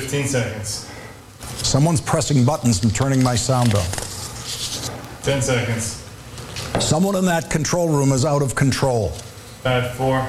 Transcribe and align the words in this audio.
15 0.00 0.26
seconds. 0.26 0.90
Someone's 1.62 2.00
pressing 2.00 2.46
buttons 2.46 2.82
and 2.82 2.94
turning 2.94 3.22
my 3.22 3.34
sound 3.34 3.74
up. 3.74 3.86
10 5.22 5.42
seconds. 5.42 6.02
Someone 6.80 7.14
in 7.14 7.26
that 7.26 7.50
control 7.50 7.90
room 7.90 8.10
is 8.12 8.24
out 8.24 8.40
of 8.40 8.54
control. 8.54 9.10
Five, 9.60 9.94
four. 9.96 10.20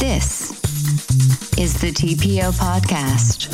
This 0.00 0.50
is 1.56 1.80
the 1.80 1.92
TPO 1.92 2.50
podcast. 2.58 3.46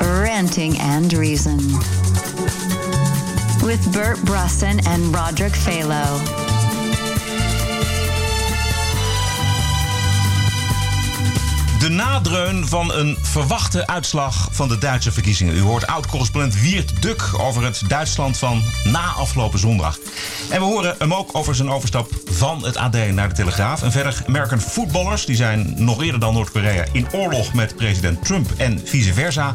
Ranting 0.00 0.76
and 0.78 1.12
Reason. 1.12 2.09
With 3.64 3.90
Bert 3.92 4.24
Brusson 4.24 4.80
and 4.86 5.14
Roderick 5.14 5.54
Phalo. 5.54 6.18
De 11.78 11.88
nadreun 11.88 12.68
van 12.68 12.92
een 12.92 13.16
verwachte 13.20 13.86
uitslag 13.86 14.48
van 14.52 14.68
de 14.68 14.78
Duitse 14.78 15.12
verkiezingen. 15.12 15.56
U 15.56 15.60
hoort 15.60 15.86
oud-correspondent 15.86 16.60
Wiert 16.60 17.02
Duk 17.02 17.30
over 17.38 17.64
het 17.64 17.82
Duitsland 17.88 18.38
van 18.38 18.62
na 18.84 19.06
afgelopen 19.06 19.58
zondag. 19.58 19.98
En 20.50 20.60
we 20.60 20.66
horen 20.66 20.94
hem 20.98 21.14
ook 21.14 21.30
over 21.32 21.54
zijn 21.54 21.70
overstap 21.70 22.10
van 22.40 22.64
het 22.64 22.76
AD 22.76 23.12
naar 23.12 23.28
de 23.28 23.34
Telegraaf. 23.34 23.82
En 23.82 23.92
verder 23.92 24.22
American 24.26 24.60
voetballers, 24.60 25.24
die 25.24 25.36
zijn 25.36 25.74
nog 25.76 26.02
eerder 26.02 26.20
dan 26.20 26.34
Noord-Korea 26.34 26.84
in 26.92 27.06
oorlog 27.12 27.52
met 27.54 27.76
president 27.76 28.24
Trump 28.24 28.50
en 28.56 28.80
vice 28.84 29.12
versa. 29.12 29.54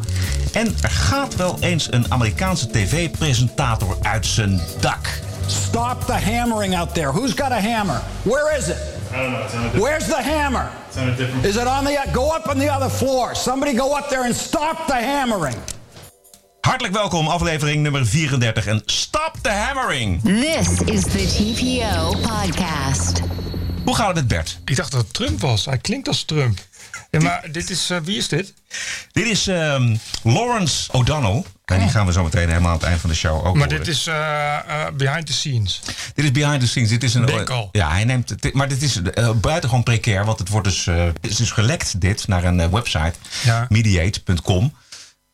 En 0.52 0.66
er 0.82 0.90
gaat 0.90 1.36
wel 1.36 1.56
eens 1.60 1.92
een 1.92 2.12
Amerikaanse 2.12 2.70
tv-presentator 2.70 3.96
uit 4.02 4.26
zijn 4.26 4.60
dak. 4.80 5.20
Stop 5.46 6.04
the 6.06 6.12
hammering 6.12 6.76
out 6.76 6.94
there. 6.94 7.12
Who's 7.12 7.32
got 7.32 7.50
a 7.50 7.60
hammer? 7.60 8.00
Where 8.22 8.58
is 8.58 8.68
it? 8.68 8.76
I 9.12 9.16
don't 9.16 9.32
know. 9.32 9.44
It's 9.44 9.54
on 9.54 9.60
a 9.60 9.62
different, 9.62 9.84
Where's 9.84 10.06
the 10.06 10.22
hammer? 10.22 10.70
it's 10.88 10.96
on 10.96 11.08
a 11.08 11.16
different 11.16 11.44
Is 11.44 11.56
it 11.56 11.66
on 11.66 11.84
the 11.84 12.10
go 12.12 12.36
up 12.36 12.48
on 12.48 12.58
the 12.58 12.72
other 12.74 12.90
floor? 12.90 13.34
Somebody 13.34 13.76
go 13.76 13.96
up 13.98 14.08
there 14.08 14.24
and 14.24 14.34
stop 14.36 14.86
the 14.86 14.94
hammering. 14.94 15.56
Hartelijk 16.76 17.00
welkom, 17.02 17.28
aflevering 17.28 17.82
nummer 17.82 18.06
34 18.06 18.66
en 18.66 18.82
Stop 18.86 19.32
the 19.42 19.50
Hammering. 19.50 20.22
This 20.22 20.68
is 20.94 21.02
the 21.02 21.26
TPO 21.36 22.10
podcast. 22.10 23.20
Hoe 23.84 23.94
gaat 23.94 24.06
het 24.06 24.14
met 24.16 24.28
Bert? 24.28 24.58
Ik 24.64 24.76
dacht 24.76 24.90
dat 24.92 25.00
het 25.00 25.14
Trump 25.14 25.40
was. 25.40 25.64
Hij 25.64 25.78
klinkt 25.78 26.08
als 26.08 26.22
Trump. 26.24 26.58
Ja, 27.10 27.20
maar 27.20 27.48
dit 27.52 27.70
is, 27.70 27.90
eh, 27.90 27.98
wie 28.04 28.16
is 28.16 28.28
dit? 28.28 28.54
Dit 29.12 29.26
is 29.26 29.46
ehm, 29.46 29.96
Lawrence 30.22 30.92
O'Donnell. 30.92 31.44
En 31.64 31.78
die 31.80 31.88
gaan 31.88 32.06
we 32.06 32.12
zo 32.12 32.22
meteen 32.22 32.48
helemaal 32.48 32.70
aan 32.70 32.76
het 32.76 32.86
eind 32.86 33.00
van 33.00 33.10
de 33.10 33.16
show 33.16 33.36
ook 33.46 33.56
Maar 33.56 33.68
horen. 33.68 33.84
dit 33.84 33.86
is 33.94 34.06
eh, 34.06 34.54
eh, 34.56 34.92
behind 34.96 35.26
the 35.26 35.32
scenes. 35.32 35.80
Dit 36.14 36.24
is 36.24 36.32
behind 36.32 36.60
the 36.60 36.66
scenes. 36.68 36.88
Dit 36.88 37.02
is 37.02 37.14
een. 37.14 37.26
Denk 37.26 37.50
al. 37.50 37.68
Ja, 37.72 37.90
hij 37.90 38.04
neemt. 38.04 38.28
het- 38.30 38.52
Maar 38.54 38.68
dit 38.68 38.82
is 38.82 38.96
uh, 39.18 39.30
buitengewoon 39.30 39.82
precair. 39.84 40.24
Want 40.24 40.38
het 40.38 40.48
wordt 40.48 40.66
dus. 40.68 40.86
eh, 40.86 41.04
het 41.04 41.18
is 41.30 41.36
dus 41.36 41.50
gelekt 41.50 42.00
dit 42.00 42.28
naar 42.28 42.44
een 42.44 42.70
website. 42.70 43.14
Ja. 43.44 43.66
Mediate.com. 43.68 44.72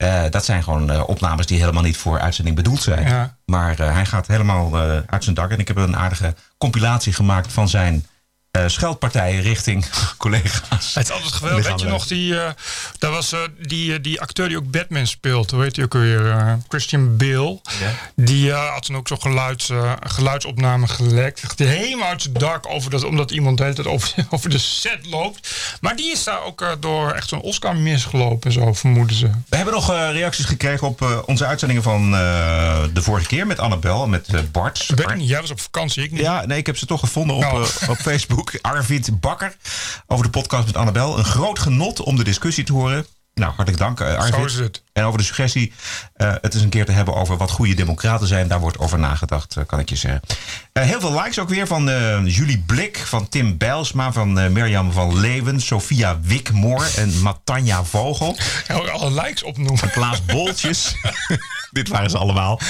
Eh, 0.03 0.23
dat 0.31 0.45
zijn 0.45 0.63
gewoon 0.63 0.91
eh, 0.91 1.09
opnames 1.09 1.47
die 1.47 1.59
helemaal 1.59 1.83
niet 1.83 1.97
voor 1.97 2.21
uitzending 2.21 2.57
bedoeld 2.57 2.83
zijn. 2.83 3.09
Ja. 3.09 3.37
Maar 3.45 3.79
eh, 3.79 3.93
hij 3.93 4.07
gaat 4.07 4.27
helemaal 4.27 4.77
uit 5.07 5.25
zijn 5.25 5.35
dak. 5.35 5.51
En 5.51 5.59
ik 5.59 5.69
heb 5.69 5.77
een 5.77 5.97
aardige 5.97 6.35
compilatie 6.59 7.13
gemaakt 7.13 7.53
van 7.53 7.69
zijn 7.69 8.07
eh, 8.53 8.65
scheldpartijen 8.67 9.43
richting 9.43 9.87
collega's. 10.19 10.95
Het 10.95 11.05
is 11.05 11.11
altijd 11.11 11.33
geweldig. 11.33 11.69
Weet 11.69 11.81
je 11.81 11.87
nog, 11.87 12.07
die, 12.07 12.41
eh 12.41 12.51
daar 12.99 13.11
was 13.11 13.33
eh, 13.33 13.41
die, 13.59 14.01
die 14.01 14.21
acteur 14.21 14.49
die 14.49 14.57
ook 14.57 14.71
Batman 14.71 15.07
speelt. 15.07 15.51
Hoe 15.51 15.63
heet 15.63 15.77
hij 15.77 15.85
ook 15.85 15.93
weer? 15.93 16.59
Christian 16.69 17.17
Bale. 17.17 17.61
Die 18.17 18.53
had 18.53 18.83
toen 18.83 18.97
ook 18.97 19.09
zo'n 19.09 19.21
geluids, 19.21 19.71
geluidsopname 20.01 20.89
gelekt. 20.89 21.43
Echt 21.43 21.59
helemaal 21.59 22.09
uit 22.09 22.23
zijn 22.23 22.35
dak 22.35 22.69
over 22.69 22.91
dat, 22.91 23.05
omdat 23.05 23.31
iemand 23.31 23.57
de 23.57 23.63
hele 23.63 23.75
tijd 23.75 23.87
over, 23.87 24.15
over 24.31 24.51
de 24.51 24.59
set 24.59 25.07
loopt. 25.07 25.55
Maar 25.81 25.97
die 25.97 26.13
is 26.13 26.25
daar 26.25 26.43
ook 26.43 26.77
door 26.81 27.11
echt 27.11 27.29
zo'n 27.29 27.41
Oscar 27.41 27.77
misgelopen 27.77 28.51
en 28.51 28.53
zo, 28.53 28.73
vermoeden 28.73 29.17
ze. 29.17 29.31
We 29.49 29.57
hebben 29.57 29.75
nog 29.75 29.91
reacties 29.91 30.45
gekregen 30.45 30.87
op 30.87 31.23
onze 31.27 31.47
uitzendingen 31.47 31.83
van 31.83 32.11
de 32.93 33.03
vorige 33.03 33.27
keer 33.27 33.47
met 33.47 33.59
Annabel 33.59 34.03
en 34.03 34.11
met 34.11 34.53
Bart. 34.53 34.87
Weet 34.95 35.15
niet, 35.15 35.29
jij 35.29 35.41
was 35.41 35.51
op 35.51 35.61
vakantie, 35.61 36.03
ik 36.03 36.11
niet. 36.11 36.21
Ja, 36.21 36.47
nee, 36.47 36.59
ik 36.59 36.67
heb 36.67 36.77
ze 36.77 36.87
toch 36.87 37.01
gevonden 37.01 37.37
op, 37.37 37.43
eh, 37.43 37.89
op 37.89 37.97
Facebook. 37.97 38.42
Arvid 38.61 39.21
Bakker 39.21 39.57
over 40.07 40.25
de 40.25 40.31
podcast 40.31 40.67
met 40.67 40.77
Annabel. 40.77 41.19
Een 41.19 41.25
groot 41.25 41.59
genot 41.59 42.01
om 42.01 42.17
de 42.17 42.25
discussie 42.25 42.65
te 42.65 42.73
horen. 42.73 43.07
Nou, 43.35 43.53
hartelijk 43.53 43.79
dank, 43.79 44.01
eh, 44.01 44.15
Arvid. 44.15 44.35
Zo 44.35 44.45
is 44.45 44.55
het. 44.55 44.83
En 44.93 45.05
over 45.05 45.19
de 45.19 45.25
suggestie 45.25 45.73
eh, 46.15 46.35
het 46.41 46.55
is 46.55 46.63
een 46.63 46.69
keer 46.69 46.85
te 46.85 46.93
hebben 46.93 47.15
over 47.15 47.37
wat 47.37 47.51
goede 47.51 47.75
democraten 47.75 48.27
zijn. 48.27 48.49
Daar 48.49 48.61
wordt 48.61 48.79
over 48.79 48.99
nagedacht, 48.99 49.57
eh, 49.57 49.65
kan 49.67 49.79
ik 49.79 49.89
je 49.89 49.97
zeggen. 49.97 50.21
Heel 50.73 51.01
veel 51.01 51.13
likes 51.13 51.39
ook 51.39 51.49
weer 51.49 51.67
van 51.67 51.85
Julie 52.27 52.59
Blik, 52.67 52.99
van 52.99 53.29
Tim 53.29 53.59
Bijlsma, 53.59 54.13
van 54.13 54.53
Mirjam 54.53 54.93
van 54.93 55.21
Leeuwen, 55.21 55.61
Sophia 55.61 56.21
Wikmoor 56.21 56.87
en 56.97 57.23
Matanja 57.23 57.85
Vogel. 57.85 58.37
Ga 58.39 58.75
alle 58.75 59.23
likes 59.23 59.43
opnoemen. 59.43 59.91
Klaas 59.91 60.25
Boltjes. 60.25 60.95
Dit 61.71 61.89
waren 61.89 62.11
ze 62.11 62.19
allemaal. 62.19 62.61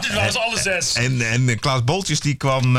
Dit 0.00 0.14
waren 0.14 0.32
ze 0.32 0.38
alle 0.38 0.60
zes. 0.60 0.94
En, 0.94 1.20
en 1.20 1.58
Klaas 1.58 1.84
Boltjes 1.84 2.20
die 2.20 2.34
kwam 2.34 2.76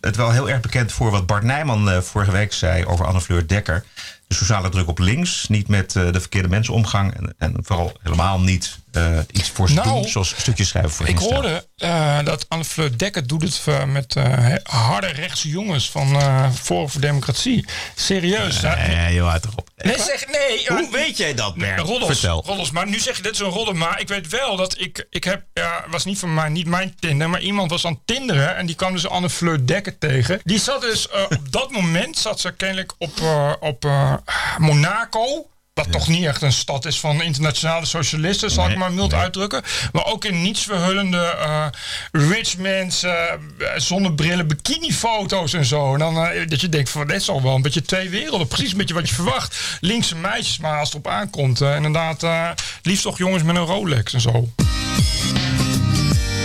het 0.00 0.16
wel 0.16 0.30
heel 0.30 0.50
erg 0.50 0.60
bekend 0.60 0.92
voor 0.92 1.10
wat 1.10 1.26
Bart 1.26 1.42
Nijman 1.42 2.02
vorige 2.02 2.30
week 2.30 2.52
zei 2.52 2.84
over 2.84 3.06
Anne 3.06 3.20
Fleur 3.20 3.46
Dekker. 3.46 3.84
De 4.28 4.34
sociale 4.34 4.68
druk 4.68 4.88
op 4.88 4.98
links, 4.98 5.48
niet 5.48 5.68
met 5.68 5.96
eh, 5.96 6.12
de 6.12 6.20
verkeerde 6.20 6.48
mensen 6.48 6.74
omgang 6.74 7.14
en, 7.14 7.34
en 7.38 7.54
vooral 7.60 7.92
helemaal 8.02 8.40
niet 8.40 8.78
eh, 8.98 9.18
iets 9.32 9.50
voor 9.50 9.68
ze 9.68 9.74
Nou, 9.74 9.88
doen, 9.88 10.08
zoals 10.08 10.34
stukjes 10.38 10.68
schrijven 10.68 10.90
voor 10.90 11.08
Ik 11.08 11.20
Insta. 11.20 11.34
hoorde 11.34 11.66
eh, 11.76 12.18
dat 12.24 12.48
Anne 12.48 12.64
Fleur 12.64 12.98
Dekker 12.98 13.26
doet 13.26 13.42
het 13.42 13.62
eh, 13.66 13.84
met 13.84 14.16
eh, 14.16 14.54
harde 14.62 15.06
rechtse 15.06 15.48
jongens 15.48 15.90
van 15.90 16.16
eh 16.20 16.50
Forum 16.52 16.88
voor 16.88 17.00
Democratie. 17.00 17.66
Serieus. 17.94 18.60
Nee, 18.60 19.14
joh, 19.14 19.30
uit 19.30 19.44
erop. 19.44 19.70
Nee, 19.76 19.98
zeg 19.98 20.26
nee. 20.26 20.66
Hoe 20.66 20.88
weet 20.92 21.16
jij 21.16 21.34
dat, 21.34 21.54
Bert? 21.54 21.80
Roddels, 21.80 22.10
Vertel. 22.18 22.42
roddels, 22.46 22.70
maar 22.70 22.88
nu 22.88 22.98
zeg 22.98 23.16
je 23.16 23.22
dit 23.22 23.32
is 23.32 23.38
een 23.38 23.46
roddel. 23.46 23.74
Maar 23.74 24.00
ik 24.00 24.08
weet 24.08 24.28
wel 24.28 24.56
dat 24.56 24.80
ik, 24.80 25.06
ik 25.10 25.24
heb, 25.24 25.42
ja, 25.54 25.84
was 25.90 26.04
niet 26.04 26.18
van 26.18 26.34
mij, 26.34 26.48
niet 26.48 26.66
mijn 26.66 26.94
Tinder, 27.00 27.30
maar 27.30 27.40
iemand 27.40 27.70
was 27.70 27.84
aan 27.86 28.00
tinderen 28.04 28.56
en 28.56 28.66
die 28.66 28.74
kwam 28.76 28.92
dus 28.92 29.08
Anne 29.08 29.30
Fleur 29.30 29.66
Dekker 29.66 29.98
tegen. 29.98 30.40
Die 30.44 30.58
zat 30.60 30.80
dus, 30.80 31.08
eh, 31.08 31.22
op 31.22 31.52
dat 31.52 31.70
moment 31.70 32.18
zat 32.18 32.40
ze 32.40 32.52
kennelijk 32.52 32.92
op, 32.98 33.18
eh, 33.20 33.52
op 33.60 33.84
eh, 33.84 34.14
Monaco. 34.58 35.46
Wat 35.78 35.92
toch 35.92 36.08
niet 36.08 36.24
echt 36.24 36.42
een 36.42 36.52
stad 36.52 36.84
is 36.84 37.00
van 37.00 37.22
internationale 37.22 37.86
socialisten, 37.86 38.50
zal 38.50 38.70
ik 38.70 38.76
maar 38.76 38.92
mild 38.92 39.14
uitdrukken. 39.14 39.62
Maar 39.92 40.04
ook 40.04 40.24
in 40.24 40.42
niets 40.42 40.62
verhullende 40.62 41.18
eh, 41.18 41.66
rich 42.12 42.56
mensen, 42.56 43.10
eh, 43.10 43.66
zonnebrillen, 43.76 44.46
bikinifoto's 44.46 45.52
en 45.52 45.64
zo. 45.64 45.92
En 45.92 45.98
dan 45.98 46.18
eh, 46.18 46.48
dat 46.48 46.60
je 46.60 46.68
denkt 46.68 46.90
van, 46.90 47.06
dit 47.06 47.16
is 47.16 47.28
al 47.28 47.42
wel 47.42 47.54
een 47.54 47.62
beetje 47.62 47.82
twee 47.82 48.08
werelden. 48.08 48.46
Precies 48.46 48.70
een 48.70 48.78
beetje 48.78 48.94
wat 48.94 49.08
je 49.08 49.14
verwacht. 49.14 49.78
Linkse 49.80 50.16
meisjes, 50.16 50.58
maar 50.58 50.78
als 50.78 50.88
het 50.88 50.98
op 50.98 51.06
aankomt. 51.06 51.60
inderdaad, 51.60 52.22
eh, 52.22 52.48
liefst 52.82 53.02
toch 53.02 53.18
jongens 53.18 53.42
met 53.42 53.56
een 53.56 53.64
Rolex 53.64 54.12
en 54.12 54.20
zo. 54.20 54.48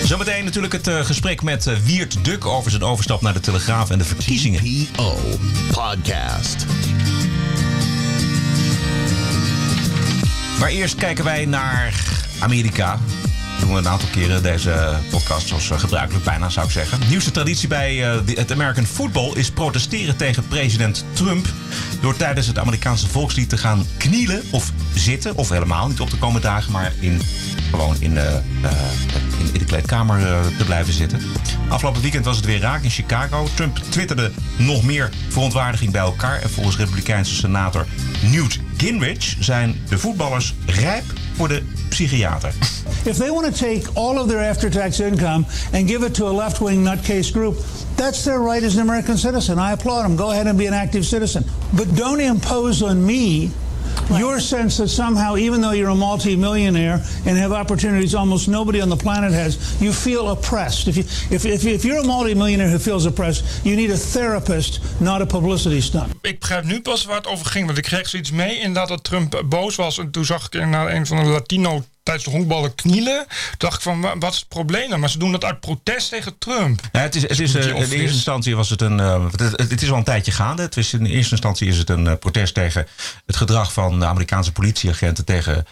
Zometeen 0.04 0.46
natuurlijk 0.46 0.74
het 0.74 1.06
gesprek 1.06 1.42
met 1.42 1.84
Wiert 1.84 2.26
Duk 2.26 2.46
over 2.46 2.72
zijn 2.72 2.84
overstap 2.84 3.22
naar 3.22 3.34
de 3.34 3.40
Telegraaf 3.40 3.90
en 3.90 3.98
de 3.98 4.06
verkiezingen. 4.06 4.64
TPO 4.64 5.18
Podcast. 5.72 6.66
Maar 10.63 10.72
eerst 10.72 10.96
kijken 10.96 11.24
wij 11.24 11.46
naar 11.46 11.94
Amerika. 12.40 13.00
Doen 13.59 13.72
we 13.74 13.78
een 13.78 13.88
aantal 13.88 14.09
keren 14.12 14.44
deze 14.44 14.97
podcast 15.09 15.47
zoals 15.47 15.69
eh, 15.69 15.79
gebruikelijk 15.79 16.25
bijna 16.25 16.50
zou 16.50 16.66
ik 16.66 16.72
zeggen. 16.72 17.00
Nieuwste 17.09 17.31
traditie 17.31 17.68
bij 17.68 18.03
eh, 18.12 18.19
de- 18.25 18.34
het 18.34 18.51
American 18.51 18.85
Football 18.85 19.31
is 19.35 19.52
protesteren 19.52 20.16
tegen 20.16 20.47
president 20.47 21.06
Trump. 21.13 21.47
Door 22.02 22.18
tijdens 22.18 22.47
het 22.47 22.57
Amerikaanse 22.59 23.07
volkslied 23.07 23.50
te 23.50 23.57
gaan 23.57 23.85
knielen 23.97 24.41
of 24.52 24.72
zitten. 24.94 25.35
Of 25.35 25.50
helemaal 25.50 25.88
niet 25.88 26.00
op 26.00 26.09
de 26.09 26.18
komende 26.18 26.47
dagen, 26.47 26.72
maar 26.72 26.94
in, 27.00 27.22
gewoon 27.69 27.96
in, 28.00 28.18
eh, 28.18 28.35
eh, 28.35 28.41
in, 29.44 29.54
in 29.54 29.59
de 29.59 29.66
kleedkamer 29.66 30.28
eh, 30.28 30.46
te 30.58 30.66
blijven 30.66 30.94
zitten. 30.94 31.20
Afgelopen 31.70 32.02
weekend 32.02 32.26
was 32.26 32.36
het 32.36 32.46
weer 32.46 32.59
raak 32.59 32.84
in 32.84 32.90
Chicago. 32.90 33.47
Trump 33.56 33.78
twitterde 33.78 34.32
nog 34.58 34.84
meer 34.84 35.09
verontwaardiging 35.29 35.91
bij 35.91 36.02
elkaar. 36.02 36.41
En 36.41 36.50
volgens 36.50 36.78
Republikeinse 36.78 37.35
senator 37.35 37.85
Newt 38.32 38.59
Gingrich 38.78 39.35
zijn 39.40 39.76
de 39.90 39.97
voetballers 39.97 40.53
rijp 40.66 41.03
voor 41.35 41.47
de 41.47 41.64
psychiater. 41.90 42.53
If 43.03 43.17
they 43.17 43.29
want 43.29 43.46
to 43.46 43.52
take 43.52 43.82
all 43.94 44.17
of 44.17 44.28
their 44.28 44.50
after 44.50 44.70
tax 44.70 45.00
income 45.00 45.46
and 45.73 45.90
give 45.90 46.06
it 46.06 46.14
to 46.14 46.28
a 46.28 46.34
left 46.34 46.59
wing 46.59 46.84
nutcase 46.84 47.32
group, 47.32 47.58
that's 47.96 48.23
their 48.23 48.40
right 48.40 48.64
as 48.64 48.76
an 48.76 48.82
American 48.82 49.17
citizen. 49.17 49.58
I 49.58 49.72
applaud 49.72 50.03
them. 50.03 50.16
Go 50.16 50.32
ahead 50.32 50.47
and 50.47 50.58
be 50.58 50.67
an 50.67 50.73
active 50.73 51.06
citizen. 51.06 51.44
But 51.72 51.96
don't 51.96 52.20
impose 52.20 52.85
on 52.85 53.06
me 53.06 53.52
your 54.09 54.40
sense 54.40 54.78
that 54.78 54.90
somehow, 54.90 55.35
even 55.35 55.61
though 55.61 55.72
you're 55.72 55.90
a 55.90 55.96
multi-millionaire 55.96 57.02
and 57.26 57.38
have 57.38 57.52
opportunities 57.52 58.16
almost 58.16 58.47
nobody 58.47 58.82
on 58.82 58.90
the 58.90 58.96
planet 58.96 59.32
has, 59.32 59.82
you 59.82 59.94
feel 59.94 60.29
oppressed. 60.29 60.88
If, 60.88 60.96
you, 60.97 61.03
if, 61.29 61.46
if, 61.46 61.66
if 61.66 61.84
you're 61.84 62.00
a 62.00 62.05
multi-millionaire 62.05 62.70
who 62.70 62.79
feels 62.79 63.05
oppressed, 63.05 63.66
you 63.66 63.76
need 63.76 63.91
a 63.91 63.97
therapist, 63.97 64.79
not 65.00 65.22
a 65.22 65.26
publicity 65.26 65.82
stunt. 65.82 66.14
Ik 66.22 66.40
begrijp 66.40 66.64
nu 66.64 66.82
pas 66.82 67.05
waar 67.05 67.16
het 67.16 67.28
over 67.28 67.46
ging. 67.46 67.66
Want 67.66 67.78
ik 67.78 67.84
kreeg 67.84 68.09
zoiets 68.09 68.32
mee 68.32 68.58
inderdaad 68.59 68.88
dat 68.88 69.03
Trump 69.03 69.44
boos 69.46 69.76
was. 69.76 69.97
En 69.97 70.11
toen 70.11 70.26
zag 70.26 70.46
ik 70.46 70.53
inderdaad 70.53 70.90
een 70.90 71.08
van 71.08 71.17
de 71.17 71.29
Latino 71.29 71.84
tijdens 72.03 72.26
de 72.26 72.32
honkballen 72.32 72.76
knielen. 72.76 73.26
Dacht 73.58 73.76
ik 73.76 73.82
van, 73.82 74.02
wa- 74.02 74.17
wat 74.17 74.32
is 74.34 74.40
het 74.40 74.47
probleem 74.47 74.90
dan? 74.90 75.00
Maar 75.00 75.09
ze 75.09 75.17
doen 75.17 75.32
dat 75.32 75.44
uit 75.44 75.59
protest 75.59 76.09
tegen 76.09 76.38
Trump. 76.38 76.82
Ja, 76.91 77.00
het 77.00 77.16
is, 77.16 77.22
het 77.22 77.40
is, 77.40 77.53
een 77.53 77.61
eh, 77.61 77.67
in 77.70 77.76
eerste 77.76 77.97
instantie 78.16 78.55
was 78.55 78.70
het 78.70 78.82
een. 78.82 79.00
eh, 79.00 79.26
het, 79.55 79.82
is 79.82 79.91
al 79.91 79.97
een 79.97 80.03
tijdje 80.03 80.32
gaande. 80.32 80.61
Het 80.61 80.78
is, 80.78 80.94
in 80.94 81.05
eerste 81.05 81.32
instantie 81.32 81.67
is 81.67 81.78
het 81.78 81.90
een 81.90 82.08
eh, 82.08 82.14
protest 82.20 82.53
tegen 82.53 82.88
het 83.26 83.35
gedrag 83.35 83.73
van 83.73 84.00
de 84.00 84.05
Amerikaanse 84.05 84.52
politieagenten 84.52 85.26
tegen 85.26 85.66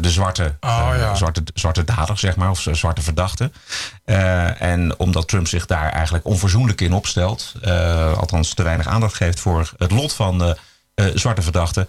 de 0.00 0.10
zwarte, 0.10 0.56
Oh, 0.60 0.92
ja. 0.96 1.14
zwarte, 1.14 1.42
zwarte 1.54 1.84
dader, 1.84 2.18
zeg 2.18 2.36
maar, 2.36 2.50
of 2.50 2.66
zwarte 2.72 3.02
verdachten. 3.02 3.52
Eh, 4.04 4.60
en 4.62 4.98
omdat 4.98 5.28
Trump 5.28 5.48
zich 5.48 5.66
daar 5.66 5.92
eigenlijk 5.92 6.24
onverzoenlijk 6.26 6.80
in 6.80 6.92
opstelt, 6.92 7.52
althans 8.16 8.54
te 8.54 8.62
weinig 8.62 8.86
aandacht 8.86 9.14
geeft 9.14 9.40
voor 9.40 9.70
het 9.78 9.90
lot 9.90 10.12
van 10.12 10.56
zwarte 11.14 11.42
verdachten, 11.42 11.88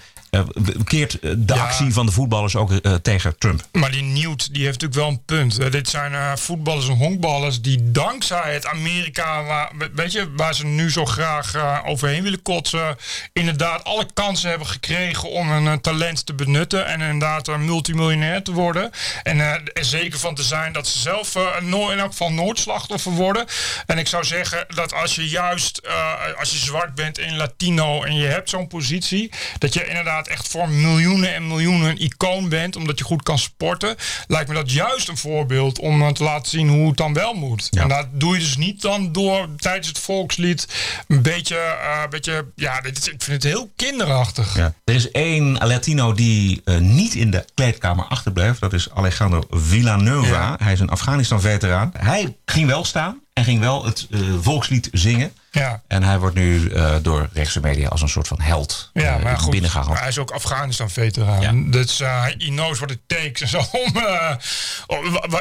keert 0.84 1.20
eh, 1.20 1.32
de 1.38 1.54
Ja. 1.54 1.62
actie 1.64 1.94
van 1.94 2.06
de 2.06 2.12
voetballers 2.12 2.56
ook 2.56 2.72
eh, 2.72 2.94
tegen 2.94 3.38
Trump. 3.38 3.62
Maar 3.72 3.92
die 3.92 4.04
Newt, 4.04 4.54
die 4.54 4.64
heeft 4.66 4.82
natuurlijk 4.82 5.00
wel 5.00 5.08
een 5.10 5.24
punt. 5.26 5.60
Eh, 5.60 5.72
dit 5.72 5.90
zijn 5.90 6.14
eh, 6.14 6.32
voetballers 6.36 6.88
en 6.88 6.96
honkballers 6.98 7.62
die 7.62 7.92
dankzij 7.92 8.54
het 8.54 8.66
Amerika, 8.66 9.44
waar, 9.44 9.72
weet 9.94 10.12
je, 10.12 10.32
waar 10.36 10.56
ze 10.56 10.66
nu 10.66 10.92
zo 10.92 11.06
graag 11.06 11.56
eh, 11.56 11.80
overheen 11.86 12.24
willen 12.24 12.42
kotsen, 12.42 12.98
inderdaad 13.34 13.84
alle 13.84 14.06
kansen 14.14 14.50
hebben 14.50 14.68
gekregen 14.68 15.30
om 15.30 15.50
hun 15.50 15.68
eh, 15.68 15.74
talent 15.74 16.26
te 16.26 16.34
benutten 16.34 16.86
en 16.88 17.02
inderdaad 17.02 17.48
een 17.48 17.66
multimiljonair 17.66 18.44
te 18.44 18.52
worden. 18.52 18.92
En 19.24 19.40
eh, 19.42 19.52
er 19.74 19.86
zeker 19.86 20.20
van 20.20 20.36
te 20.36 20.44
zijn 20.44 20.74
dat 20.74 20.88
ze 20.88 21.00
zelf 21.00 21.36
eh, 21.36 21.60
no- 21.62 21.90
in 21.90 22.00
elk 22.00 22.12
geval 22.12 22.32
nooit 22.32 22.60
slachtoffer 22.60 23.12
worden. 23.12 23.46
En 23.86 23.98
ik 23.98 24.08
zou 24.08 24.24
zeggen 24.24 24.66
dat 24.76 24.94
als 24.94 25.16
je 25.16 25.30
juist, 25.30 25.78
eh, 25.78 25.94
als 26.40 26.52
je 26.52 26.58
zwart 26.58 26.96
bent 26.96 27.18
en 27.18 27.36
Latino 27.36 28.04
en 28.04 28.16
je 28.16 28.26
hebt 28.28 28.50
zo'n 28.50 28.68
positie, 28.68 29.32
dat 29.60 29.74
je 29.74 29.86
inderdaad 29.88 30.25
echt 30.28 30.48
voor 30.48 30.70
miljoenen 30.70 31.36
en 31.36 31.48
miljoenen 31.48 31.90
een 31.90 32.02
icoon 32.02 32.50
bent, 32.50 32.76
omdat 32.76 33.00
je 33.00 33.06
goed 33.06 33.24
kan 33.24 33.40
sporten, 33.40 33.96
lijkt 34.28 34.50
me 34.50 34.56
dat 34.56 34.72
juist 34.72 35.08
een 35.08 35.18
voorbeeld 35.18 35.80
om 35.80 36.02
eh, 36.02 36.08
te 36.08 36.24
laten 36.24 36.50
zien 36.50 36.70
hoe 36.70 36.88
het 36.88 36.98
dan 36.98 37.14
wel 37.14 37.34
moet. 37.34 37.68
Ja. 37.70 37.82
En 37.82 37.88
dat 37.88 38.08
doe 38.12 38.34
je 38.34 38.40
dus 38.40 38.58
niet 38.58 38.82
dan 38.82 39.12
door 39.12 39.48
tijdens 39.58 39.88
het 39.88 40.00
volkslied 40.00 40.68
een 41.08 41.22
beetje, 41.22 41.56
eh, 41.56 42.00
een 42.04 42.10
beetje 42.10 42.46
ja, 42.56 42.82
dit 42.82 42.98
is, 42.98 43.08
ik 43.08 43.22
vind 43.22 43.44
het 43.44 43.52
heel 43.52 43.72
kinderachtig. 43.76 44.56
Ja. 44.56 44.74
Er 44.84 44.96
is 44.96 45.12
één 45.12 45.58
Latino 45.58 46.14
die 46.14 46.62
eh, 46.66 46.78
niet 46.78 47.14
in 47.14 47.32
de 47.32 47.46
kleedkamer 47.54 48.06
achterbleef. 48.06 48.60
Dat 48.60 48.74
is 48.74 48.92
Alejandro 48.92 49.44
Villanova. 49.50 50.28
Ja. 50.30 50.56
Hij 50.64 50.74
is 50.74 50.80
een 50.80 50.90
Afghanistan-veteraan. 50.90 51.92
Hij 51.98 52.36
ging 52.46 52.68
wel 52.68 52.86
staan 52.86 53.20
en 53.34 53.44
ging 53.44 53.60
wel 53.60 53.86
het 53.86 54.08
volkslied 54.42 54.90
zingen. 54.92 55.34
Ja. 55.56 55.82
En 55.88 56.04
hij 56.04 56.20
wordt 56.20 56.36
nu 56.36 56.70
eh, 56.70 56.96
door 57.02 57.30
rechtse 57.34 57.60
media 57.60 57.88
als 57.88 58.02
een 58.02 58.10
soort 58.10 58.28
van 58.28 58.42
held 58.42 58.90
Ja, 58.94 59.18
eh, 59.18 59.24
maar 59.24 59.38
goed, 59.38 59.52
binnengehaald. 59.52 60.00
hij 60.00 60.08
is 60.08 60.18
ook 60.18 60.32
Afghanistan-veteraan. 60.32 61.42
Ja. 61.42 61.72
Dus 61.72 62.00
eh 62.00 62.24
he 62.24 62.36
knows 62.36 62.78
what 62.78 62.92
it 62.92 63.00
takes 63.08 63.42
en 63.42 63.48
zo. 63.48 63.58
Om, 63.76 63.94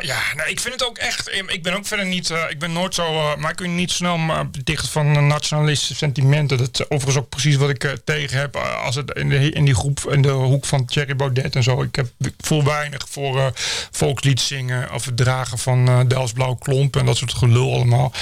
ja, 0.00 0.18
nou, 0.36 0.50
ik 0.50 0.60
vind 0.60 0.74
het 0.74 0.84
ook 0.84 0.98
echt... 0.98 1.42
Ik 1.46 1.62
ben 1.62 1.74
ook 1.76 1.86
verder 1.86 2.06
niet... 2.06 2.30
ik 2.48 2.58
ben 2.58 2.72
nooit 2.72 2.94
zo... 2.94 3.36
maar 3.36 3.50
ik 3.50 3.56
ben 3.56 3.74
niet 3.74 3.90
snel 3.90 4.16
maar 4.16 4.46
dicht 4.64 4.88
van 4.88 5.26
nationalistische 5.26 5.94
sentimenten. 5.94 6.58
Dat 6.58 6.68
is 6.72 6.90
overigens 6.90 7.16
ook 7.16 7.28
precies 7.28 7.56
wat 7.56 7.68
ik 7.70 7.96
tegen 8.04 8.38
heb... 8.38 8.56
als 8.56 8.94
het 8.94 9.10
in, 9.10 9.28
de, 9.28 9.50
in 9.50 9.64
die 9.64 9.74
groep, 9.74 10.00
in 10.10 10.22
de 10.22 10.30
hoek 10.30 10.64
van 10.64 10.84
Thierry 10.84 11.16
Baudet 11.16 11.56
en 11.56 11.62
zo. 11.62 11.82
Ik, 11.82 11.94
heb, 11.94 12.06
ik 12.18 12.34
voel 12.38 12.64
weinig 12.64 13.06
voor 13.10 13.38
eh, 13.38 13.46
volkslied 13.90 14.40
zingen... 14.40 14.92
of 14.92 15.04
het 15.04 15.16
dragen 15.16 15.58
van 15.58 15.88
eh 15.88 16.00
Dels 16.06 16.32
Blauwe 16.32 16.58
Klompen 16.58 17.00
en 17.00 17.06
dat 17.06 17.16
soort 17.16 17.34
gelul 17.34 17.74
allemaal. 17.74 18.12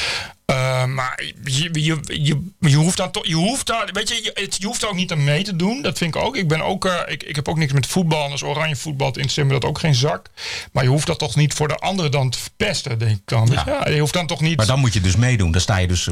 Eh, 0.52 0.84
maar 0.84 1.22
je, 1.44 1.68
je, 1.72 1.98
je, 2.22 2.50
je 2.60 2.76
hoeft 2.76 2.96
dan 2.96 3.10
toch, 3.10 3.26
je 3.26 3.34
hoeft 3.34 3.66
daar, 3.66 3.88
weet 3.92 4.08
je, 4.08 4.14
je, 4.22 4.30
het- 4.34 4.56
je 4.58 4.66
hoeft 4.66 4.80
daar 4.80 4.90
ook 4.90 4.96
niet 4.96 5.12
aan 5.12 5.24
mee 5.24 5.42
te 5.44 5.56
doen. 5.56 5.82
Dat 5.82 5.98
vind 5.98 6.14
ik 6.14 6.22
ook. 6.22 6.36
Ik 6.36 6.48
ben 6.48 6.62
ook, 6.62 6.84
eh, 6.84 6.98
ik, 7.06 7.22
ik 7.22 7.36
heb 7.36 7.48
ook 7.48 7.56
niks 7.56 7.72
met 7.72 7.86
voetbal. 7.86 8.24
En 8.24 8.30
als 8.30 8.42
oranje 8.42 8.76
voetbal 8.76 9.06
interesseert 9.06 9.46
me 9.46 9.52
dat 9.52 9.64
ook 9.64 9.78
geen 9.78 9.94
zak. 9.94 10.26
Maar 10.72 10.82
je 10.84 10.88
hoeft 10.90 11.06
dat 11.06 11.18
toch 11.18 11.36
niet 11.36 11.54
voor 11.54 11.68
de 11.68 11.76
anderen 11.76 12.10
dan 12.10 12.30
te 12.30 12.38
verpesten, 12.38 12.98
denk 12.98 13.10
ik 13.16 13.22
dan. 13.24 13.48
Ja. 13.52 13.64
Ja, 13.66 13.88
je 13.88 14.00
hoeft 14.00 14.12
dan 14.12 14.26
toch 14.26 14.40
niet. 14.40 14.56
Maar 14.56 14.66
dan 14.66 14.80
moet 14.80 14.92
je 14.92 15.00
dus 15.00 15.16
meedoen. 15.16 15.52
Dan 15.52 15.60
sta 15.60 15.76
je 15.76 15.86
dus 15.88 16.08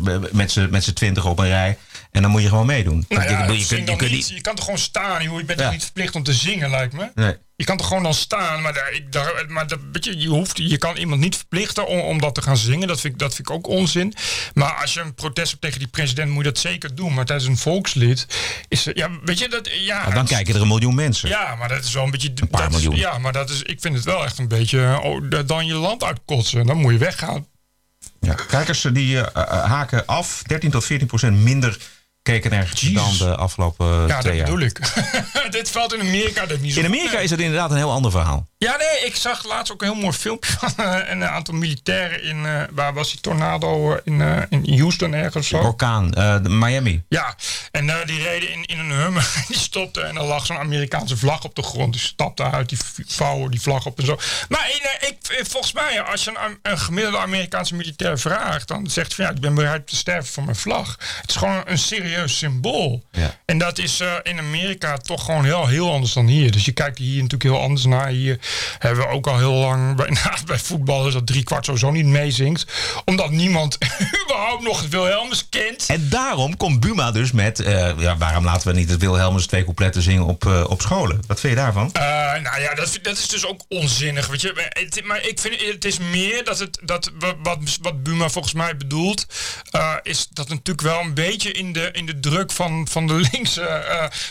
met 0.71 0.85
z'n 0.85 0.93
twintig 0.95 1.27
op 1.27 1.39
een 1.39 1.49
rij. 1.49 1.79
En 2.11 2.23
dan 2.23 2.31
moet 2.31 2.43
je 2.43 2.49
gewoon 2.49 2.67
meedoen. 2.67 3.05
nou 3.09 3.23
ja, 3.23 3.45
je, 3.47 3.53
je, 3.53 3.59
je, 3.59 3.67
kunt- 3.67 3.81
je 3.81 3.85
dan 3.87 3.97
kunt 3.97 4.11
niet, 4.11 4.21
niet... 4.29 4.37
je 4.37 4.41
kan 4.41 4.55
toch 4.55 4.65
gewoon 4.65 4.81
staan. 4.81 5.23
Je, 5.23 5.31
je 5.31 5.45
bent 5.45 5.59
Ja. 5.59 5.65
toch 5.65 5.73
niet 5.75 5.83
verplicht 5.85 6.15
om 6.15 6.23
te 6.23 6.33
zingen, 6.35 6.71
lijkt 6.71 6.93
me. 6.93 7.11
Nee. 7.15 7.37
Je 7.61 7.67
kan 7.67 7.77
toch 7.77 7.87
gewoon 7.87 8.03
dan 8.03 8.15
staan, 8.15 8.63
maar, 8.63 8.73
daar, 8.73 8.93
ik, 8.93 9.13
daar, 9.13 9.45
maar 9.49 9.67
dat, 9.67 10.05
je, 10.05 10.19
je, 10.19 10.29
hoeft, 10.29 10.57
je 10.59 10.79
kan 10.79 10.97
iemand 10.97 11.21
niet 11.21 11.37
verplichten 11.37 11.87
om, 11.87 11.99
om 11.99 12.21
dat 12.21 12.35
te 12.35 12.43
gaan 12.43 12.57
zingen. 12.57 12.89
Dat 12.89 13.01
vind, 13.01 13.13
ik, 13.13 13.19
dat 13.19 13.35
vind 13.35 13.49
ik 13.49 13.55
ook 13.55 13.67
onzin. 13.67 14.15
Maar 14.55 14.73
als 14.73 14.95
je 14.95 15.01
een 15.01 15.15
protest 15.15 15.49
hebt 15.51 15.63
tegen 15.63 15.79
die 15.79 15.89
president, 15.89 16.31
moet 16.31 16.45
je 16.45 16.51
dat 16.51 16.59
zeker 16.59 16.95
doen. 16.95 17.15
Maar 17.15 17.25
tijdens 17.25 17.49
een 17.49 17.57
volkslied 17.57 18.27
is 18.69 18.89
ja, 18.95 19.11
weet 19.25 19.39
je 19.39 19.49
dat, 19.49 19.71
ja. 19.73 20.05
Maar 20.05 20.15
dan 20.15 20.27
kijken 20.27 20.55
er 20.55 20.61
een 20.61 20.69
miljoen 20.69 20.95
mensen. 20.95 21.29
Ja, 21.29 21.55
maar 21.55 21.69
dat 21.69 21.85
is 21.85 21.93
wel 21.93 22.05
een 22.05 22.11
beetje. 22.11 22.33
Een 22.35 22.49
paar 22.49 22.71
miljoen. 22.71 22.95
Is, 22.95 23.01
ja, 23.01 23.19
maar 23.19 23.33
dat 23.33 23.51
is, 23.51 23.63
ik 23.63 23.81
vind 23.81 23.95
het 23.95 24.05
wel 24.05 24.25
echt 24.25 24.39
een 24.39 24.49
beetje. 24.49 25.01
Oh, 25.03 25.31
da- 25.31 25.43
dan 25.43 25.67
je 25.67 25.75
land 25.75 26.05
uitkotsen. 26.05 26.67
Dan 26.67 26.77
moet 26.77 26.93
je 26.93 26.99
weggaan. 26.99 27.47
Ja. 28.21 28.35
Kijkers 28.35 28.81
die 28.93 29.21
eh, 29.21 29.43
eh, 29.43 29.65
haken 29.65 30.07
af. 30.07 30.43
13 30.47 30.71
tot 30.71 30.85
14 30.85 31.07
procent 31.07 31.37
minder 31.39 31.79
keken 32.31 32.53
er 32.53 32.73
dan 32.93 33.17
de 33.19 33.37
afgelopen 33.37 33.87
eh, 33.87 34.01
Ja, 34.01 34.07
dat 34.07 34.21
twee 34.21 34.37
jaar. 34.37 34.45
bedoel 34.45 34.61
ik. 34.61 34.79
Dit 35.51 35.71
valt 35.71 35.95
in 35.95 36.01
Amerika 36.01 36.47
dat 36.47 36.61
niet 36.61 36.73
zo 36.73 36.81
In 36.81 36.87
Amerika 36.87 37.19
is 37.19 37.31
het 37.31 37.41
inderdaad 37.41 37.71
een 37.71 37.77
heel 37.77 37.91
ander 37.91 38.11
verhaal. 38.11 38.49
Ja, 38.59 38.77
nee, 38.77 39.07
ik 39.07 39.17
zag 39.17 39.45
laatst 39.45 39.73
ook 39.73 39.83
een 39.83 39.93
heel 39.93 40.01
mooi 40.01 40.17
filmpje 40.17 40.53
van 40.53 40.73
eh, 40.77 41.11
een 41.11 41.25
aantal 41.25 41.55
militairen 41.55 42.23
in. 42.23 42.47
eh, 42.47 42.63
waar 42.71 42.95
was 42.95 43.11
die 43.11 43.21
tornado? 43.21 43.99
In, 44.05 44.47
in 44.51 44.79
Houston 44.79 45.13
ergens 45.15 45.49
zo. 45.49 45.57
Orkaan, 45.59 46.11
Miami. 46.59 47.03
Ja, 47.09 47.35
en 47.71 47.87
die 48.07 48.23
reden 48.23 48.53
in, 48.53 48.65
in 48.65 48.79
een 48.79 48.91
hummer. 48.91 49.29
Die 49.49 49.59
stopte 49.59 50.01
en 50.01 50.17
er 50.17 50.25
lag 50.25 50.47
zo'n 50.47 50.59
Amerikaanse 50.59 51.17
vlag 51.17 51.45
op 51.45 51.55
de 51.55 51.63
grond. 51.63 51.93
Die 51.93 52.03
stapte 52.03 52.43
uit, 52.51 52.69
die 52.69 52.79
vouwen 53.07 53.51
die 53.51 53.61
vlag 53.61 53.87
op 53.87 53.99
en 53.99 54.05
zo. 54.05 54.19
Maar 54.49 54.71
ik, 55.01 55.47
volgens 55.49 55.73
mij, 55.73 56.03
als 56.03 56.25
je 56.25 56.31
een, 56.31 56.59
een 56.63 56.79
gemiddelde 56.79 57.19
Amerikaanse 57.19 57.75
militair 57.75 58.19
vraagt... 58.19 58.69
dan 58.69 58.87
zegt 58.87 59.07
hij 59.07 59.17
van 59.17 59.25
ja, 59.25 59.31
ik 59.31 59.41
ben 59.41 59.55
bereid 59.55 59.87
te 59.87 59.97
sterven 59.97 60.33
voor 60.33 60.45
mijn 60.45 60.57
vlag. 60.57 60.97
Het 61.21 61.31
is 61.31 61.37
gewoon 61.37 61.63
een 61.67 61.79
serieus 61.79 62.20
symbool. 62.29 63.03
Ja. 63.11 63.39
En 63.45 63.59
dat 63.59 63.79
is 63.79 64.01
eh, 64.01 64.13
in 64.23 64.39
Amerika 64.39 64.97
toch 64.97 65.25
gewoon 65.25 65.45
heel, 65.45 65.67
heel 65.67 65.93
anders 65.93 66.13
dan 66.13 66.27
hier. 66.27 66.51
Dus 66.51 66.65
je 66.65 66.73
kijkt 66.73 66.99
hier 66.99 67.15
natuurlijk 67.15 67.43
heel 67.43 67.61
anders 67.61 67.85
naar. 67.85 68.09
Hier 68.09 68.39
hebben 68.79 69.05
we 69.05 69.11
ook 69.11 69.27
al 69.27 69.39
heel 69.39 69.53
lang 69.53 69.97
bij, 69.97 70.11
bij 70.47 70.59
voetballers... 70.59 71.15
dat 71.15 71.27
driekwart 71.27 71.65
sowieso 71.65 71.91
niet 71.91 72.07
meezingt. 72.07 72.67
Omdat 73.05 73.31
niemand 73.31 73.79
überhaupt 74.41 74.63
nog 74.65 74.81
het 74.81 74.91
Wilhelmus 74.91 75.49
kent. 75.49 75.85
En 75.87 76.09
daarom 76.09 76.57
komt 76.57 76.81
Buma 76.81 77.11
dus 77.11 77.33
met... 77.33 77.61
eh, 77.61 77.93
ja, 77.99 78.17
waarom 78.17 78.45
laten 78.45 78.69
we 78.69 78.75
niet 78.79 78.91
het 78.91 79.01
Wilhelmus 79.01 79.47
twee 79.47 79.63
coupletten 79.63 80.03
zingen 80.03 80.25
op, 80.25 80.47
eh, 80.47 80.65
op 80.69 80.81
scholen? 80.81 81.21
Wat 81.27 81.41
vind 81.41 81.53
je 81.53 81.59
daarvan? 81.59 81.93
Eh, 81.93 82.03
nou 82.43 82.61
ja, 82.61 82.75
dat, 82.75 82.99
dat 83.03 83.19
is 83.19 83.29
dus 83.29 83.47
ook 83.47 83.61
onzinnig, 83.69 84.27
weet 84.27 84.41
je. 84.41 84.53
Maar 84.55 84.67
het, 84.69 85.05
maar 85.05 85.25
ik 85.27 85.41
vind 85.41 85.61
het 85.61 85.85
is 85.85 85.99
meer 85.99 86.45
dat 86.45 86.59
het 86.59 86.79
dat 86.83 87.11
wa- 87.19 87.37
wat, 87.43 87.59
wat 87.81 88.03
Buma 88.03 88.29
volgens 88.29 88.55
mij 88.55 88.77
bedoelt, 88.77 89.27
is 90.03 90.29
dat 90.31 90.49
natuurlijk 90.49 90.81
wel 90.81 91.01
een 91.01 91.15
beetje 91.15 91.53
in 91.53 91.73
de, 91.73 91.89
in 91.93 92.07
de 92.07 92.21
druk 92.21 92.53
van, 92.53 92.87
van 92.91 93.07
de 93.07 93.29
linkse 93.33 93.83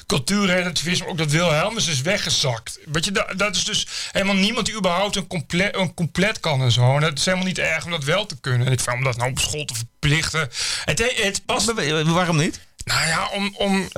cultuurrelativisme 0.08 1.08
ook 1.08 1.18
dat 1.18 1.32
Wilhelmus 1.32 1.88
is 1.88 2.02
weggezakt. 2.02 2.80
Weet 2.86 3.06
je, 3.06 3.12
dat, 3.12 3.34
dat 3.36 3.56
is 3.56 3.64
dus 3.66 3.88
helemaal 4.12 4.36
niemand 4.36 4.66
die 4.66 4.76
überhaupt 4.76 5.16
een 5.16 5.28
compleet, 5.28 5.76
een 5.76 5.94
compleet 5.94 6.40
kan 6.40 6.62
en 6.62 6.72
zo. 6.72 6.96
En 6.96 7.02
dat 7.02 7.18
is 7.18 7.26
helemaal 7.26 7.48
niet 7.48 7.60
erg 7.60 7.86
om 7.86 7.92
dat 7.92 8.04
wel 8.04 8.26
te 8.26 8.40
kunnen. 8.40 8.68
En 8.68 8.74
ik 8.74 8.80
vind 8.80 8.96
om 8.96 9.04
dat 9.04 9.18
nou 9.18 9.30
op 9.32 9.40
school 9.40 9.66
te 9.66 9.74
verplichten. 9.74 9.98
Het, 10.00 11.14
het 11.16 11.42
past. 11.46 11.74
Waarom 12.06 12.38
niet? 12.38 12.60
Nou 12.86 13.08
ja, 13.08 13.30
om. 13.34 13.54
om 13.58 13.90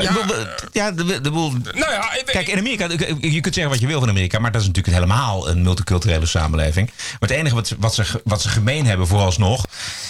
ja, 0.72 0.90
eh, 0.90 0.96
de, 0.96 1.22
de, 1.22 1.32
boel- 1.32 1.52
nou 1.52 1.92
ja, 1.92 2.14
ik- 2.14 2.26
Kijk, 2.26 2.48
in 2.48 2.58
Amerika, 2.58 2.88
je 3.20 3.40
kunt 3.42 3.54
zeggen 3.54 3.70
wat 3.74 3.80
je 3.80 3.88
wil 3.88 4.00
van 4.00 4.10
Amerika, 4.10 4.40
maar 4.40 4.52
dat 4.52 4.62
is 4.62 4.68
natuurlijk 4.68 4.96
helemaal 4.96 5.50
een 5.50 5.62
multiculturele 5.62 6.26
samenleving. 6.26 6.92
Maar 6.98 7.30
het 7.30 7.32
enige 7.38 7.56
wat, 7.56 7.76
wat, 7.80 7.94
ze, 7.96 8.22
wat 8.24 8.42
ze 8.42 8.50
gemeen 8.50 8.86
hebben 8.86 9.08
vooralsnog, 9.08 9.66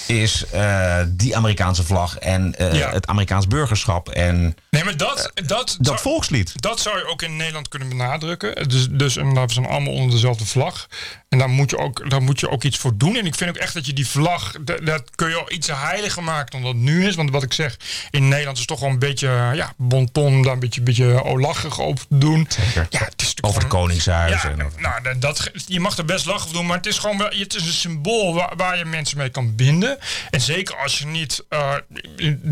is 0.08 0.46
eh, 0.52 0.98
die 1.08 1.36
Amerikaanse 1.36 1.84
vlag 1.84 2.18
en 2.18 2.56
eh, 2.58 2.74
Ja. 2.74 2.92
het 2.92 3.08
Amerikaans 3.08 3.48
burgerschap 3.48 4.10
en 4.10 4.56
nee, 4.70 4.84
maar 4.84 4.98
dat, 4.98 5.32
dat, 5.46 5.78
dat 5.80 6.02
volkslied. 6.02 6.62
Dat 6.62 6.80
zou 6.80 6.98
je 6.98 7.06
ook 7.06 7.22
in 7.22 7.36
Nederland 7.36 7.68
kunnen 7.68 7.90
benadrukken. 7.90 8.70
Dus, 8.70 8.88
dus 8.90 9.18
en 9.18 9.34
we 9.34 9.54
zijn 9.54 9.66
allemaal 9.68 9.94
onder 9.94 10.12
dezelfde 10.12 10.46
vlag. 10.46 10.88
En 11.32 11.38
daar 11.38 11.50
moet, 11.50 11.70
je 11.70 11.78
ook, 11.78 12.10
daar 12.10 12.22
moet 12.22 12.40
je 12.40 12.50
ook 12.50 12.64
iets 12.64 12.78
voor 12.78 12.98
doen. 12.98 13.16
En 13.18 13.26
ik 13.26 13.36
vind 13.36 13.50
ook 13.50 13.56
echt 13.56 13.74
dat 13.74 13.86
je 13.86 13.94
die 13.94 14.08
vlag, 14.08 14.54
dat, 14.62 14.86
dat 14.86 15.04
kun 15.16 15.30
je 15.30 15.36
al 15.36 15.52
iets 15.52 15.68
heiliger 15.68 16.24
maken 16.24 16.52
dan 16.52 16.62
dat 16.64 16.76
nu 16.76 17.08
is. 17.08 17.16
Want 17.16 17.32
wat 17.32 17.44
ik 17.44 17.54
zeg, 17.54 17.78
in 18.10 18.28
Nederland 18.28 18.54
is 18.58 18.60
het 18.60 18.68
toch 18.72 18.80
wel 18.80 18.90
een 18.90 19.00
beetje, 19.00 19.28
ja, 19.54 19.74
bonton, 19.78 20.42
daar 20.42 20.54
een 20.54 20.60
beetje, 20.60 20.82
beetje 20.82 21.24
olachig 21.24 21.80
op 21.80 22.00
te 22.00 22.06
doen. 22.18 22.48
Zeker. 22.50 22.88
Ja, 22.90 23.00
het 23.04 23.22
is 23.22 23.34
Over 23.42 23.60
het 23.62 23.70
Koningshuis. 23.70 24.42
ja, 24.42 24.50
en, 24.50 24.72
nou, 24.78 25.20
dat- 25.20 25.52
je 25.68 25.80
mag 25.80 25.98
er 25.98 26.06
best 26.06 26.26
lachen 26.26 26.42
over 26.44 26.54
doen, 26.56 26.66
maar 26.66 26.78
het 26.78 26.86
is 26.86 26.98
gewoon 26.98 27.18
wel, 27.18 27.30
het 27.30 27.56
is 27.56 27.66
een 27.66 27.74
symbool 27.74 28.34
waar, 28.34 28.54
waar 28.56 28.78
je 28.78 28.86
mensen 28.86 29.18
mee 29.18 29.30
kan 29.30 29.56
binden. 29.56 29.98
En 30.30 30.42
zeker 30.42 30.76
als 30.76 31.00
je 31.00 31.06
niet, 31.06 31.44
eh, 31.50 31.74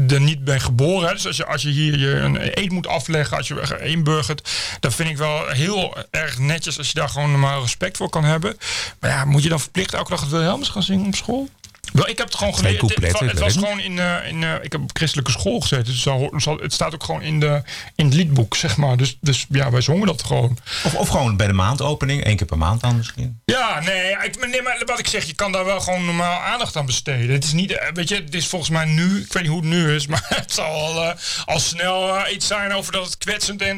er 0.10 0.22
niet 0.22 0.44
bent 0.44 0.64
geboren, 0.64 1.14
dus 1.14 1.28
als 1.28 1.38
je, 1.38 1.46
als 1.46 1.62
je 1.62 1.70
hier 1.70 1.98
je 2.00 2.10
een 2.16 2.60
eet 2.60 2.72
moet 2.72 2.88
afleggen, 2.88 3.38
als 3.38 3.48
je 3.48 3.80
inburgert, 3.84 4.50
dan 4.80 4.92
vind 4.92 5.10
ik 5.10 5.18
wel 5.18 5.48
heel 5.48 5.98
erg 6.12 6.38
netjes 6.40 6.78
als 6.78 6.88
je 6.88 6.94
daar 6.94 7.10
gewoon 7.10 7.32
normaal 7.32 7.62
respect 7.62 7.98
voor 7.98 8.10
kan 8.10 8.24
hebben. 8.24 8.58
Maar 9.00 9.10
ja, 9.10 9.26
moet 9.26 9.44
je 9.44 9.50
dan 9.50 9.60
verplicht 9.60 9.94
elke 9.94 10.10
dag 10.10 10.22
het 10.22 10.30
Wilhelmus 10.30 10.70
gaan 10.70 10.84
zingen 10.84 11.06
op 11.06 11.16
school? 11.16 11.50
Wel, 11.94 12.10
ik 12.10 12.18
heb 12.18 12.28
het 12.28 12.36
gewoon 12.36 12.56
geleerd. 12.56 12.82
Het, 12.82 13.20
het 13.20 13.40
was 13.40 13.54
gewoon 13.54 13.80
in, 13.80 14.00
eh, 14.00 14.28
in 14.28 14.44
eh, 14.44 14.54
ik 14.62 14.72
heb 14.72 14.82
op 14.82 14.90
christelijke 14.94 15.32
school 15.32 15.60
gezeten. 15.60 15.86
Dus 16.32 16.46
het 16.46 16.74
staat 16.74 16.94
ook 16.94 17.04
gewoon 17.04 17.22
in, 17.22 17.40
de, 17.40 17.62
in 17.96 18.06
het 18.06 18.14
liedboek, 18.14 18.56
zeg 18.56 18.78
maar. 18.78 18.98
Dus, 18.98 19.18
dus 19.22 19.46
ja, 19.50 19.72
wij 19.72 19.82
zongen 19.82 20.08
dat 20.08 20.24
gewoon. 20.24 20.58
Of, 20.84 20.96
of 20.96 21.08
gewoon 21.08 21.38
bij 21.38 21.48
de 21.48 21.54
maandopening, 21.54 22.24
één 22.24 22.36
keer 22.36 22.48
per 22.48 22.58
maand 22.58 22.82
dan 22.82 22.98
misschien. 22.98 23.42
Ja, 23.46 23.80
nee, 23.80 24.12
ik, 24.24 24.48
nee, 24.50 24.62
maar 24.62 24.82
wat 24.86 25.00
ik 25.00 25.08
zeg, 25.08 25.24
je 25.24 25.34
kan 25.34 25.52
daar 25.52 25.66
wel 25.66 25.80
gewoon 25.80 26.06
normaal 26.06 26.40
aandacht 26.40 26.76
aan 26.76 26.86
besteden. 26.86 27.30
Het 27.30 27.44
is 27.44 27.54
niet, 27.54 27.72
eh, 27.72 27.88
weet 27.94 28.10
je, 28.10 28.16
het 28.16 28.36
is 28.36 28.48
volgens 28.48 28.72
mij 28.72 28.86
nu, 28.86 29.22
ik 29.22 29.34
weet 29.34 29.44
niet 29.44 29.52
hoe 29.52 29.62
het 29.62 29.70
nu 29.70 29.96
is, 29.96 30.08
maar 30.12 30.26
het 30.28 30.54
zal 30.54 30.66
al, 30.66 31.14
al 31.46 31.60
snel 31.60 32.28
iets 32.30 32.48
zijn 32.48 32.74
over 32.74 32.92
dat 32.92 33.06
het 33.06 33.18
kwetsend 33.18 33.62
en, 33.62 33.78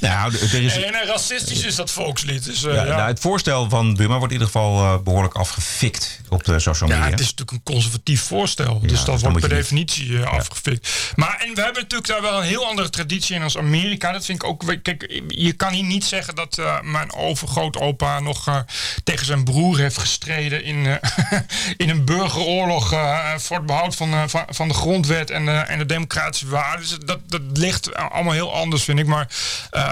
Nou, 0.00 0.34
er 0.34 0.62
is, 0.62 0.82
en 0.82 1.06
racistisch 1.06 1.64
is, 1.64 1.74
dat 1.74 1.90
volkslied. 1.90 2.44
Dus, 2.44 2.60
ja, 2.60 2.72
ja. 2.72 2.84
nou, 2.84 3.08
het 3.08 3.20
voorstel 3.20 3.68
van 3.68 3.94
Buma 3.94 4.18
wordt 4.18 4.32
in 4.32 4.40
ieder 4.40 4.46
geval 4.46 4.84
eh, 4.84 5.02
behoorlijk 5.02 5.34
afgefikt 5.34 6.20
op 6.28 6.44
de 6.44 6.58
social 6.58 6.88
Ja, 6.88 6.96
media. 6.96 7.10
het 7.10 7.20
is 7.20 7.34
natuurlijk 7.38 7.66
een 7.66 7.74
conservatief 7.74 8.22
voorstel. 8.22 8.78
Ja, 8.82 8.88
dus 8.88 9.04
dat 9.04 9.20
wordt 9.20 9.40
per 9.40 9.48
je 9.48 9.54
niet- 9.54 9.64
definitie 9.64 10.22
eh, 10.22 10.32
afgefikt. 10.32 11.12
Maar 11.16 11.36
en 11.40 11.54
we 11.54 11.62
hebben 11.62 11.82
natuurlijk 11.82 12.08
daar 12.08 12.22
wel 12.22 12.38
een 12.38 12.46
heel 12.46 12.66
andere 12.66 12.90
traditie 12.90 13.34
in 13.34 13.42
als 13.42 13.56
Amerika. 13.58 14.12
Dat 14.12 14.24
vind 14.24 14.42
ik 14.42 14.48
ook. 14.48 14.64
Kijk, 14.82 15.22
je 15.28 15.52
kan 15.52 15.72
hier 15.72 15.84
niet 15.84 16.04
zeggen 16.04 16.34
dat 16.34 16.58
eh, 16.58 16.80
mijn 16.82 17.12
overgrootopa 17.14 18.20
nog 18.20 18.46
eh, 18.48 18.58
tegen 19.04 19.26
zijn 19.26 19.44
broer 19.44 19.78
heeft 19.78 19.98
gestreden 19.98 20.64
in, 20.64 20.86
in 21.76 21.88
een 21.88 22.04
burgeroorlog 22.04 22.88
voor 23.36 23.56
het 23.56 23.66
behoud 23.66 23.96
van, 23.96 24.30
van, 24.30 24.44
van 24.48 24.68
de 24.68 24.74
grondwet 24.74 25.30
en, 25.30 25.68
en 25.68 25.78
de 25.78 25.86
democratische 25.86 26.48
waarden. 26.48 26.80
Dus 26.80 26.98
dat, 27.04 27.18
dat 27.26 27.42
ligt 27.52 27.94
allemaal 27.94 28.32
heel 28.32 28.54
anders, 28.54 28.82
vind 28.82 28.98
ik. 28.98 29.06
Maar 29.06 29.28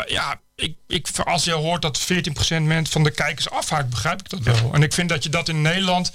ja. 0.07 0.41
Ik, 0.57 0.77
ik, 0.87 1.09
als 1.25 1.45
je 1.45 1.53
hoort 1.53 1.83
dat 1.83 2.01
14% 2.01 2.63
mensen 2.63 2.87
van 2.87 3.03
de 3.03 3.11
kijkers 3.11 3.51
afhaakt, 3.51 3.91
begrijp 3.91 4.21
ik 4.21 4.29
dat 4.29 4.41
wel. 4.41 4.75
En 4.75 4.83
ik 4.83 4.93
vind 4.93 5.09
dat 5.09 5.23
je 5.23 5.29
dat 5.29 5.49
in 5.49 5.63
Nederland 5.63 6.13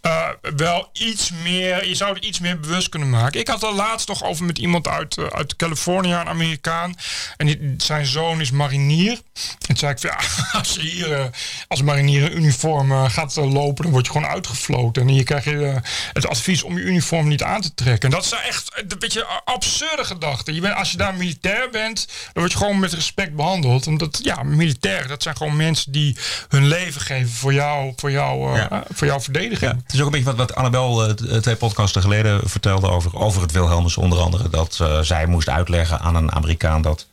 eh, 0.00 0.28
wel 0.56 0.88
iets 0.92 1.30
meer, 1.30 1.88
je 1.88 1.94
zou 1.94 2.16
er 2.16 2.22
iets 2.22 2.40
meer 2.40 2.60
bewust 2.60 2.88
kunnen 2.88 3.10
maken. 3.10 3.40
Ik 3.40 3.48
had 3.48 3.62
al 3.62 3.74
laatst 3.74 4.08
nog 4.08 4.24
over 4.24 4.44
met 4.44 4.58
iemand 4.58 4.88
uit, 4.88 5.18
eh, 5.18 5.26
uit 5.26 5.56
Californië, 5.56 6.12
een 6.12 6.28
Amerikaan. 6.28 6.94
En 7.36 7.74
zijn 7.78 8.06
zoon 8.06 8.40
is 8.40 8.50
marinier. 8.50 9.20
En 9.66 9.76
zei 9.76 9.92
ik, 9.92 9.98
ja, 9.98 10.20
als 10.58 10.74
je 10.74 10.80
hier 10.80 11.12
eh, 11.12 11.24
als 11.68 11.82
marinier 11.82 12.24
een 12.24 12.36
uniform 12.36 13.08
gaat 13.08 13.36
lopen, 13.36 13.82
dan 13.82 13.92
word 13.92 14.06
je 14.06 14.12
gewoon 14.12 14.28
uitgefloten. 14.28 15.02
En 15.02 15.08
hier 15.08 15.24
krijg 15.24 15.44
je 15.44 15.80
het 16.12 16.26
advies 16.26 16.62
om 16.62 16.78
je 16.78 16.84
uniform 16.84 17.28
niet 17.28 17.42
aan 17.42 17.60
te 17.60 17.74
trekken. 17.74 18.08
En 18.08 18.14
dat 18.14 18.24
is 18.24 18.32
echt 18.32 18.82
een 18.88 18.98
beetje 18.98 19.24
absurde 19.44 20.04
gedachte. 20.04 20.54
Je 20.54 20.60
bent, 20.60 20.74
als 20.74 20.90
je 20.90 20.96
daar 20.96 21.14
militair 21.14 21.70
bent, 21.70 22.06
dan 22.06 22.42
word 22.42 22.52
je 22.52 22.58
gewoon 22.58 22.78
met 22.78 22.92
respect 22.92 23.36
behandeld. 23.36 23.81
Omdat, 23.86 24.20
ja, 24.22 24.42
militair, 24.42 25.08
dat 25.08 25.22
zijn 25.22 25.36
gewoon 25.36 25.56
mensen 25.56 25.92
die 25.92 26.16
hun 26.48 26.66
leven 26.66 27.00
geven 27.00 27.30
voor 27.32 27.52
jou, 27.54 27.92
voor 27.96 28.10
jou, 28.10 28.58
eh, 28.58 28.80
voor 28.92 29.06
jouw 29.06 29.20
verdediging. 29.20 29.70
Ja, 29.70 29.76
het 29.84 29.92
is 29.94 29.98
ook 30.00 30.06
een 30.06 30.12
beetje 30.12 30.26
wat, 30.26 30.36
wat 30.36 30.54
Annabel 30.54 31.14
t- 31.14 31.42
twee 31.42 31.56
podcasten 31.56 32.02
geleden 32.02 32.40
vertelde 32.48 32.88
over, 32.88 33.16
over 33.16 33.42
het 33.42 33.52
Wilhelmus 33.52 33.96
onder 33.96 34.18
andere. 34.18 34.48
Dat 34.48 34.80
zij 35.02 35.26
moest 35.26 35.48
uitleggen 35.48 36.00
aan 36.00 36.14
een 36.16 36.32
Amerikaan 36.32 36.82
dat 36.82 37.06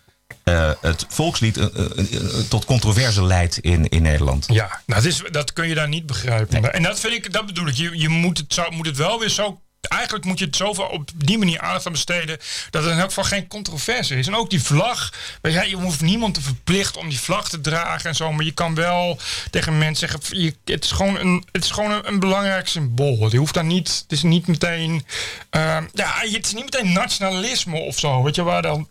het 0.81 1.05
volkslied 1.09 1.59
tot 2.49 2.65
controverse 2.65 3.23
leidt 3.23 3.57
in, 3.57 3.89
in 3.89 4.01
Nederland. 4.01 4.45
Ja, 4.47 4.67
nou, 4.85 5.01
dat, 5.01 5.05
is, 5.11 5.21
dat 5.31 5.53
kun 5.53 5.67
je 5.67 5.75
daar 5.75 5.87
niet 5.87 6.05
begrijpen. 6.05 6.73
En 6.73 6.83
dat 6.83 6.99
vind 6.99 7.13
ik, 7.13 7.33
dat 7.33 7.45
bedoel 7.45 7.67
ik. 7.67 7.73
Je, 7.73 7.99
je 7.99 8.09
moet, 8.09 8.37
het, 8.37 8.69
moet 8.69 8.85
het 8.85 8.97
wel 8.97 9.19
weer 9.19 9.29
zo. 9.29 9.61
Eigenlijk 9.81 10.25
moet 10.25 10.39
je 10.39 10.45
het 10.45 10.55
zoveel 10.55 10.85
op 10.85 11.09
die 11.15 11.37
manier 11.37 11.59
aandacht 11.59 11.85
aan 11.85 11.91
besteden. 11.91 12.37
dat 12.69 12.83
er 12.83 12.91
in 12.91 12.99
elk 12.99 13.07
geval 13.07 13.23
geen 13.23 13.47
controverse 13.47 14.15
is. 14.15 14.27
En 14.27 14.35
ook 14.35 14.49
die 14.49 14.61
vlag. 14.61 15.13
weet 15.41 15.69
Je, 15.69 15.75
hoeft 15.75 16.01
niemand 16.01 16.33
te 16.33 16.41
verplichten 16.41 17.01
om 17.01 17.09
die 17.09 17.19
vlag 17.19 17.49
te 17.49 17.61
dragen 17.61 18.09
en 18.09 18.15
zo. 18.15 18.31
Maar 18.31 18.45
je 18.45 18.51
kan 18.51 18.75
wel 18.75 19.19
tegen 19.51 19.77
mensen 19.77 20.09
zeggen. 20.09 20.41
Je, 20.41 20.55
het 20.65 20.83
is 20.83 20.91
gewoon, 20.91 21.19
een, 21.19 21.45
het 21.51 21.63
is 21.63 21.71
gewoon 21.71 22.05
een, 22.05 22.19
belangrijk 22.19 22.67
symbool. 22.67 23.31
Je 23.31 23.37
hoeft 23.37 23.53
daar 23.53 23.63
niet. 23.63 23.99
Het 24.01 24.11
is 24.11 24.23
niet 24.23 24.47
meteen. 24.47 25.05
eh, 25.49 25.77
ja, 25.93 26.13
het 26.19 26.45
is 26.45 26.53
niet 26.53 26.63
meteen 26.63 26.93
nationalisme 26.93 27.77
of 27.77 27.99
zo. 27.99 28.23
Weet 28.23 28.35
je 28.35 28.43
waar 28.43 28.61
dan. 28.61 28.87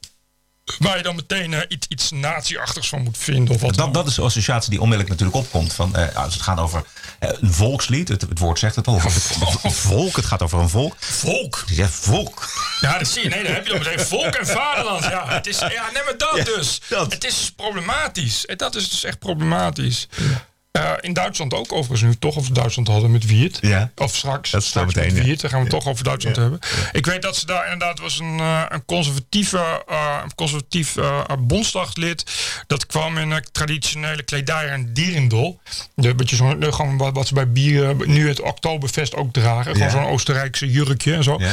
Waar 0.78 0.96
je 0.96 1.02
dan 1.02 1.14
meteen 1.14 1.54
eh, 1.54 1.60
iets, 1.68 1.86
iets 1.88 2.10
nazi-achtigs 2.10 2.88
van 2.88 3.02
moet 3.02 3.18
vinden. 3.18 3.54
Of 3.54 3.60
wat 3.60 3.74
Dat, 3.74 3.94
dat 3.94 4.06
is 4.06 4.14
de 4.14 4.22
associatie 4.22 4.70
die 4.70 4.80
onmiddellijk 4.80 5.18
natuurlijk 5.18 5.44
opkomt. 5.44 5.72
Van, 5.72 5.96
eh, 5.96 6.16
als 6.16 6.32
het 6.34 6.42
gaat 6.42 6.58
over 6.58 6.84
eh, 7.18 7.30
een 7.40 7.52
volkslied, 7.52 8.08
het, 8.08 8.20
het 8.20 8.38
woord 8.38 8.58
zegt 8.58 8.76
het 8.76 8.86
al. 8.86 9.00
Het, 9.00 9.14
het 9.62 9.72
volk, 9.72 10.16
het 10.16 10.24
gaat 10.24 10.42
over 10.42 10.58
een 10.58 10.68
volk. 10.68 10.94
Volk. 10.98 11.64
Ja, 11.66 11.88
volk. 11.88 12.48
Ja, 12.80 12.98
dat 12.98 13.08
zie 13.08 13.22
je. 13.22 13.28
Nee, 13.28 13.42
dan 13.42 13.52
heb 13.52 13.66
je 13.66 13.70
dan 13.70 13.78
meteen 13.78 14.00
volk 14.06 14.34
en 14.34 14.46
vaderland. 14.46 15.04
Ja, 15.04 15.28
het 15.28 15.46
is, 15.46 15.58
ja 15.58 15.90
nee, 15.92 16.02
maar 16.04 16.14
dat 16.18 16.36
Ja, 16.36 16.44
dus. 16.44 16.80
dat. 16.88 17.12
Het 17.12 17.24
is 17.24 17.52
problematisch. 17.56 18.46
En 18.46 18.56
Dat 18.56 18.74
is 18.74 18.90
dus 18.90 19.04
echt 19.04 19.18
problematisch. 19.18 20.06
Eh, 20.72 20.92
in 21.00 21.12
Duitsland 21.12 21.54
ook 21.54 21.72
overigens 21.72 22.02
nu 22.02 22.16
toch 22.18 22.36
over 22.38 22.52
Duitsland 22.54 22.88
hadden 22.88 23.10
met 23.10 23.26
Wiert. 23.26 23.58
Ja. 23.60 23.90
Of 23.96 24.16
straks, 24.16 24.50
Dat 24.50 24.64
straks 24.64 24.94
meteen, 24.94 25.12
met 25.12 25.20
ja. 25.20 25.26
Wiert. 25.26 25.40
Dan 25.40 25.50
gaan 25.50 25.62
we 25.62 25.68
toch 25.68 25.86
over 25.86 26.04
Duitsland 26.04 26.36
hebben. 26.36 26.58
Ik 26.92 27.06
weet 27.06 27.22
dat 27.22 27.36
ze 27.36 27.46
daar 27.46 27.64
inderdaad 27.64 27.98
was 28.00 28.18
een, 28.18 28.38
eh, 28.40 28.62
een 28.68 28.84
conservatieve, 28.84 29.84
eh, 29.88 30.18
een 30.24 30.34
conservatief 30.34 30.94
bondsdaglid. 31.38 32.24
Dat 32.66 32.86
kwam 32.86 33.18
in 33.18 33.30
een 33.30 33.44
traditionele 33.52 34.22
kledij 34.22 34.68
en 34.68 34.92
dierendol. 34.94 35.60
De, 35.94 36.14
beetje 36.14 36.36
zo, 36.36 36.58
de- 36.58 36.72
gewoon 36.72 36.96
wat, 36.96 37.14
wat 37.14 37.26
ze 37.26 37.34
bij 37.34 37.52
bieren 37.52 37.96
nu 38.06 38.28
het 38.28 38.40
Oktoberfest 38.40 39.14
ook 39.14 39.32
dragen. 39.32 39.72
Gewoon 39.74 39.90
zo'n 39.90 40.04
Oostenrijkse 40.06 40.70
jurkje 40.70 41.14
en 41.14 41.22
zo. 41.24 41.36
Ja. 41.38 41.52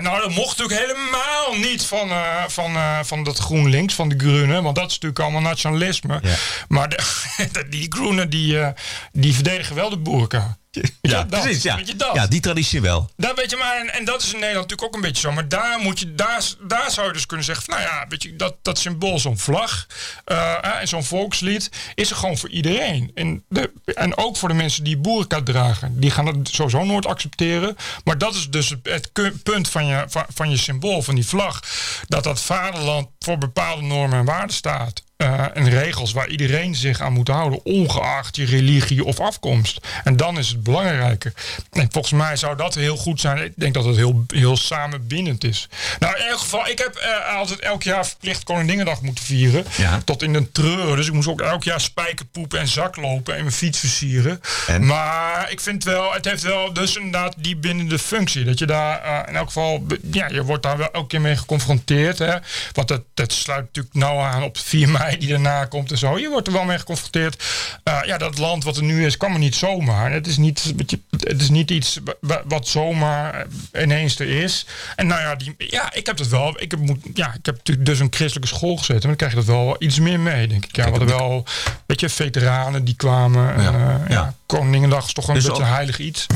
Nou, 0.00 0.20
dat 0.20 0.30
mocht 0.34 0.58
natuurlijk 0.58 0.86
helemaal 0.88 1.54
niet 1.70 1.84
van, 1.84 2.10
van, 2.48 2.76
van 3.04 3.24
dat 3.24 3.38
GroenLinks, 3.38 3.94
van 3.94 4.08
de 4.08 4.14
Groenen. 4.18 4.62
Want 4.62 4.76
dat 4.76 4.86
is 4.86 4.92
natuurlijk 4.92 5.20
allemaal 5.20 5.40
nationalisme. 5.40 6.20
Maar 6.68 6.88
de- 6.88 7.02
die 7.70 7.86
Groenen, 7.88 8.30
die, 8.34 8.58
eh, 8.58 8.68
die 9.12 9.34
verdedigen 9.34 9.74
wel 9.74 9.90
de 9.90 9.96
boerka. 9.96 10.58
Ja, 11.00 11.22
dat, 11.24 11.40
precies. 11.40 11.62
Ja. 11.62 11.80
Dat? 11.96 12.14
ja, 12.14 12.26
die 12.26 12.40
traditie 12.40 12.80
wel. 12.80 13.10
Daar 13.16 13.34
weet 13.34 13.50
je 13.50 13.56
maar, 13.56 13.76
en, 13.76 13.92
en 13.92 14.04
dat 14.04 14.22
is 14.22 14.32
in 14.32 14.40
Nederland 14.40 14.70
natuurlijk 14.70 14.88
ook 14.88 14.94
een 14.94 15.08
beetje 15.08 15.22
zo. 15.22 15.32
Maar 15.32 15.48
daar, 15.48 15.78
moet 15.78 15.98
je, 15.98 16.14
daar, 16.14 16.44
daar 16.60 16.90
zou 16.90 17.06
je 17.06 17.12
dus 17.12 17.26
kunnen 17.26 17.46
zeggen: 17.46 17.64
van, 17.64 17.74
nou 17.74 17.86
ja, 17.86 18.06
weet 18.08 18.22
je, 18.22 18.36
dat, 18.36 18.56
dat 18.62 18.78
symbool, 18.78 19.18
zo'n 19.18 19.38
vlag 19.38 19.86
eh, 20.24 20.52
eh, 20.52 20.80
en 20.80 20.88
zo'n 20.88 21.04
volkslied, 21.04 21.70
is 21.94 22.10
er 22.10 22.16
gewoon 22.16 22.38
voor 22.38 22.48
iedereen. 22.48 23.10
En, 23.14 23.44
de, 23.48 23.72
en 23.84 24.16
ook 24.16 24.36
voor 24.36 24.48
de 24.48 24.54
mensen 24.54 24.84
die 24.84 24.96
boerka 24.96 25.42
dragen. 25.42 26.00
Die 26.00 26.10
gaan 26.10 26.26
het 26.26 26.48
sowieso 26.48 26.84
nooit 26.84 27.06
accepteren. 27.06 27.76
Maar 28.04 28.18
dat 28.18 28.34
is 28.34 28.50
dus 28.50 28.74
het, 28.82 29.12
punt 29.42 29.68
van 29.68 29.86
je, 29.86 30.04
van, 30.08 30.24
van 30.34 30.50
je 30.50 30.56
symbool, 30.56 31.02
van 31.02 31.14
die 31.14 31.26
vlag. 31.26 31.62
Dat 32.06 32.24
dat 32.24 32.40
vaderland 32.40 33.08
voor 33.18 33.38
bepaalde 33.38 33.82
normen 33.82 34.18
en 34.18 34.24
waarden 34.24 34.56
staat. 34.56 35.03
Eh, 35.16 35.44
en 35.54 35.68
regels 35.68 36.12
waar 36.12 36.28
iedereen 36.28 36.74
zich 36.74 37.00
aan 37.00 37.12
moet 37.12 37.28
houden, 37.28 37.64
ongeacht 37.64 38.36
je 38.36 38.44
religie 38.44 39.04
of 39.04 39.20
afkomst. 39.20 39.86
En 40.04 40.16
dan 40.16 40.38
is 40.38 40.48
het 40.48 40.62
belangrijke. 40.62 41.32
En 41.72 41.88
volgens 41.90 42.12
mij 42.12 42.36
zou 42.36 42.56
dat 42.56 42.74
heel 42.74 42.96
goed 42.96 43.20
zijn. 43.20 43.38
Ik 43.38 43.52
denk 43.56 43.74
dat 43.74 43.84
het 43.84 43.96
heel, 43.96 44.24
heel 44.26 44.56
samenbindend 44.56 45.44
is. 45.44 45.68
Nou, 45.98 46.16
in 46.16 46.24
elk 46.24 46.38
geval, 46.38 46.68
ik 46.68 46.78
heb 46.78 46.94
eh, 46.94 47.36
altijd 47.36 47.60
elk 47.60 47.82
jaar 47.82 48.06
verplicht 48.06 48.44
Koninginnedag 48.44 49.00
moeten 49.00 49.24
vieren. 49.24 49.64
Ja. 49.76 50.00
Tot 50.04 50.22
in 50.22 50.32
de 50.32 50.52
treuren. 50.52 50.96
Dus 50.96 51.06
ik 51.06 51.12
moest 51.12 51.28
ook 51.28 51.40
elk 51.40 51.64
jaar 51.64 51.80
spijkerpoepen 51.80 52.58
en 52.58 52.68
zaklopen 52.68 53.34
en 53.34 53.40
mijn 53.40 53.54
fiets 53.54 53.78
versieren. 53.78 54.40
En? 54.66 54.86
Maar 54.86 55.50
ik 55.50 55.60
vind 55.60 55.84
wel, 55.84 56.12
het 56.12 56.24
heeft 56.24 56.42
wel 56.42 56.72
dus 56.72 56.96
inderdaad 56.96 57.34
die 57.38 57.56
bindende 57.56 57.98
functie. 57.98 58.44
Dat 58.44 58.58
je 58.58 58.66
daar 58.66 59.02
eh, 59.02 59.28
in 59.28 59.36
elk 59.36 59.46
geval, 59.46 59.86
ja, 60.10 60.28
je 60.28 60.42
wordt 60.42 60.62
daar 60.62 60.76
wel 60.76 60.90
elke 60.92 61.06
keer 61.06 61.20
mee 61.20 61.36
geconfronteerd. 61.36 62.18
Hè? 62.18 62.36
Want 62.72 62.88
dat, 62.88 63.02
dat 63.14 63.32
sluit 63.32 63.64
natuurlijk 63.64 63.94
nauw 63.94 64.18
aan 64.18 64.42
op 64.42 64.58
4 64.58 64.88
die 65.10 65.28
daarna 65.28 65.64
komt 65.64 65.90
en 65.90 65.98
zo. 65.98 66.18
Je 66.18 66.28
wordt 66.28 66.46
er 66.46 66.52
wel 66.52 66.64
mee 66.64 66.78
geconfronteerd. 66.78 67.44
Eh, 67.82 67.98
ja, 68.06 68.18
dat 68.18 68.38
land 68.38 68.64
wat 68.64 68.76
er 68.76 68.82
nu 68.82 69.06
is, 69.06 69.16
kan 69.16 69.30
maar 69.30 69.38
niet 69.38 69.54
zomaar. 69.54 70.12
Het 70.12 70.26
is 70.26 70.36
niet, 70.36 70.72
het 71.18 71.40
is 71.40 71.50
niet 71.50 71.70
iets 71.70 71.98
wa- 72.20 72.42
wat 72.46 72.68
zomaar 72.68 73.46
eh, 73.72 73.82
ineens 73.82 74.18
er 74.18 74.28
is. 74.42 74.66
En 74.96 75.06
nou 75.06 75.20
ja, 75.20 75.34
die, 75.34 75.54
ja 75.58 75.92
ik 75.92 76.06
heb 76.06 76.16
dat 76.16 76.28
wel. 76.28 76.60
Ik 76.62 76.70
heb, 76.70 76.80
moet, 76.80 76.98
ja, 77.14 77.26
ik 77.34 77.46
heb 77.46 77.56
natuurlijk 77.56 77.86
dus 77.86 77.98
een 77.98 78.12
christelijke 78.14 78.54
school 78.54 78.76
gezeten. 78.76 78.94
Maar 79.08 79.16
dan 79.16 79.16
krijg 79.16 79.32
je 79.32 79.38
dat 79.38 79.46
wel 79.56 79.76
iets 79.78 79.98
meer 80.00 80.20
mee, 80.20 80.46
denk 80.48 80.64
ik. 80.64 80.76
Ja, 80.76 80.84
we 80.84 80.90
hadden 80.90 81.08
wel, 81.08 81.44
weet 81.86 82.00
je, 82.00 82.08
veteranen 82.08 82.84
die 82.84 82.96
kwamen. 82.96 83.54
En, 83.54 83.62
Ja, 83.62 83.70
eh, 83.72 83.78
ja. 83.78 84.14
ja. 84.14 84.34
Koningendag 84.46 85.06
is 85.06 85.12
toch 85.12 85.28
een 85.28 85.34
Dus 85.34 85.44
beetje 85.46 85.62
ook- 85.62 85.68
heilig 85.68 85.98
iets. 85.98 86.26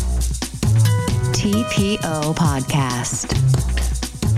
TPO 1.32 2.32
Podcast. 2.32 3.26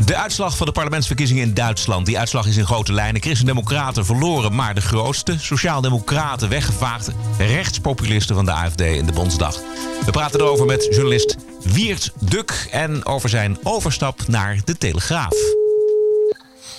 De 0.04 0.16
uitslag 0.16 0.56
van 0.56 0.66
de 0.66 0.72
parlementsverkiezingen 0.72 1.42
in 1.42 1.54
Duitsland. 1.54 2.06
Die 2.06 2.18
uitslag 2.18 2.46
is 2.46 2.56
in 2.56 2.66
grote 2.66 2.92
lijnen. 2.92 3.22
Christen-Democraten 3.22 4.04
verloren, 4.04 4.54
maar 4.54 4.74
de 4.74 4.80
grootste. 4.80 5.36
Sociaal-Democraten 5.38 6.48
weggevaagd. 6.48 7.10
Rechtspopulisten 7.38 8.34
van 8.34 8.44
de 8.44 8.52
AFD 8.52 8.80
in 8.80 9.06
de 9.06 9.12
Bondsdag. 9.12 9.56
We 10.04 10.10
praten 10.10 10.40
erover 10.40 10.66
met 10.66 10.88
journalist 10.90 11.36
Wiert 11.62 12.12
Duk. 12.20 12.68
En 12.70 13.06
over 13.06 13.28
zijn 13.28 13.58
overstap 13.62 14.26
naar 14.26 14.60
de 14.64 14.78
Telegraaf. 14.78 15.34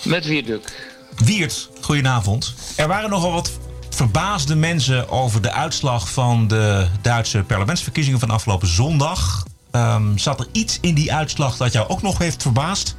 Met 0.03 0.25
Wierduk. 0.25 0.93
Wiert, 1.15 1.69
goedenavond. 1.81 2.53
Er 2.75 2.87
waren 2.87 3.09
nogal 3.09 3.31
wat 3.31 3.51
verbaasde 3.89 4.55
mensen 4.55 5.09
over 5.09 5.41
de 5.41 5.51
uitslag 5.51 6.09
van 6.09 6.47
de 6.47 6.87
Duitse 7.01 7.43
parlementsverkiezingen 7.47 8.19
van 8.19 8.29
afgelopen 8.29 8.67
zondag. 8.67 9.45
Ehm, 9.71 10.17
zat 10.17 10.39
er 10.39 10.47
iets 10.51 10.77
in 10.81 10.95
die 10.95 11.13
uitslag 11.13 11.57
dat 11.57 11.73
jou 11.73 11.89
ook 11.89 12.01
nog 12.01 12.17
heeft 12.17 12.41
verbaasd? 12.41 12.95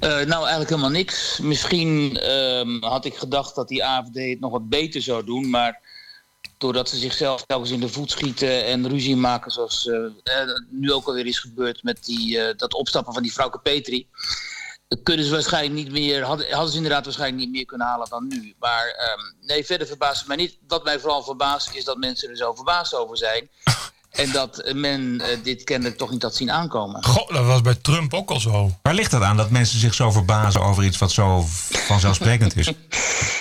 Eh, 0.00 0.10
nou, 0.10 0.40
eigenlijk 0.40 0.68
helemaal 0.68 0.90
niks. 0.90 1.38
Misschien 1.42 2.18
ehm, 2.18 2.80
had 2.80 3.04
ik 3.04 3.16
gedacht 3.16 3.54
dat 3.54 3.68
die 3.68 3.84
AFD 3.84 4.14
het 4.14 4.40
nog 4.40 4.50
wat 4.50 4.68
beter 4.68 5.02
zou 5.02 5.24
doen, 5.24 5.50
maar 5.50 5.80
doordat 6.58 6.88
ze 6.88 6.96
zichzelf 6.96 7.44
telkens 7.46 7.70
in 7.70 7.80
de 7.80 7.88
voet 7.88 8.10
schieten 8.10 8.64
en 8.64 8.88
ruzie 8.88 9.16
maken, 9.16 9.50
zoals 9.50 9.86
eh, 9.86 10.40
nu 10.70 10.92
ook 10.92 11.06
alweer 11.06 11.26
is 11.26 11.38
gebeurd 11.38 11.82
met 11.82 12.04
die, 12.04 12.54
dat 12.56 12.74
opstappen 12.74 13.12
van 13.12 13.22
die 13.22 13.32
vrouwke 13.32 13.58
Petri. 13.58 14.08
Kunnen 15.02 15.24
ze 15.24 15.30
waarschijnlijk 15.30 15.74
niet 15.74 15.92
meer, 15.92 16.22
hadden, 16.22 16.50
hadden 16.50 16.70
ze 16.70 16.76
inderdaad 16.76 17.04
waarschijnlijk 17.04 17.42
niet 17.42 17.52
meer 17.52 17.64
kunnen 17.64 17.86
halen 17.86 18.08
dan 18.08 18.26
nu. 18.26 18.54
Maar 18.58 18.86
ehm, 18.86 19.46
nee, 19.46 19.64
verder 19.66 19.86
verbaast 19.86 20.18
het 20.18 20.28
mij 20.28 20.36
niet. 20.36 20.58
Wat 20.68 20.84
mij 20.84 20.98
vooral 20.98 21.22
verbaast 21.22 21.74
is 21.74 21.84
dat 21.84 21.96
mensen 21.96 22.30
er 22.30 22.36
zo 22.36 22.54
verbaasd 22.54 22.94
over 22.94 23.16
zijn. 23.16 23.48
En 24.16 24.32
dat 24.32 24.72
men 24.74 25.20
eh, 25.20 25.38
dit 25.42 25.64
kennelijk 25.64 25.96
toch 25.98 26.10
niet 26.10 26.22
had 26.22 26.34
zien 26.34 26.50
aankomen. 26.50 27.04
Goh, 27.04 27.28
dat 27.28 27.44
was 27.44 27.60
bij 27.60 27.74
Trump 27.74 28.14
ook 28.14 28.30
al 28.30 28.40
zo. 28.40 28.70
Waar 28.82 28.94
ligt 28.94 29.10
dat 29.10 29.22
aan 29.22 29.36
dat 29.36 29.50
mensen 29.50 29.78
zich 29.78 29.94
zo 29.94 30.10
verbazen 30.10 30.60
over 30.60 30.84
iets 30.84 30.98
wat 30.98 31.12
zo 31.12 31.44
vanzelfsprekend 31.70 32.56
is? 32.56 32.72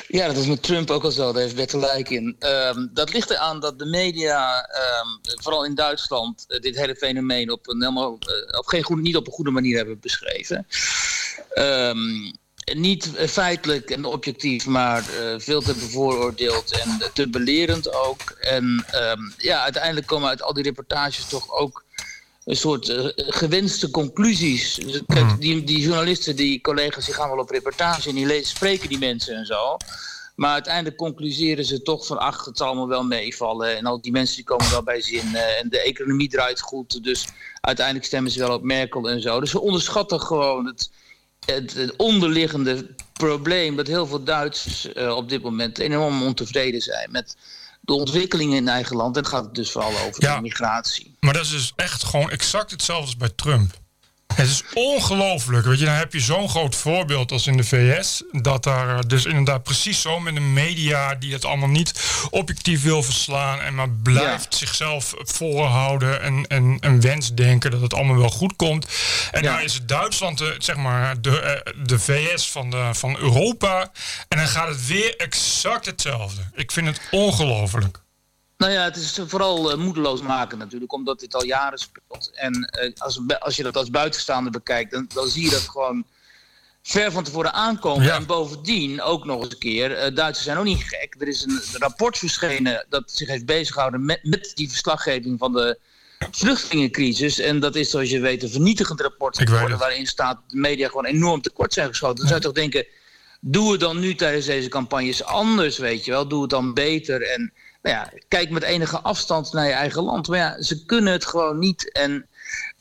Ja, 0.08 0.28
dat 0.28 0.38
is 0.38 0.46
met 0.46 0.64
Trump 0.64 0.90
ook 0.90 1.04
al 1.04 1.12
zo. 1.12 1.32
Daar 1.32 1.42
heeft 1.42 1.56
Bert 1.56 1.70
gelijk 1.70 2.10
in. 2.10 2.36
Ehm, 2.40 2.88
dat 2.94 3.14
ligt 3.14 3.30
eraan 3.30 3.60
dat 3.60 3.80
de 3.80 3.86
media, 3.86 4.68
ehm, 4.68 5.08
vooral 5.42 5.66
in 5.66 5.76
Duitsland, 5.76 6.46
eh, 6.48 6.60
dit 6.60 6.76
hele 6.76 6.96
fenomeen 6.96 7.52
op 7.52 7.68
een 7.68 7.82
helemaal, 7.82 8.18
eh, 8.20 8.60
op 8.60 8.66
geen 8.66 8.84
goede, 8.84 9.02
niet 9.02 9.16
op 9.16 9.28
een 9.28 9.34
goede 9.34 9.52
manier 9.52 9.78
hebben 9.78 10.00
beschreven. 10.00 10.68
Ehm, 11.50 12.32
niet 12.74 13.12
feitelijk 13.28 13.90
en 13.90 14.06
objectief, 14.06 14.66
maar 14.66 15.00
eh, 15.10 15.34
veel 15.38 15.62
te 15.62 15.74
bevooroordeeld 15.74 16.72
en 16.72 17.12
te 17.14 17.30
belerend 17.30 17.94
ook. 17.94 18.22
En 18.40 18.86
ehm, 18.92 19.20
ja, 19.38 19.64
uiteindelijk 19.64 20.08
komen 20.08 20.30
uit 20.30 20.42
al 20.42 20.54
die 20.54 20.64
reportages 20.64 21.26
toch 21.26 21.52
ook 21.52 21.84
een 22.46 22.56
soort 22.56 22.90
eh, 22.90 23.06
gewenste 23.16 23.92
conclusies. 23.92 24.76
Dus, 24.76 25.02
kijk, 25.08 25.42
die, 25.42 25.64
die 25.64 25.80
journalisten, 25.80 26.36
die 26.36 26.62
collega's, 26.62 27.06
die 27.06 27.14
gaan 27.14 27.30
wel 27.30 27.40
op 27.40 27.50
reportage 27.50 28.10
en 28.10 28.16
die 28.16 28.26
lezen, 28.26 28.56
spreken 28.56 28.90
die 28.90 28.98
mensen 28.98 29.36
en 29.36 29.46
zo. 29.46 29.78
Maar 30.36 30.52
uiteindelijk 30.54 30.98
concluseren 30.98 31.66
ze 31.66 31.82
toch 31.82 32.06
van 32.06 32.18
ach, 32.18 32.46
het 32.46 32.58
zal 32.58 32.68
allemaal 32.68 32.88
wel 32.88 33.04
meevallen. 33.04 33.78
En 33.78 33.86
al 33.86 34.02
die 34.02 34.12
mensen 34.12 34.36
die 34.36 34.46
komen 34.46 34.70
wel 34.70 34.84
bij 34.84 35.02
zin. 35.02 35.36
eh, 35.36 35.60
en 35.60 35.70
de 35.70 35.82
economie 35.82 36.30
draait 36.30 36.62
goed. 36.62 37.04
Dus 37.04 37.28
uiteindelijk 37.62 38.06
stemmen 38.06 38.32
ze 38.32 38.40
wel 38.40 38.56
op 38.56 38.64
Merkel 38.64 39.10
en 39.10 39.22
zo. 39.22 39.40
Dus 39.40 39.52
ze 39.52 39.62
onderschatten 39.62 40.22
gewoon 40.22 40.66
het, 40.66 40.90
het, 41.46 41.74
het 41.74 41.96
onderliggende 41.96 42.88
probleem 43.14 43.76
dat 43.76 43.88
heel 43.88 44.08
veel 44.08 44.24
Duitsers 44.24 44.94
eh, 44.94 45.16
op 45.16 45.30
dit 45.30 45.42
moment 45.42 45.78
enorm 45.80 46.24
ontevreden 46.24 46.82
zijn 46.82 47.12
met 47.12 47.36
de 47.82 47.94
ontwikkelingen 47.94 48.58
in 48.58 48.68
eigen 48.68 48.96
land. 48.96 49.16
En 49.16 49.22
het 49.22 49.32
gaat 49.32 49.56
dus 49.56 49.72
vooral 49.72 49.92
over 50.08 50.24
Ja. 50.24 50.36
de 50.36 50.42
migratie. 50.42 51.16
Maar 51.20 51.34
dat 51.34 51.44
is 51.44 51.50
dus 51.52 51.74
echt 51.76 52.04
gewoon 52.04 52.30
exact 52.30 52.72
hetzelfde 52.72 53.06
als 53.06 53.18
bij 53.18 53.30
Trump. 53.36 53.72
Het 54.34 54.48
is 54.48 54.64
ongelooflijk. 54.74 55.66
Weet 55.66 55.80
je, 55.80 55.86
dan 55.86 55.94
heb 55.94 56.14
je 56.14 56.20
zo'n 56.20 56.50
groot 56.50 56.76
voorbeeld 56.76 57.32
als 57.32 57.48
in 57.48 57.58
de 57.58 57.64
VS. 57.64 58.24
Dat 58.32 58.64
daar 58.64 58.90
eh, 58.98 59.00
dus 59.08 59.26
inderdaad 59.26 59.64
precies 59.64 60.02
zo 60.02 60.20
met 60.20 60.36
een 60.36 60.54
media 60.54 61.16
die 61.16 61.34
het 61.34 61.46
allemaal 61.46 61.70
niet 61.70 62.02
objectief 62.30 62.84
wil 62.84 63.04
verslaan. 63.04 63.62
En 63.62 63.76
maar 63.76 63.90
blijft 63.90 64.56
zichzelf 64.56 65.14
voorhouden 65.18 66.22
en, 66.22 66.48
en 66.48 66.78
een 66.80 67.02
wens 67.02 67.34
denken 67.34 67.72
dat 67.72 67.82
het 67.82 67.94
allemaal 67.94 68.18
wel 68.18 68.30
goed 68.30 68.56
komt. 68.56 68.88
En 69.32 69.44
Ja. 69.44 69.54
dan 69.56 69.64
is 69.64 69.74
het 69.74 69.88
Duitsland, 69.88 70.38
de, 70.38 70.56
zeg 70.60 70.76
maar, 70.76 71.22
de, 71.22 71.40
eh, 71.40 71.74
de 71.86 72.00
VS 72.00 72.48
van, 72.52 72.70
de, 72.70 72.90
van 72.94 73.18
Europa. 73.18 73.92
En 74.28 74.38
dan 74.38 74.48
gaat 74.48 74.68
het 74.68 74.88
weer 74.88 75.16
exact 75.18 75.86
hetzelfde. 75.86 76.42
Ik 76.54 76.72
vind 76.72 76.88
het 76.88 77.02
ongelooflijk. 77.12 78.04
Nou 78.58 78.72
ja, 78.72 78.84
het 78.84 78.96
is 78.96 79.20
vooral 79.26 79.72
eh, 79.72 79.78
moedeloos 79.78 80.22
maken 80.22 80.58
natuurlijk, 80.58 80.94
omdat 80.94 81.20
dit 81.20 81.36
al 81.36 81.46
jaren 81.46 81.78
speelt. 81.78 82.32
En 82.34 82.54
eh, 82.54 82.92
als, 82.98 83.20
als 83.40 83.56
je 83.56 83.64
dat 83.64 83.78
als 83.78 83.90
buitenstaander 83.90 84.52
bekijkt, 84.52 84.92
dan, 84.92 85.10
dan 85.14 85.28
zie 85.28 85.44
je 85.44 85.50
dat 85.50 85.70
gewoon 85.70 86.06
ver 86.82 87.12
van 87.12 87.24
tevoren 87.24 87.54
aankomen. 87.54 88.06
Ja. 88.06 88.16
En 88.16 88.26
bovendien 88.26 89.02
ook 89.02 89.26
nog 89.26 89.44
eens 89.44 89.54
een 89.54 89.60
keer, 89.60 89.92
eh, 89.92 90.16
Duitsers 90.16 90.46
zijn 90.46 90.58
ook 90.58 90.64
niet 90.64 90.84
gek. 90.84 91.16
Er 91.20 91.28
is 91.28 91.44
een 91.44 91.62
rapport 91.80 92.18
verschenen 92.18 92.86
dat 92.90 93.12
zich 93.12 93.28
heeft 93.28 93.46
bezighouden 93.46 94.06
met, 94.06 94.20
met 94.24 94.52
die 94.54 94.70
verslaggeving 94.70 95.40
van 95.40 95.54
de 95.54 95.80
vluchtelingencrisis. 96.32 97.40
En 97.40 97.60
dat 97.60 97.76
is, 97.76 97.90
zoals 97.90 98.10
je 98.10 98.20
weet, 98.20 98.44
een 98.44 98.50
vernietigend 98.50 99.02
rapport 99.02 99.38
geworden, 99.38 99.78
waarin 99.78 100.08
staat 100.08 100.36
dat 100.36 100.50
de 100.50 100.58
media 100.58 100.88
gewoon 100.88 101.06
enorm 101.06 101.42
tekort 101.42 101.74
zijn 101.74 101.88
geschoten. 101.88 102.18
Dan 102.18 102.28
zou 102.28 102.40
je 102.40 102.46
toch 102.46 102.56
denken, 102.56 102.86
doe 103.40 103.72
het 103.72 103.80
dan 103.80 104.00
nu 104.00 104.16
tijdens 104.16 104.46
deze 104.46 104.70
campagnes 104.70 105.24
anders, 105.24 105.78
weet 105.78 106.06
je 106.06 106.12
wel. 106.12 106.28
Doe 106.28 106.42
het 106.42 106.50
dan 106.50 106.74
beter 106.74 107.22
en 107.22 107.54
nou 107.86 107.98
ja, 107.98 108.12
kijk 108.28 108.50
met 108.50 108.64
enige 108.64 109.00
afstand 109.00 109.54
naar 109.54 109.66
je 109.66 109.72
eigen 109.72 110.04
land. 110.04 110.28
Maar 110.28 110.38
ja, 110.38 110.62
ze 110.62 110.86
kunnen 110.86 111.14
het 111.14 111.26
gewoon 111.26 111.60
niet. 111.60 111.92
En 111.92 112.26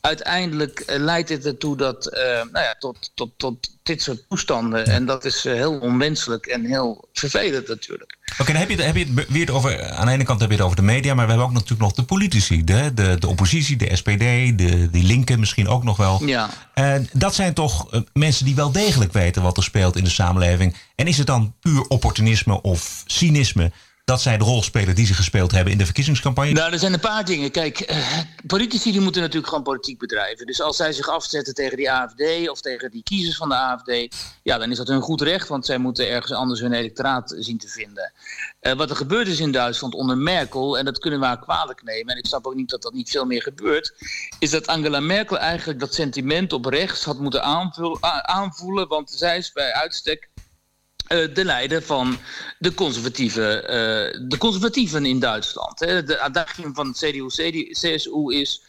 uiteindelijk 0.01 0.79
eh, 0.79 0.99
leidt 0.99 1.27
dit 1.27 1.45
ertoe 1.45 1.77
dat, 1.77 2.07
eh, 2.07 2.23
nou 2.23 2.65
ja, 2.65 2.75
tot, 2.79 3.11
tot, 3.13 3.29
tot 3.37 3.69
dit 3.83 4.01
soort 4.01 4.25
toestanden. 4.29 4.85
En 4.85 5.05
dat 5.05 5.25
is 5.25 5.45
eh, 5.45 5.53
heel 5.53 5.79
onwenselijk 5.79 6.45
en 6.45 6.65
heel 6.65 7.07
vervelend 7.13 7.67
natuurlijk. 7.67 8.17
Oké, 8.39 8.51
dan 8.51 8.61
heb 8.61 8.69
je, 8.69 8.81
heb 8.81 8.95
je 8.95 9.05
het 9.15 9.29
weer 9.29 9.53
over. 9.53 9.89
Aan 9.89 10.05
de 10.05 10.11
ene 10.11 10.23
kant 10.23 10.39
heb 10.39 10.49
je 10.49 10.55
het 10.55 10.65
over 10.65 10.77
de 10.77 10.81
media, 10.81 11.13
maar 11.13 11.25
we 11.25 11.31
hebben 11.31 11.47
ook 11.47 11.53
natuurlijk 11.53 11.81
nog 11.81 11.93
de 11.93 12.03
politici, 12.03 12.63
de, 12.63 12.93
de, 12.93 13.15
de 13.19 13.27
oppositie, 13.27 13.77
de 13.77 13.95
SPD, 13.95 14.19
de, 14.57 14.87
die 14.91 15.03
linken 15.03 15.39
misschien 15.39 15.67
ook 15.67 15.83
nog 15.83 15.97
wel. 15.97 16.25
Ja. 16.25 16.49
En 16.73 17.09
dat 17.11 17.35
zijn 17.35 17.53
toch 17.53 18.03
mensen 18.13 18.45
die 18.45 18.55
wel 18.55 18.71
degelijk 18.71 19.13
weten 19.13 19.41
wat 19.41 19.57
er 19.57 19.63
speelt 19.63 19.95
in 19.95 20.03
de 20.03 20.09
samenleving. 20.09 20.75
En 20.95 21.07
is 21.07 21.17
het 21.17 21.27
dan 21.27 21.53
puur 21.59 21.87
opportunisme 21.87 22.61
of 22.61 23.03
cynisme 23.05 23.71
dat 24.05 24.21
zij 24.21 24.37
de 24.37 24.43
rol 24.43 24.63
spelen 24.63 24.95
die 24.95 25.05
ze 25.05 25.13
gespeeld 25.13 25.51
hebben 25.51 25.71
in 25.71 25.77
de 25.77 25.85
verkiezingscampagne? 25.85 26.51
Nou, 26.51 26.71
er 26.71 26.79
zijn 26.79 26.93
een 26.93 26.99
paar 26.99 27.25
dingen. 27.25 27.51
Kijk, 27.51 27.79
eh, 27.79 28.19
politici 28.47 28.91
die 28.91 29.01
moeten 29.01 29.21
natuurlijk 29.21 29.47
gewoon 29.47 29.63
politiek 29.63 29.99
bedrijven. 29.99 30.45
Dus 30.45 30.61
als 30.61 30.77
zij 30.77 30.93
zich 30.93 31.09
afzetten 31.09 31.53
tegen 31.53 31.77
die 31.77 31.91
AFD 31.91 32.49
of 32.49 32.61
tegen 32.61 32.91
die 32.91 33.03
kiezers 33.03 33.37
van 33.37 33.49
de 33.49 33.55
AFD, 33.55 34.15
ja, 34.43 34.57
dan 34.57 34.71
is 34.71 34.77
dat 34.77 34.87
hun 34.87 35.01
goed 35.01 35.21
recht, 35.21 35.47
want 35.47 35.65
zij 35.65 35.77
moeten 35.77 36.09
ergens 36.09 36.31
anders 36.31 36.59
hun 36.59 36.73
electoraat 36.73 37.35
zien 37.37 37.57
te 37.57 37.67
vinden. 37.67 38.11
Eh, 38.59 38.73
wat 38.73 38.89
er 38.89 38.95
gebeurd 38.95 39.27
is 39.27 39.39
in 39.39 39.51
Duitsland 39.51 39.93
onder 39.93 40.17
Merkel, 40.17 40.77
en 40.77 40.85
dat 40.85 40.99
kunnen 40.99 41.19
we 41.19 41.25
haar 41.25 41.39
kwalijk 41.39 41.83
nemen, 41.83 42.13
en 42.13 42.19
ik 42.19 42.25
snap 42.25 42.45
ook 42.45 42.55
niet 42.55 42.69
dat 42.69 42.81
dat 42.81 42.93
niet 42.93 43.09
veel 43.09 43.25
meer 43.25 43.41
gebeurt, 43.41 43.93
is 44.39 44.49
dat 44.49 44.67
Angela 44.67 44.99
Merkel 44.99 45.37
eigenlijk 45.37 45.79
dat 45.79 45.93
sentiment 45.93 46.53
op 46.53 46.65
rechts 46.65 47.03
had 47.03 47.19
moeten 47.19 47.43
aanvoelen, 48.23 48.87
want 48.87 49.11
zij 49.11 49.37
is 49.37 49.51
bij 49.51 49.73
uitstek 49.73 50.29
de 51.07 51.45
leider 51.45 51.81
van 51.81 52.17
de, 52.59 52.73
conservatieve, 52.73 53.61
eh, 53.61 54.27
de 54.27 54.37
conservatieven 54.37 55.05
in 55.05 55.19
Duitsland. 55.19 55.77
De 55.77 56.19
adagium 56.19 56.73
van 56.75 56.87
het 56.87 56.97
CDU, 56.97 57.27
CSU 57.71 58.33
is... 58.33 58.61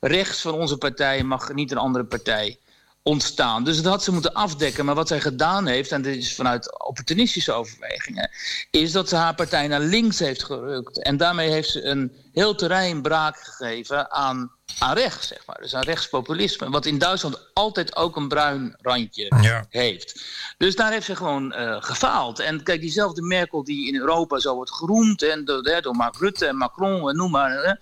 rechts 0.00 0.40
van 0.40 0.54
onze 0.54 0.76
partij 0.76 1.22
mag 1.22 1.52
niet 1.52 1.70
een 1.70 1.78
andere 1.78 2.04
partij 2.04 2.58
ontstaan. 3.02 3.64
Dus 3.64 3.76
dat 3.76 3.92
had 3.92 4.04
ze 4.04 4.12
moeten 4.12 4.32
afdekken. 4.32 4.84
Maar 4.84 4.94
wat 4.94 5.08
zij 5.08 5.20
gedaan 5.20 5.66
heeft, 5.66 5.92
en 5.92 6.02
dit 6.02 6.16
is 6.16 6.34
vanuit 6.34 6.84
opportunistische 6.86 7.52
overwegingen... 7.52 8.30
is 8.70 8.92
dat 8.92 9.08
ze 9.08 9.16
haar 9.16 9.34
partij 9.34 9.68
naar 9.68 9.80
links 9.80 10.18
heeft 10.18 10.44
gerukt. 10.44 11.02
En 11.02 11.16
daarmee 11.16 11.50
heeft 11.50 11.70
ze 11.70 11.84
een 11.84 12.12
heel 12.32 12.54
terrein 12.54 13.02
braak 13.02 13.36
gegeven 13.36 14.10
aan, 14.10 14.52
aan 14.78 14.94
rechts, 14.94 15.28
zeg 15.28 15.46
maar. 15.46 15.58
Dus 15.60 15.74
aan 15.74 15.82
rechtspopulisme. 15.82 16.70
Wat 16.70 16.86
in 16.86 16.98
Duitsland 16.98 17.38
altijd 17.52 17.96
ook 17.96 18.16
een 18.16 18.28
bruin 18.28 18.76
randje 18.82 19.32
Ja. 19.40 19.66
heeft. 19.68 20.24
Dus 20.58 20.76
daar 20.76 20.92
heeft 20.92 21.06
ze 21.06 21.16
gewoon 21.16 21.52
eh, 21.52 21.76
gefaald. 21.82 22.38
En 22.38 22.62
kijk, 22.62 22.80
diezelfde 22.80 23.22
Merkel 23.22 23.64
die 23.64 23.88
in 23.88 23.96
Europa 23.96 24.38
zo 24.38 24.54
wordt 24.54 24.72
geroemd... 24.74 25.22
en 25.22 25.44
door, 25.44 25.80
door 25.80 25.96
Mark 25.96 26.16
Rutte 26.16 26.46
en 26.46 26.56
Macron, 26.56 27.08
en 27.08 27.16
noem 27.16 27.30
maar... 27.30 27.50
hè, 27.50 27.72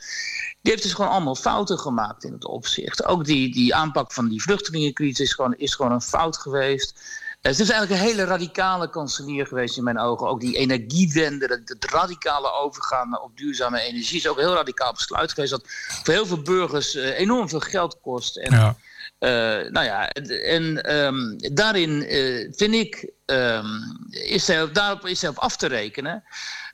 die 0.63 0.73
heeft 0.73 0.83
dus 0.83 0.93
gewoon 0.93 1.11
allemaal 1.11 1.35
fouten 1.35 1.79
gemaakt 1.79 2.25
in 2.25 2.33
het 2.33 2.45
opzicht. 2.45 3.05
Ook 3.05 3.25
die, 3.25 3.53
die 3.53 3.75
aanpak 3.75 4.13
van 4.13 4.29
die 4.29 4.43
vluchtelingencrisis 4.43 5.21
is 5.21 5.33
gewoon, 5.33 5.55
is 5.57 5.75
gewoon 5.75 5.93
een 5.93 6.01
fout 6.01 6.37
geweest. 6.37 7.01
Ze 7.43 7.51
is 7.51 7.71
eigenlijk 7.71 7.91
een 7.91 8.07
hele 8.07 8.25
radicale 8.25 8.91
kanselier 8.91 9.47
geweest 9.47 9.77
in 9.77 9.85
mijn 9.85 9.99
ogen. 9.99 10.29
Ook 10.29 10.41
die 10.41 10.57
energiewende, 10.57 11.47
het, 11.47 11.69
het 11.69 11.91
radicale 11.91 12.53
overgaan 12.53 13.21
op 13.21 13.37
duurzame 13.37 13.81
energie... 13.81 14.17
is 14.17 14.29
ook 14.29 14.37
een 14.37 14.45
heel 14.45 14.55
radicaal 14.55 14.93
besluit 14.93 15.33
geweest... 15.33 15.51
dat 15.51 15.65
voor 16.03 16.15
heel 16.15 16.27
veel 16.27 16.43
burgers 16.43 16.95
eh, 16.95 17.19
enorm 17.19 17.49
veel 17.49 17.61
geld 17.61 17.99
kost. 18.01 18.37
En, 18.37 18.53
Ja. 18.55 18.77
eh, 19.19 19.71
nou 19.71 19.87
ja, 19.87 20.09
en 20.11 20.83
ehm, 20.83 21.55
daarin 21.55 22.03
eh, 22.03 22.49
vind 22.53 22.75
ik, 22.75 23.11
ehm, 23.27 23.67
is 24.11 24.51
daarop 24.73 25.07
is 25.07 25.25
op 25.25 25.39
af 25.39 25.57
te 25.57 25.67
rekenen. 25.67 26.25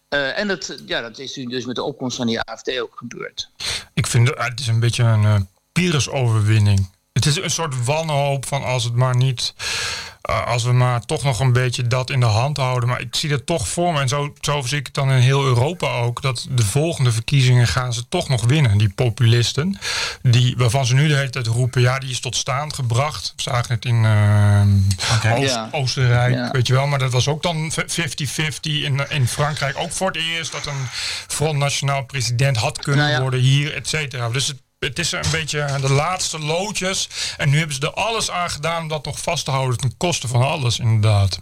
En 0.09 0.49
dat, 0.49 0.75
ja, 0.87 1.01
dat 1.01 1.19
is 1.19 1.37
nu 1.37 1.45
dus 1.45 1.65
met 1.67 1.77
de 1.77 1.83
opkomst 1.83 2.17
van 2.17 2.27
die 2.27 2.41
AFD 2.41 2.79
ook 2.79 2.97
gebeurd. 2.97 3.51
Ik 3.95 4.07
vind 4.07 4.29
het, 4.29 4.39
het 4.39 4.61
is 4.61 4.67
een 4.67 4.81
beetje 4.81 5.03
een 5.05 5.49
Pyrrhus-overwinning. 5.73 6.98
Het 7.19 7.27
is 7.27 7.43
een 7.43 7.51
soort 7.51 7.85
wanhoop 7.85 8.47
van 8.47 8.65
als 8.65 8.85
het 8.85 8.95
maar 8.95 9.17
niet. 9.17 9.55
eh, 10.23 10.47
als 10.47 10.63
we 10.65 10.73
maar 10.73 11.01
toch 11.01 11.23
nog 11.23 11.41
een 11.41 11.53
beetje 11.53 11.87
dat 11.87 12.11
in 12.11 12.21
de 12.21 12.27
hand 12.27 12.57
houden. 12.57 12.89
Maar 12.89 13.01
ik 13.01 13.15
zie 13.15 13.29
dat 13.29 13.47
toch 13.47 13.69
voor 13.69 13.93
me. 13.93 14.01
En 14.01 14.09
zo, 14.09 14.33
zo 14.41 14.61
zie 14.63 14.79
ik 14.79 14.87
het 14.87 14.95
dan 14.95 15.11
in 15.11 15.19
heel 15.19 15.45
Europa 15.45 15.87
ook. 15.99 16.23
Dat 16.23 16.47
de 16.51 16.65
volgende 16.65 17.13
verkiezingen 17.13 17.67
gaan 17.67 17.93
ze 17.93 18.09
toch 18.09 18.29
nog 18.29 18.45
winnen. 18.45 18.79
Die 18.79 18.89
populisten. 18.95 19.79
Die, 20.23 20.55
waarvan 20.57 20.87
ze 20.87 20.95
nu 20.95 21.09
de 21.09 21.15
hele 21.15 21.31
tijd 21.31 21.47
roepen. 21.47 21.81
Ja, 21.81 21.99
die 21.99 22.11
is 22.11 22.21
tot 22.21 22.37
stand 22.37 22.75
gebracht. 22.75 23.33
We 23.37 23.43
zagen 23.43 23.75
het 23.75 23.85
in 23.85 24.05
eh, 24.05 25.39
Oost-. 25.39 25.59
Oostenrijk. 25.71 26.53
Weet 26.53 26.67
je 26.67 26.73
wel. 26.73 26.87
Maar 26.87 26.99
dat 26.99 27.13
was 27.13 27.29
ook 27.29 27.43
dan 27.43 27.73
50-50. 27.73 27.75
In, 28.61 29.01
in 29.09 29.29
Frankrijk 29.29 29.79
ook 29.79 29.93
voor 29.93 30.07
het 30.07 30.17
eerst. 30.17 30.53
Dat 30.53 30.67
een 30.67 30.87
Front 31.27 31.59
Nationaal 31.59 32.05
president 32.05 32.57
had 32.57 32.79
kunnen 32.79 33.01
Nou 33.01 33.13
ja. 33.15 33.21
worden 33.21 33.41
hier, 33.41 33.75
et 33.75 33.89
cetera. 33.89 34.29
Dus 34.29 34.47
het, 34.47 34.57
het 34.79 34.99
is 34.99 35.13
een 35.13 35.31
beetje 35.31 35.79
de 35.81 35.93
laatste 35.93 36.39
loodjes. 36.39 37.09
En 37.37 37.51
nu 37.51 37.59
hebben 37.59 37.77
ze 37.77 37.81
er 37.81 37.93
alles 37.93 38.31
aan 38.31 38.51
gedaan 38.51 38.83
om 38.83 38.89
dat 38.89 39.05
nog 39.05 39.19
vast 39.21 39.45
te 39.45 39.51
houden 39.51 39.79
ten 39.79 39.97
koste 39.97 40.29
van 40.29 40.43
alles, 40.43 40.79
inderdaad. 40.79 41.41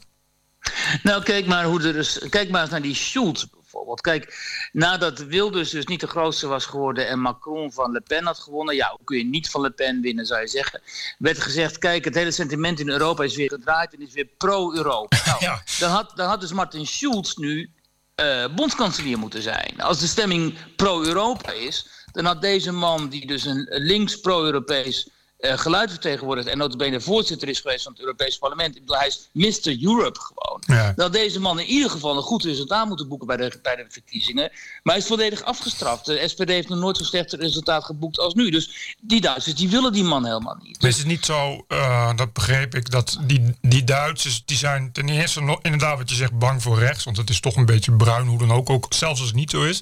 Nou, 1.03 1.23
kijk 1.23 1.47
maar, 1.47 1.65
hoe 1.65 1.83
er 1.83 1.97
is, 1.97 2.21
kijk 2.31 2.51
maar 2.51 2.63
eens 2.63 2.71
naar 2.71 2.83
die 2.83 2.95
Schulz 2.95 3.45
bijvoorbeeld. 3.45 4.01
Kijk, 4.01 4.39
nadat 4.73 5.19
Wilders 5.19 5.71
dus 5.71 5.87
niet 5.87 6.01
de 6.01 6.07
grootste 6.07 6.47
was 6.47 6.67
geworden 6.67 7.09
en 7.09 7.21
Macron 7.21 7.73
van 7.73 7.93
Le 7.93 8.01
Pen 8.01 8.25
had 8.25 8.39
gewonnen, 8.39 8.75
ja, 8.75 8.89
hoe 8.97 9.05
kun 9.05 9.19
je 9.19 9.25
niet 9.25 9.51
van 9.51 9.61
Le 9.61 9.71
Pen 9.71 10.01
winnen, 10.01 10.27
zou 10.27 10.41
je 10.41 10.49
zeggen, 10.49 10.83
werd 11.19 11.41
gezegd, 11.41 11.79
kijk, 11.79 12.05
het 12.05 12.15
hele 12.15 12.31
sentiment 12.31 12.81
in 12.81 12.89
Europa 12.89 13.25
is 13.25 13.37
weer 13.37 13.49
gedraaid 13.49 13.95
en 13.95 14.03
is 14.07 14.13
weer 14.13 14.29
pro-Europa. 14.37 15.17
Nou, 15.27 15.39
Ja. 15.41 15.63
dan, 15.79 15.91
had, 15.91 16.13
dan 16.15 16.29
had 16.29 16.41
dus 16.41 16.53
Martin 16.53 16.87
Schulz 16.87 17.35
nu 17.35 17.71
eh, 18.15 18.45
bondskanselier 18.55 19.19
moeten 19.19 19.43
zijn. 19.43 19.75
Als 19.81 19.99
de 19.99 20.07
stemming 20.07 20.55
pro-Europa 20.77 21.53
is, 21.53 21.89
dan 22.17 22.25
had 22.25 22.41
deze 22.41 22.73
man, 22.73 23.09
die 23.09 23.27
dus 23.27 23.45
een 23.45 23.67
links 23.69 24.21
pro-Europees 24.21 25.09
eh, 25.37 25.59
geluid 25.59 25.91
vertegenwoordigt 25.91 26.49
en 26.49 26.59
notabene 26.59 27.01
voorzitter 27.01 27.49
is 27.49 27.61
geweest 27.61 27.83
van 27.83 27.93
het 27.93 28.01
Europees 28.01 28.39
Parlement, 28.39 28.75
ik 28.75 28.81
bedoel, 28.81 28.97
hij 28.97 29.07
is 29.07 29.29
Mr. 29.33 29.83
Europe 29.83 30.21
gewoon. 30.21 30.63
Ja. 30.67 30.93
Had 30.97 31.13
deze 31.13 31.41
man 31.41 31.61
in 31.61 31.67
ieder 31.67 31.91
geval 31.91 32.17
een 32.17 32.23
goed 32.23 32.45
resultaat 32.45 32.87
moeten 32.89 33.09
boeken 33.09 33.27
bij 33.27 33.37
de, 33.37 33.59
bij 33.63 33.77
de 33.77 33.87
verkiezingen. 33.89 34.51
Maar 34.83 34.95
hij 34.95 35.03
is 35.03 35.07
volledig 35.09 35.43
afgestraft. 35.43 36.05
De 36.05 36.29
SPD 36.29 36.49
heeft 36.49 36.69
nog 36.69 36.79
nooit 36.79 36.97
zo'n 36.97 37.07
slecht 37.07 37.33
resultaat 37.33 37.85
geboekt 37.85 38.19
als 38.19 38.35
nu. 38.35 38.51
Dus 38.51 38.95
die 39.01 39.21
Duitsers 39.21 39.55
die 39.55 39.69
willen 39.69 39.93
die 39.93 40.05
man 40.05 40.27
helemaal 40.27 40.59
niet. 40.63 40.81
Maar 40.81 40.91
is 40.91 40.99
het 40.99 41.07
niet 41.07 41.25
zo, 41.25 41.65
eh, 41.69 42.17
dat 42.17 42.33
begreep 42.33 42.75
ik, 42.75 42.91
dat 42.91 43.19
die, 43.21 43.55
die 43.61 43.85
Duitsers, 43.85 44.43
die 44.45 44.57
zijn 44.57 44.93
ten 44.93 45.09
eerste 45.09 45.59
inderdaad 45.63 45.99
wat 45.99 46.11
je 46.11 46.17
zegt, 46.17 46.39
bang 46.39 46.63
voor 46.63 46.79
rechts. 46.79 47.05
Want 47.05 47.17
het 47.17 47.31
is 47.31 47.41
toch 47.41 47.57
een 47.57 47.67
beetje 47.67 47.93
bruin, 47.93 48.27
hoe 48.27 48.39
dan 48.39 48.53
ook, 48.53 48.71
ook 48.71 48.87
zelfs 48.89 49.21
als 49.21 49.29
het 49.29 49.39
niet 49.39 49.51
zo 49.51 49.63
is. 49.63 49.81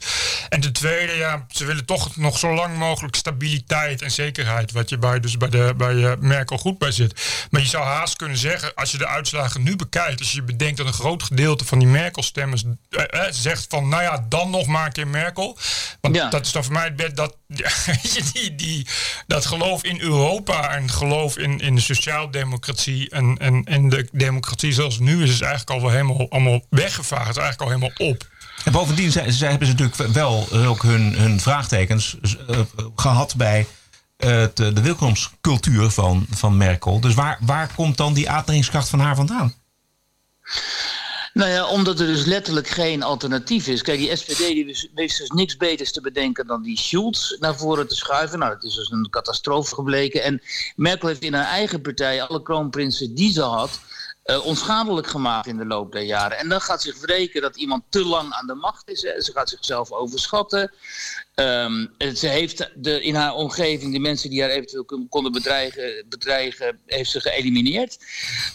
En 0.49 0.61
ten 0.61 0.73
tweede, 0.73 1.13
ja, 1.13 1.47
ze 1.51 1.65
willen 1.65 1.85
toch 1.85 2.17
nog 2.17 2.39
zo 2.39 2.55
lang 2.55 2.77
mogelijk 2.79 3.17
stabiliteit 3.17 4.03
en 4.03 4.11
zekerheid. 4.11 4.73
Wat 4.73 4.89
je 4.89 4.99
bij, 4.99 5.21
dus 5.21 5.37
bij, 5.37 5.44
de, 5.51 5.75
bij 5.77 6.05
eh, 6.05 6.13
Merkel 6.19 6.59
goed 6.59 6.79
bij 6.79 6.93
zit. 6.93 7.47
Maar 7.51 7.61
je 7.61 7.67
zou 7.67 7.85
haast 7.85 8.17
kunnen 8.17 8.37
zeggen, 8.37 8.75
als 8.75 8.91
je 8.91 8.99
de 8.99 9.07
uitslagen 9.07 9.63
nu 9.63 9.77
bekijkt, 9.77 10.19
als 10.21 10.33
je 10.33 10.43
bedenkt 10.43 10.77
dat 10.77 10.87
een 10.87 10.93
groot 10.93 11.23
gedeelte 11.23 11.65
van 11.65 11.79
die 11.79 11.89
Merkel-stemmers 11.89 12.65
eh, 12.91 13.03
eh, 13.27 13.33
zegt 13.33 13.67
van, 13.69 13.89
nou 13.89 14.03
ja, 14.03 14.27
dan 14.29 14.51
nog 14.51 14.67
maar 14.67 14.87
een 14.87 14.93
keer 14.93 15.09
Merkel. 15.09 15.59
Want 16.01 16.17
Ja. 16.17 16.29
dat 16.29 16.47
is 16.47 16.53
dan 16.53 16.65
voor 16.65 16.73
mij 16.73 16.85
het 16.85 16.97
bed 16.97 17.17
dat, 17.17 17.37
je, 18.15 18.23
die, 18.33 18.55
die, 18.55 18.87
dat 19.27 19.47
geloof 19.47 19.85
in 19.85 20.01
Europa 20.01 20.75
en 20.75 20.91
geloof 20.91 21.39
in, 21.39 21.61
in 21.61 21.75
de 21.75 21.81
sociaaldemocratie 21.81 23.11
en, 23.11 23.39
en, 23.39 23.65
en 23.65 23.89
de 23.89 24.09
democratie 24.13 24.73
zoals 24.73 24.95
het 24.95 25.03
nu 25.03 25.23
is, 25.23 25.31
is 25.31 25.41
eigenlijk 25.41 25.71
al 25.71 25.81
wel 25.81 25.91
helemaal 25.91 26.31
allemaal 26.31 26.65
weggevaagd. 26.71 27.27
Het 27.27 27.37
is 27.37 27.43
eigenlijk 27.43 27.61
al 27.61 27.79
helemaal 27.79 28.09
op. 28.09 28.33
En 28.65 28.73
bovendien 28.73 29.13
zij, 29.13 29.31
zij 29.31 29.51
hebben 29.51 29.69
ze 29.69 29.75
natuurlijk 29.75 30.13
wel 30.13 30.49
ook 30.53 30.83
hun, 30.83 31.15
hun 31.15 31.41
vraagtekens 31.41 32.17
eh, 32.49 32.59
gehad 32.97 33.35
bij 33.37 33.67
eh, 34.17 34.45
de, 34.55 34.83
welkomstcultuur 34.83 35.91
van, 35.91 36.27
van 36.31 36.57
Merkel. 36.57 37.01
Dus 37.01 37.15
waar, 37.15 37.39
waar 37.41 37.71
komt 37.75 37.97
dan 37.97 38.15
die 38.15 38.31
aantrekkingskracht 38.31 38.89
van 38.89 38.99
haar 38.99 39.17
vandaan? 39.17 39.55
Nou 41.33 41.51
ja, 41.51 41.67
omdat 41.67 42.01
er 42.01 42.07
dus 42.07 42.25
letterlijk 42.25 42.69
geen 42.69 43.03
alternatief 43.03 43.67
is. 43.67 43.83
Kijk, 43.83 43.99
die 43.99 44.17
SPD 44.17 44.39
die 44.39 44.65
wist- 44.65 45.19
dus 45.19 45.29
niks 45.29 45.57
beters 45.57 45.93
te 45.93 46.01
bedenken 46.01 46.47
dan 46.47 46.63
die 46.63 46.79
Schulz 46.79 47.31
naar 47.39 47.57
voren 47.57 47.89
te 47.89 47.95
schuiven. 47.95 48.39
Nou, 48.39 48.53
dat 48.53 48.65
is 48.65 48.75
dus 48.75 48.91
een 48.91 49.11
catastrofe 49.11 49.75
gebleken. 49.75 50.23
En 50.23 50.43
Merkel 50.77 51.09
heeft 51.09 51.23
in 51.23 51.35
haar 51.35 51.47
eigen 51.47 51.81
partij 51.81 52.23
alle 52.23 52.43
kroonprinsen 52.43 53.15
die 53.15 53.33
ze 53.33 53.43
had... 53.43 53.81
eh, 54.23 54.47
onschadelijk 54.47 55.07
gemaakt 55.07 55.47
in 55.47 55.57
de 55.57 55.67
loop 55.67 55.93
der 55.93 56.03
jaren. 56.03 56.39
En 56.39 56.49
dan 56.49 56.61
gaat 56.61 56.83
zich 56.83 57.01
wreken 57.01 57.43
dat 57.43 57.57
iemand 57.57 57.83
te 57.89 58.05
lang 58.05 58.33
aan 58.33 58.47
de 58.47 58.55
macht 58.55 58.89
is. 58.89 59.01
Ze 59.01 59.31
gaat 59.35 59.49
zichzelf 59.49 59.91
overschatten. 59.93 60.73
Ehm, 61.35 61.87
ze 62.15 62.27
heeft 62.29 62.71
de, 62.75 63.03
in 63.03 63.15
haar 63.15 63.35
omgeving 63.35 63.93
de 63.93 63.99
mensen 63.99 64.31
die 64.31 64.41
haar 64.41 64.51
eventueel 64.51 64.85
kon- 64.85 65.09
konden 65.09 65.33
bedreigen, 65.33 66.05
bedreigen 66.09 66.79
heeft 66.87 67.11
ze 67.11 67.21
geëlimineerd. 67.21 67.99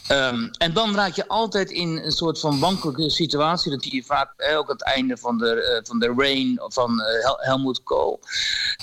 Ehm, 0.07 0.47
en 0.57 0.73
dan 0.73 0.95
raak 0.95 1.15
je 1.15 1.27
altijd 1.27 1.71
in 1.71 1.97
een 1.97 2.11
soort 2.11 2.39
van 2.39 2.59
wankelijke 2.59 3.09
situatie. 3.09 3.71
Dat 3.71 3.83
zie 3.83 3.95
je 3.95 4.03
vaak 4.03 4.33
eh, 4.37 4.57
ook 4.57 4.65
aan 4.69 4.73
het 4.75 4.83
einde 4.83 5.17
van 5.17 5.37
de, 5.37 5.61
eh, 5.63 5.79
van 5.83 5.99
de 5.99 6.13
reign 6.17 6.61
van 6.67 7.01
eh, 7.01 7.23
Hel- 7.23 7.39
Helmut 7.39 7.83
Kohl. 7.83 8.19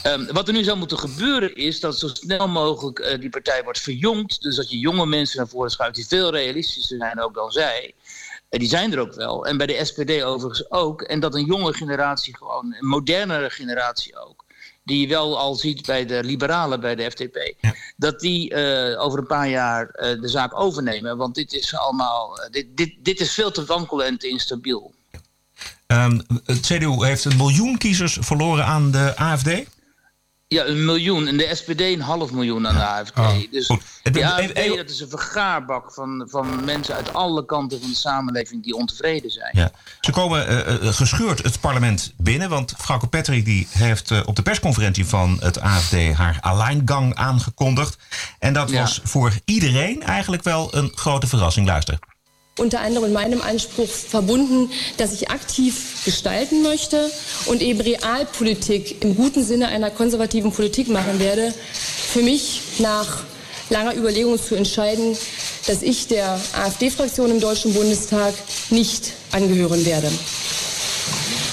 Ehm, 0.03 0.33
wat 0.33 0.49
er 0.49 0.55
nu 0.55 0.65
zou 0.65 0.79
moeten 0.79 0.99
gebeuren 0.99 1.55
is 1.55 1.81
dat 1.81 1.99
zo 1.99 2.09
snel 2.09 2.49
mogelijk 2.49 2.99
eh, 2.99 3.21
die 3.21 3.31
partij 3.31 3.63
wordt 3.65 3.81
verjongd. 3.81 4.43
Dus 4.43 4.57
dat 4.57 4.71
je 4.71 4.79
jonge 4.79 5.07
mensen 5.07 5.39
naar 5.39 5.49
voren 5.49 5.71
schuift 5.71 5.95
die 5.95 6.07
veel 6.07 6.31
realistischer 6.31 6.97
zijn 6.99 7.21
ook 7.21 7.35
dan 7.35 7.51
zij. 7.51 7.95
En 8.49 8.59
die 8.59 8.69
zijn 8.69 8.93
er 8.93 8.99
ook 8.99 9.15
wel. 9.15 9.47
En 9.47 9.57
bij 9.57 9.67
de 9.67 9.85
SPD 9.85 10.23
overigens 10.23 10.71
ook. 10.71 11.03
En 11.03 11.21
dat 11.21 11.35
een 11.35 11.45
jonge 11.45 11.73
generatie 11.75 12.37
gewoon, 12.37 12.77
een 12.81 12.87
modernere 12.87 13.51
generatie 13.51 14.17
ook. 14.27 14.45
Die 14.85 15.01
je 15.01 15.09
wel 15.09 15.39
al 15.39 15.55
ziet 15.55 15.87
bij 15.87 16.07
de 16.07 16.25
liberalen, 16.25 16.81
bij 16.81 16.95
de 16.95 17.11
FDP. 17.11 17.55
Dat 17.97 18.21
die 18.21 18.55
eh, 18.55 19.05
over 19.05 19.19
een 19.19 19.27
paar 19.27 19.49
jaar 19.49 19.89
eh, 19.89 20.21
de 20.21 20.29
zaak 20.29 20.61
overnemen. 20.61 21.17
Want 21.17 21.35
dit 21.35 21.53
is 21.53 21.77
allemaal. 21.77 22.39
eh, 22.39 22.51
dit, 22.51 22.77
dit, 22.77 22.95
dit 22.99 23.21
is 23.21 23.33
veel 23.33 23.51
te 23.51 23.65
wankel 23.65 24.05
en 24.05 24.19
te 24.19 24.29
instabiel. 24.29 24.95
Ehm, 25.87 26.21
het 26.45 26.61
CDU 26.61 27.05
heeft 27.05 27.25
een 27.25 27.37
miljoen 27.37 27.79
kiezers 27.79 28.19
verloren 28.21 28.65
aan 28.65 28.91
de 28.91 29.13
AFD. 29.17 29.49
Ja, 30.49 30.65
een 30.65 30.85
miljoen. 30.85 31.27
En 31.27 31.37
de 31.37 31.51
SPD 31.55 31.81
een 31.81 32.01
half 32.01 32.31
miljoen 32.33 32.67
aan 32.69 32.75
de 32.75 32.85
AFD. 32.85 33.19
Oh, 33.19 33.35
dus 33.51 33.69
Even- 34.03 34.25
AFD, 34.25 34.77
dat 34.77 34.91
is 34.91 35.01
een 35.01 35.09
vergaarbak 35.09 35.93
van, 35.93 36.27
van 36.31 36.65
mensen 36.65 36.95
uit 36.95 37.13
alle 37.15 37.45
kanten 37.45 37.81
van 37.81 37.89
de 37.91 37.97
samenleving 37.97 38.63
die 38.63 38.75
ontevreden 38.75 39.31
zijn. 39.31 39.51
Ja. 39.53 39.71
Ze 40.01 40.11
komen 40.13 40.67
eh, 40.67 40.93
gescheurd 40.93 41.43
het 41.43 41.61
parlement 41.61 42.13
binnen. 42.17 42.49
Want 42.49 42.75
Frauke 42.79 43.07
Patrick 43.07 43.45
die 43.45 43.67
heeft 43.71 44.11
eh, 44.11 44.21
op 44.25 44.37
de 44.37 44.43
persconferentie 44.43 45.07
van 45.07 45.37
het 45.41 45.61
AFD 45.61 46.13
haar 46.13 46.39
alleingang 46.41 47.15
aangekondigd. 47.15 47.97
En 48.39 48.53
dat 48.53 48.71
Ja. 48.71 48.81
was 48.81 49.01
voor 49.05 49.33
iedereen 49.45 50.03
eigenlijk 50.03 50.43
wel 50.43 50.75
een 50.75 50.93
grote 50.95 51.27
verrassing. 51.27 51.67
Luister. 51.67 51.99
Unter 52.59 52.81
anderem 52.81 53.07
in 53.09 53.13
meinem 53.13 53.43
Anspruch 53.43 53.89
verbunden, 53.89 54.71
dass 54.97 55.13
ich 55.13 55.31
aktiv 55.31 56.03
gestalten 56.05 56.63
möchte 56.63 57.11
und 57.47 57.61
eben 57.61 57.81
Realpolitik 57.81 59.03
im 59.03 59.15
guten 59.15 59.45
Sinne 59.45 59.69
einer 59.69 59.91
konservativen 59.91 60.53
Politik 60.53 60.89
machen 60.89 61.19
werde. 61.19 61.53
Für 62.13 62.23
mich 62.23 62.63
nach 62.79 63.25
langer 63.69 63.95
Überlegung 63.95 64.41
zu 64.41 64.55
entscheiden, 64.55 65.17
dass 65.67 65.83
ich 65.83 66.07
der 66.07 66.41
AfD-Fraktion 66.55 67.31
im 67.31 67.41
Deutschen 67.41 67.75
Bundestag 67.75 68.33
nicht 68.71 69.13
angehören 69.33 69.85
werde. 69.85 70.11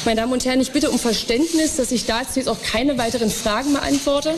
Meine 0.05 0.21
Damen 0.21 0.33
und 0.33 0.45
Herren, 0.45 0.61
ich 0.61 0.71
bitte 0.71 0.89
um 0.89 0.99
Verständnis, 0.99 1.77
dass 1.77 1.91
ich 1.91 2.05
dazu 2.05 2.39
jetzt 2.39 2.47
auch 2.47 2.61
keine 2.61 2.97
weiteren 2.97 3.29
Fragen 3.29 3.73
beantworte. 3.73 4.35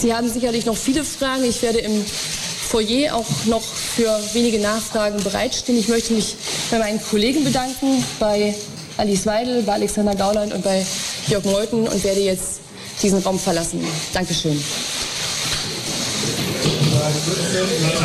Sie 0.00 0.14
haben 0.14 0.30
sicherlich 0.30 0.64
noch 0.66 0.76
viele 0.76 1.04
Fragen. 1.04 1.44
Ich 1.44 1.62
werde 1.62 1.78
im 1.78 2.04
Foyer 2.04 3.14
auch 3.14 3.26
noch 3.46 3.62
für 3.96 4.18
wenige 4.32 4.58
Nachfragen 4.58 5.22
bereitstehen. 5.22 5.78
Ich 5.78 5.88
möchte 5.88 6.12
mich 6.12 6.36
bei 6.70 6.78
meinen 6.78 7.00
Kollegen 7.02 7.44
bedanken, 7.44 8.04
bei 8.18 8.54
Alice 8.96 9.26
Weidel, 9.26 9.62
bei 9.62 9.74
Alexander 9.74 10.14
Gauland 10.14 10.52
und 10.52 10.62
bei 10.62 10.84
Jörg 11.28 11.44
Meuthen 11.44 11.86
und 11.88 12.04
werde 12.04 12.20
jetzt 12.20 12.60
diesen 13.02 13.22
Raum 13.22 13.38
verlassen. 13.38 13.84
Dankeschön. 14.12 14.62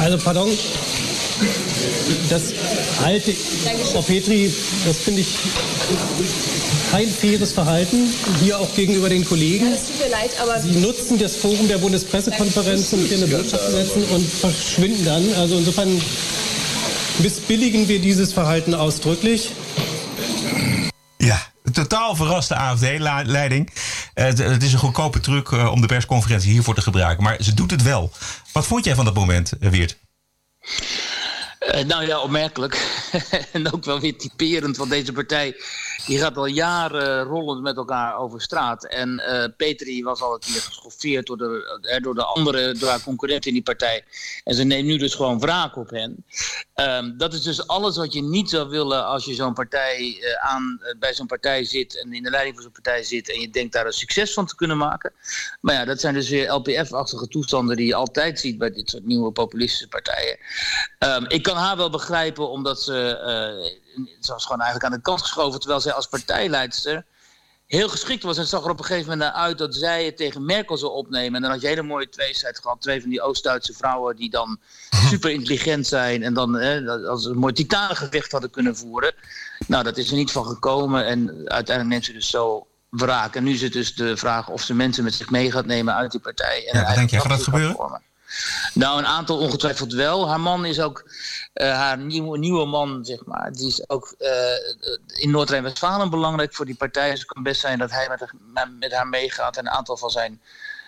Also 0.01 0.17
pardon, 0.17 0.49
das 2.29 2.41
halte 3.01 3.33
Frau 3.91 4.01
Petri, 4.01 4.53
das 4.85 4.97
finde 4.97 5.21
ich 5.21 5.27
kein 6.91 7.07
faires 7.09 7.51
Verhalten, 7.51 8.09
hier 8.41 8.59
auch 8.59 8.73
gegenüber 8.75 9.09
den 9.09 9.25
Kollegen. 9.25 9.71
Es 9.73 9.87
tut 9.87 9.99
mir 9.99 10.09
leid, 10.09 10.31
aber 10.41 10.59
Sie 10.59 10.79
nutzen 10.79 11.17
das 11.17 11.35
Forum 11.35 11.67
der 11.67 11.77
Bundespressekonferenz, 11.77 12.93
um 12.93 12.99
hier 13.05 13.17
eine 13.17 13.27
Botschaft 13.27 13.65
zu 13.65 13.71
setzen 13.71 14.03
und 14.03 14.25
verschwinden 14.25 15.05
dann. 15.05 15.33
Also 15.33 15.57
insofern 15.57 16.01
missbilligen 17.19 17.87
wir 17.87 17.99
dieses 17.99 18.33
Verhalten 18.33 18.73
ausdrücklich. 18.73 19.51
Ja, 21.19 21.39
totaal 21.73 22.15
verraste 22.15 22.57
AFD-leiding. 22.57 23.69
het, 24.13 24.37
het 24.37 24.63
is 24.63 24.73
een 24.73 24.79
goedkope 24.79 25.19
truc 25.19 25.51
eh, 25.51 25.71
om 25.71 25.81
de 25.81 25.87
persconferentie 25.87 26.51
hiervoor 26.51 26.75
te 26.75 26.81
gebruiken. 26.81 27.23
Maar 27.23 27.37
ze 27.39 27.53
doet 27.53 27.71
het 27.71 27.83
wel. 27.83 28.11
Wat 28.51 28.67
vond 28.67 28.85
jij 28.85 28.95
van 28.95 29.05
dat 29.05 29.13
moment, 29.13 29.51
eh, 29.51 29.69
Weert? 29.69 29.97
Eh, 31.65 31.83
nou 31.83 32.05
ja, 32.05 32.21
opmerkelijk. 32.21 33.07
en 33.51 33.73
ook 33.73 33.83
wel 33.83 33.99
weer 33.99 34.17
typerend, 34.17 34.77
want 34.77 34.89
deze 34.89 35.13
partij 35.13 35.55
die 36.05 36.19
gaat 36.19 36.37
al 36.37 36.45
jaren 36.45 37.23
rollend 37.23 37.61
met 37.61 37.77
elkaar 37.77 38.17
over 38.17 38.41
straat. 38.41 38.85
En 38.85 39.19
eh 39.19 39.49
Petri 39.57 40.03
was 40.03 40.21
al 40.21 40.33
een 40.33 40.39
keer 40.39 40.61
geschoffeerd 40.61 41.25
door 41.25 41.37
de, 41.37 41.79
eh, 41.81 42.01
door 42.01 42.15
de 42.15 42.23
andere, 42.23 42.73
door 42.73 42.89
haar 42.89 43.03
concurrenten 43.03 43.47
in 43.47 43.53
die 43.53 43.63
partij. 43.63 44.03
En 44.43 44.55
ze 44.55 44.63
neemt 44.63 44.87
nu 44.87 44.97
dus 44.97 45.15
gewoon 45.15 45.39
wraak 45.39 45.75
op 45.75 45.89
hen. 45.89 46.25
Ehm, 46.73 47.17
dat 47.17 47.33
is 47.33 47.41
dus 47.41 47.67
alles 47.67 47.97
wat 47.97 48.13
je 48.13 48.21
niet 48.21 48.49
zou 48.49 48.69
willen 48.69 49.05
als 49.05 49.25
je 49.25 49.33
zo'n 49.33 49.53
partij 49.53 50.17
aan, 50.41 50.81
bij 50.99 51.13
zo'n 51.13 51.27
partij 51.27 51.63
zit 51.63 52.01
en 52.01 52.13
in 52.13 52.23
de 52.23 52.29
leiding 52.29 52.55
van 52.55 52.63
zo'n 52.63 52.71
partij 52.71 53.03
zit 53.03 53.31
en 53.31 53.39
je 53.39 53.49
denkt 53.49 53.73
daar 53.73 53.85
een 53.85 53.93
succes 53.93 54.33
van 54.33 54.45
te 54.45 54.55
kunnen 54.55 54.77
maken. 54.77 55.13
Maar 55.61 55.75
ja, 55.75 55.85
dat 55.85 55.99
zijn 55.99 56.13
dus 56.13 56.29
weer 56.29 56.51
LPF-achtige 56.51 57.27
toestanden 57.27 57.77
die 57.77 57.87
je 57.87 57.95
altijd 57.95 58.39
ziet 58.39 58.57
bij 58.57 58.71
dit 58.71 58.89
soort 58.89 59.05
nieuwe 59.05 59.31
populistische 59.31 59.87
partijen. 59.87 60.37
Ehm, 60.99 61.25
ik 61.27 61.43
kan 61.43 61.54
haar 61.55 61.77
wel 61.77 61.89
begrijpen 61.89 62.49
omdat 62.49 62.81
ze, 62.81 63.17
eh 63.17 63.83
ze 64.19 64.31
was 64.31 64.43
gewoon 64.43 64.61
eigenlijk 64.61 64.91
aan 64.91 64.97
de 64.97 65.03
kant 65.03 65.21
geschoven, 65.21 65.59
terwijl 65.59 65.81
zij 65.81 65.93
als 65.93 66.07
partijleidster 66.07 67.05
heel 67.65 67.89
geschikt 67.89 68.23
was. 68.23 68.35
En 68.35 68.41
het 68.41 68.49
zag 68.49 68.63
er 68.63 68.69
op 68.69 68.79
een 68.79 68.85
gegeven 68.85 69.09
moment 69.09 69.33
naar 69.33 69.41
uit 69.41 69.57
dat 69.57 69.75
zij 69.75 70.05
het 70.05 70.17
tegen 70.17 70.45
Merkel 70.45 70.77
zou 70.77 70.91
opnemen. 70.91 71.35
En 71.35 71.41
dan 71.41 71.51
had 71.51 71.61
je 71.61 71.67
een 71.67 71.73
hele 71.73 71.87
mooie 71.87 72.09
tweestrijd 72.09 72.59
gehad. 72.59 72.81
Twee 72.81 73.01
van 73.01 73.09
die 73.09 73.21
Oost-Duitse 73.21 73.73
vrouwen 73.73 74.15
die 74.15 74.29
dan 74.29 74.59
super 75.09 75.31
intelligent 75.31 75.87
zijn. 75.87 76.23
En 76.23 76.33
dan 76.33 76.57
eh, 76.57 77.07
als 77.09 77.25
een 77.25 77.37
mooi 77.37 77.53
titanengevecht 77.53 78.31
hadden 78.31 78.49
kunnen 78.49 78.77
voeren. 78.77 79.13
Nou, 79.67 79.83
dat 79.83 79.97
is 79.97 80.09
er 80.09 80.15
niet 80.15 80.31
van 80.31 80.45
gekomen 80.45 81.05
en 81.05 81.27
uiteindelijk 81.29 81.87
neemt 81.87 82.05
ze 82.05 82.13
dus 82.13 82.29
zo 82.29 82.67
wraak. 82.89 83.35
En 83.35 83.43
nu 83.43 83.53
is 83.53 83.61
het 83.61 83.73
dus 83.73 83.95
de 83.95 84.17
vraag 84.17 84.49
of 84.49 84.61
ze 84.61 84.73
mensen 84.73 85.03
met 85.03 85.13
zich 85.13 85.29
mee 85.29 85.51
gaat 85.51 85.65
nemen 85.65 85.93
uit 85.95 86.11
die 86.11 86.19
partij. 86.19 86.67
En 86.67 86.79
Ja, 86.79 86.93
denk 86.93 87.09
jij? 87.09 87.19
Gaat 87.19 87.29
dat 87.29 87.43
gebeuren? 87.43 87.75
vormen. 87.75 88.01
Nou, 88.73 88.97
een 88.99 89.05
aantal 89.05 89.37
ongetwijfeld 89.37 89.93
wel. 89.93 90.29
Haar 90.29 90.39
man 90.39 90.65
is 90.65 90.79
ook, 90.79 91.09
eh, 91.53 91.73
haar 91.73 91.97
nieuwe, 91.97 92.37
nieuwe 92.37 92.65
man, 92.65 93.05
zeg 93.05 93.25
maar, 93.25 93.51
die 93.53 93.67
is 93.67 93.89
ook 93.89 94.15
eh, 94.17 95.21
in 95.21 95.31
Noord-Rijn-Westfalen 95.31 96.09
belangrijk 96.09 96.53
voor 96.53 96.65
die 96.65 96.75
partij. 96.75 97.09
Dus 97.09 97.19
het 97.19 97.27
kan 97.27 97.43
best 97.43 97.61
zijn 97.61 97.79
dat 97.79 97.91
hij 97.91 98.07
met, 98.09 98.19
haar- 98.19 98.71
met 98.79 98.93
haar 98.93 99.07
meegaat 99.07 99.57
en 99.57 99.65
een 99.65 99.71
aantal 99.71 99.97
van 99.97 100.09
zijn, 100.09 100.41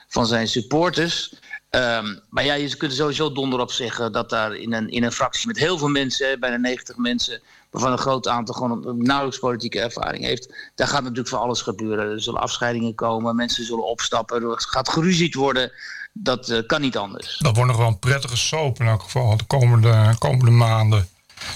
van 0.08 0.26
zijn 0.26 0.47
supporters. 0.47 1.34
Ehm, 1.69 2.15
maar 2.30 2.45
ja, 2.45 2.54
je 2.54 2.78
kunt 2.78 2.91
er 2.91 2.97
sowieso 2.97 3.32
donder 3.32 3.60
op 3.60 3.71
zeggen 3.71 4.12
dat 4.12 4.30
daar 4.30 4.56
in 4.56 4.73
een, 4.73 4.89
in 4.89 5.04
een 5.04 5.12
fractie 5.12 5.47
met 5.47 5.58
heel 5.58 5.78
veel 5.78 5.88
mensen, 5.88 6.39
bijna 6.39 6.58
90 6.58 6.97
mensen, 6.97 7.41
waarvan 7.69 7.91
een 7.91 7.97
groot 7.97 8.28
aantal 8.28 8.56
gewoon 8.56 8.97
nauwelijks 9.04 9.39
politieke 9.39 9.80
ervaring 9.80 10.23
heeft, 10.23 10.71
daar 10.76 10.88
gaat 10.88 11.02
natuurlijk 11.02 11.30
van 11.30 11.39
alles 11.39 11.62
gebeuren. 11.62 12.12
Er 12.12 12.21
zullen 12.21 12.41
afscheidingen 12.41 12.95
komen, 12.95 13.36
mensen 13.36 13.65
zullen 13.65 13.86
opstappen, 13.86 14.41
er 14.43 14.62
gaat 14.62 14.89
geruzied 14.89 15.36
worden. 15.36 15.71
Dat 16.19 16.49
eh, 16.49 16.60
kan 16.65 16.82
niet 16.82 16.97
anders. 16.97 17.38
Dat 17.38 17.56
wordt 17.56 17.71
nog 17.71 17.80
wel 17.80 17.88
een 17.88 17.99
prettige 17.99 18.38
soap 18.38 18.80
in 18.80 18.88
elk 18.88 19.01
geval 19.01 19.38
de 19.38 19.43
komende, 19.43 20.15
komende 20.19 20.51
maanden. 20.51 21.08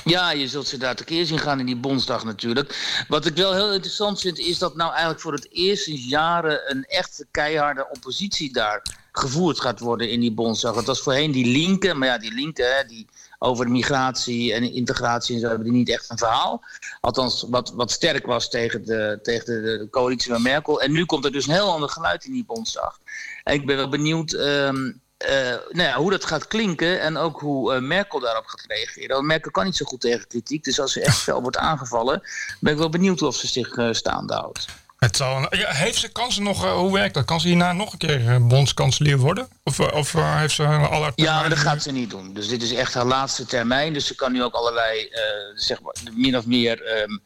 Ja, 0.04 0.32
je 0.32 0.48
zult 0.48 0.68
ze 0.68 0.78
daar 0.78 0.96
tekeer 0.96 1.26
zien 1.26 1.40
gaan 1.40 1.60
in 1.60 1.66
die 1.66 1.76
Bondsdag 1.76 2.24
natuurlijk. 2.24 3.04
Wat 3.08 3.26
ik 3.26 3.36
wel 3.36 3.54
heel 3.54 3.74
interessant 3.74 4.20
vind, 4.20 4.40
is 4.40 4.58
dat 4.58 4.76
nou 4.76 4.90
eigenlijk 4.92 5.22
voor 5.22 5.34
het 5.34 5.48
eerst 5.52 5.84
sinds 5.84 6.06
jaren 6.06 6.72
een 6.72 6.84
echte 6.84 7.26
keiharde 7.32 7.88
oppositie 7.90 8.54
daar 8.54 8.82
gevoerd 9.12 9.60
gaat 9.60 9.80
worden 9.80 10.10
in 10.10 10.20
die 10.20 10.32
Bondsdag. 10.32 10.76
Het 10.76 10.86
was 10.86 11.02
voorheen 11.02 11.32
die 11.32 11.46
linken, 11.46 11.98
maar 11.98 12.08
ja, 12.08 12.18
die 12.18 12.34
linken, 12.34 12.76
hè, 12.76 12.86
die 12.88 13.08
over 13.44 13.70
migratie 13.70 14.54
en 14.54 14.74
integratie 14.74 15.36
en 15.36 15.42
zo 15.42 15.48
hebben 15.48 15.66
die 15.66 15.76
niet 15.76 15.90
echt 15.90 16.10
een 16.10 16.18
verhaal. 16.18 16.64
Althans, 17.00 17.46
wat, 17.50 17.72
wat 17.76 17.92
sterk 17.92 18.26
was 18.26 18.50
tegen, 18.50 18.86
de, 18.86 19.20
tegen 19.24 19.46
de, 19.46 19.62
de 19.62 19.88
coalitie 19.92 20.32
van 20.32 20.42
Merkel. 20.42 20.82
En 20.82 20.92
nu 20.92 21.06
komt 21.06 21.26
er 21.26 21.32
dus 21.32 21.48
een 21.48 21.54
heel 21.54 21.72
ander 21.72 21.90
geluid 21.90 22.26
in 22.26 22.32
die 22.34 22.46
Bondsdag. 22.46 23.00
En 23.44 23.54
ik 23.54 23.66
ben 23.66 23.78
wel 23.78 23.90
benieuwd 23.90 24.34
ehm, 24.34 24.92
eh, 25.22 25.56
nou 25.70 25.90
ja, 25.90 25.96
hoe 25.96 26.12
dat 26.12 26.26
gaat 26.26 26.48
klinken 26.48 27.02
en 27.02 27.18
ook 27.18 27.40
hoe 27.40 27.74
eh, 27.74 27.82
Merkel 27.82 28.20
daarop 28.20 28.46
gaat 28.46 28.66
reageren. 28.68 29.16
Want 29.16 29.28
Merkel 29.28 29.52
kan 29.52 29.66
niet 29.66 29.76
zo 29.76 29.86
goed 29.86 30.02
tegen 30.02 30.28
kritiek, 30.28 30.64
dus 30.64 30.80
als 30.80 30.94
ze 30.94 31.02
echt 31.02 31.18
fel 31.18 31.42
wordt 31.42 31.58
aangevallen, 31.58 32.22
ben 32.60 32.74
ik 32.74 32.80
wel 32.80 32.90
benieuwd 32.90 33.22
of 33.22 33.36
ze 33.36 33.48
zich 33.48 33.76
eh, 33.76 33.88
staande 33.92 34.34
houdt. 34.34 34.66
Het 34.98 35.16
zal 35.16 35.56
ja, 35.56 35.72
heeft 35.72 35.98
ze 35.98 36.12
kansen 36.12 36.44
nog, 36.44 36.66
hoe 36.66 36.94
werkt 36.94 37.14
dat? 37.14 37.26
Kan 37.26 37.40
ze 37.40 37.48
hierna 37.48 37.74
nog 37.74 37.92
een 37.92 37.98
keer 37.98 38.48
bondskanselier 38.48 39.18
worden? 39.18 39.48
Of, 39.64 39.80
of 39.80 40.14
heeft 40.14 40.54
ze 40.54 40.66
al 40.66 41.02
haar 41.02 41.12
Ja, 41.16 41.40
maar 41.40 41.50
dat 41.50 41.58
gaat 41.58 41.82
ze 41.82 41.92
niet 41.92 42.10
doen. 42.10 42.34
Dus 42.34 42.48
dit 42.48 42.62
is 42.62 42.74
echt 42.74 42.94
haar 42.94 43.06
laatste 43.06 43.46
termijn. 43.46 43.94
Dus 43.94 44.06
ze 44.06 44.16
kan 44.16 44.32
nu 44.32 44.44
ook 44.44 44.54
allerlei, 44.54 45.10
zeg 45.56 45.82
maar, 45.82 45.94
min 46.14 46.38
of 46.38 46.46
meer 46.46 46.84
ehm, 46.84 47.18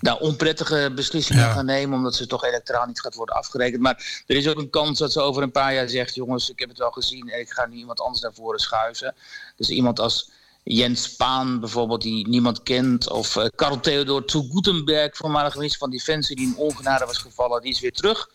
nou, 0.00 0.20
onprettige 0.20 0.92
beslissingen 0.94 1.42
Ja. 1.42 1.52
gaan 1.52 1.64
nemen. 1.66 1.96
Omdat 1.98 2.14
ze 2.14 2.26
toch 2.26 2.44
elektoraal 2.44 2.86
niet 2.86 3.00
gaat 3.00 3.14
worden 3.14 3.34
afgerekend. 3.34 3.82
Maar 3.82 4.22
er 4.26 4.36
is 4.36 4.48
ook 4.48 4.58
een 4.58 4.70
kans 4.70 4.98
dat 4.98 5.12
ze 5.12 5.20
over 5.20 5.42
een 5.42 5.50
paar 5.50 5.74
jaar 5.74 5.88
zegt: 5.88 6.14
jongens, 6.14 6.50
ik 6.50 6.58
heb 6.58 6.68
het 6.68 6.78
wel 6.78 6.90
gezien 6.90 7.28
en 7.30 7.40
ik 7.40 7.50
ga 7.50 7.66
nu 7.66 7.76
iemand 7.76 8.00
anders 8.00 8.22
naar 8.22 8.34
voren 8.34 8.60
schuiven. 8.60 9.14
Dus 9.56 9.68
iemand 9.68 10.00
als 10.00 10.30
Jens 10.62 11.02
Spaan 11.02 11.60
bijvoorbeeld, 11.60 12.02
die 12.02 12.28
niemand 12.28 12.62
kent. 12.62 13.10
Of 13.10 13.36
eh, 13.36 13.46
Karl 13.54 13.80
Theodor 13.80 14.22
zu 14.26 14.48
Gutenberg, 14.52 15.16
voormalig 15.16 15.54
minister 15.54 15.78
van 15.78 15.90
Defensie, 15.90 16.36
die 16.36 16.46
in 16.46 16.56
ongenade 16.56 17.04
was 17.06 17.18
gevallen, 17.18 17.62
die 17.62 17.72
is 17.72 17.80
weer 17.80 17.92
terug. 17.92 18.30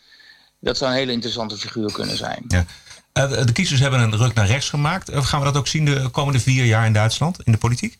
Dat 0.60 0.78
zou 0.78 0.91
een 0.91 0.97
hele 0.97 1.12
interessante 1.12 1.58
figuur 1.58 1.91
kunnen 1.91 2.17
zijn. 2.17 2.43
Ja. 2.47 2.65
Eh, 3.13 3.30
de- 3.30 3.45
de 3.45 3.52
kiezers 3.52 3.80
hebben 3.80 4.00
een 4.00 4.17
ruk 4.17 4.34
naar 4.34 4.45
rechts 4.47 4.69
gemaakt. 4.69 5.10
Eh, 5.10 5.26
gaan 5.26 5.39
we 5.39 5.45
dat 5.45 5.58
ook 5.58 5.67
zien 5.67 5.86
de 5.86 6.10
komende 6.12 6.39
vier 6.39 6.65
jaar 6.65 6.86
in 6.86 6.93
Duitsland 6.93 7.38
in 7.43 7.52
de 7.52 7.58
politiek? 7.58 8.00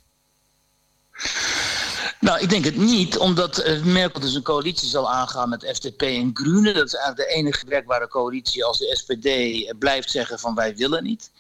Nou, 2.22 2.40
ik 2.40 2.50
denk 2.50 2.66
het 2.66 2.76
niet, 2.78 3.18
omdat 3.18 3.58
eh, 3.58 3.84
Merkel 3.84 4.20
dus 4.20 4.34
een 4.34 4.42
coalitie 4.44 4.88
zal 4.88 5.12
aangaan 5.12 5.50
met 5.50 5.72
FDP 5.74 6.02
en 6.02 6.30
Groenen. 6.34 6.74
Dat 6.74 6.86
is 6.88 6.94
eigenlijk 6.96 7.30
de 7.30 7.36
enige 7.36 7.66
werkbare 7.68 8.08
coalitie 8.08 8.66
als 8.66 8.78
de 8.78 8.96
SPD 8.98 9.26
eh, 9.26 9.70
blijft 9.80 10.12
zeggen 10.12 10.40
van 10.40 10.56
wij 10.56 10.76
willen 10.76 11.04
niet. 11.04 11.32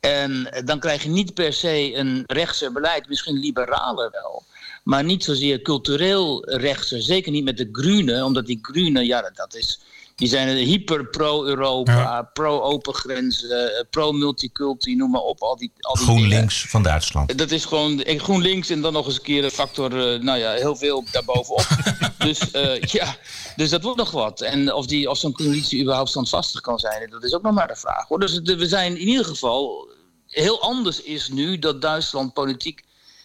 En 0.00 0.52
eh, 0.52 0.64
dan 0.66 0.78
krijg 0.80 1.02
je 1.02 1.08
niet 1.08 1.34
per 1.34 1.52
se 1.52 1.94
een 1.94 2.22
rechtser 2.26 2.72
beleid, 2.72 3.08
misschien 3.08 3.38
liberaler 3.38 4.10
wel. 4.10 4.42
Maar 4.84 5.04
niet 5.04 5.24
zozeer 5.24 5.62
cultureel 5.62 6.44
rechtser, 6.50 7.02
zeker 7.02 7.32
niet 7.32 7.44
met 7.44 7.56
de 7.56 7.68
Groenen. 7.72 8.24
Omdat 8.24 8.46
die 8.46 8.58
Groenen, 8.62 9.06
ja, 9.06 9.20
dat- 9.22 9.36
dat 9.36 9.54
is, 9.54 9.80
die 10.16 10.28
zijn 10.28 10.56
hyper 10.56 11.06
pro-Europa, 11.06 12.30
pro-open 12.32 12.94
grenzen, 12.94 13.76
eh, 13.76 13.84
pro-multiculti, 13.90 14.96
noem 14.96 15.10
maar 15.10 15.20
op. 15.20 15.40
Al 15.42 15.56
die, 15.56 15.72
al 15.80 15.94
die 15.94 16.06
dingen. 16.06 16.20
GroenLinks 16.20 16.66
van 16.68 16.82
Duitsland. 16.82 17.38
Dat 17.38 17.50
is 17.50 17.64
gewoon 17.64 18.02
GroenLinks 18.04 18.70
en 18.70 18.80
dan 18.80 18.92
nog 18.92 19.06
eens 19.06 19.16
een 19.16 19.22
keer 19.22 19.44
een 19.44 19.50
factor, 19.50 20.14
eh, 20.14 20.20
nou 20.20 20.38
ja, 20.38 20.52
heel 20.52 20.76
veel 20.76 21.04
daarbovenop. 21.12 21.66
dus 22.18 22.50
eh, 22.50 22.82
ja, 22.82 23.16
dus 23.56 23.70
dat 23.70 23.82
wordt 23.82 23.98
nog 23.98 24.10
wat. 24.10 24.40
En 24.40 24.72
of, 24.72 24.86
die, 24.86 25.10
of 25.10 25.18
zo'n 25.18 25.32
coalitie 25.32 25.80
überhaupt 25.80 26.10
standvastig 26.10 26.60
kan 26.60 26.78
zijn, 26.78 27.10
dat 27.10 27.24
is 27.24 27.34
ook 27.34 27.42
nog 27.42 27.54
maar 27.54 27.68
de 27.68 27.76
vraag. 27.76 28.08
Hoor. 28.08 28.20
Dus 28.20 28.40
we 28.40 28.66
zijn 28.66 28.96
in 28.96 29.08
ieder 29.08 29.24
geval, 29.24 29.88
heel 30.26 30.62
anders 30.62 31.02
is 31.02 31.28
nu 31.28 31.58
dat 31.58 31.82
Duitsland 31.82 32.32
politiek 32.32 32.84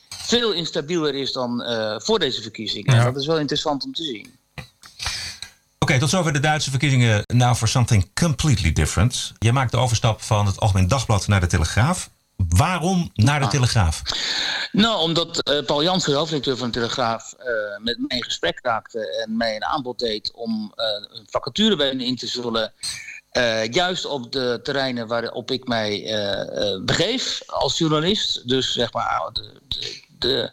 veel 0.10 0.52
instabieler 0.54 1.16
is 1.16 1.32
dan 1.32 1.64
voor 1.98 2.20
deze 2.20 2.42
verkiezingen. 2.42 2.94
Ja. 2.94 3.00
En 3.00 3.14
dat 3.14 3.22
is 3.22 3.28
wel 3.28 3.40
interessant 3.40 3.84
om 3.84 3.94
te 3.94 4.04
zien. 4.04 4.37
Oké, 5.88 6.00
tot 6.00 6.10
zover 6.10 6.34
de 6.34 6.40
Duitse 6.40 6.70
verkiezingen. 6.70 7.24
Now 7.34 7.56
for 7.56 7.68
something 7.68 8.10
completely 8.14 8.72
different. 8.72 9.34
Je 9.40 9.52
maakt 9.52 9.72
de 9.72 9.78
overstap 9.78 10.22
van 10.22 10.46
het 10.46 10.60
Algemeen 10.60 10.88
Dagblad 10.88 11.28
naar 11.28 11.40
de 11.40 11.48
Telegraaf. 11.48 12.10
Waarom 12.36 13.12
naar 13.14 13.40
de 13.40 13.48
Telegraaf? 13.48 14.02
Nou, 14.72 15.02
omdat 15.02 15.44
eh, 15.44 15.66
Paul 15.66 15.84
Jansen, 15.84 16.12
de 16.12 16.18
hoofdredacteur 16.18 16.58
van 16.58 16.68
de 16.68 16.74
Telegraaf, 16.74 17.34
eh, 17.34 17.48
met 17.84 17.98
mij 18.08 18.18
in 18.18 18.24
gesprek 18.24 18.60
raakte 18.62 19.24
en 19.26 19.38
mij 19.38 19.56
een 19.56 19.66
aanbod 19.66 20.00
deed 20.00 20.32
om 20.32 20.74
eh, 20.76 20.86
een 21.18 21.28
vacature 21.30 21.76
bij 21.76 21.88
hen 21.88 22.02
in 22.02 22.16
te 22.16 22.28
zullen. 22.28 22.74
juist 23.72 24.06
op 24.06 24.32
de 24.32 24.60
terreinen 24.64 25.08
waarop 25.08 25.52
ik 25.52 25.68
mij 25.68 26.02
begeef 26.86 27.42
als 27.46 27.78
journalist. 27.78 28.48
Dus 28.48 28.74
zeg 28.74 28.94
maar 28.94 29.30
de, 29.34 29.62
de, 29.68 30.06
de 30.20 30.50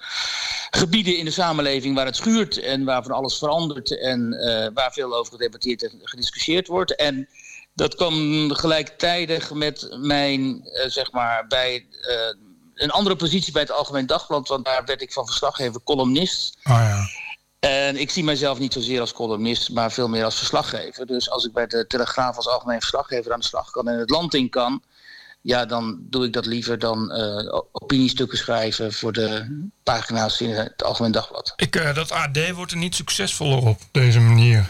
gebieden 0.70 1.16
in 1.16 1.24
de 1.24 1.30
samenleving 1.30 1.94
waar 1.94 2.06
het 2.06 2.16
schuurt 2.16 2.58
en 2.58 2.84
waar 2.84 3.02
van 3.02 3.12
alles 3.12 3.38
verandert 3.38 3.98
en 3.98 4.32
eh, 4.32 4.68
waar 4.74 4.92
veel 4.92 5.16
over 5.16 5.32
gedebatteerd 5.32 5.82
en 5.82 6.00
gediscussieerd 6.02 6.66
wordt. 6.66 6.96
En 6.96 7.28
dat 7.74 7.94
kwam 7.94 8.50
gelijktijdig 8.50 9.52
met 9.52 9.96
mijn, 10.00 10.64
eh, 10.64 10.90
zeg 10.90 11.12
maar, 11.12 11.46
bij 11.46 11.86
eh, 12.00 12.16
een 12.74 12.90
andere 12.90 13.16
positie 13.16 13.52
bij 13.52 13.62
het 13.62 13.70
Algemeen 13.70 14.06
Dagblad, 14.06 14.48
want 14.48 14.64
daar 14.64 14.84
werd 14.84 15.02
ik 15.02 15.12
van 15.12 15.26
verslaggever 15.26 15.82
columnist. 15.82 16.58
Oh 16.64 16.72
ja. 16.72 17.06
En 17.58 17.96
ik 17.96 18.10
zie 18.10 18.24
mijzelf 18.24 18.58
niet 18.58 18.72
zozeer 18.72 19.00
als 19.00 19.12
columnist, 19.12 19.70
maar 19.70 19.92
veel 19.92 20.08
meer 20.08 20.24
als 20.24 20.36
verslaggever. 20.36 21.06
Dus 21.06 21.30
als 21.30 21.44
ik 21.44 21.52
bij 21.52 21.66
de 21.66 21.86
Telegraaf 21.86 22.36
als 22.36 22.48
algemeen 22.48 22.80
verslaggever 22.80 23.32
aan 23.32 23.40
de 23.40 23.46
slag 23.46 23.70
kan 23.70 23.88
en 23.88 23.98
het 23.98 24.10
land 24.10 24.34
in 24.34 24.50
kan, 24.50 24.82
ja, 25.44 25.66
dan 25.66 25.98
doe 26.00 26.24
ik 26.24 26.32
dat 26.32 26.46
liever 26.46 26.78
dan 26.78 27.12
eh, 27.12 27.58
opiniestukken 27.72 28.38
schrijven 28.38 28.92
voor 28.92 29.12
de 29.12 29.46
pagina's 29.82 30.40
in 30.40 30.50
het 30.50 30.84
Algemeen 30.84 31.12
Dagblad. 31.12 31.52
Ik, 31.56 31.76
eh, 31.76 31.94
dat 31.94 32.12
AD 32.12 32.50
wordt 32.50 32.72
er 32.72 32.78
niet 32.78 32.94
succesvoller 32.94 33.58
op 33.58 33.80
deze 33.90 34.20
manier. 34.20 34.68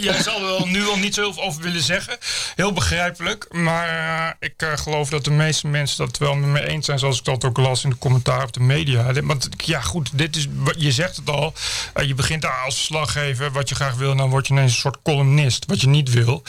Jij, 0.00 0.22
zal 0.22 0.60
er 0.60 0.66
nu 0.66 0.86
al 0.86 0.98
niet 0.98 1.14
zo 1.14 1.20
heel 1.20 1.32
veel 1.32 1.42
over 1.42 1.62
willen 1.62 1.82
zeggen. 1.82 2.16
Heel 2.56 2.72
begrijpelijk. 2.72 3.46
Maar 3.50 3.88
eh, 3.88 4.48
ik 4.48 4.54
eh, 4.56 4.76
geloof 4.76 5.08
dat 5.08 5.24
de 5.24 5.30
meeste 5.30 5.66
mensen 5.66 6.06
dat 6.06 6.18
wel 6.18 6.34
met 6.34 6.48
me 6.48 6.68
eens 6.68 6.86
zijn. 6.86 6.98
Zoals 6.98 7.18
ik 7.18 7.24
dat 7.24 7.44
ook 7.44 7.56
las 7.56 7.84
in 7.84 7.90
de 7.90 7.98
commentaar 7.98 8.42
op 8.42 8.52
de 8.52 8.60
media. 8.60 9.12
Want 9.22 9.48
ja, 9.56 9.80
goed, 9.80 10.18
dit 10.18 10.36
is, 10.36 10.46
je 10.76 10.92
zegt 10.92 11.16
het 11.16 11.30
al. 11.30 11.54
Eh, 11.94 12.06
je 12.06 12.14
begint 12.14 12.42
daar 12.42 12.62
als 12.64 12.74
verslaggever 12.74 13.52
wat 13.52 13.68
je 13.68 13.74
graag 13.74 13.94
wil. 13.94 14.10
En 14.10 14.16
dan 14.16 14.30
word 14.30 14.46
je 14.46 14.52
ineens 14.52 14.72
een 14.72 14.78
soort 14.78 15.02
columnist. 15.02 15.66
Wat 15.66 15.80
je 15.80 15.88
niet 15.88 16.10
wil. 16.10 16.42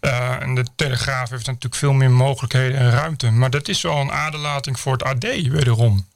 En 0.00 0.54
de 0.54 0.64
Telegraaf 0.76 1.30
heeft 1.30 1.46
natuurlijk 1.46 1.74
veel 1.74 1.92
meer 1.92 2.10
mogelijkheden 2.10 2.78
en 2.78 2.90
ruimte. 2.90 3.30
Maar 3.30 3.50
dat 3.50 3.68
is 3.68 3.82
wel 3.82 3.96
een 3.96 4.12
aderlating 4.12 4.80
voor 4.80 4.92
het 4.92 5.02
AD 5.02 5.22
wederom. 5.22 6.06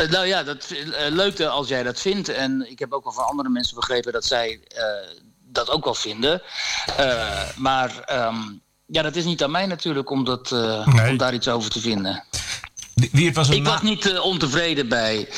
Eh, 0.00 0.10
nou 0.10 0.26
ja, 0.26 0.42
dat, 0.42 0.70
eh, 0.70 1.12
leuk 1.12 1.40
als 1.40 1.68
jij 1.68 1.82
dat 1.82 2.00
vindt. 2.00 2.28
En 2.28 2.70
ik 2.70 2.78
heb 2.78 2.92
ook 2.92 3.04
wel 3.04 3.12
van 3.12 3.24
andere 3.24 3.48
mensen 3.48 3.74
begrepen 3.74 4.12
dat 4.12 4.24
zij 4.24 4.60
eh, 4.68 4.84
dat 5.44 5.70
ook 5.70 5.84
wel 5.84 5.94
vinden. 5.94 6.42
Maar 7.56 8.00
ehm, 8.04 8.36
ja, 8.86 9.02
dat 9.02 9.16
is 9.16 9.24
niet 9.24 9.42
aan 9.42 9.50
mij 9.50 9.66
natuurlijk 9.66 10.10
om, 10.10 10.24
dat, 10.24 10.50
Nee. 10.50 11.10
om 11.10 11.16
daar 11.16 11.34
iets 11.34 11.48
over 11.48 11.70
te 11.70 11.80
vinden. 11.80 12.24
Wie 13.12 13.26
het 13.26 13.36
was 13.36 13.48
Ik 13.48 13.64
was 13.64 13.82
niet 13.82 14.18
ontevreden 14.18 14.88
bij, 14.88 15.28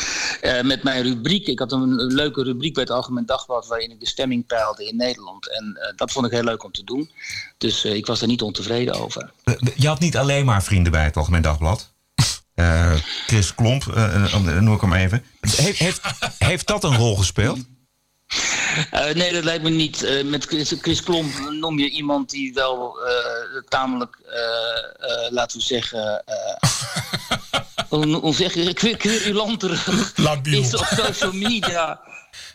met 0.62 0.82
mijn 0.82 1.02
rubriek. 1.02 1.46
Ik 1.46 1.58
had 1.58 1.72
een, 1.72 1.94
leuke 1.94 2.42
rubriek 2.42 2.74
bij 2.74 2.82
het 2.82 2.92
Algemeen 2.92 3.26
Dagblad... 3.26 3.66
waarin 3.66 3.90
ik 3.90 4.00
de 4.00 4.06
stemming 4.06 4.46
peilde 4.46 4.88
in 4.88 4.96
Nederland. 4.96 5.50
En 5.50 5.94
dat 5.96 6.12
vond 6.12 6.26
ik 6.26 6.32
heel 6.32 6.44
leuk 6.44 6.64
om 6.64 6.72
te 6.72 6.84
doen. 6.84 7.10
Dus 7.58 7.84
ik 7.84 8.06
was 8.06 8.20
er 8.20 8.26
niet 8.26 8.42
ontevreden 8.42 8.94
over. 8.94 9.30
Je 9.74 9.88
had 9.88 10.00
niet 10.00 10.16
alleen 10.16 10.44
maar 10.44 10.62
vrienden 10.62 10.92
bij 10.92 11.04
het 11.04 11.16
Algemeen 11.16 11.42
Dagblad. 11.42 11.91
Eh, 12.62 12.94
Chris 13.26 13.54
Klomp, 13.54 13.86
eh, 13.86 14.34
eh, 14.34 14.60
noem 14.60 14.74
ik 14.74 14.80
hem 14.80 14.92
even. 14.92 15.24
Heeft, 15.40 15.78
heeft, 15.78 16.00
heeft 16.38 16.66
dat 16.66 16.84
een 16.84 16.96
rol 16.96 17.16
gespeeld? 17.16 17.58
Eh, 18.90 19.14
nee, 19.14 19.32
dat 19.32 19.44
lijkt 19.44 19.62
me 19.62 19.70
niet. 19.70 20.02
Eh, 20.02 20.24
met 20.24 20.44
Chris, 20.44 20.74
Chris 20.80 21.02
Klomp 21.02 21.32
noem 21.50 21.78
je 21.78 21.90
iemand 21.90 22.30
die 22.30 22.52
wel 22.52 22.98
eh, 23.00 23.62
tamelijk, 23.68 24.18
eh, 24.24 25.24
eh, 25.26 25.32
laten 25.32 25.58
we 25.58 25.64
zeggen, 25.64 26.24
eh, 26.24 26.70
hoe, 27.88 28.06
hoe 28.06 28.34
zeg 28.34 28.54
je, 28.54 28.96
querulanter 28.96 29.84
is 30.42 30.74
op 30.74 30.86
social 30.86 31.32
media 31.32 32.00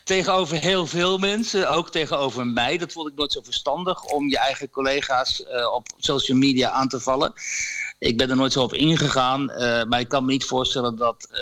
tegenover 0.08 0.58
heel 0.58 0.88
veel 0.88 1.18
mensen, 1.18 1.70
ook 1.70 1.92
tegenover 1.92 2.48
mij. 2.48 2.78
Dat 2.78 2.92
vond 2.92 3.10
ik 3.10 3.16
nooit 3.16 3.32
zo 3.32 3.42
verstandig 3.44 4.04
om 4.04 4.30
je 4.30 4.38
eigen 4.38 4.70
collega's 4.70 5.44
eh, 5.44 5.74
op 5.74 5.88
social 5.98 6.38
media 6.38 6.70
aan 6.70 6.88
te 6.88 7.00
vallen. 7.00 7.34
Ik 8.00 8.18
ben 8.18 8.30
er 8.30 8.36
nooit 8.36 8.52
zo 8.52 8.64
op 8.64 8.74
ingegaan, 8.74 9.50
eh, 9.50 9.84
maar 9.84 10.00
ik 10.00 10.08
kan 10.08 10.26
me 10.26 10.32
niet 10.32 10.46
voorstellen 10.46 10.96
dat, 10.96 11.28
eh, 11.32 11.40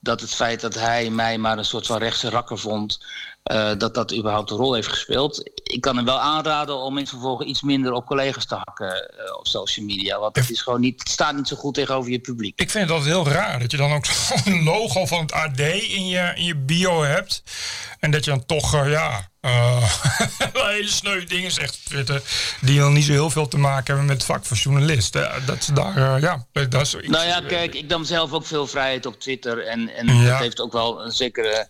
dat 0.00 0.20
het 0.20 0.34
feit 0.34 0.60
dat 0.60 0.74
hij 0.74 1.10
mij 1.10 1.38
maar 1.38 1.58
een 1.58 1.64
soort 1.64 1.86
van 1.86 1.98
rechtse 1.98 2.30
rakker 2.30 2.58
vond, 2.58 3.04
eh, 3.42 3.72
dat 3.78 3.94
dat 3.94 4.14
überhaupt 4.14 4.50
een 4.50 4.56
rol 4.56 4.74
heeft 4.74 4.88
gespeeld. 4.88 5.50
Ik 5.62 5.80
kan 5.80 5.96
hem 5.96 6.04
wel 6.04 6.20
aanraden 6.20 6.76
om 6.76 6.98
in 6.98 7.06
vervolgen 7.06 7.48
iets 7.48 7.62
minder 7.62 7.92
op 7.92 8.06
collega's 8.06 8.46
te 8.46 8.54
hakken 8.54 9.10
op 9.38 9.46
social 9.46 9.86
media, 9.86 10.18
want 10.18 10.36
het, 10.36 10.50
is 10.50 10.62
gewoon 10.62 10.80
niet, 10.80 10.98
het 10.98 11.08
staat 11.08 11.36
niet 11.36 11.48
zo 11.48 11.56
goed 11.56 11.74
tegenover 11.74 12.10
je 12.10 12.18
publiek. 12.18 12.60
Ik 12.60 12.70
vind 12.70 12.84
het 12.84 12.92
altijd 12.92 13.12
heel 13.14 13.28
raar 13.28 13.58
dat 13.58 13.70
je 13.70 13.76
dan 13.76 13.92
ook 13.92 14.06
zo'n 14.44 14.64
logo 14.64 15.06
van 15.06 15.20
het 15.20 15.32
AD 15.32 15.60
in 15.60 16.06
je, 16.06 16.32
in 16.34 16.44
je 16.44 16.56
bio 16.56 17.02
hebt. 17.02 17.42
En 18.00 18.10
dat 18.10 18.24
je 18.24 18.30
dan 18.30 18.46
toch, 18.46 18.86
ja, 18.86 19.28
wel 20.52 20.66
hele 20.66 20.88
sneu 20.88 21.24
dingen 21.24 21.50
zegt 21.50 21.78
Twitter. 21.84 22.22
Die 22.60 22.78
dan 22.78 22.92
niet 22.92 23.04
zo 23.04 23.12
heel 23.12 23.30
veel 23.30 23.48
te 23.48 23.58
maken 23.58 23.86
hebben 23.86 24.04
met 24.04 24.16
het 24.16 24.24
vak 24.24 24.44
van 24.44 24.56
journalist. 24.56 25.14
Eh, 25.16 25.34
dat 25.46 25.64
ze 25.64 25.72
daar, 25.72 25.96
eh, 25.96 26.20
ja, 26.22 26.46
dat 26.52 26.80
is 26.80 26.90
zoiets. 26.90 27.08
Nou 27.10 27.26
ja, 27.26 27.40
kijk, 27.40 27.74
ik 27.74 27.86
nam 27.86 28.04
zelf 28.04 28.32
ook 28.32 28.46
veel 28.46 28.66
vrijheid 28.66 29.06
op 29.06 29.20
Twitter. 29.20 29.66
En, 29.66 29.88
en 29.94 30.06
Ja. 30.16 30.30
dat 30.30 30.38
heeft 30.38 30.60
ook 30.60 30.72
wel 30.72 31.04
een 31.04 31.12
zekere, 31.12 31.68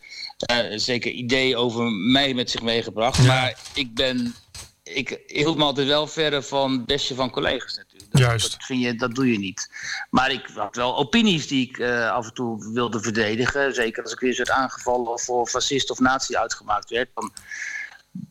zeker 0.76 1.10
idee 1.10 1.56
over 1.56 1.84
mij 1.90 2.34
met 2.34 2.50
zich 2.50 2.62
meegebracht. 2.62 3.18
Maar 3.26 3.58
ik 3.74 3.94
ben. 3.94 4.34
Ik 4.82 5.20
hield 5.26 5.56
me 5.56 5.64
altijd 5.64 5.86
wel 5.86 6.06
verder 6.06 6.42
van 6.42 6.72
het 6.72 6.86
beste 6.86 7.14
van 7.14 7.30
collega's 7.30 7.76
natuurlijk. 7.76 7.95
Dat, 8.16 8.26
Juist. 8.26 8.50
Dat, 8.52 8.64
vind 8.64 8.82
je, 8.82 8.94
dat 8.94 9.14
doe 9.14 9.32
je 9.32 9.38
niet. 9.38 9.70
Maar 10.10 10.30
ik 10.30 10.48
had 10.54 10.76
wel 10.76 10.96
opinies 10.96 11.46
die 11.46 11.68
ik 11.68 11.78
eh, 11.78 12.10
af 12.10 12.26
en 12.26 12.34
toe 12.34 12.72
wilde 12.72 13.00
verdedigen. 13.00 13.74
Zeker 13.74 14.02
als 14.02 14.12
ik 14.12 14.18
weer 14.18 14.28
eens 14.28 14.38
werd 14.38 14.50
aangevallen 14.50 15.12
of 15.12 15.22
voor 15.22 15.46
fascist 15.46 15.90
of 15.90 15.98
nazi 15.98 16.36
uitgemaakt 16.36 16.90
werd. 16.90 17.08
Dan 17.14 17.32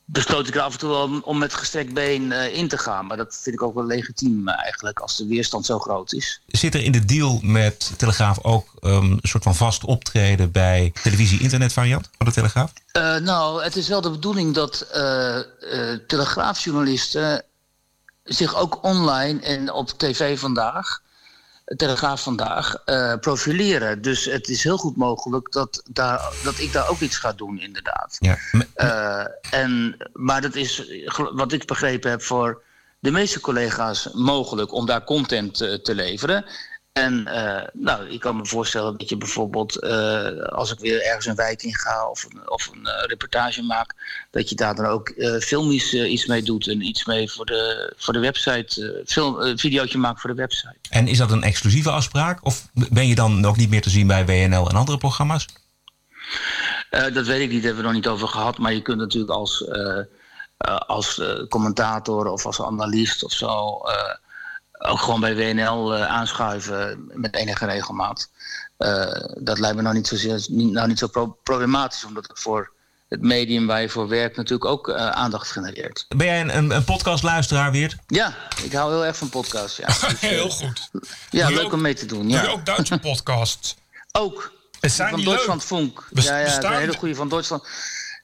besloot 0.05 0.47
ik 0.47 0.55
er 0.55 0.61
af 0.61 0.73
en 0.73 0.79
toe 0.79 0.89
wel 0.89 1.03
om- 1.03 1.21
om 1.25 1.37
met 1.37 1.53
gestrekt 1.53 1.93
been 1.93 2.31
eh, 2.31 2.57
in 2.57 2.67
te 2.67 2.77
gaan. 2.77 3.05
Maar 3.05 3.17
dat 3.17 3.39
vind 3.41 3.55
ik 3.55 3.61
ook 3.61 3.73
wel 3.73 3.85
legitiem 3.85 4.47
eh, 4.47 4.61
eigenlijk 4.63 4.99
als 4.99 5.17
de 5.17 5.25
weerstand 5.27 5.65
zo 5.65 5.79
groot 5.79 6.13
is. 6.13 6.41
Zit 6.47 6.73
er 6.73 6.83
in 6.83 6.91
de 6.91 7.05
deal 7.05 7.39
met 7.43 7.93
Telegraaf 7.97 8.39
ook 8.43 8.67
ehm, 8.79 9.11
een 9.11 9.19
soort 9.21 9.43
van 9.43 9.55
vast 9.55 9.83
optreden 9.83 10.51
bij 10.51 10.93
televisie-internet 11.03 11.73
variant 11.73 12.09
van 12.17 12.25
de 12.25 12.31
Telegraaf? 12.31 12.73
Eh, 12.91 13.15
nou, 13.17 13.63
het 13.63 13.75
is 13.75 13.87
wel 13.87 14.01
de 14.01 14.11
bedoeling 14.11 14.53
dat 14.53 14.81
eh, 14.91 15.37
eh, 15.37 15.99
telegraafjournalisten 16.07 17.43
zich 18.25 18.55
ook 18.55 18.83
online 18.83 19.41
en 19.41 19.71
op 19.71 19.89
tv 19.89 20.39
vandaag, 20.39 21.03
Telegraaf 21.65 22.23
vandaag, 22.23 22.75
eh, 22.85 23.13
profileren. 23.19 24.01
Dus 24.01 24.25
het 24.25 24.49
is 24.49 24.63
heel 24.63 24.77
goed 24.77 24.95
mogelijk 24.95 25.51
dat, 25.51 25.83
daar, 25.89 26.33
dat 26.43 26.59
ik 26.59 26.73
daar 26.73 26.89
ook 26.89 26.99
iets 26.99 27.17
ga 27.17 27.33
doen, 27.33 27.59
inderdaad. 27.59 28.17
Ja. 28.19 28.37
Eh, 28.73 29.25
en, 29.61 29.97
maar 30.13 30.41
dat 30.41 30.55
is, 30.55 30.91
wat 31.33 31.51
ik 31.51 31.65
begrepen 31.65 32.09
heb, 32.09 32.21
voor 32.21 32.61
de 32.99 33.11
meeste 33.11 33.39
collega's 33.39 34.09
mogelijk 34.13 34.73
om 34.73 34.85
daar 34.85 35.03
content 35.03 35.61
eh, 35.61 35.73
te 35.73 35.95
leveren. 35.95 36.45
En 36.95 37.27
eh, 37.27 37.67
nou, 37.73 38.09
ik 38.09 38.19
kan 38.19 38.35
me 38.35 38.45
voorstellen 38.45 38.97
dat 38.97 39.09
je 39.09 39.17
bijvoorbeeld, 39.17 39.79
eh, 39.79 40.37
als 40.37 40.71
ik 40.71 40.79
weer 40.79 41.05
ergens 41.05 41.25
een 41.25 41.35
wijk 41.35 41.63
in 41.63 41.75
ga 41.75 42.09
of 42.09 42.23
een, 42.23 42.49
of 42.49 42.69
een 42.73 42.85
eh, 42.85 43.07
reportage 43.07 43.61
maak, 43.61 43.93
dat 44.31 44.49
je 44.49 44.55
daar 44.55 44.75
dan 44.75 44.85
ook 44.85 45.13
filmisch 45.39 45.93
iets 45.93 46.25
mee 46.25 46.43
doet 46.43 46.67
en 46.67 46.81
iets 46.81 47.05
mee 47.05 47.31
voor 47.31 47.45
de, 47.45 47.93
voor 47.97 48.13
de 48.13 48.19
website, 48.19 49.03
film, 49.05 49.41
eh, 49.41 49.51
videootje 49.55 49.97
maakt 49.97 50.21
voor 50.21 50.29
de 50.29 50.35
website. 50.35 50.75
En 50.89 51.07
is 51.07 51.17
dat 51.17 51.31
een 51.31 51.43
exclusieve 51.43 51.89
afspraak? 51.89 52.45
Of 52.45 52.67
ben 52.73 53.07
je 53.07 53.15
dan 53.15 53.45
ook 53.45 53.57
niet 53.57 53.69
meer 53.69 53.81
te 53.81 53.89
zien 53.89 54.07
bij 54.07 54.25
WNL 54.25 54.69
en 54.69 54.75
andere 54.75 54.97
programma's? 54.97 55.45
Dat 56.89 57.25
weet 57.25 57.41
ik 57.41 57.49
niet, 57.49 57.63
daar 57.63 57.73
hebben 57.73 57.75
we 57.75 57.83
nog 57.83 57.93
niet 57.93 58.07
over 58.07 58.27
gehad. 58.27 58.57
Maar 58.57 58.73
je 58.73 58.81
kunt 58.81 58.97
natuurlijk 58.97 59.31
als, 59.31 59.65
als 60.87 61.21
commentator 61.49 62.27
of 62.27 62.45
als 62.45 62.61
analist 62.61 63.23
of 63.23 63.31
zo 63.31 63.81
ook 64.77 64.99
gewoon 64.99 65.19
bij 65.19 65.35
WNL 65.35 65.95
eh, 65.95 66.05
aanschuiven 66.07 67.11
met 67.13 67.35
enige 67.35 67.65
regelmaat. 67.65 68.29
Eh, 68.77 69.05
dat 69.37 69.59
lijkt 69.59 69.75
me 69.75 69.81
nou 69.81 69.95
niet, 69.95 70.07
zozeer, 70.07 70.45
niet, 70.49 70.71
nou 70.71 70.87
niet 70.87 70.99
zo 70.99 71.07
pro- 71.07 71.37
problematisch, 71.43 72.03
omdat 72.05 72.27
het 72.27 72.39
voor 72.39 72.71
het 73.09 73.21
medium 73.21 73.67
waar 73.67 73.81
je 73.81 73.89
voor 73.89 74.07
werkt 74.07 74.35
natuurlijk 74.37 74.65
ook 74.69 74.89
eh, 74.89 75.09
aandacht 75.09 75.51
genereert. 75.51 76.05
Ben 76.15 76.25
jij 76.27 76.41
een, 76.41 76.57
een, 76.57 76.71
een 76.71 76.83
podcastluisteraar, 76.83 77.71
Weert? 77.71 77.95
Ja, 78.07 78.33
ik 78.63 78.71
hou 78.73 78.91
heel 78.93 79.05
erg 79.05 79.17
van 79.17 79.29
podcasts. 79.29 79.77
Ja, 79.77 79.85
Dus, 80.09 80.19
Heel 80.19 80.49
goed. 80.49 80.89
ja 81.29 81.47
Doe 81.47 81.55
leuk 81.55 81.65
ook- 81.65 81.73
om 81.73 81.81
mee 81.81 81.93
te 81.95 82.05
doen. 82.05 82.21
Doe 82.21 82.37
je 82.37 82.43
Ja. 82.45 82.51
ook 82.51 82.65
Duitse 82.65 82.97
podcasts? 83.09 83.75
Ook. 84.11 84.51
zijn 84.81 85.09
van 85.09 85.17
die 85.19 85.27
Duitsland 85.27 85.59
leuk? 85.59 85.79
Funk. 85.79 86.07
Ja, 86.09 86.37
ja, 86.37 86.63
een 86.63 86.73
hele 86.77 86.97
goede 86.97 87.15
van 87.15 87.29
Duitsland. 87.29 87.67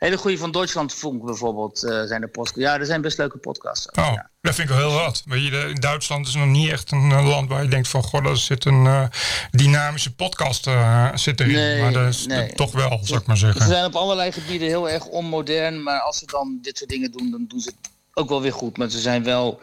Hele 0.02 0.18
goede 0.18 0.38
van 0.38 0.52
Duitsland 0.52 0.94
Funk 0.94 1.26
bijvoorbeeld 1.26 1.84
eh, 1.84 2.04
zijn 2.04 2.22
er 2.22 2.28
podcasts. 2.28 2.60
Ja, 2.62 2.80
er 2.80 2.86
zijn 2.86 3.02
best 3.02 3.18
leuke 3.18 3.38
podcasts. 3.38 3.90
ook, 3.90 4.06
Oh, 4.06 4.14
ja. 4.14 4.30
dat 4.42 4.56
vind 4.56 4.70
ik 4.70 4.76
wel 4.76 4.90
heel 4.90 5.00
wat. 5.00 5.24
In 5.30 5.76
Duitsland 5.76 6.28
is 6.28 6.34
nog 6.34 6.48
niet 6.48 6.72
echt 6.72 6.92
een 6.92 7.12
eh, 7.12 7.28
land 7.28 7.50
waar 7.50 7.64
je 7.64 7.70
denkt 7.70 7.88
van... 7.88 8.04
goh, 8.04 8.24
daar 8.24 8.38
zit 8.38 8.66
een 8.66 8.86
eh, 8.86 9.04
dynamische 9.52 10.16
podcast 10.16 10.70
zit 11.14 11.40
erin. 11.40 11.54
Nee, 11.54 11.82
maar 11.82 11.92
dat 11.92 12.08
is 12.08 12.26
nee. 12.26 12.54
toch 12.54 12.72
wel, 12.72 13.00
zou 13.04 13.20
ik 13.20 13.26
maar 13.26 13.38
Ze 13.38 13.46
zeggen. 13.46 13.68
zijn 13.68 13.86
op 13.86 13.96
allerlei 13.96 14.32
gebieden 14.32 14.68
heel 14.68 14.90
erg 14.90 15.06
onmodern. 15.06 15.84
Maar 15.84 16.00
als 16.00 16.18
ze 16.18 16.26
dan 16.26 16.60
dit 16.62 16.78
soort 16.78 16.90
dingen 16.90 17.12
doen, 17.12 17.32
dan 17.32 17.46
doen 17.48 17.60
ze 17.60 17.70
het 17.82 17.92
ook 18.14 18.30
wel 18.30 18.42
weer 18.42 18.54
goed. 18.54 18.78
Maar 18.78 18.90
ze 18.90 19.00
zijn 19.00 19.24
wel... 19.24 19.62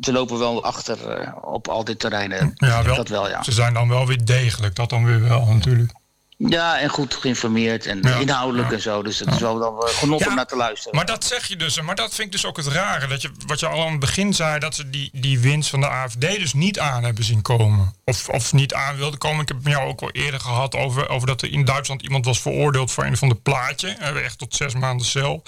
Ze 0.00 0.12
lopen 0.12 0.38
wel 0.38 0.64
achter 0.64 0.98
op 1.42 1.68
al 1.68 1.84
die 1.84 1.96
terreinen. 1.96 2.52
Ja, 2.54 2.82
wel, 2.82 2.96
Dat 2.96 3.08
wel, 3.08 3.28
ja. 3.28 3.42
Ze 3.42 3.52
zijn 3.52 3.74
dan 3.74 3.88
wel 3.88 4.06
weer 4.06 4.24
degelijk. 4.24 4.74
Dat 4.74 4.90
dan 4.90 5.04
weer 5.04 5.28
wel, 5.28 5.46
natuurlijk. 5.46 5.92
Ja, 6.36 6.78
en 6.78 6.88
goed 6.88 7.14
geïnformeerd 7.14 7.86
en 7.86 8.00
Ja, 8.02 8.14
inhoudelijk 8.16 8.68
ja. 8.68 8.74
en 8.74 8.80
zo. 8.82 9.02
Dus 9.02 9.18
het 9.18 9.32
is 9.32 9.38
wel 9.38 9.58
dan 9.58 9.74
wel 9.74 9.86
genot 9.88 10.26
om 10.26 10.34
naar 10.34 10.46
te 10.46 10.56
luisteren. 10.56 10.96
Maar 10.96 11.06
dat 11.06 11.24
zeg 11.24 11.46
je 11.48 11.56
dus. 11.56 11.80
Maar 11.80 11.94
dat 11.94 12.14
vind 12.14 12.26
ik 12.26 12.32
dus 12.32 12.46
ook 12.46 12.56
het 12.56 12.66
rare. 12.66 13.06
Dat 13.06 13.22
je, 13.22 13.30
wat 13.46 13.60
je 13.60 13.66
al 13.66 13.84
aan 13.84 13.90
het 13.90 14.00
begin 14.00 14.34
zei, 14.34 14.58
dat 14.58 14.74
ze 14.74 14.90
die, 14.90 15.10
die 15.12 15.38
winst 15.38 15.70
van 15.70 15.80
de 15.80 15.88
AFD 15.88 16.20
dus 16.20 16.52
niet 16.54 16.78
aan 16.78 17.04
hebben 17.04 17.24
zien 17.24 17.42
komen. 17.42 17.94
Of, 18.04 18.28
of 18.28 18.52
niet 18.52 18.74
aan 18.74 18.96
wilden 18.96 19.18
komen. 19.18 19.40
Ik 19.42 19.48
heb 19.48 19.56
het 19.56 19.66
met 19.66 19.74
jou 19.74 19.88
ook 19.88 20.00
al 20.00 20.10
eerder 20.10 20.40
gehad 20.40 20.74
over, 20.74 21.08
over 21.08 21.26
dat 21.26 21.42
er 21.42 21.52
in 21.52 21.64
Duitsland 21.64 22.02
iemand 22.02 22.24
was 22.24 22.40
veroordeeld 22.40 22.92
voor 22.92 23.04
een 23.04 23.16
van 23.16 23.28
de 23.28 23.34
plaatje. 23.34 23.88
Eh, 23.88 24.24
Echt 24.24 24.38
tot 24.38 24.54
zes 24.54 24.74
maanden 24.74 25.06
cel. 25.06 25.42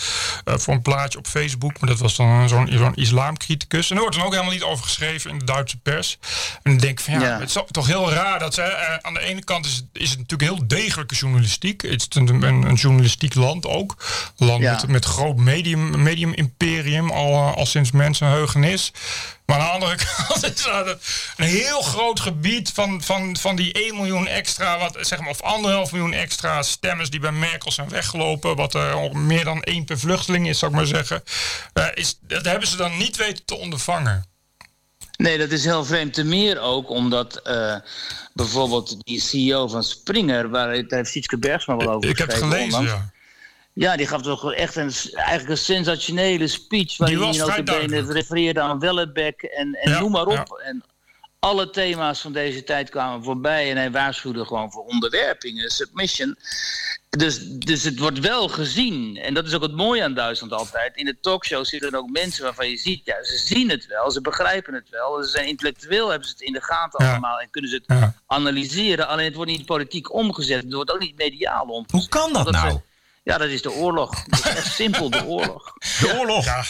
eh, 0.44 0.54
voor 0.58 0.74
een 0.74 0.82
plaatje 0.82 1.18
op 1.18 1.26
Facebook. 1.26 1.80
Maar 1.80 1.88
dat 1.90 1.98
was 1.98 2.16
dan 2.16 2.48
zo'n 2.48 2.68
zo'n 2.72 2.94
islamcriticus. 2.94 3.90
En 3.90 3.96
er 3.96 4.02
wordt 4.02 4.16
dan 4.16 4.24
ook 4.26 4.32
helemaal 4.32 4.52
niet 4.52 4.62
over 4.62 4.84
geschreven 4.84 5.30
in 5.30 5.38
de 5.38 5.44
Duitse 5.44 5.78
pers. 5.78 6.18
En 6.62 6.70
dan 6.70 6.76
denk 6.76 6.98
ik 6.98 7.04
van 7.04 7.14
ja, 7.20 7.38
het 7.38 7.48
is 7.48 7.56
toch- 7.70 7.86
heel 7.86 8.10
raar 8.12 8.38
dat 8.38 8.54
ze. 8.54 8.62
eh, 8.62 8.94
aan 9.00 9.14
de 9.14 9.20
ene 9.20 9.44
kant 9.44 9.66
is, 9.66 9.74
het- 9.74 9.84
is 9.92 10.10
het 10.10 10.18
natuurlijk 10.18 10.50
heel 10.50 10.66
degelijke 10.76 11.14
journalistiek. 11.14 11.82
Het 11.82 12.06
is 12.10 12.16
een, 12.16 12.42
een, 12.42 12.74
journalistiek 12.74 13.34
land 13.34 13.66
ook. 13.66 13.96
Land 14.36 14.62
Ja. 14.62 14.72
met, 14.72 14.88
met 14.88 15.04
groot 15.04 15.36
medium, 15.36 16.02
medium 16.02 16.32
imperium 16.32 17.10
al, 17.10 17.32
eh, 17.32 17.56
al 17.56 17.66
sinds 17.66 17.90
mensenheugenis. 17.90 18.92
Maar 19.46 19.58
aan 19.58 19.64
de 19.66 19.72
andere 19.72 19.96
kant 20.28 20.44
is 20.44 20.66
een 21.36 21.46
heel 21.46 21.82
groot 21.82 22.20
gebied 22.20 22.70
van, 22.74 23.02
van, 23.02 23.36
van 23.36 23.56
die 23.56 23.72
1 23.72 23.94
miljoen 23.94 24.26
extra, 24.26 24.78
wat, 24.78 24.96
zeg 25.00 25.20
maar, 25.20 25.28
of 25.28 25.42
anderhalf 25.42 25.92
miljoen 25.92 26.12
extra 26.12 26.62
stemmers 26.62 27.10
die 27.10 27.20
bij 27.20 27.32
Merkel 27.32 27.72
zijn 27.72 27.88
weggelopen. 27.88 28.56
Wat 28.56 28.74
er 28.74 28.92
al 28.92 29.10
meer 29.10 29.44
dan 29.44 29.62
één 29.62 29.84
per 29.84 29.98
vluchteling 29.98 30.48
is, 30.48 30.58
zou 30.58 30.70
ik 30.70 30.76
maar 30.76 30.86
zeggen. 30.86 31.22
Eh, 31.72 31.86
is, 31.94 32.18
dat 32.20 32.44
hebben 32.44 32.68
ze 32.68 32.76
dan 32.76 32.96
niet 32.96 33.16
weten 33.16 33.44
te 33.44 33.56
ondervangen. 33.56 34.24
Nee, 35.16 35.38
dat 35.38 35.50
is 35.50 35.64
heel 35.64 35.84
vreemd. 35.84 36.14
Te 36.14 36.24
meer 36.24 36.60
ook 36.60 36.90
omdat 36.90 37.36
eh, 37.36 37.76
bijvoorbeeld 38.32 39.04
die 39.04 39.20
CEO 39.20 39.68
van 39.68 39.82
Springer, 39.82 40.50
waar 40.50 40.66
daar 40.68 40.98
heeft 40.98 41.10
Sietske 41.10 41.38
Bergsma 41.38 41.76
wel 41.76 41.90
over 41.90 42.10
Ik 42.10 42.18
heb 42.18 42.28
het 42.28 42.36
gelezen, 42.36 42.82
ja. 42.82 43.10
Ja, 43.72 43.96
die 43.96 44.06
gaf 44.06 44.22
toch 44.22 44.52
echt 44.52 44.76
een, 44.76 44.92
eigenlijk 45.14 45.48
een 45.48 45.56
sensationele 45.56 46.48
speech. 46.48 46.96
Waarin 46.96 47.18
hij 47.22 47.36
notabene 47.36 47.64
duidelijk. 47.64 48.12
refereerde 48.12 48.60
aan 48.60 48.78
Wellebeck 48.78 49.42
en, 49.42 49.74
en 49.74 49.90
Ja, 49.90 50.00
noem 50.00 50.10
maar 50.10 50.26
op. 50.26 50.32
ja. 50.32 50.64
En 50.64 50.84
alle 51.38 51.70
thema's 51.70 52.20
van 52.20 52.32
deze 52.32 52.64
tijd 52.64 52.90
kwamen 52.90 53.24
voorbij. 53.24 53.70
En 53.70 53.76
hij 53.76 53.90
waarschuwde 53.90 54.44
gewoon 54.44 54.70
voor 54.72 54.84
onderwerping 54.84 55.62
en 55.62 55.70
submission. 55.70 56.36
Dus, 57.10 57.38
dus 57.48 57.82
het 57.82 57.98
wordt 57.98 58.18
wel 58.20 58.48
gezien. 58.48 59.16
En 59.16 59.34
dat 59.34 59.46
is 59.46 59.54
ook 59.54 59.62
het 59.62 59.72
mooie 59.76 60.02
aan 60.02 60.14
Duitsland 60.14 60.52
altijd. 60.52 60.96
In 60.96 61.04
de 61.04 61.20
talkshows 61.20 61.68
zitten 61.68 61.90
er 61.92 61.98
ook 61.98 62.10
mensen 62.10 62.42
waarvan 62.44 62.70
je 62.70 62.76
ziet... 62.76 63.00
ja, 63.04 63.24
ze 63.24 63.36
zien 63.38 63.70
het 63.70 63.86
wel, 63.86 64.10
ze 64.10 64.20
begrijpen 64.20 64.74
het 64.74 64.88
wel. 64.90 65.22
Ze 65.22 65.28
zijn 65.30 65.46
intellectueel, 65.46 66.08
hebben 66.08 66.28
ze 66.28 66.34
het 66.34 66.42
in 66.42 66.52
de 66.52 66.62
gaten 66.62 67.04
Ja. 67.04 67.10
allemaal... 67.10 67.38
en 67.40 67.50
kunnen 67.50 67.70
ze 67.70 67.76
het 67.76 67.84
Ja. 67.98 68.14
analyseren. 68.26 69.08
Alleen 69.08 69.24
het 69.24 69.34
wordt 69.34 69.50
niet 69.50 69.66
politiek 69.66 70.12
omgezet. 70.12 70.62
Het 70.62 70.72
wordt 70.72 70.90
ook 70.92 71.00
niet 71.00 71.16
mediaal 71.16 71.64
omgezet. 71.66 71.90
Hoe 72.00 72.08
kan 72.08 72.32
dat 72.32 72.46
ze- 72.46 72.52
nou? 72.52 72.80
ja, 73.22 73.38
dat 73.38 73.48
is 73.48 73.62
de 73.62 73.72
oorlog. 73.72 74.24
Dat 74.24 74.38
is 74.38 74.50
echt 74.50 74.74
simpel, 74.74 75.10
de 75.10 75.24
oorlog. 75.24 75.72
De 76.00 76.16
oorlog. 76.18 76.44
Ja, 76.44 76.64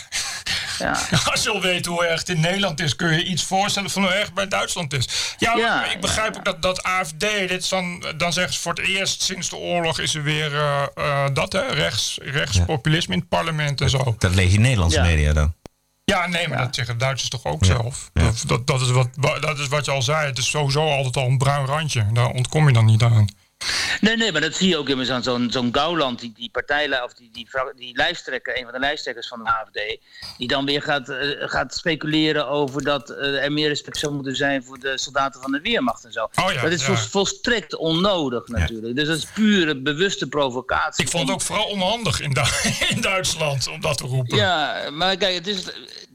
Ja. 0.78 0.90
als 1.32 1.42
je 1.42 1.50
wil 1.52 1.60
weten 1.60 1.92
hoe 1.92 2.06
erg 2.06 2.20
het 2.20 2.28
in 2.28 2.40
Nederland 2.40 2.80
is, 2.80 2.96
kun 2.96 3.12
je 3.12 3.24
iets 3.24 3.42
voorstellen 3.42 3.90
van 3.90 4.02
hoe 4.02 4.12
erg 4.12 4.24
het 4.24 4.34
bij 4.34 4.48
Duitsland 4.48 4.92
is. 4.92 5.34
Ja, 5.38 5.50
maar 5.50 5.60
Ja, 5.60 5.90
ik 5.90 6.00
begrijp 6.00 6.36
ook 6.36 6.44
dat, 6.44 6.62
dat 6.62 6.82
AFD, 6.82 7.20
dit 7.20 7.50
is 7.62 7.68
dan, 7.68 8.04
dan 8.16 8.32
zeggen 8.32 8.54
ze 8.54 8.60
voor 8.60 8.72
het 8.74 8.86
eerst 8.86 9.22
sinds 9.22 9.48
de 9.48 9.56
oorlog 9.56 9.98
is 10.00 10.14
er 10.14 10.22
weer 10.22 10.54
eh, 10.54 10.82
eh, 10.94 11.24
dat, 11.32 11.52
hè, 11.52 11.60
rechts, 11.66 12.18
rechtspopulisme 12.22 13.12
in 13.14 13.20
het 13.20 13.28
parlement 13.28 13.80
en 13.80 13.90
zo. 13.90 14.14
Dat 14.18 14.34
lees 14.34 14.50
je 14.50 14.56
in 14.56 14.60
Nederlandse 14.60 14.98
Ja. 14.98 15.04
media 15.04 15.32
dan. 15.32 15.54
Ja, 16.04 16.26
nee, 16.26 16.48
maar 16.48 16.58
dat 16.58 16.74
zeggen 16.74 16.98
Duitsers 16.98 17.30
toch 17.30 17.44
ook 17.44 17.64
zelf. 17.64 18.10
Dat, 18.12 18.42
dat, 18.46 18.66
dat, 18.66 18.80
is 18.80 18.90
wat, 18.90 19.08
dat 19.40 19.58
is 19.58 19.68
wat 19.68 19.84
je 19.84 19.90
al 19.90 20.02
zei. 20.02 20.26
Het 20.26 20.38
is 20.38 20.50
sowieso 20.50 20.90
altijd 20.90 21.16
al 21.16 21.26
een 21.26 21.38
bruin 21.38 21.66
randje. 21.66 22.06
Daar 22.12 22.28
ontkom 22.30 22.66
je 22.66 22.72
dan 22.72 22.84
niet 22.84 23.02
aan. 23.02 23.26
Nee, 24.00 24.16
nee, 24.16 24.32
maar 24.32 24.40
dat 24.40 24.54
zie 24.54 24.68
je 24.68 24.76
ook 24.76 24.88
immers 24.88 25.10
aan 25.10 25.22
zo'n 25.22 25.50
zo'n 25.50 25.68
Gauland, 25.72 26.20
die, 26.20 26.32
die 26.34 26.50
partij, 26.50 27.02
of 27.02 27.12
die, 27.14 27.30
die, 27.32 27.48
die 27.76 27.96
lijsttrekker, 27.96 28.56
een 28.58 28.62
van 28.64 28.72
de 28.72 28.78
lijsttrekkers 28.78 29.28
van 29.28 29.44
de 29.44 29.50
AFD, 29.50 29.98
die 30.38 30.48
dan 30.48 30.64
weer 30.64 30.82
gaat, 30.82 31.08
eh, 31.08 31.28
gaat 31.38 31.74
speculeren 31.74 32.48
over 32.48 32.84
dat 32.84 33.10
eh, 33.10 33.44
er 33.44 33.52
meer 33.52 33.68
respect 33.68 33.96
zou 33.98 34.12
moeten 34.14 34.36
zijn 34.36 34.64
voor 34.64 34.78
de 34.78 34.98
soldaten 34.98 35.40
van 35.40 35.52
de 35.52 35.60
Weermacht 35.60 36.04
en 36.04 36.12
zo. 36.12 36.28
Oh 36.44 36.52
ja, 36.52 36.62
dat 36.62 36.72
is 36.72 36.80
ja. 36.80 36.86
vol- 36.86 37.08
volstrekt 37.10 37.76
onnodig 37.76 38.46
natuurlijk. 38.48 38.96
Dus 38.96 39.06
dat 39.08 39.16
is 39.16 39.24
pure 39.34 39.80
bewuste 39.82 40.26
provocatie. 40.28 41.04
Ik 41.04 41.10
vond 41.10 41.22
het 41.22 41.32
ook 41.32 41.42
vooral 41.42 41.66
onhandig 41.66 42.20
in, 42.20 42.30
Du- 42.32 42.70
in 42.94 43.00
Duitsland 43.00 43.68
om 43.68 43.80
dat 43.80 43.98
te 43.98 44.04
roepen. 44.06 44.36
Ja, 44.36 44.90
maar 44.90 45.16
kijk, 45.16 45.34
het 45.34 45.46
is, 45.46 45.64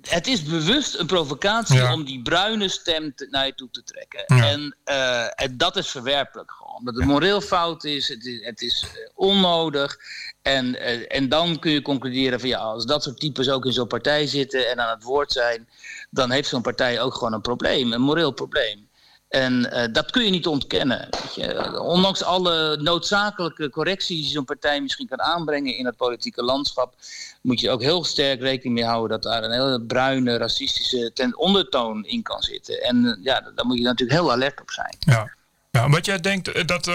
het 0.09 0.27
is 0.27 0.43
bewust 0.43 0.97
een 0.99 1.05
provocatie 1.05 1.75
Ja. 1.75 1.93
om 1.93 2.03
die 2.05 2.21
bruine 2.21 2.67
stem 2.69 3.15
te- 3.15 3.27
naar 3.29 3.45
je 3.45 3.55
toe 3.55 3.69
te 3.71 3.83
trekken. 3.83 4.23
Ja. 4.37 4.49
En, 4.49 4.75
eh, 4.83 5.43
en 5.43 5.57
dat 5.57 5.77
is 5.77 5.87
verwerpelijk 5.89 6.51
gewoon. 6.51 6.75
Omdat 6.75 6.95
het 6.95 7.05
moreel 7.05 7.41
fout 7.41 7.83
is, 7.83 8.07
het 8.07 8.25
is, 8.25 8.45
het 8.45 8.61
is 8.61 8.83
eh, 8.83 9.09
onnodig. 9.15 9.97
En, 10.41 10.75
eh, 10.75 11.15
en 11.17 11.29
dan 11.29 11.59
kun 11.59 11.71
je 11.71 11.81
concluderen 11.81 12.39
van 12.39 12.49
ja, 12.49 12.57
als 12.57 12.85
dat 12.85 13.03
soort 13.03 13.19
types 13.19 13.49
ook 13.49 13.65
in 13.65 13.73
zo'n 13.73 13.87
partij 13.87 14.27
zitten 14.27 14.69
en 14.69 14.79
aan 14.79 14.89
het 14.95 15.03
woord 15.03 15.31
zijn, 15.31 15.67
dan 16.09 16.31
heeft 16.31 16.49
zo'n 16.49 16.61
partij 16.61 17.01
ook 17.01 17.13
gewoon 17.13 17.33
een 17.33 17.41
probleem, 17.41 17.93
een 17.93 18.01
moreel 18.01 18.31
probleem. 18.31 18.89
En 19.31 19.71
eh, 19.71 19.87
dat 19.91 20.11
kun 20.11 20.23
je 20.23 20.29
niet 20.29 20.47
ontkennen. 20.47 21.07
Weet 21.09 21.35
je. 21.35 21.79
Ondanks 21.81 22.23
alle 22.23 22.77
noodzakelijke 22.77 23.69
correcties 23.69 24.21
die 24.21 24.31
zo'n 24.31 24.45
partij 24.45 24.81
misschien 24.81 25.07
kan 25.07 25.21
aanbrengen 25.21 25.75
in 25.77 25.85
het 25.85 25.97
politieke 25.97 26.43
landschap, 26.43 26.95
moet 27.41 27.59
je 27.59 27.69
ook 27.69 27.81
heel 27.81 28.03
sterk 28.03 28.39
rekening 28.39 28.75
mee 28.75 28.85
houden 28.85 29.09
dat 29.21 29.31
daar 29.31 29.43
een 29.43 29.51
hele 29.51 29.81
bruine, 29.81 30.37
racistische 30.37 31.11
ten 31.13 31.37
ondertoon 31.37 32.05
in 32.05 32.23
kan 32.23 32.41
zitten. 32.41 32.81
En 32.81 33.05
eh, 33.05 33.23
ja, 33.23 33.51
daar 33.55 33.65
moet 33.65 33.77
je 33.77 33.83
natuurlijk 33.83 34.19
heel 34.19 34.31
alert 34.31 34.61
op 34.61 34.71
zijn. 34.71 34.95
Ja. 34.99 35.39
Ja, 35.71 35.89
wat 35.89 36.05
jij 36.05 36.19
denkt 36.19 36.47
eh, 36.47 36.65
dat 36.65 36.85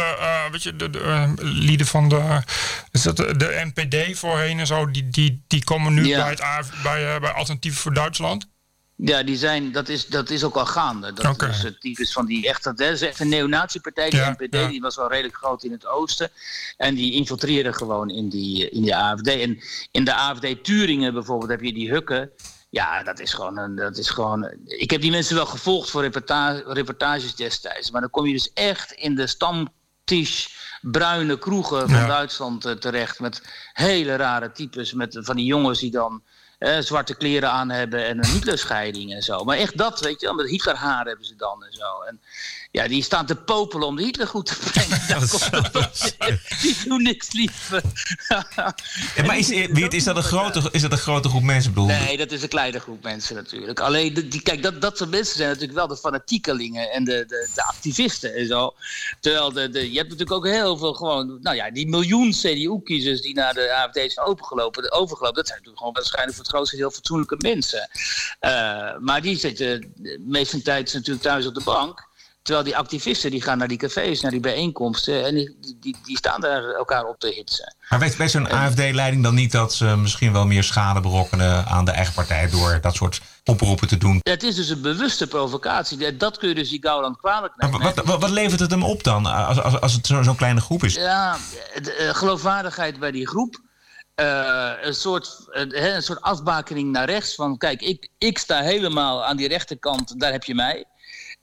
weet 0.50 0.62
je, 0.62 0.76
de, 0.76 0.90
de 0.90 1.34
lieden 1.40 1.86
van 1.86 2.08
de, 2.08 2.40
is 2.90 3.02
dat 3.02 3.16
de, 3.16 3.36
de 3.36 3.70
NPD 3.74 4.18
voorheen 4.18 4.58
en 4.58 4.66
zo, 4.66 4.90
die, 4.90 5.08
die, 5.08 5.42
die 5.46 5.64
komen 5.64 5.94
nu 5.94 6.06
Ja. 6.06 6.22
bij, 6.22 6.30
het 6.30 6.82
bij, 6.82 7.20
bij 7.20 7.32
Alternatief 7.32 7.78
voor 7.78 7.94
Duitsland? 7.94 8.46
Ja, 8.96 9.22
die 9.22 9.36
zijn, 9.36 9.72
dat, 9.72 9.88
is, 9.88 10.06
dat 10.06 10.30
is 10.30 10.44
ook 10.44 10.56
al 10.56 10.66
gaande. 10.66 11.12
Dat 11.12 11.42
is 11.42 11.62
het 11.62 11.80
types 11.80 12.12
van 12.12 12.26
die 12.26 12.48
echt, 12.48 12.64
dat 12.64 12.80
is 12.80 13.02
echt 13.02 13.20
een 13.20 13.28
neonatiepartij. 13.28 14.10
Die 14.10 14.18
Ja, 14.18 14.30
NPD 14.30 14.54
ja. 14.54 14.68
die 14.68 14.80
was 14.80 14.96
wel 14.96 15.08
redelijk 15.08 15.36
groot 15.36 15.64
in 15.64 15.72
het 15.72 15.86
oosten. 15.86 16.30
En 16.76 16.94
die 16.94 17.12
infiltreerden 17.12 17.74
gewoon 17.74 18.10
in 18.10 18.28
die, 18.28 18.70
in 18.70 18.82
die 18.82 18.96
AFD. 18.96 19.26
En 19.28 19.58
in 19.90 20.04
de 20.04 20.14
AFD 20.14 20.64
Turingen 20.64 21.12
bijvoorbeeld 21.12 21.50
heb 21.50 21.60
je 21.60 21.72
die 21.72 21.90
Hukken. 21.90 22.30
Ja, 22.70 23.02
dat 23.02 23.18
is 23.20 23.32
gewoon 23.32 23.58
een, 23.58 23.74
dat 23.76 23.96
is 23.98 24.10
gewoon. 24.10 24.50
Ik 24.64 24.90
heb 24.90 25.00
die 25.00 25.10
mensen 25.10 25.36
wel 25.36 25.46
gevolgd 25.46 25.90
voor 25.90 26.02
reportage, 26.02 26.64
reportages 26.66 27.34
destijds. 27.34 27.90
Maar 27.90 28.00
dan 28.00 28.10
kom 28.10 28.26
je 28.26 28.32
dus 28.32 28.52
echt 28.52 28.92
in 28.92 29.14
de 29.14 29.26
stamtisch 29.26 30.54
bruine 30.80 31.38
kroegen 31.38 31.88
van 31.88 31.98
Ja. 31.98 32.06
Duitsland 32.06 32.64
eh, 32.64 32.72
terecht. 32.72 33.20
Met 33.20 33.42
hele 33.72 34.16
rare 34.16 34.52
types. 34.52 34.92
Met 34.92 35.18
van 35.20 35.36
die 35.36 35.46
jongens 35.46 35.78
die 35.80 35.90
dan 35.90 36.22
eh, 36.58 36.78
zwarte 36.78 37.14
kleren 37.14 37.50
aan 37.50 37.70
hebben 37.70 38.04
en 38.04 38.18
een 38.18 38.26
Hitlerscheiding 38.26 39.14
en 39.14 39.22
zo. 39.22 39.44
Maar 39.44 39.56
echt 39.56 39.78
dat, 39.78 40.00
weet 40.00 40.20
je 40.20 40.26
wel. 40.26 40.34
Met 40.34 40.48
Hitlerhaar 40.48 41.06
hebben 41.06 41.26
ze 41.26 41.36
dan 41.36 41.64
en 41.64 41.72
zo. 41.72 42.00
En 42.02 42.20
ja, 42.70 42.88
die 42.88 43.02
staan 43.02 43.26
te 43.26 43.34
popelen 43.36 43.86
om 43.86 43.96
de 43.96 44.02
Hitler 44.02 44.26
goed 44.26 44.46
te 44.46 44.56
brengen. 44.70 45.02
Daar 45.08 45.28
komt 45.28 45.72
het. 45.72 46.16
Die 46.62 46.76
doen 46.84 47.02
niks 47.02 47.32
liever. 47.32 47.82
Ja, 48.28 48.74
maar 49.26 49.38
is, 49.38 49.50
is, 49.98 50.04
dat 50.04 50.16
een 50.16 50.22
grote, 50.22 50.68
is 50.70 50.82
dat 50.82 50.92
een 50.92 50.98
grote 50.98 51.28
groep 51.28 51.42
mensen? 51.42 51.72
Bedoel, 51.72 51.86
Nee, 51.88 52.16
dat 52.16 52.32
is 52.32 52.42
een 52.42 52.48
kleine 52.48 52.80
groep 52.80 53.02
mensen 53.02 53.34
natuurlijk. 53.34 53.80
Alleen, 53.80 54.14
die, 54.14 54.42
kijk, 54.42 54.62
dat, 54.62 54.80
dat 54.80 54.96
soort 54.96 55.10
mensen 55.10 55.36
zijn 55.36 55.48
natuurlijk 55.48 55.78
wel 55.78 55.86
de 55.86 55.96
fanatiekelingen 55.96 56.90
en 56.90 57.04
de, 57.04 57.24
de, 57.26 57.48
de 57.54 57.64
activisten 57.64 58.34
en 58.34 58.46
zo. 58.46 58.74
Terwijl 59.20 59.52
de, 59.52 59.68
de, 59.70 59.90
je 59.90 59.96
hebt 59.96 60.10
natuurlijk 60.10 60.36
ook 60.36 60.46
heel 60.46 60.76
veel 60.76 60.94
gewoon, 60.94 61.38
nou 61.42 61.56
ja, 61.56 61.70
die 61.70 61.88
miljoen 61.88 62.30
CDU-kiezers 62.30 63.20
die 63.20 63.34
naar 63.34 63.54
de 63.54 63.72
AFD 63.74 64.12
zijn 64.12 64.26
overgelopen, 64.26 64.92
overgelopen, 64.92 65.36
dat 65.36 65.46
zijn 65.46 65.58
natuurlijk 65.58 65.78
gewoon 65.78 65.92
waarschijnlijk 65.92 66.36
voor 66.36 66.44
het 66.44 66.54
grootste 66.54 66.76
deel 66.76 66.90
fatsoenlijke 66.90 67.36
mensen. 67.38 67.88
Eh, 68.40 68.96
maar 68.98 69.22
die 69.22 69.38
zitten 69.38 69.92
de 69.96 70.24
meeste 70.26 70.62
tijd 70.62 70.92
natuurlijk 70.92 71.22
thuis 71.22 71.46
op 71.46 71.54
de 71.54 71.64
bank. 71.64 72.05
Terwijl 72.46 72.64
die 72.66 72.76
activisten 72.76 73.30
die 73.30 73.42
gaan 73.42 73.58
naar 73.58 73.68
die 73.68 73.78
cafés, 73.78 74.20
naar 74.20 74.30
die 74.30 74.40
bijeenkomsten 74.40 75.24
en 75.24 75.34
die, 75.34 75.56
die, 75.80 75.96
die 76.04 76.16
staan 76.16 76.40
daar 76.40 76.64
elkaar 76.74 77.04
op 77.04 77.18
te 77.18 77.32
hitsen. 77.36 77.74
maar 77.88 77.98
weet, 77.98 78.16
weet 78.16 78.30
zo'n 78.30 78.48
AFD-leiding 78.50 79.22
dan 79.22 79.34
niet 79.34 79.52
dat 79.52 79.74
ze 79.74 79.84
misschien 79.96 80.32
wel 80.32 80.46
meer 80.46 80.62
schade 80.62 81.00
berokkenen 81.00 81.66
aan 81.66 81.84
de 81.84 81.90
eigen 81.90 82.14
partij 82.14 82.50
door 82.50 82.78
dat 82.80 82.94
soort 82.94 83.20
oproepen 83.44 83.88
te 83.88 83.96
doen? 83.96 84.18
Het 84.22 84.42
is 84.42 84.54
dus 84.54 84.68
een 84.68 84.80
bewuste 84.80 85.26
provocatie. 85.26 86.16
Dat 86.16 86.38
kun 86.38 86.48
je 86.48 86.54
dus 86.54 86.68
die 86.68 86.82
Gauland 86.82 87.16
kwalijk 87.16 87.52
nemen. 87.56 87.80
wat, 87.80 88.04
wat, 88.04 88.20
wat 88.20 88.30
levert 88.30 88.60
het 88.60 88.70
hem 88.70 88.82
op 88.84 89.04
dan, 89.04 89.26
als, 89.26 89.62
als, 89.62 89.80
als 89.80 89.92
het 89.92 90.06
zo- 90.06 90.22
zo'n 90.22 90.36
kleine 90.36 90.60
groep 90.60 90.84
is? 90.84 90.94
Ja, 90.94 91.36
de, 91.82 91.92
eh, 91.92 92.14
geloofwaardigheid 92.14 92.98
bij 92.98 93.10
die 93.10 93.26
groep. 93.28 93.60
Eh, 94.14 94.70
een, 94.80 94.94
soort, 94.94 95.46
eh, 95.50 95.94
een 95.94 96.02
soort 96.02 96.20
afbakening 96.20 96.92
naar 96.92 97.04
rechts. 97.06 97.34
Van 97.34 97.58
kijk, 97.58 97.80
ik, 97.80 98.08
ik 98.18 98.38
sta 98.38 98.60
helemaal 98.60 99.24
aan 99.24 99.36
die 99.36 99.48
rechterkant, 99.48 100.20
daar 100.20 100.32
heb 100.32 100.44
je 100.44 100.54
mij. 100.54 100.84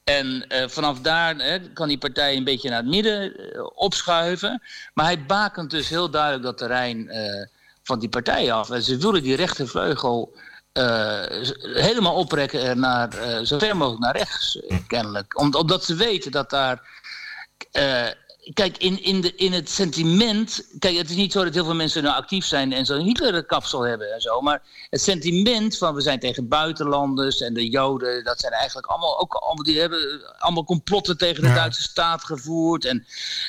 En 0.04 0.48
eh, 0.48 0.68
vanaf 0.68 1.00
daar 1.00 1.60
kan 1.74 1.88
die 1.88 1.98
partij 1.98 2.36
een 2.36 2.44
beetje 2.44 2.70
naar 2.70 2.80
het 2.80 2.88
midden 2.88 3.36
eh, 3.36 3.66
opschuiven. 3.76 4.62
Maar 4.94 5.06
hij 5.06 5.26
bakent 5.26 5.72
dus 5.72 5.90
heel 5.90 6.10
duidelijk 6.10 6.44
dat 6.44 6.58
terrein 6.58 7.10
eh, 7.10 7.46
van 7.84 8.00
die 8.00 8.10
partij 8.10 8.52
af. 8.52 8.70
En 8.70 8.84
ze 8.84 8.98
willen 8.98 9.24
die 9.24 9.36
rechtervleugel 9.36 10.36
helemaal 11.74 12.16
oprekken 12.16 12.62
en 12.62 12.80
naar, 12.80 13.12
zo 13.46 13.58
ver 13.58 13.78
mogelijk 13.78 14.02
naar 14.02 14.18
rechts, 14.18 14.60
kennelijk. 14.88 15.40
Om, 15.40 15.54
omdat 15.56 15.86
ze 15.86 15.96
weten 15.96 16.32
dat 16.32 16.50
daar 16.50 16.82
kijk, 18.54 18.78
in, 18.78 19.04
in, 19.04 19.22
de, 19.22 19.36
in 19.36 19.54
het 19.54 19.70
sentiment. 19.70 20.68
Kijk, 20.80 20.98
het 20.98 21.10
is 21.10 21.16
niet 21.16 21.32
zo 21.32 21.44
dat 21.44 21.54
heel 21.54 21.66
veel 21.66 21.76
mensen 21.76 22.04
nou 22.04 22.16
actief 22.16 22.46
zijn 22.46 22.74
en 22.74 22.86
zo'n 22.86 23.06
Hitler-kapsel 23.06 23.82
hebben 23.82 24.14
en 24.14 24.22
zo. 24.22 24.42
Maar 24.42 24.62
het 24.90 25.02
sentiment 25.02 25.78
van 25.78 25.96
we 25.96 26.02
zijn 26.02 26.20
tegen 26.20 26.48
buitenlanders 26.48 27.42
en 27.42 27.54
de 27.54 27.70
Joden, 27.70 28.24
dat 28.24 28.40
zijn 28.40 28.54
eigenlijk 28.54 28.88
allemaal 28.88 29.20
ook 29.20 29.34
allemaal, 29.34 29.64
die 29.64 29.80
hebben 29.80 30.22
allemaal 30.38 30.64
complotten 30.64 31.18
tegen 31.18 31.44
de 31.44 31.50
Ja. 31.50 31.56
Duitse 31.56 31.82
staat 31.82 32.24
gevoerd. 32.24 32.86
En, 32.86 33.06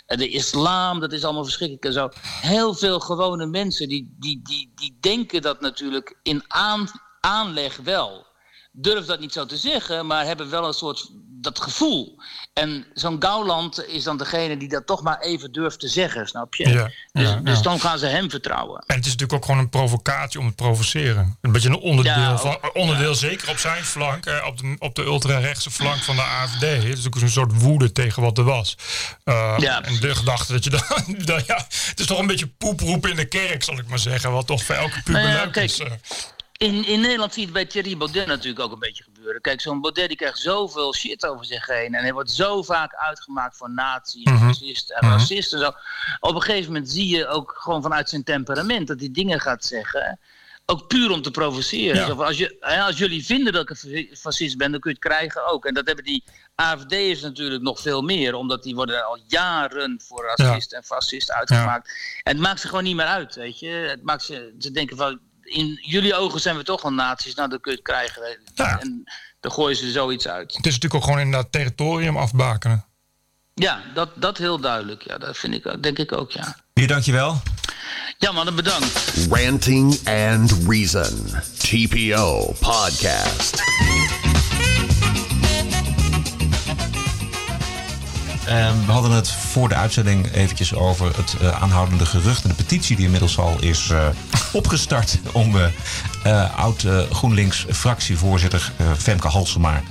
en 0.06 0.18
de 0.18 0.28
islam, 0.28 1.00
dat 1.00 1.12
is 1.12 1.24
allemaal 1.24 1.44
verschrikkelijk 1.44 1.84
en 1.84 1.92
zo. 1.92 2.08
Heel 2.40 2.74
veel 2.74 3.00
gewone 3.00 3.46
mensen 3.46 3.88
die, 3.88 4.16
die, 4.18 4.40
die, 4.42 4.72
die 4.74 4.96
denken 5.00 5.42
dat 5.42 5.60
natuurlijk 5.60 6.16
in 6.22 6.44
aan, 6.48 6.88
aanleg 7.20 7.76
wel 7.76 8.32
durf 8.76 9.06
dat 9.06 9.20
niet 9.20 9.32
zo 9.32 9.46
te 9.46 9.56
zeggen, 9.56 10.06
maar 10.06 10.24
hebben 10.24 10.50
wel 10.50 10.66
een 10.66 10.72
soort 10.72 11.10
dat 11.44 11.60
gevoel. 11.60 12.16
En 12.52 12.86
zo'n 12.94 13.16
Gauland 13.18 13.86
is 13.86 14.04
dan 14.04 14.16
degene 14.16 14.56
die 14.56 14.68
dat 14.68 14.86
toch 14.86 15.02
maar 15.02 15.20
even 15.20 15.52
durft 15.52 15.80
te 15.80 15.88
zeggen, 15.88 16.26
snap 16.26 16.54
je? 16.54 16.68
Ja, 16.68 16.90
dus, 17.12 17.28
ja, 17.28 17.36
dus 17.36 17.56
ja. 17.56 17.62
dan 17.62 17.80
gaan 17.80 17.98
ze 17.98 18.06
hem 18.06 18.30
vertrouwen. 18.30 18.84
En 18.86 18.96
het 18.96 19.06
is 19.06 19.10
natuurlijk 19.12 19.32
ook 19.32 19.44
gewoon 19.44 19.60
een 19.60 19.68
provocatie 19.68 20.40
om 20.40 20.46
het 20.46 20.56
provoceren. 20.56 21.36
Een 21.40 21.52
beetje 21.52 21.68
een 21.68 21.78
onderdeel, 21.78 22.38
van, 22.38 22.58
onderdeel 22.72 23.14
zeker 23.14 23.50
op 23.50 23.58
zijn 23.58 23.84
flank, 23.84 24.26
eh, 24.26 24.46
op 24.46 24.58
de, 24.58 24.76
op 24.78 24.94
de 24.94 25.02
ultra-rechtse 25.02 25.70
flank 25.70 26.02
van 26.02 26.16
de 26.16 26.22
AFD. 26.22 26.60
Het 26.60 26.98
is 26.98 27.06
ook 27.06 27.14
een 27.14 27.28
soort 27.28 27.60
woede 27.60 27.92
tegen 27.92 28.22
wat 28.22 28.38
er 28.38 28.44
was. 28.44 28.76
Eh, 29.24 29.54
Ja, 29.58 29.82
en 29.82 30.00
de 30.00 30.14
gedachte 30.14 30.52
dat 30.52 30.64
je 30.64 30.70
dan, 30.70 30.82
dat, 31.24 31.46
ja, 31.46 31.66
het 31.88 32.00
is 32.00 32.06
toch 32.06 32.18
een 32.18 32.26
beetje 32.26 32.46
poeproep 32.46 33.06
in 33.06 33.16
de 33.16 33.24
kerk, 33.24 33.62
zal 33.62 33.78
ik 33.78 33.88
maar 33.88 33.98
zeggen. 33.98 34.32
Wat 34.32 34.46
toch 34.46 34.64
voor 34.64 34.74
elke 34.74 35.02
puber 35.02 35.22
Nou 35.22 35.34
leuk 35.34 35.52
kijk, 35.52 35.70
is. 35.70 35.80
In, 36.58 36.84
in 36.86 37.00
Nederland 37.00 37.32
zie 37.32 37.40
je 37.40 37.46
het 37.48 37.56
bij 37.56 37.64
Thierry 37.66 37.96
Baudet 37.96 38.26
natuurlijk 38.26 38.60
ook 38.64 38.72
een 38.72 38.78
beetje 38.78 39.02
gebeuren. 39.04 39.40
Kijk, 39.40 39.60
zo'n 39.60 39.80
Baudet 39.80 40.08
die 40.08 40.16
krijgt 40.16 40.38
zoveel 40.38 40.94
shit 40.94 41.26
over 41.26 41.44
zich 41.44 41.66
heen. 41.66 41.94
En 41.94 42.02
hij 42.02 42.12
wordt 42.12 42.30
zo 42.30 42.62
vaak 42.62 42.94
uitgemaakt 42.94 43.56
voor 43.56 43.70
nazi, 43.70 44.22
en 44.22 44.32
Mhm. 44.32 44.46
fascist 44.46 44.90
en 44.90 45.08
racist 45.08 45.52
en 45.52 45.58
zo. 45.58 45.72
Op 46.20 46.34
een 46.34 46.42
gegeven 46.42 46.72
moment 46.72 46.90
zie 46.90 47.16
je 47.16 47.26
ook 47.26 47.54
gewoon 47.58 47.82
vanuit 47.82 48.08
zijn 48.08 48.24
temperament 48.24 48.86
dat 48.86 49.00
hij 49.00 49.08
dingen 49.12 49.40
gaat 49.40 49.64
zeggen. 49.64 50.18
Ook 50.66 50.86
puur 50.88 51.10
om 51.10 51.22
te 51.22 51.30
provoceren. 51.30 52.06
Ja. 52.16 52.24
Als, 52.24 52.38
je, 52.38 52.56
als 52.86 52.98
jullie 52.98 53.24
vinden 53.24 53.52
dat 53.52 53.62
ik 53.62 53.70
een 53.70 53.76
fa- 53.76 54.16
fascist 54.16 54.56
ben, 54.56 54.70
dan 54.70 54.80
kun 54.80 54.90
je 54.90 54.96
het 55.00 55.06
krijgen 55.12 55.46
ook. 55.52 55.64
En 55.64 55.74
dat 55.74 55.86
hebben 55.86 56.04
die 56.04 56.24
AFD'ers 56.54 57.20
natuurlijk 57.20 57.62
nog 57.62 57.80
veel 57.80 58.02
meer. 58.02 58.34
Omdat 58.34 58.62
die 58.62 58.74
worden 58.74 59.06
al 59.06 59.18
jaren 59.26 60.00
voor 60.06 60.34
racist 60.36 60.72
en 60.72 60.84
fascist 60.84 61.32
uitgemaakt. 61.32 61.90
En 62.22 62.32
het 62.32 62.40
maakt 62.42 62.60
ze 62.60 62.68
gewoon 62.68 62.84
niet 62.84 62.96
meer 62.96 63.06
uit, 63.06 63.34
weet 63.34 63.58
je. 63.58 63.68
Het 63.68 64.02
maakt 64.02 64.22
ze, 64.22 64.54
ze 64.58 64.70
denken 64.70 64.96
van, 64.96 65.20
in 65.44 65.78
jullie 65.82 66.14
ogen 66.14 66.40
zijn 66.40 66.56
we 66.56 66.62
toch 66.62 66.82
wel 66.82 66.92
nazi's. 66.92 67.34
Nou, 67.34 67.48
dan 67.48 67.60
kun 67.60 67.70
je 67.72 67.76
het 67.78 67.86
krijgen. 67.86 68.38
Ja. 68.54 68.80
En 68.80 69.04
dan 69.40 69.52
gooien 69.52 69.76
ze 69.76 69.90
zoiets 69.90 70.28
uit. 70.28 70.56
Het 70.56 70.66
is 70.66 70.72
natuurlijk 70.72 70.94
ook 70.94 71.04
gewoon 71.04 71.18
inderdaad 71.20 71.52
territorium 71.52 72.16
afbakenen. 72.16 72.84
Ja, 73.54 73.82
dat, 73.94 74.08
dat 74.14 74.38
heel 74.38 74.58
duidelijk. 74.60 75.02
Ja, 75.02 75.18
dat 75.18 75.36
vind 75.38 75.54
ik, 75.54 75.66
ook- 75.66 75.82
denk 75.82 75.98
ik 75.98 76.12
ook, 76.12 76.30
ja. 76.30 76.56
Weer 76.72 76.88
dankjewel. 76.88 77.42
Ja, 78.18 78.32
mannen, 78.32 78.54
bedankt. 78.54 79.26
Ranting 79.30 80.08
and 80.08 80.54
Reason. 80.68 81.30
TPO 81.58 82.54
Podcast. 82.60 83.62
We 88.86 88.92
hadden 88.92 89.10
het 89.10 89.30
voor 89.30 89.68
de 89.68 89.74
uitzending 89.74 90.32
eventjes 90.32 90.74
over 90.74 91.16
het 91.16 91.36
eh, 91.40 91.62
aanhoudende 91.62 92.06
gerucht. 92.06 92.42
En 92.42 92.48
de 92.48 92.54
petitie 92.54 92.96
die 92.96 93.04
inmiddels 93.04 93.38
al 93.38 93.56
is 93.60 93.90
eh, 93.90 94.06
opgestart 94.52 95.18
om 95.32 95.54
eh, 96.22 96.58
oud 96.58 96.86
GroenLinks 97.10 97.66
fractievoorzitter 97.70 98.72
Femke 98.98 99.28
Halsema 99.28 99.82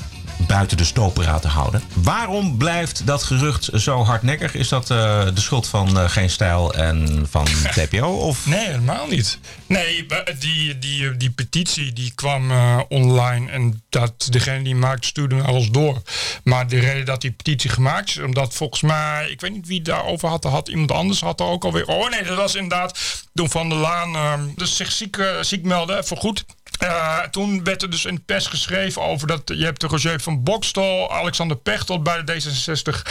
buiten 0.48 0.78
de 0.78 0.84
stopera 0.84 1.40
te 1.40 1.48
houden. 1.48 1.82
Waarom 1.94 2.58
blijft 2.58 3.06
dat 3.06 3.24
gerucht 3.24 3.70
zo 3.74 4.04
hardnekkig? 4.04 4.56
Is 4.56 4.68
dat 4.68 4.90
eh, 4.90 5.26
de 5.34 5.42
schuld 5.42 5.68
van 5.68 6.00
eh, 6.00 6.10
Geen 6.10 6.30
Stijl 6.30 6.74
en 6.74 7.28
van 7.30 7.46
TPO? 7.76 8.08
Of 8.08 8.46
Nee, 8.46 8.66
helemaal 8.66 9.08
niet. 9.08 9.40
Nee, 9.66 10.06
die, 10.40 10.80
die, 10.80 11.18
die 11.18 11.32
petitie 11.32 11.94
die 11.94 12.12
kwam 12.16 12.52
eh, 12.52 12.80
online 12.90 13.52
en 13.52 13.84
dat 13.90 14.28
degene 14.30 14.64
die 14.64 14.76
maakte 14.76 15.08
stuurde 15.08 15.48
ons 15.48 15.70
door. 15.70 16.02
Maar 16.44 16.68
de 16.68 16.80
reden 16.80 17.06
dat 17.06 17.22
die 17.22 17.32
petitie 17.32 17.70
gemaakt 17.70 18.10
is, 18.10 18.18
omdat 18.18 18.54
volgens 18.54 18.82
mij, 18.82 19.28
ik 19.30 19.42
weet 19.42 19.52
niet 19.52 19.68
wie 19.68 19.82
daarover 19.82 20.30
had, 20.30 20.44
had 20.44 20.68
iemand 20.68 20.92
anders 20.92 21.22
had 21.22 21.40
er 21.40 21.46
ook 21.46 21.64
alweer. 21.64 21.88
Oh 21.88 22.10
nee, 22.10 22.24
dat 22.24 22.38
was 22.38 22.56
inderdaad 22.56 23.00
toen 23.34 23.50
Van 23.50 23.70
der 23.70 23.78
Laan 23.78 24.16
eh, 24.16 24.34
dus 24.56 24.76
zich 24.76 24.92
ziek, 24.92 25.18
ziek 25.42 25.64
meldde 25.64 26.04
voor 26.04 26.18
goed. 26.18 26.46
Eh, 26.84 27.20
toen 27.20 27.64
werd 27.64 27.82
er 27.82 27.90
dus 27.90 28.06
in 28.06 28.16
de 28.16 28.22
pers 28.26 28.48
geschreven 28.48 29.02
over 29.02 29.28
dat 29.28 29.42
je 29.46 29.64
hebt 29.64 29.82
de 29.82 29.88
Roger 29.88 30.20
van 30.20 30.44
Bokstel, 30.44 31.12
Alexander 31.12 31.58
Pechtel 31.58 32.02
bij 32.02 32.24
de 32.24 32.42
D66 32.42 33.02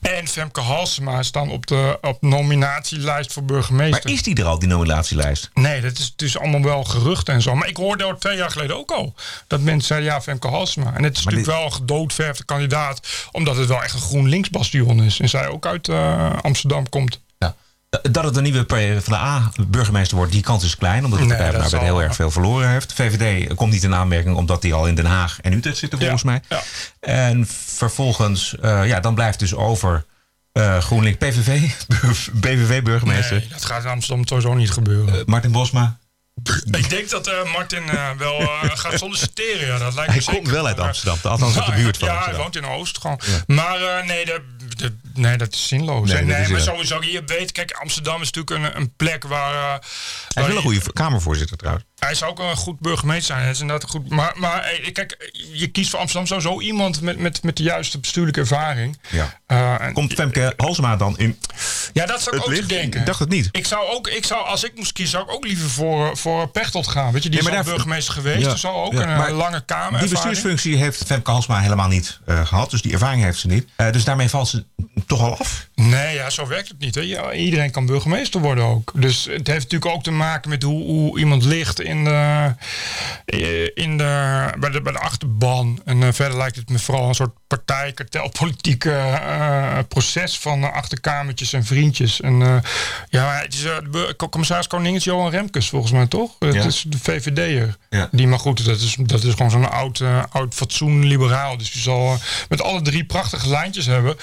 en 0.00 0.28
Femke 0.28 0.60
Halsema 0.60 1.22
staan 1.22 1.50
op 1.50 1.66
de 1.66 1.98
op 2.00 2.22
nominatielijst 2.22 3.32
voor 3.32 3.44
burgemeester. 3.44 4.00
maar 4.04 4.12
is 4.12 4.22
die 4.22 4.36
er 4.36 4.44
al, 4.44 4.58
die 4.58 4.68
nominatielijst? 4.68 5.50
Nee, 5.54 5.80
dat 5.80 5.98
is 5.98 6.12
dus 6.16 6.38
allemaal 6.38 6.62
wel 6.62 6.84
gerucht 6.84 7.28
en 7.28 7.42
zo. 7.42 7.54
Maar 7.54 7.68
ik 7.68 7.76
hoorde 7.76 8.04
al 8.04 8.18
twee 8.18 8.36
jaar 8.36 8.50
geleden 8.50 8.76
ook 8.76 8.90
al 8.90 9.14
dat 9.46 9.60
mensen 9.60 9.86
zeiden 9.86 10.10
ja, 10.12 10.20
Femke 10.20 10.48
Halsema. 10.48 10.94
En 10.94 11.02
het 11.02 11.16
is 11.16 11.24
Maar 11.24 11.34
natuurlijk 11.34 11.58
wel 11.58 11.66
een 11.66 11.76
gedoodverfde 11.76 12.44
kandidaat, 12.44 13.08
omdat 13.30 13.56
het 13.56 13.68
wel 13.68 13.82
echt 13.82 13.94
een 13.94 14.00
GroenLinks 14.00 14.50
bastion 14.50 15.02
is. 15.02 15.20
En 15.20 15.28
zij 15.28 15.48
ook 15.48 15.66
uit 15.66 15.88
eh, 15.88 16.32
Amsterdam 16.42 16.88
komt. 16.88 17.20
Ja. 18.00 18.10
Dat 18.10 18.24
het 18.24 18.36
een 18.36 18.42
nieuwe 18.42 18.64
PvdA-burgemeester 18.64 20.16
wordt, 20.16 20.32
die 20.32 20.42
kans 20.42 20.64
is 20.64 20.76
klein. 20.76 21.04
Omdat 21.04 21.18
de 21.20 21.26
Partij 21.26 21.46
van 21.50 21.58
de 21.58 21.64
Arbeid 21.64 21.82
heel 21.82 22.02
erg 22.02 22.14
veel 22.14 22.30
verloren 22.30 22.68
heeft. 22.68 22.92
VVD 22.92 23.54
komt 23.54 23.72
niet 23.72 23.82
in 23.82 23.94
aanmerking 23.94 24.36
omdat 24.36 24.62
die 24.62 24.74
al 24.74 24.86
in 24.86 24.94
Den 24.94 25.04
Haag 25.04 25.38
en 25.40 25.52
Utrecht 25.52 25.76
zitten 25.76 25.98
volgens 25.98 26.22
mij. 26.22 26.40
Ja. 26.48 26.62
En 27.00 27.46
vervolgens, 27.66 28.58
eh, 28.58 28.86
ja, 28.86 29.00
dan 29.00 29.14
blijft 29.14 29.38
dus 29.38 29.54
over 29.54 30.04
eh, 30.52 30.78
GroenLinks 30.78 31.18
PVV, 31.18 31.70
BVV-burgemeester 32.42 33.36
Nee, 33.36 33.48
dat 33.48 33.64
gaat 33.64 33.84
in 33.84 33.90
Amsterdam 33.90 34.26
sowieso 34.26 34.54
niet 34.54 34.70
gebeuren. 34.70 35.22
Martin 35.26 35.52
Bosma. 35.52 35.98
ik 36.70 36.90
denk 36.90 37.10
dat 37.10 37.26
eh, 37.26 37.52
Martin 37.52 37.88
eh, 37.90 38.10
wel 38.18 38.40
eh, 38.40 38.62
gaat 38.62 38.98
solliciteren. 38.98 39.66
Ja, 39.66 39.78
dat 39.78 39.94
lijkt 39.94 40.10
Hij 40.10 40.16
me 40.16 40.22
zeker. 40.22 40.40
komt 40.40 40.50
wel 40.52 40.66
uit 40.66 40.78
Amsterdam, 40.80 41.18
althans 41.32 41.56
uit 41.56 41.66
de 41.66 41.72
buurt 41.82 41.98
van 41.98 42.08
Ja, 42.08 42.24
hij 42.24 42.34
woont 42.36 42.56
in 42.56 42.66
Oost 42.66 42.98
gewoon. 43.00 43.20
Maar 43.46 43.80
eh, 43.82 44.06
nee, 44.06 44.24
de, 44.24 44.40
nee, 45.14 45.36
dat 45.36 45.52
is 45.54 45.68
zinloos. 45.68 46.08
Nee, 46.12 46.24
maar 46.24 46.40
inderdaad- 46.40 46.64
sowieso, 46.66 47.02
je 47.02 47.22
weet, 47.26 47.52
kijk, 47.52 47.70
Amsterdam 47.70 48.22
is 48.22 48.30
natuurlijk 48.30 48.74
een, 48.74 48.80
een 48.80 48.92
plek 48.96 49.24
waar... 49.24 49.54
eh, 49.54 49.86
Hij 50.34 50.42
is 50.42 50.48
wel 50.48 50.56
een 50.56 50.62
goede 50.62 50.92
Kamervoorzitter 50.92 51.56
trouwens. 51.56 51.84
Hij 51.98 52.14
zou 52.14 52.30
ook 52.30 52.38
een 52.38 52.56
goed 52.56 52.80
burgemeester 52.80 53.24
zijn. 53.26 53.40
Hij 53.40 53.50
is 53.50 53.60
inderdaad 53.60 53.90
goed. 53.90 54.08
Maar, 54.08 54.32
maar 54.36 54.62
eh, 54.62 54.92
kijk, 54.92 55.30
je 55.52 55.66
kiest 55.66 55.90
voor 55.90 55.98
Amsterdam 55.98 56.26
sowieso 56.26 56.60
iemand 56.60 57.00
met, 57.00 57.18
met, 57.18 57.42
met 57.42 57.56
de 57.56 57.62
juiste 57.62 57.98
bestuurlijke 57.98 58.40
ervaring. 58.40 58.98
Ja. 59.10 59.40
Eh, 59.46 59.80
en- 59.80 59.92
Komt 59.92 60.12
Femke 60.12 60.52
Halsema 60.56 60.96
dan 60.96 61.18
in 61.18 61.38
ja, 61.92 62.06
dat 62.06 62.22
zou 62.22 62.36
ik 62.36 62.42
ook 62.42 62.68
denken. 62.68 63.00
Ik 63.00 63.06
dacht 63.06 63.18
het 63.18 63.28
niet. 63.28 63.48
Ik 63.52 63.66
zou 63.66 63.88
ook, 63.90 64.08
ik 64.08 64.24
zou, 64.24 64.46
als 64.46 64.64
ik 64.64 64.72
moest 64.76 64.92
kiezen, 64.92 65.12
zou 65.18 65.24
ik 65.30 65.34
ook 65.36 65.44
liever 65.46 65.70
voor, 65.70 66.16
voor 66.16 66.48
Pechtold 66.48 66.86
gaan. 66.86 67.12
Weet 67.12 67.22
je, 67.22 67.28
die 67.28 67.38
Ja, 67.38 67.44
is 67.44 67.50
maar 67.50 67.58
al 67.58 67.64
daar- 67.64 67.74
burgemeester 67.74 68.14
geweest. 68.14 68.62
Ja, 68.62 68.68
al 68.68 68.84
ook 68.84 68.92
ja, 68.92 69.02
een 69.02 69.16
maar 69.16 69.28
eh, 69.28 69.36
lange 69.36 69.64
kamer. 69.64 70.00
Die 70.00 70.08
bestuursfunctie 70.08 70.76
heeft 70.76 71.04
Femke 71.06 71.30
Halsema 71.30 71.60
helemaal 71.60 71.88
niet 71.88 72.20
eh, 72.26 72.46
gehad. 72.46 72.70
Dus 72.70 72.82
die 72.82 72.92
ervaring 72.92 73.22
heeft 73.22 73.38
ze 73.38 73.46
niet. 73.46 73.68
Eh, 73.76 73.92
dus 73.92 74.04
daarmee 74.04 74.28
valt 74.28 74.48
ze 74.48 74.64
toch 75.06 75.20
al 75.20 75.36
af. 75.38 75.68
Nee, 75.74 76.14
ja, 76.14 76.30
zo 76.30 76.46
werkt 76.46 76.68
het 76.68 76.78
niet. 76.78 76.94
Hè. 76.94 77.00
Ja, 77.00 77.32
iedereen 77.32 77.70
kan 77.70 77.86
burgemeester 77.86 78.40
worden 78.40 78.64
ook. 78.64 78.92
Dus 78.94 79.24
het 79.24 79.46
heeft 79.46 79.62
natuurlijk 79.62 79.86
ook 79.94 80.02
te 80.02 80.10
maken 80.10 80.50
met 80.50 80.62
hoe, 80.62 80.82
hoe 80.84 81.18
iemand 81.18 81.44
ligt 81.44 81.80
in 81.80 82.04
de, 82.04 82.54
in 83.74 83.96
de, 83.98 84.04
bij, 84.58 84.70
de, 84.70 84.80
bij 84.82 84.92
de 84.92 84.98
achterban. 84.98 85.80
En 85.84 86.14
verder 86.14 86.38
lijkt 86.38 86.56
het 86.56 86.68
me 86.68 86.78
vooral 86.78 87.08
een 87.08 87.14
soort 87.14 87.32
partij, 87.46 87.92
kartelpolitieke 87.92 88.90
eh, 88.92 89.78
proces 89.88 90.38
van 90.38 90.72
achterkamertjes 90.72 91.52
en 91.52 91.64
vriendjes. 91.82 92.20
En 92.20 92.42
eh, 92.42 92.56
ja, 93.08 93.32
het 93.42 93.54
is, 93.54 93.64
eh, 93.64 93.76
de 93.76 93.88
bur- 93.88 94.16
commissaris 94.30 94.66
Koningin 94.66 94.94
is 94.94 95.04
Johan 95.04 95.30
Remkes 95.30 95.68
volgens 95.68 95.92
mij 95.92 96.06
toch? 96.06 96.30
Het 96.38 96.54
Ja. 96.54 96.64
is 96.64 96.84
de 96.86 96.98
VVD'er. 96.98 97.76
Ja. 97.90 98.08
Die, 98.12 98.26
maar 98.26 98.38
goed, 98.38 98.64
dat 98.64 98.80
is, 98.80 98.96
dat 99.00 99.22
is 99.24 99.32
gewoon 99.34 99.50
zo'n 99.50 99.70
oud, 99.70 100.00
eh, 100.00 100.22
oud 100.30 100.54
fatsoen 100.54 101.04
liberaal. 101.06 101.56
Dus 101.56 101.72
die 101.72 101.82
zal 101.82 102.12
eh, 102.12 102.20
met 102.48 102.62
alle 102.62 102.82
drie 102.82 103.04
prachtige 103.04 103.48
lijntjes 103.48 103.86
hebben. 103.86 104.16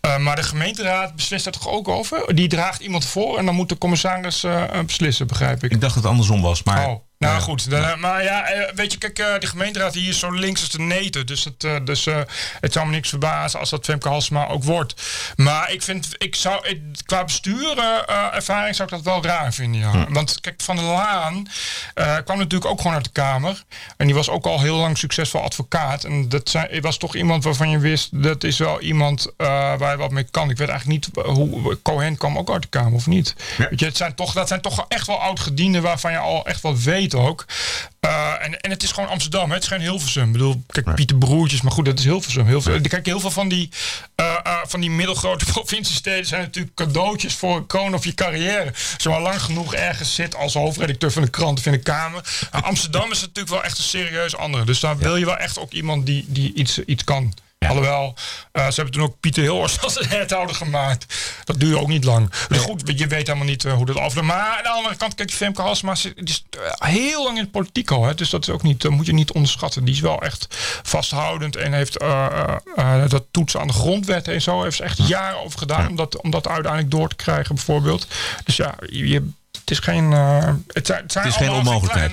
Eh, 0.00 0.16
maar 0.18 0.36
de 0.36 0.42
gemeenteraad 0.42 1.16
beslist 1.16 1.44
daar 1.44 1.52
toch 1.52 1.68
ook 1.68 1.88
over? 1.88 2.34
Die 2.34 2.48
draagt 2.48 2.80
iemand 2.80 3.04
voor 3.04 3.38
en 3.38 3.44
dan 3.44 3.54
moet 3.54 3.68
de 3.68 3.78
commissaris 3.78 4.44
eh, 4.44 4.62
eh, 4.62 4.84
beslissen, 4.84 5.26
begrijp 5.26 5.64
ik. 5.64 5.70
Ik 5.72 5.80
dacht 5.80 5.94
dat 5.94 6.02
het 6.02 6.12
andersom 6.12 6.42
was. 6.42 6.62
Maar 6.62 6.86
Oh, 6.88 7.00
nou 7.18 7.40
goed. 7.40 7.70
Dan, 7.70 8.00
maar 8.00 8.22
ja, 8.22 8.44
eh, 8.46 8.74
weet 8.74 8.92
je, 8.92 8.98
kijk, 8.98 9.18
eh, 9.18 9.38
de 9.38 9.46
gemeenteraad 9.46 9.94
hier 9.94 10.08
is 10.08 10.18
zo 10.18 10.30
links 10.30 10.60
als 10.60 10.70
de 10.70 10.80
neten. 10.80 11.26
Dus, 11.26 11.44
het, 11.44 11.64
eh, 11.64 11.76
dus 11.84 12.06
eh, 12.06 12.18
het 12.60 12.72
zou 12.72 12.86
me 12.86 12.92
niks 12.92 13.08
verbazen 13.08 13.60
als 13.60 13.70
dat 13.70 13.84
Femke 13.84 14.08
Halsema 14.08 14.46
ook 14.48 14.64
wordt. 14.64 14.94
Maar 15.36 15.72
ik 15.72 15.82
vind, 15.82 16.08
ik 16.18 16.34
zou, 16.34 16.68
ik- 16.68 16.80
qua 17.06 17.24
eh, 17.42 17.98
eh, 18.06 18.34
ervaring 18.34 18.76
zou 18.76 18.88
ik 18.88 18.94
dat 18.94 19.04
wel 19.04 19.24
raar 19.24 19.52
vinden, 19.52 19.80
ja. 19.80 19.90
Hm. 19.90 20.12
Want 20.12 20.40
kijk, 20.40 20.60
Van 20.62 20.76
der 20.76 20.84
Laan 20.84 21.46
eh, 21.94 22.16
kwam 22.24 22.38
natuurlijk 22.38 22.70
ook 22.70 22.80
gewoon 22.80 22.94
uit 22.96 23.04
de 23.04 23.10
Kamer. 23.10 23.62
En 23.96 24.06
die 24.06 24.14
was 24.14 24.28
ook 24.28 24.46
al 24.46 24.60
heel 24.60 24.76
lang 24.76 24.98
succesvol 24.98 25.42
advocaat. 25.42 26.04
En 26.04 26.28
dat 26.28 26.48
zijn, 26.48 26.80
was 26.80 26.96
toch 26.96 27.14
iemand 27.16 27.44
waarvan 27.44 27.70
je 27.70 27.78
wist, 27.78 28.22
dat 28.22 28.44
is 28.44 28.58
wel 28.58 28.80
iemand 28.80 29.26
eh, 29.36 29.46
waar 29.78 29.90
je 29.90 29.96
wat 29.96 30.10
mee 30.10 30.24
kan. 30.30 30.50
Ik 30.50 30.56
weet 30.56 30.68
eigenlijk 30.68 31.06
niet 31.14 31.24
hoe, 31.26 31.78
Cohen 31.82 32.16
kwam 32.16 32.38
ook 32.38 32.50
uit 32.50 32.62
de 32.62 32.68
Kamer 32.68 32.92
of 32.92 33.06
niet. 33.06 33.34
Weet 33.56 33.80
je, 33.80 33.86
het 33.86 33.96
zijn 33.96 34.14
toch, 34.14 34.32
dat 34.32 34.48
zijn 34.48 34.60
toch 34.60 34.84
echt 34.88 35.06
wel 35.06 35.20
oud-gedienden 35.20 35.82
waarvan 35.82 36.12
je 36.12 36.18
al 36.18 36.46
echt 36.46 36.60
wat 36.60 36.78
weet 36.82 37.12
ook. 37.14 37.46
Eh, 38.00 38.32
en, 38.40 38.60
en 38.60 38.70
het 38.70 38.82
is 38.82 38.92
gewoon 38.92 39.08
Amsterdam, 39.08 39.48
hè? 39.48 39.54
het 39.54 39.62
is 39.62 39.68
geen 39.68 39.80
Hilversum. 39.80 40.26
Ik 40.26 40.32
bedoel, 40.32 40.62
kijk, 40.66 40.94
Pieter 40.94 41.16
Broertjes, 41.16 41.62
maar 41.62 41.72
goed, 41.72 41.84
dat 41.84 41.98
is 41.98 42.04
Hilversum. 42.04 42.46
Heel 42.46 42.62
veel, 42.62 42.80
Kijk, 42.80 43.06
heel 43.06 43.20
veel 43.20 43.30
van 43.30 43.48
die, 43.48 43.70
eh, 44.14 44.34
eh, 44.42 44.58
van 44.66 44.80
die 44.80 44.90
middelgrote 44.90 45.44
provinciesteden 45.52 46.26
zijn 46.26 46.42
natuurlijk 46.42 46.74
cadeautjes 46.74 47.34
voor 47.34 47.56
een 47.56 47.66
kroon 47.66 47.94
of 47.94 48.04
je 48.04 48.14
carrière. 48.14 48.72
Maar 49.04 49.20
lang 49.20 49.42
genoeg 49.42 49.74
ergens 49.74 50.14
zit 50.14 50.36
als 50.36 50.54
hoofdredacteur 50.54 51.12
van 51.12 51.22
de 51.22 51.30
krant 51.30 51.58
of 51.58 51.66
in 51.66 51.72
de 51.72 51.78
Kamer. 51.78 52.48
Amsterdam 52.50 53.10
is 53.10 53.20
natuurlijk 53.20 53.48
wel 53.48 53.64
echt 53.64 53.78
een 53.78 53.84
serieus 53.84 54.36
andere. 54.36 54.64
Dus 54.64 54.80
daar 54.80 54.98
wil 54.98 55.16
je 55.16 55.24
wel 55.24 55.36
echt 55.36 55.58
ook 55.58 55.72
iemand 55.72 56.06
die, 56.06 56.24
die 56.28 56.54
iets, 56.54 56.78
iets 56.78 57.04
kan. 57.04 57.34
Alhoewel, 57.58 58.14
eh, 58.52 58.66
ze 58.66 58.74
hebben 58.74 58.92
toen 58.92 59.02
ook 59.02 59.20
Pieter 59.20 59.42
Hilhorst 59.42 59.82
als 59.84 60.00
een 60.00 60.08
hethouder 60.08 60.56
gemaakt. 60.56 61.14
Dat 61.44 61.60
duurde 61.60 61.78
ook 61.80 61.88
niet 61.88 62.04
lang. 62.04 62.30
Dus 62.48 62.58
goed, 62.58 62.82
je 62.98 63.06
weet 63.06 63.26
helemaal 63.26 63.46
niet 63.48 63.64
eh, 63.64 63.72
hoe 63.72 63.86
dat 63.86 63.96
afloopt. 63.96 64.26
Maar 64.26 64.56
aan 64.56 64.62
de 64.62 64.68
andere 64.68 64.96
kant, 64.96 65.14
kijk, 65.14 65.30
Femke 65.30 65.62
Halsema 65.62 65.94
zit- 65.94 66.16
die 66.16 66.24
is 66.24 66.44
eh, 66.78 66.88
heel 66.88 67.24
lang 67.24 67.38
in 67.38 67.44
de 67.44 67.50
politiek 67.50 67.90
al. 67.90 68.04
Hè. 68.04 68.14
Dus 68.14 68.30
dat 68.30 68.42
is 68.48 68.54
ook 68.54 68.62
niet, 68.62 68.88
moet 68.88 69.06
je 69.06 69.12
niet 69.12 69.32
onderschatten. 69.32 69.84
Die 69.84 69.94
is 69.94 70.00
wel 70.00 70.22
echt 70.22 70.46
vasthoudend 70.82 71.56
en 71.56 71.72
heeft 71.72 71.98
dat 73.08 73.24
toetsen 73.30 73.60
aan 73.60 73.66
de 73.66 73.72
grondwet 73.72 74.28
en 74.28 74.42
zo. 74.42 74.62
Heeft 74.62 74.76
ze 74.76 74.82
echt 74.82 75.08
jaren 75.08 75.44
over 75.44 75.58
gedaan 75.58 75.88
om, 75.88 75.96
dat, 75.96 76.16
om 76.16 76.30
dat 76.30 76.48
uiteindelijk 76.48 76.90
door 76.92 77.08
te 77.08 77.16
krijgen, 77.16 77.54
bijvoorbeeld. 77.54 78.06
Dus 78.44 78.56
ja, 78.56 78.74
je, 78.86 79.30
het 79.60 79.70
is 79.70 79.78
geen. 79.78 80.10
het 80.12 80.86
zijn, 80.86 81.02
het 81.02 81.12
zijn 81.12 81.24
het 81.24 81.34
is 81.34 81.36
geen 81.36 81.50
onmogelijkheid. 81.50 82.12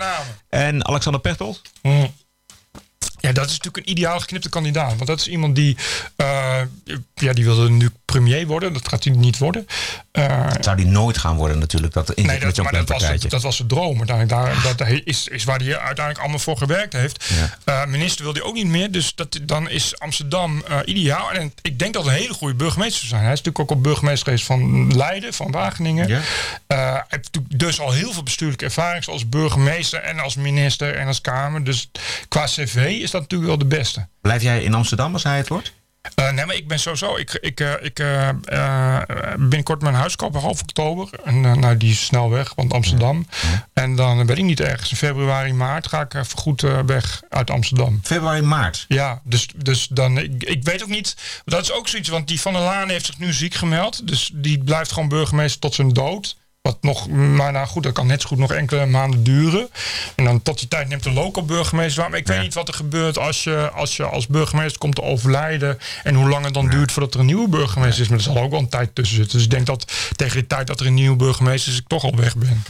En 0.49 0.87
Alexander 0.87 1.21
Pechtold? 1.21 1.61
Mm. 1.81 2.13
Ja, 3.21 3.31
dat 3.31 3.45
is 3.45 3.57
natuurlijk 3.57 3.77
een 3.77 3.91
ideaal 3.91 4.19
geknipte 4.19 4.49
kandidaat. 4.49 4.95
Want 4.95 5.07
dat 5.07 5.19
is 5.19 5.27
iemand 5.27 5.55
die, 5.55 5.77
eh, 6.15 6.61
ja, 7.15 7.33
die 7.33 7.43
wilde 7.43 7.69
nu 7.69 7.89
premier 8.05 8.47
worden. 8.47 8.73
Dat 8.73 8.87
gaat 8.87 9.03
hij 9.03 9.13
niet 9.13 9.37
worden. 9.37 9.65
Eh, 10.11 10.49
Dat 10.53 10.63
zou 10.63 10.77
die 10.77 10.85
nooit 10.85 11.17
gaan 11.17 11.35
worden 11.35 11.59
natuurlijk. 11.59 11.93
Dat 11.93 12.15
Nee, 12.15 12.25
met 12.25 12.41
dat, 12.41 12.55
zo'n 12.55 12.63
maar 12.63 12.73
klein 12.73 12.85
dat 12.85 12.93
was, 12.95 12.97
partijtje. 13.07 13.21
het, 13.21 13.31
dat 13.31 13.41
was 13.41 13.57
de 13.57 13.65
droom. 13.65 13.97
Uiteindelijk. 13.97 14.63
Daar, 14.63 14.75
dat 14.77 14.87
is, 15.03 15.27
is 15.27 15.43
waar 15.43 15.59
hij 15.59 15.77
uiteindelijk 15.77 16.19
allemaal 16.19 16.39
voor 16.39 16.57
gewerkt 16.57 16.93
heeft. 16.93 17.25
Eh, 17.63 17.85
minister 17.85 18.23
wil 18.23 18.33
hij 18.33 18.41
ook 18.41 18.53
niet 18.53 18.67
meer. 18.67 18.91
Dus 18.91 19.15
dat, 19.15 19.39
dan 19.41 19.69
is 19.69 19.99
Amsterdam 19.99 20.63
eh, 20.67 20.77
ideaal. 20.85 21.31
En 21.31 21.53
ik 21.61 21.79
denk 21.79 21.93
dat 21.93 22.05
een 22.05 22.11
hele 22.11 22.33
goede 22.33 22.55
burgemeester 22.55 22.97
zou 22.99 23.09
zijn. 23.09 23.21
Hij 23.23 23.31
is 23.33 23.37
natuurlijk 23.41 23.71
ook 23.71 23.77
al 23.77 23.81
burgemeester 23.83 24.25
geweest 24.25 24.45
van 24.45 24.95
Leiden, 24.95 25.33
van 25.33 25.51
Wageningen. 25.51 26.07
Ja. 26.07 26.19
Hij 26.67 27.03
heeft 27.07 27.29
dus 27.57 27.79
al 27.79 27.91
heel 27.91 28.13
veel 28.13 28.23
bestuurlijke 28.23 28.65
ervaring. 28.65 29.03
Zoals 29.03 29.29
burgemeester 29.29 29.99
en 29.99 30.19
als 30.19 30.35
minister 30.35 30.95
en 30.95 31.07
als 31.07 31.21
Kamer. 31.21 31.63
Dus 31.63 31.91
qua 32.27 32.45
cv 32.45 32.75
is 33.01 33.11
dat 33.11 33.21
natuurlijk 33.21 33.49
wel 33.49 33.59
de 33.59 33.75
beste. 33.75 34.07
Blijf 34.21 34.41
jij 34.41 34.63
in 34.63 34.73
Amsterdam 34.73 35.13
als 35.13 35.23
hij 35.23 35.37
het 35.37 35.47
wordt? 35.47 35.73
Eh, 36.01 36.31
nee, 36.31 36.45
maar 36.45 36.55
ik 36.55 36.67
ben 36.67 36.79
sowieso. 36.79 37.17
Ik, 37.17 37.33
ik, 37.33 37.59
eh, 37.59 37.73
ik 37.81 37.99
eh, 37.99 38.29
binnenkort 39.37 39.81
mijn 39.81 39.95
huis 39.95 40.15
kopen, 40.15 40.41
half 40.41 40.61
oktober. 40.61 41.09
En 41.23 41.41
nou, 41.41 41.77
die 41.77 41.91
is 41.91 42.05
snel 42.05 42.29
weg, 42.29 42.53
want 42.55 42.73
Amsterdam. 42.73 43.27
En 43.73 43.95
dan 43.95 44.25
weet 44.25 44.37
ik 44.37 44.43
niet 44.43 44.59
ergens 44.59 44.91
in 44.91 44.97
februari, 44.97 45.53
maart 45.53 45.87
ga 45.87 46.01
ik 46.01 46.13
even 46.13 46.37
goed 46.37 46.61
weg 46.85 47.21
uit 47.29 47.49
Amsterdam. 47.49 47.99
Februari, 48.03 48.41
maart? 48.41 48.85
Ja, 48.87 49.21
dus, 49.23 49.47
dus 49.55 49.87
dan. 49.87 50.17
Ik, 50.17 50.43
ik 50.43 50.63
weet 50.63 50.83
ook 50.83 50.89
niet. 50.89 51.15
Dat 51.45 51.61
is 51.61 51.71
ook 51.71 51.87
zoiets, 51.87 52.09
want 52.09 52.27
die 52.27 52.41
Van 52.41 52.53
der 52.53 52.61
Laan 52.61 52.89
heeft 52.89 53.05
zich 53.05 53.17
nu 53.17 53.33
ziek 53.33 53.53
gemeld. 53.53 54.07
Dus 54.07 54.31
die 54.33 54.63
blijft 54.63 54.91
gewoon 54.91 55.09
burgemeester 55.09 55.59
tot 55.59 55.73
zijn 55.73 55.89
dood. 55.89 56.37
Wat 56.61 56.77
nog, 56.81 57.09
maar 57.09 57.51
nou 57.51 57.67
goed, 57.67 57.83
dat 57.83 57.93
kan 57.93 58.07
net 58.07 58.21
zo 58.21 58.27
goed 58.27 58.37
nog 58.37 58.51
enkele 58.51 58.85
maanden 58.85 59.23
duren. 59.23 59.69
En 60.15 60.23
dan 60.23 60.41
tot 60.41 60.59
die 60.59 60.67
tijd 60.67 60.87
neemt 60.87 61.03
de 61.03 61.11
local 61.11 61.45
burgemeester 61.45 62.01
waar. 62.01 62.09
Maar 62.09 62.19
ik 62.19 62.27
weet 62.27 62.41
niet 62.41 62.53
wat 62.53 62.67
er 62.67 62.73
gebeurt 62.73 63.17
als 63.17 63.43
je, 63.43 63.69
als 63.73 63.95
je 63.95 64.03
als 64.03 64.27
burgemeester 64.27 64.79
komt 64.79 64.95
te 64.95 65.01
overlijden. 65.01 65.79
En 66.03 66.15
hoe 66.15 66.29
lang 66.29 66.45
het 66.45 66.53
dan 66.53 66.69
duurt 66.69 66.91
voordat 66.91 67.13
er 67.13 67.19
een 67.19 67.25
nieuwe 67.25 67.47
burgemeester 67.47 68.01
is. 68.01 68.07
Maar 68.09 68.17
er 68.17 68.23
zal 68.23 68.37
ook 68.37 68.51
wel 68.51 68.59
een 68.59 68.69
tijd 68.69 68.95
tussen 68.95 69.15
zitten. 69.15 69.35
Dus 69.35 69.45
ik 69.45 69.51
denk 69.51 69.65
dat 69.65 69.91
tegen 70.15 70.37
die 70.37 70.47
tijd 70.47 70.67
dat 70.67 70.79
er 70.79 70.85
een 70.85 70.93
nieuwe 70.93 71.15
burgemeester 71.15 71.71
is, 71.71 71.77
ik 71.77 71.87
toch 71.87 72.03
al 72.03 72.15
weg 72.15 72.35
ben. 72.35 72.63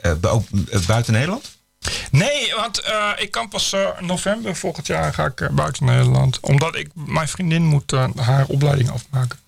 Eh, 0.00 0.12
ook, 0.20 0.44
eh, 0.70 0.86
buiten 0.86 1.12
Nederland? 1.12 1.54
Nee, 2.10 2.54
want 2.56 2.78
eh, 2.78 3.10
ik 3.16 3.30
kan 3.30 3.48
pas 3.48 3.72
eh, 3.72 4.00
november 4.00 4.56
volgend 4.56 4.86
jaar 4.86 5.14
ga 5.14 5.24
ik 5.24 5.40
eh, 5.40 5.48
buiten 5.48 5.84
Nederland. 5.84 6.40
Omdat 6.40 6.76
ik, 6.76 6.90
mijn 6.94 7.28
vriendin 7.28 7.62
moet 7.64 7.92
eh, 7.92 8.08
haar 8.16 8.44
opleiding 8.46 8.90
afmaken. 8.90 9.38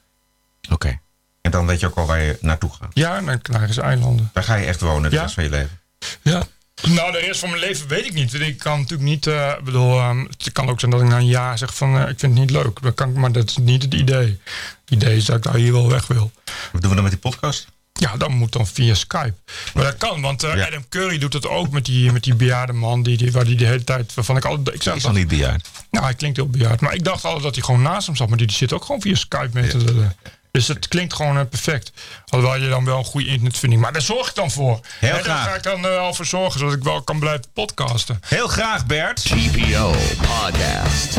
Oké. 0.71 1.01
En 1.49 1.55
dan 1.55 1.67
weet 1.67 1.81
je 1.81 1.87
ook 1.87 1.97
al 1.97 2.07
waar 2.07 2.21
je 2.23 2.39
naartoe 2.41 2.71
gaat. 2.81 2.91
Ja, 2.93 3.21
naar 3.21 3.41
Canarische 3.41 3.81
eilanden. 3.81 4.31
Daar 4.33 4.45
ga 4.45 4.55
je 4.55 4.67
echt 4.67 4.81
wonen 4.81 5.11
de 5.11 5.17
Ja. 5.17 5.23
rest 5.23 5.35
van 5.35 5.45
je 5.45 5.51
leven. 5.51 5.81
Ja. 6.23 6.43
Nou, 6.89 7.13
de 7.13 7.19
rest 7.19 7.41
van 7.41 7.49
mijn 7.49 7.61
leven 7.61 7.89
weet 7.89 8.05
ik 8.07 8.13
niet. 8.13 8.35
Ik 8.35 8.59
kan 8.59 8.79
natuurlijk 8.79 9.09
niet, 9.09 9.27
eh, 9.27 9.53
ik 9.59 9.65
bedoel, 9.65 9.99
ehm, 9.99 10.19
het 10.19 10.53
kan 10.53 10.69
ook 10.69 10.81
zijn 10.81 10.91
dat 10.91 11.01
ik 11.01 11.07
na 11.09 11.17
een 11.17 11.27
jaar 11.27 11.59
zeg 11.59 11.75
van, 11.75 11.95
eh, 11.97 12.01
ik 12.01 12.19
vind 12.19 12.21
het 12.21 12.33
niet 12.33 12.51
leuk. 12.51 12.83
Dat 12.83 12.95
kan, 12.95 13.13
maar 13.13 13.33
dat 13.33 13.49
is 13.49 13.57
niet 13.57 13.83
het 13.83 13.95
idee. 13.95 14.41
Het 14.85 14.91
idee 14.91 15.17
is 15.17 15.25
dat 15.25 15.37
ik 15.37 15.43
daar 15.43 15.55
hier 15.55 15.73
wel 15.73 15.89
weg 15.89 16.07
wil. 16.07 16.31
Wat 16.73 16.81
doen 16.81 16.89
we 16.91 16.95
dan 16.95 17.03
met 17.05 17.13
die 17.13 17.21
podcast? 17.21 17.67
Ja, 17.93 18.17
dat 18.17 18.29
moet 18.29 18.53
dan 18.53 18.67
via 18.67 18.95
Skype. 18.95 19.35
Maar 19.75 19.85
dat 19.85 19.97
kan, 19.97 20.21
want 20.21 20.43
eh, 20.43 20.67
Adam 20.67 20.89
Curry 20.89 21.19
doet 21.19 21.33
het 21.33 21.47
ook 21.49 21.71
met 21.71 21.85
die, 21.85 22.13
met 22.13 22.23
die 22.25 22.35
bejaarde 22.35 22.73
man. 22.73 23.03
Die, 23.03 23.17
die, 23.17 23.33
waar 23.33 23.45
die 23.45 23.57
de 23.57 23.67
hele 23.67 23.85
tijd, 23.85 24.15
waarvan 24.15 24.37
ik 24.37 24.45
altijd... 24.45 24.77
Ik 24.87 24.95
is 24.95 25.03
nog 25.03 25.13
niet 25.13 25.29
bejaard. 25.29 25.69
Nou, 25.91 26.05
hij 26.05 26.15
klinkt 26.15 26.37
heel 26.37 26.49
bejaard. 26.49 26.81
Maar 26.81 26.95
ik 26.95 27.05
dacht 27.05 27.25
altijd 27.25 27.43
dat 27.43 27.55
hij 27.55 27.65
gewoon 27.65 27.83
naast 27.83 28.07
hem 28.07 28.17
zat. 28.17 28.29
Maar 28.29 28.39
die, 28.39 28.47
die 28.47 28.57
zit 28.57 28.73
ook 28.73 28.85
gewoon 28.85 29.01
via 29.01 29.15
Skype 29.15 29.69
te 29.69 29.77
lullen. 29.79 30.17
Dus 30.59 30.69
het 30.69 30.89
klinkt 30.89 31.15
gewoon 31.15 31.39
eh, 31.39 31.45
perfect. 31.51 31.93
Alhoewel 32.29 32.61
je 32.61 32.69
dan 32.69 32.85
wel 32.85 32.99
een 32.99 33.05
goede 33.05 33.27
internetvinding... 33.27 33.83
Maar 33.83 33.93
daar 33.93 34.03
zorg 34.03 34.29
ik 34.29 34.35
dan 34.35 34.51
voor. 34.51 34.81
Heel 34.99 35.17
En 35.17 35.23
graag. 35.25 35.45
Daar 35.45 35.49
ga 35.49 35.55
ik 35.55 35.63
dan 35.63 35.85
eh, 35.85 35.91
wel 35.91 36.15
voor 36.15 36.25
zorgen, 36.25 36.61
zodat 36.61 36.75
ik 36.75 36.83
wel 36.83 37.03
kan 37.03 37.19
blijven 37.19 37.45
podcasten. 37.53 38.21
Heel 38.27 38.49
graag, 38.49 38.87
Bert. 38.87 39.23
TPO 39.25 39.95
Podcast. 40.21 41.17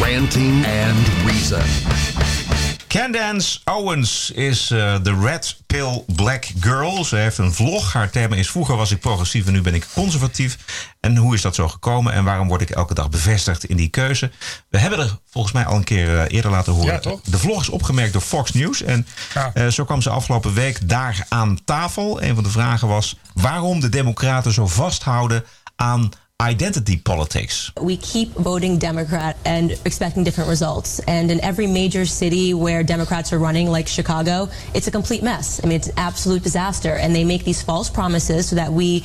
Ranting 0.00 0.66
and 0.66 1.08
Reason. 1.26 2.33
Candace 2.98 3.58
Owens 3.64 4.30
is 4.30 4.70
eh, 4.70 4.94
de 5.02 5.18
Red 5.20 5.56
Pill 5.66 6.04
Black 6.06 6.46
Girl. 6.60 7.04
Ze 7.04 7.16
heeft 7.16 7.38
een 7.38 7.52
vlog. 7.52 7.92
Haar 7.92 8.10
thema 8.10 8.36
is 8.36 8.50
vroeger 8.50 8.76
was 8.76 8.90
ik 8.90 9.00
progressief 9.00 9.46
en 9.46 9.52
nu 9.52 9.60
ben 9.60 9.74
ik 9.74 9.86
conservatief. 9.94 10.58
En 11.00 11.16
hoe 11.16 11.34
is 11.34 11.42
dat 11.42 11.54
zo 11.54 11.68
gekomen 11.68 12.12
en 12.12 12.24
waarom 12.24 12.48
word 12.48 12.60
ik 12.60 12.70
elke 12.70 12.94
dag 12.94 13.10
bevestigd 13.10 13.64
in 13.64 13.76
die 13.76 13.88
keuze? 13.88 14.30
We 14.68 14.78
hebben 14.78 14.98
er 14.98 15.18
volgens 15.30 15.54
mij 15.54 15.64
al 15.64 15.76
een 15.76 15.84
keer 15.84 16.18
eh, 16.18 16.24
eerder 16.36 16.50
laten 16.50 16.72
horen. 16.72 16.92
Ja, 16.92 16.98
toch? 16.98 17.20
De 17.20 17.38
vlog 17.38 17.60
is 17.60 17.68
opgemerkt 17.68 18.12
door 18.12 18.22
Fox 18.22 18.52
News. 18.52 18.82
En 18.82 19.06
Ja. 19.34 19.50
eh, 19.54 19.66
zo 19.66 19.84
kwam 19.84 20.02
ze 20.02 20.10
afgelopen 20.10 20.54
week 20.54 20.88
daar 20.88 21.26
aan 21.28 21.58
tafel. 21.64 22.22
Een 22.22 22.34
van 22.34 22.44
de 22.44 22.50
vragen 22.50 22.88
was 22.88 23.16
waarom 23.34 23.80
de 23.80 23.88
democraten 23.88 24.52
zo 24.52 24.66
vasthouden 24.66 25.44
aan 25.76 26.10
identity 26.44 26.96
politics. 26.96 27.72
We 27.80 27.96
keep 27.96 28.28
voting 28.30 28.78
Democrat 28.78 29.36
and 29.44 29.72
expecting 29.84 30.24
different 30.24 30.50
results. 30.50 31.00
And 31.00 31.30
in 31.30 31.42
every 31.42 31.66
major 31.66 32.04
city 32.04 32.54
where 32.54 32.82
Democrats 32.82 33.32
are 33.32 33.38
running, 33.38 33.70
like 33.70 33.88
Chicago, 33.88 34.48
it's 34.74 34.86
a 34.86 34.90
complete 34.90 35.22
mess. 35.22 35.60
I 35.64 35.66
mean, 35.66 35.76
it's 35.76 35.88
an 35.88 35.94
absolute 35.96 36.42
disaster. 36.42 36.94
And 36.96 37.14
they 37.14 37.24
make 37.24 37.44
these 37.44 37.62
false 37.62 37.88
promises 37.88 38.48
so 38.48 38.56
that 38.56 38.72
we, 38.72 39.04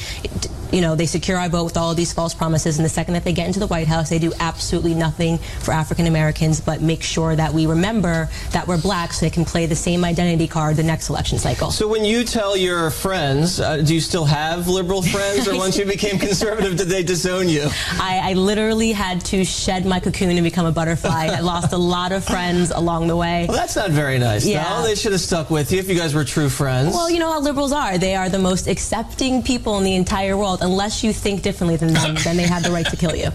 you 0.71 0.81
know, 0.81 0.95
they 0.95 1.05
secure 1.05 1.37
our 1.37 1.49
vote 1.49 1.63
with 1.63 1.77
all 1.77 1.91
of 1.91 1.97
these 1.97 2.11
false 2.11 2.33
promises. 2.33 2.77
And 2.77 2.85
the 2.85 2.89
second 2.89 3.13
that 3.13 3.23
they 3.23 3.33
get 3.33 3.47
into 3.47 3.59
the 3.59 3.67
White 3.67 3.87
House, 3.87 4.09
they 4.09 4.19
do 4.19 4.33
absolutely 4.39 4.93
nothing 4.93 5.37
for 5.37 5.71
African 5.71 6.07
Americans 6.07 6.59
but 6.59 6.81
make 6.81 7.01
sure 7.03 7.35
that 7.35 7.53
we 7.53 7.65
remember 7.65 8.29
that 8.51 8.67
we're 8.67 8.81
black 8.81 9.13
so 9.13 9.25
they 9.25 9.29
can 9.29 9.45
play 9.45 9.65
the 9.65 9.75
same 9.75 10.03
identity 10.03 10.47
card 10.47 10.75
the 10.75 10.83
next 10.83 11.09
election 11.09 11.37
cycle. 11.37 11.71
So 11.71 11.87
when 11.87 12.03
you 12.03 12.23
tell 12.23 12.57
your 12.57 12.91
friends, 12.91 13.59
uh, 13.59 13.77
do 13.77 13.93
you 13.93 14.01
still 14.01 14.25
have 14.25 14.67
liberal 14.67 15.01
friends, 15.01 15.47
or 15.47 15.55
once 15.55 15.77
you 15.77 15.85
became 15.85 16.19
conservative, 16.19 16.77
did 16.77 16.87
they 16.89 17.03
disown 17.29 17.49
you? 17.49 17.69
I, 18.01 18.31
I 18.31 18.33
literally 18.33 18.91
had 18.91 19.23
to 19.25 19.43
shed 19.45 19.85
my 19.85 19.99
cocoon 19.99 20.29
and 20.29 20.43
become 20.43 20.65
a 20.65 20.71
butterfly. 20.71 21.27
I 21.27 21.39
lost 21.39 21.73
a 21.73 21.77
lot 21.77 22.11
of 22.11 22.23
friends 22.23 22.71
along 22.71 23.07
the 23.07 23.15
way. 23.15 23.45
Well, 23.47 23.57
that's 23.57 23.75
not 23.75 23.91
very 23.91 24.17
nice. 24.17 24.45
Yeah. 24.45 24.63
No, 24.63 24.83
they 24.83 24.95
should 24.95 25.11
have 25.11 25.21
stuck 25.21 25.49
with 25.49 25.71
you 25.71 25.79
if 25.79 25.89
you 25.89 25.95
guys 25.95 26.13
were 26.13 26.23
true 26.23 26.49
friends. 26.49 26.93
Well, 26.93 27.09
you 27.09 27.19
know 27.19 27.31
how 27.31 27.39
liberals 27.39 27.71
are. 27.71 27.97
They 27.97 28.15
are 28.15 28.29
the 28.29 28.39
most 28.39 28.67
accepting 28.67 29.43
people 29.43 29.77
in 29.77 29.83
the 29.83 29.95
entire 29.95 30.37
world. 30.37 30.59
Unless 30.61 31.03
you 31.03 31.13
think 31.13 31.41
differently 31.41 31.77
than 31.77 31.93
them, 31.93 32.15
then 32.23 32.37
they 32.37 32.43
have 32.43 32.63
the 32.63 32.71
right 32.71 32.85
to 32.87 32.95
kill 32.95 33.15
you. 33.15 33.29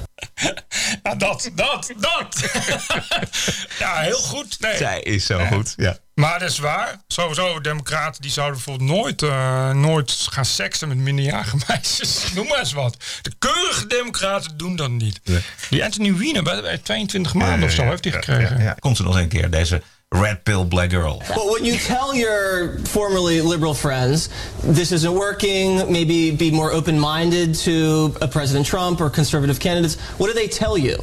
Ja, 1.02 1.14
dat, 1.24 1.50
dat, 1.54 1.92
dat. 1.96 2.50
ja, 3.78 4.00
heel 4.00 4.18
goed. 4.18 4.60
Nee. 4.60 4.76
Zij 4.76 5.00
is 5.00 5.26
zo 5.26 5.44
goed. 5.44 5.74
Ja. 5.76 5.98
Maar 6.14 6.38
dat 6.38 6.50
is 6.50 6.58
waar. 6.58 6.96
Sowieso, 7.08 7.60
democraten 7.60 8.22
die 8.22 8.30
zouden 8.30 8.54
bijvoorbeeld 8.54 8.90
nooit, 8.90 9.22
eh, 9.22 9.70
nooit 9.70 10.26
gaan 10.30 10.44
seksen 10.44 10.88
met 10.88 10.96
minderjarige 10.96 11.56
meisjes. 11.68 12.32
Noem 12.34 12.46
maar 12.46 12.58
eens 12.58 12.72
wat. 12.72 12.96
De 13.22 13.32
keurige 13.38 13.86
democraten 13.86 14.56
doen 14.56 14.76
dat 14.76 14.90
niet. 14.90 15.20
Die 15.70 15.84
Anthony 15.84 16.16
Weiner, 16.16 16.42
bij, 16.42 16.60
bij 16.60 16.78
22 16.78 17.34
maanden 17.34 17.68
of 17.68 17.74
zo, 17.74 17.82
heeft 17.82 18.04
hij 18.04 18.12
gekregen. 18.12 18.62
Ja. 18.62 18.76
Komt 18.78 18.96
ze 18.96 19.02
nog 19.02 19.16
een 19.16 19.28
keer, 19.28 19.50
deze 19.50 19.82
Red 20.14 20.44
Pill 20.44 20.64
Black 20.64 20.90
Girl. 20.90 21.20
But 21.28 21.46
when 21.50 21.64
you 21.64 21.74
tell 21.74 22.14
your 22.14 22.78
formerly 22.78 23.40
liberal 23.40 23.74
friends 23.74 24.28
this 24.62 24.92
isn't 24.92 25.12
working, 25.12 25.90
maybe 25.92 26.30
be 26.30 26.52
more 26.52 26.70
open 26.70 26.98
minded 26.98 27.54
to 27.56 28.16
a 28.22 28.28
President 28.28 28.64
Trump 28.64 29.00
or 29.00 29.10
conservative 29.10 29.58
candidates, 29.58 30.00
what 30.18 30.28
do 30.28 30.32
they 30.32 30.46
tell 30.46 30.78
you? 30.78 31.02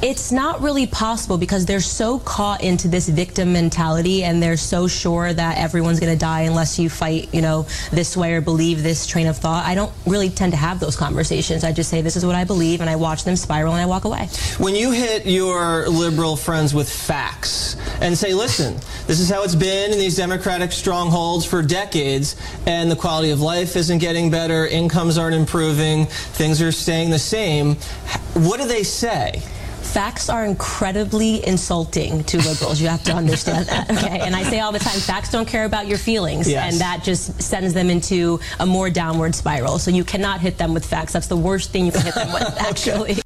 It's 0.00 0.30
not 0.30 0.60
really 0.60 0.86
possible 0.86 1.38
because 1.38 1.66
they're 1.66 1.80
so 1.80 2.20
caught 2.20 2.62
into 2.62 2.86
this 2.86 3.08
victim 3.08 3.52
mentality 3.52 4.22
and 4.22 4.40
they're 4.40 4.56
so 4.56 4.86
sure 4.86 5.32
that 5.32 5.58
everyone's 5.58 5.98
going 5.98 6.12
to 6.12 6.18
die 6.18 6.42
unless 6.42 6.78
you 6.78 6.88
fight, 6.88 7.34
you 7.34 7.42
know, 7.42 7.66
this 7.90 8.16
way 8.16 8.34
or 8.34 8.40
believe 8.40 8.84
this 8.84 9.08
train 9.08 9.26
of 9.26 9.36
thought. 9.36 9.66
I 9.66 9.74
don't 9.74 9.92
really 10.06 10.30
tend 10.30 10.52
to 10.52 10.56
have 10.56 10.78
those 10.78 10.94
conversations. 10.94 11.64
I 11.64 11.72
just 11.72 11.90
say, 11.90 12.00
this 12.00 12.14
is 12.14 12.24
what 12.24 12.36
I 12.36 12.44
believe, 12.44 12.80
and 12.80 12.88
I 12.88 12.94
watch 12.94 13.24
them 13.24 13.34
spiral 13.34 13.72
and 13.72 13.82
I 13.82 13.86
walk 13.86 14.04
away. 14.04 14.28
When 14.58 14.76
you 14.76 14.92
hit 14.92 15.26
your 15.26 15.88
liberal 15.88 16.36
friends 16.36 16.72
with 16.72 16.88
facts 16.88 17.74
and 18.00 18.16
say, 18.16 18.34
listen, 18.34 18.76
this 19.08 19.18
is 19.18 19.28
how 19.28 19.42
it's 19.42 19.56
been 19.56 19.90
in 19.90 19.98
these 19.98 20.16
Democratic 20.16 20.70
strongholds 20.70 21.44
for 21.44 21.60
decades, 21.60 22.36
and 22.66 22.88
the 22.88 22.96
quality 22.96 23.32
of 23.32 23.40
life 23.40 23.74
isn't 23.74 23.98
getting 23.98 24.30
better, 24.30 24.64
incomes 24.64 25.18
aren't 25.18 25.34
improving, 25.34 26.06
things 26.06 26.62
are 26.62 26.70
staying 26.70 27.10
the 27.10 27.18
same, 27.18 27.74
what 28.34 28.60
do 28.60 28.68
they 28.68 28.84
say? 28.84 29.42
Facts 29.88 30.28
are 30.28 30.44
incredibly 30.44 31.46
insulting 31.46 32.22
to 32.24 32.36
liberals. 32.38 32.80
You 32.80 32.88
have 32.88 33.02
to 33.04 33.12
understand 33.12 33.66
that. 33.66 33.88
Okay. 33.98 34.20
And 34.20 34.36
I 34.36 34.42
say 34.42 34.60
all 34.60 34.70
the 34.70 34.78
time, 34.78 34.98
facts 35.00 35.30
don't 35.30 35.48
care 35.48 35.64
about 35.64 35.86
your 35.86 35.98
feelings. 35.98 36.48
Yes. 36.48 36.72
And 36.72 36.80
that 36.80 37.02
just 37.02 37.40
sends 37.42 37.72
them 37.74 37.90
into 37.90 38.38
a 38.60 38.66
more 38.66 38.90
downward 38.90 39.34
spiral. 39.34 39.78
So 39.78 39.90
you 39.90 40.04
cannot 40.04 40.40
hit 40.40 40.58
them 40.58 40.74
with 40.74 40.84
facts. 40.84 41.14
That's 41.14 41.26
the 41.26 41.36
worst 41.36 41.70
thing 41.70 41.86
you 41.86 41.92
can 41.92 42.02
hit 42.02 42.14
them 42.14 42.32
with, 42.32 42.42
actually. 42.58 43.18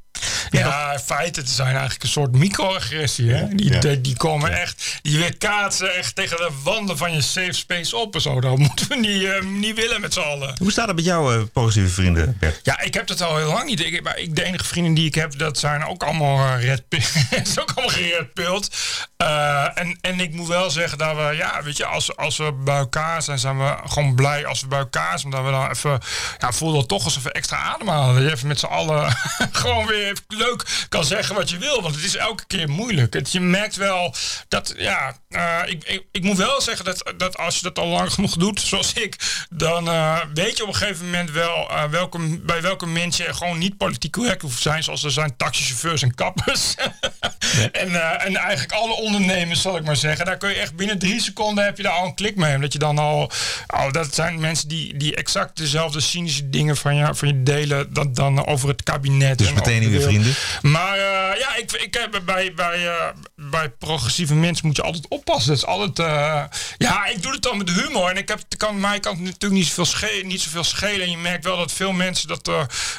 Ja, 0.59 0.99
feiten 1.05 1.49
zijn 1.49 1.69
eigenlijk 1.69 2.03
een 2.03 2.09
soort 2.09 2.33
microagressie. 2.33 3.33
Hè? 3.33 3.49
Die, 3.49 3.79
die, 3.79 4.01
die 4.01 4.17
komen 4.17 4.61
echt, 4.61 4.99
die 5.03 5.19
weerkaatsen 5.19 5.95
echt 5.95 6.15
tegen 6.15 6.37
de 6.37 6.51
wanden 6.63 6.97
van 6.97 7.13
je 7.13 7.21
safe 7.21 7.53
space 7.53 7.97
op 7.97 8.15
en 8.15 8.21
zo. 8.21 8.41
Dat 8.41 8.59
moeten 8.59 8.89
we 8.89 8.97
niet, 8.97 9.25
eh, 9.25 9.43
niet 9.43 9.77
willen 9.77 10.01
met 10.01 10.13
z'n 10.13 10.21
allen. 10.21 10.55
Hoe 10.59 10.71
staat 10.71 10.87
het 10.87 10.97
met 10.97 11.05
jouw 11.05 11.33
eh, 11.33 11.43
positieve 11.53 11.93
vrienden, 11.93 12.37
Bert? 12.41 12.61
Ja, 12.63 12.81
ik 12.81 12.95
heb 12.95 13.07
dat 13.07 13.21
al 13.21 13.37
heel 13.37 13.53
lang 13.53 13.65
niet. 13.65 13.81
Ik, 13.81 14.03
maar 14.03 14.19
ik, 14.19 14.37
de 14.37 14.45
enige 14.45 14.65
vrienden 14.65 14.95
die 14.95 15.07
ik 15.07 15.15
heb, 15.15 15.39
dat 15.39 15.59
zijn 15.59 15.85
ook 15.85 16.03
allemaal 16.03 16.39
uh, 16.39 16.65
red 16.65 16.83
is 17.45 17.61
ook 17.61 17.73
allemaal 17.75 17.95
geredpild. 17.95 18.77
Uh, 19.23 19.79
en, 19.79 19.99
en 20.01 20.21
ik 20.21 20.33
moet 20.33 20.49
wel 20.49 20.71
zeggen 20.71 20.99
dat 20.99 21.17
we, 21.17 21.35
ja, 21.37 21.63
weet 21.63 21.77
je, 21.77 21.87
als, 21.87 22.17
als 22.17 22.37
we 22.37 22.53
bij 22.53 22.77
elkaar 22.77 23.23
zijn, 23.23 23.39
zijn 23.39 23.59
we 23.59 23.77
gewoon 23.85 24.15
blij 24.15 24.47
als 24.47 24.61
we 24.61 24.67
bij 24.67 24.79
elkaar 24.79 25.19
zijn. 25.19 25.35
Omdat 25.35 25.51
we 25.51 25.59
dan 25.59 25.71
even, 25.71 26.01
ja, 26.39 26.53
voelen 26.53 26.79
het 26.79 26.89
toch 26.89 27.05
alsof 27.05 27.23
we 27.23 27.33
extra 27.33 27.57
ademhalen. 27.57 28.15
Dat 28.15 28.25
je 28.25 28.31
even 28.31 28.49
met 28.49 28.59
z'n 28.59 28.67
allen 28.67 29.17
gewoon 29.63 29.87
weer 29.87 30.17
leuk 30.45 30.87
kan 30.89 31.05
zeggen 31.05 31.35
wat 31.35 31.51
je 31.51 31.59
wil. 31.59 31.83
Want 31.83 31.95
het 31.95 32.05
is 32.05 32.17
elke 32.17 32.45
keer 32.47 32.69
moeilijk. 32.69 33.15
Het, 33.15 33.33
je 33.33 33.41
merkt 33.41 33.77
wel 33.77 34.15
dat, 34.49 34.75
ja, 34.77 35.17
uh, 35.29 35.59
ik, 35.67 35.85
ik, 35.85 36.05
ik, 36.13 36.23
moet 36.23 36.37
wel 36.37 36.61
zeggen 36.61 36.85
dat, 36.85 37.13
dat 37.17 37.37
als 37.39 37.57
je 37.57 37.63
dat 37.63 37.79
al 37.79 37.87
lang 37.87 38.13
genoeg 38.13 38.37
doet, 38.37 38.61
zoals 38.71 38.93
ik, 38.93 39.45
dan 39.51 39.89
uh, 39.89 40.19
weet 40.35 40.57
je 40.57 40.63
op 40.63 40.69
een 40.69 40.75
gegeven 40.75 41.05
moment 41.05 41.31
wel 41.31 41.71
uh, 41.71 41.85
welke, 41.85 42.39
bij 42.39 42.63
welke 42.63 42.87
mensen 42.87 43.35
gewoon 43.35 43.59
niet 43.59 43.77
politiek 43.77 44.13
correct 44.13 44.43
hoeft 44.43 44.57
te 44.57 44.63
zijn. 44.63 44.83
Zoals 44.83 45.05
er 45.05 45.11
zijn 45.11 45.37
taxichauffeurs 45.37 46.03
en 46.03 46.15
kappers. 46.15 46.75
En, 47.73 47.95
eh, 47.95 48.27
en 48.27 48.37
eigenlijk 48.37 48.73
alle 48.73 48.95
ondernemers, 48.95 49.61
zal 49.61 49.77
ik 49.77 49.85
maar 49.85 49.97
zeggen. 49.97 50.27
Daar 50.27 50.37
kun 50.37 50.49
je 50.49 50.55
echt 50.55 50.77
binnen 50.77 50.99
drie 50.99 51.21
seconden 51.21 51.65
heb 51.65 51.77
je 51.77 51.83
daar 51.83 51.93
al 51.93 52.07
een 52.07 52.15
klik 52.15 52.37
mee. 52.37 52.55
Omdat 52.55 52.73
je 52.73 52.79
dan 52.79 52.99
al. 52.99 53.31
Oh, 53.67 53.91
dat 53.91 54.15
zijn 54.15 54.41
mensen 54.41 54.69
die, 54.69 54.97
die 54.97 55.15
exact 55.15 55.57
dezelfde 55.57 56.01
cynische 56.01 56.51
dingen 56.51 56.77
van 56.77 56.97
je, 56.97 57.15
van 57.15 57.29
je 57.29 57.43
delen. 57.43 57.93
Dan, 57.93 58.13
dan 58.13 58.47
over 58.47 58.69
het 58.69 58.83
kabinet. 58.83 59.39
Dus 59.39 59.49
en 59.49 59.55
meteen 59.55 59.81
nieuwe 59.81 60.01
vrienden? 60.01 60.32
Maar 60.63 60.97
eh, 60.99 61.39
ja, 61.41 61.57
ik, 61.57 61.73
ik 61.73 61.95
heb 61.95 62.23
bij, 62.25 62.55
bij, 62.55 62.87
eh, 62.89 63.07
bij 63.37 63.69
progressieve 63.69 64.35
mensen 64.35 64.67
moet 64.67 64.77
je 64.77 64.83
altijd 64.83 65.09
oppassen. 65.09 65.49
Dat 65.49 65.57
is 65.59 65.67
altijd. 65.67 65.99
eh, 65.99 66.43
ja, 66.79 67.07
ik 67.07 67.23
doe 67.23 67.33
het 67.33 67.43
dan 67.43 67.59
met 67.59 67.71
humor. 67.71 68.11
En 68.11 68.17
ik 68.17 68.29
heb, 68.29 68.41
kan, 68.57 68.81
mij 68.81 69.01
kan 69.01 69.13
het 69.15 69.23
natuurlijk 69.25 69.53
niet 69.53 69.67
zoveel, 69.67 69.85
schelen, 69.85 70.27
niet 70.27 70.41
zoveel 70.41 70.65
schelen. 70.65 71.01
En 71.03 71.11
je 71.11 71.17
merkt 71.17 71.45
wel 71.45 71.57
dat 71.57 71.73
veel 71.73 71.93
mensen 71.93 72.29
dat. 72.29 72.51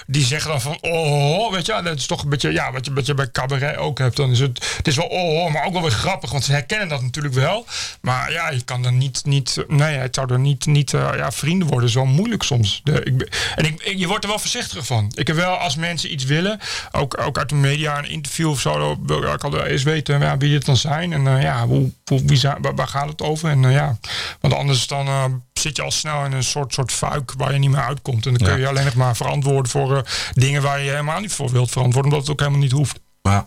die 0.08 0.26
zeggen 0.26 0.50
dan 0.52 0.62
van. 0.62 0.78
Oh, 0.82 1.52
weet 1.52 1.66
je, 1.66 1.82
dat 1.84 1.98
is 1.98 2.06
toch 2.06 2.24
een 2.24 2.30
beetje. 2.30 2.52
Ja, 2.52 2.72
wat 2.72 2.86
je, 2.86 2.94
wat 2.94 3.06
je 3.06 3.14
bij 3.14 3.32
cabaret 3.32 3.78
ook 3.78 3.98
hebt. 3.98 4.16
Dan 4.16 4.32
is 4.32 4.40
het. 4.40 4.74
Het 4.78 4.88
is 4.88 4.96
wel 4.96 5.06
oh, 5.08 5.52
maar 5.54 5.66
ook 5.66 5.74
wel 5.74 5.82
weer 5.82 5.92
grappig. 5.92 6.32
Want 6.32 6.44
ze 6.44 6.52
herkennen 6.52 6.88
dat 6.88 7.02
natuurlijk 7.02 7.34
wel. 7.34 7.66
Maar 8.02 8.32
ja, 8.32 8.50
je 8.50 8.62
kan 8.62 8.82
dan 8.82 8.98
niet. 8.98 9.22
niet 9.26 9.58
nee, 9.68 9.96
het 9.98 10.16
zou 10.16 10.34
er 10.34 10.40
niet. 10.40 10.66
niet 10.66 10.92
ja, 10.92 11.32
vrienden 11.32 11.68
worden. 11.68 11.90
Zo 11.90 12.06
moeilijk 12.06 12.44
soms. 12.44 12.82
De, 12.84 13.04
ik, 13.04 13.36
en 13.56 13.66
ik- 13.66 13.94
je 13.98 14.08
wordt 14.08 14.24
er 14.24 14.30
wel 14.30 14.40
voorzichtiger 14.40 14.84
van. 14.84 15.12
Ik 15.16 15.28
heb 15.28 15.36
wel 15.36 15.56
als 15.56 15.76
mensen 15.76 16.12
iets 16.14 16.24
willen. 16.24 16.60
Ook, 16.92 17.18
ook 17.26 17.38
uit 17.38 17.50
de 17.50 17.56
media, 17.56 17.98
een 17.98 18.10
interview 18.10 18.50
of 18.50 18.60
zo. 18.60 18.98
wil 19.06 19.24
ik 19.34 19.44
al 19.44 19.66
eens 19.66 19.84
weten 19.84 20.20
ja, 20.20 20.38
wie 20.38 20.54
het 20.54 20.66
dan 20.66 20.78
zijn. 20.78 21.14
En 21.14 21.28
eh, 21.28 21.42
ja, 21.42 21.68
hoe, 21.68 21.92
hoe, 22.06 22.22
wie 22.26 22.38
zijn, 22.38 22.58
waar, 22.62 22.76
waar 22.76 22.88
gaat 22.88 23.10
het 23.10 23.22
over? 23.22 23.50
En 23.50 23.66
eh, 23.66 23.72
ja, 23.72 23.98
want 24.40 24.54
anders 24.54 24.88
dan 24.88 25.08
eh, 25.08 25.26
zit 25.54 25.76
je 25.76 25.82
al 25.82 25.92
snel 25.92 26.26
in 26.26 26.32
een 26.32 26.44
soort, 26.44 26.74
soort 26.74 26.92
fuik 26.92 27.34
waar 27.38 27.54
je 27.54 27.60
niet 27.60 27.70
meer 27.70 27.84
uitkomt. 27.84 28.26
En 28.26 28.34
dan 28.34 28.48
kun 28.48 28.56
je 28.58 28.62
Ja. 28.62 28.70
alleen 28.70 28.86
nog 28.86 28.96
maar 28.96 29.16
verantwoorden 29.16 29.72
voor 29.72 30.08
dingen 30.34 30.62
waar 30.62 30.82
je 30.82 30.90
helemaal 30.90 31.20
niet 31.20 31.34
voor 31.34 31.52
wilt 31.52 31.72
verantwoorden. 31.72 32.12
Omdat 32.12 32.28
het 32.28 32.32
ook 32.36 32.40
helemaal 32.40 32.62
niet 32.62 32.72
hoeft. 32.72 33.00
Maar 33.22 33.46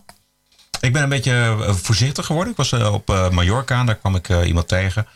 ik 0.81 0.93
ben 0.93 1.03
een 1.03 1.09
beetje 1.09 1.57
voorzichtig 1.83 2.27
geworden. 2.27 2.51
Ik 2.51 2.57
was 2.57 2.73
op 2.73 3.29
Mallorca 3.31 3.81
en 3.81 3.87
daar 3.87 3.95
kwam 3.95 4.15
ik 4.17 4.29
iemand 4.29 4.69
tegen. 4.69 5.07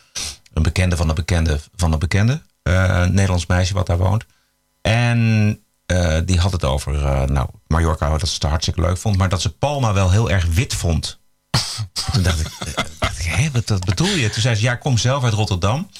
Een 0.52 0.62
bekende 0.62 0.96
van 0.96 1.08
een 1.08 1.14
bekende 1.14 1.60
van 1.76 1.92
een 1.92 1.98
bekende. 1.98 2.42
Een 2.62 3.14
Nederlands 3.14 3.46
meisje 3.46 3.74
wat 3.74 3.86
daar 3.86 3.98
woont. 3.98 4.24
En 4.80 5.60
eh, 5.90 6.18
die 6.24 6.38
had 6.38 6.52
het 6.52 6.64
over, 6.64 7.04
eh, 7.04 7.22
nou, 7.22 7.48
Mallorca, 7.66 8.18
dat 8.18 8.28
ze 8.28 8.34
het 8.34 8.42
hartstikke 8.42 8.80
leuk 8.80 8.98
vond. 8.98 9.16
Maar 9.16 9.28
dat 9.28 9.40
ze 9.40 9.50
Palma 9.50 9.92
wel 9.92 10.10
heel 10.10 10.30
erg 10.30 10.46
wit 10.46 10.74
vond. 10.74 11.18
Toen 12.12 12.22
dacht 12.22 12.40
ik, 12.40 12.46
eh, 12.46 12.84
dacht 12.98 13.18
ik 13.18 13.24
hé, 13.24 13.50
wat 13.52 13.66
dat 13.66 13.84
bedoel 13.84 14.14
je? 14.14 14.30
Toen 14.30 14.42
zei 14.42 14.54
ze, 14.54 14.62
ja, 14.62 14.72
ik 14.72 14.80
kom 14.80 14.98
zelf 14.98 15.24
uit 15.24 15.32
Rotterdam. 15.32 15.90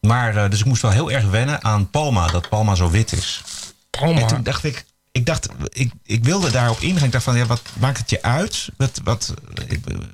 Maar, 0.00 0.50
dus 0.50 0.60
ik 0.60 0.64
moest 0.64 0.82
wel 0.82 0.90
heel 0.90 1.10
erg 1.10 1.24
wennen 1.24 1.64
aan 1.64 1.90
Palma, 1.90 2.26
dat 2.26 2.48
Palma 2.48 2.74
zo 2.74 2.90
wit 2.90 3.12
is. 3.12 3.42
Palma. 3.90 4.20
En 4.20 4.26
toen 4.26 4.42
dacht 4.42 4.64
ik, 4.64 4.84
ik 5.12 5.26
dacht, 5.26 5.48
ik, 5.68 5.92
ik 6.02 6.24
wilde 6.24 6.50
daarop 6.50 6.80
ingaan. 6.80 7.04
Ik 7.04 7.12
dacht 7.12 7.24
van, 7.24 7.36
ja, 7.36 7.46
wat 7.46 7.62
maakt 7.78 7.98
het 7.98 8.10
je 8.10 8.22
uit? 8.22 8.68
Wat, 8.76 9.00
wat, 9.04 9.34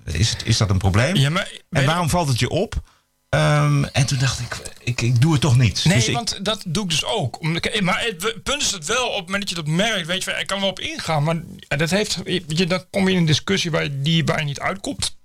is, 0.04 0.36
is 0.44 0.56
dat 0.56 0.70
een 0.70 0.78
probleem? 0.78 1.16
Ja, 1.16 1.30
maar 1.30 1.50
en 1.70 1.86
waarom 1.86 2.08
valt 2.08 2.28
het 2.28 2.38
je 2.38 2.48
op? 2.48 2.82
Ehm, 3.30 3.84
en 3.84 4.06
toen 4.06 4.18
dacht 4.18 4.40
ik, 4.40 4.56
ik, 4.84 5.00
ik 5.00 5.20
doe 5.20 5.32
het 5.32 5.40
toch 5.40 5.56
niet. 5.58 5.84
Nee, 5.84 5.94
Dus 5.94 6.06
ik- 6.06 6.14
want 6.14 6.38
dat 6.44 6.62
doe 6.66 6.84
ik 6.84 6.90
dus 6.90 7.04
ook. 7.04 7.40
Om- 7.40 7.58
Maar 7.80 8.00
het 8.04 8.42
punt 8.42 8.62
is 8.62 8.70
het 8.70 8.86
wel, 8.86 9.06
op 9.06 9.16
het 9.16 9.24
moment 9.24 9.40
dat 9.40 9.48
je 9.48 9.54
dat 9.54 9.66
merkt, 9.66 10.06
weet 10.06 10.24
je, 10.24 10.30
ik 10.30 10.46
kan 10.46 10.60
wel 10.60 10.68
op 10.68 10.80
ingaan, 10.80 11.22
maar 11.24 11.36
dat 11.68 11.90
heeft, 11.90 12.22
weet 12.24 12.44
je, 12.58 12.66
dan 12.66 12.84
kom 12.90 13.04
je 13.08 13.12
in 13.14 13.20
een 13.20 13.26
discussie 13.26 13.70
waar 13.70 13.82
je, 13.82 14.00
die 14.00 14.16
je 14.26 14.42
niet 14.44 14.60
uitkomt. 14.60 15.18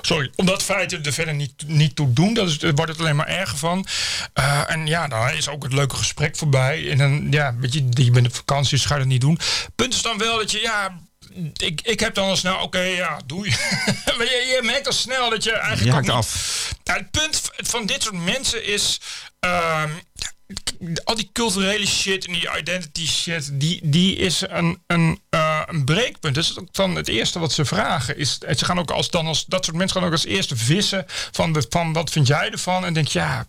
Sorry, 0.00 0.30
omdat 0.36 0.62
feiten 0.62 1.04
er 1.04 1.12
verder 1.12 1.34
niet, 1.34 1.52
niet 1.66 1.96
toe 1.96 2.12
doen, 2.12 2.34
dat 2.34 2.48
is, 2.48 2.56
wordt 2.60 2.88
het 2.88 2.98
alleen 2.98 3.16
maar 3.16 3.26
erger 3.28 3.58
van. 3.58 3.86
Eh, 4.32 4.70
en 4.70 4.86
ja, 4.86 5.08
dan 5.08 5.30
is 5.30 5.48
ook 5.48 5.62
het 5.62 5.72
leuke 5.72 5.96
gesprek 5.96 6.36
voorbij. 6.36 6.90
En 6.90 6.98
dan, 6.98 7.26
ja, 7.30 7.54
weet 7.56 7.72
je, 7.72 7.84
je 7.90 8.10
bent 8.10 8.26
op 8.26 8.34
vakantie, 8.34 8.70
dus 8.76 8.86
ga 8.86 8.94
je 8.94 9.00
dat 9.00 9.08
niet 9.08 9.20
doen. 9.20 9.38
Punt 9.74 9.94
is 9.94 10.02
dan 10.02 10.18
wel 10.18 10.38
dat 10.38 10.50
je, 10.50 10.60
ja, 10.60 10.98
ik, 11.56 11.80
ik 11.80 12.00
heb 12.00 12.14
dan 12.14 12.28
al 12.28 12.36
snel, 12.36 12.56
oké, 12.62 12.80
ja, 12.80 13.20
doei. 13.26 13.50
maar 14.16 14.24
je, 14.26 14.52
je 14.54 14.60
merkt 14.62 14.86
al 14.86 14.92
snel 14.92 15.30
dat 15.30 15.44
je 15.44 15.52
eigenlijk 15.52 15.84
Je 15.84 15.90
haakt 15.92 16.06
niet- 16.06 16.16
af. 16.16 16.74
nou, 16.84 16.98
het 16.98 17.10
punt 17.10 17.40
van 17.56 17.86
dit 17.86 18.02
soort 18.02 18.14
mensen 18.24 18.64
is. 18.66 19.00
ehm, 19.40 19.90
al 21.04 21.14
die 21.14 21.30
culturele 21.32 21.86
shit 21.86 22.26
en 22.26 22.32
die 22.32 22.48
identity 22.58 23.06
shit, 23.06 23.50
die, 23.52 23.80
die 23.82 24.16
is 24.16 24.40
een, 24.48 24.82
een, 24.86 25.20
eh, 25.30 25.60
een 25.66 25.84
breekpunt. 25.84 26.34
Dat 26.34 26.44
is 26.44 26.58
ook 26.58 26.72
dan 26.72 26.94
het 26.94 27.08
eerste 27.08 27.38
wat 27.38 27.52
ze 27.52 27.64
vragen. 27.64 28.18
Is, 28.18 28.38
en 28.46 28.56
ze 28.56 28.64
gaan 28.64 28.78
ook 28.78 28.90
als, 28.90 29.10
dan 29.10 29.26
als, 29.26 29.44
dat 29.44 29.64
soort 29.64 29.76
mensen 29.76 29.96
gaan 29.96 30.06
ook 30.06 30.12
als 30.14 30.24
eerste 30.24 30.56
vissen 30.56 31.04
van, 31.32 31.52
de, 31.52 31.66
van 31.68 31.92
wat 31.92 32.10
vind 32.10 32.26
jij 32.26 32.50
ervan? 32.50 32.84
En 32.84 32.92
denk 32.94 33.08
ja, 33.08 33.46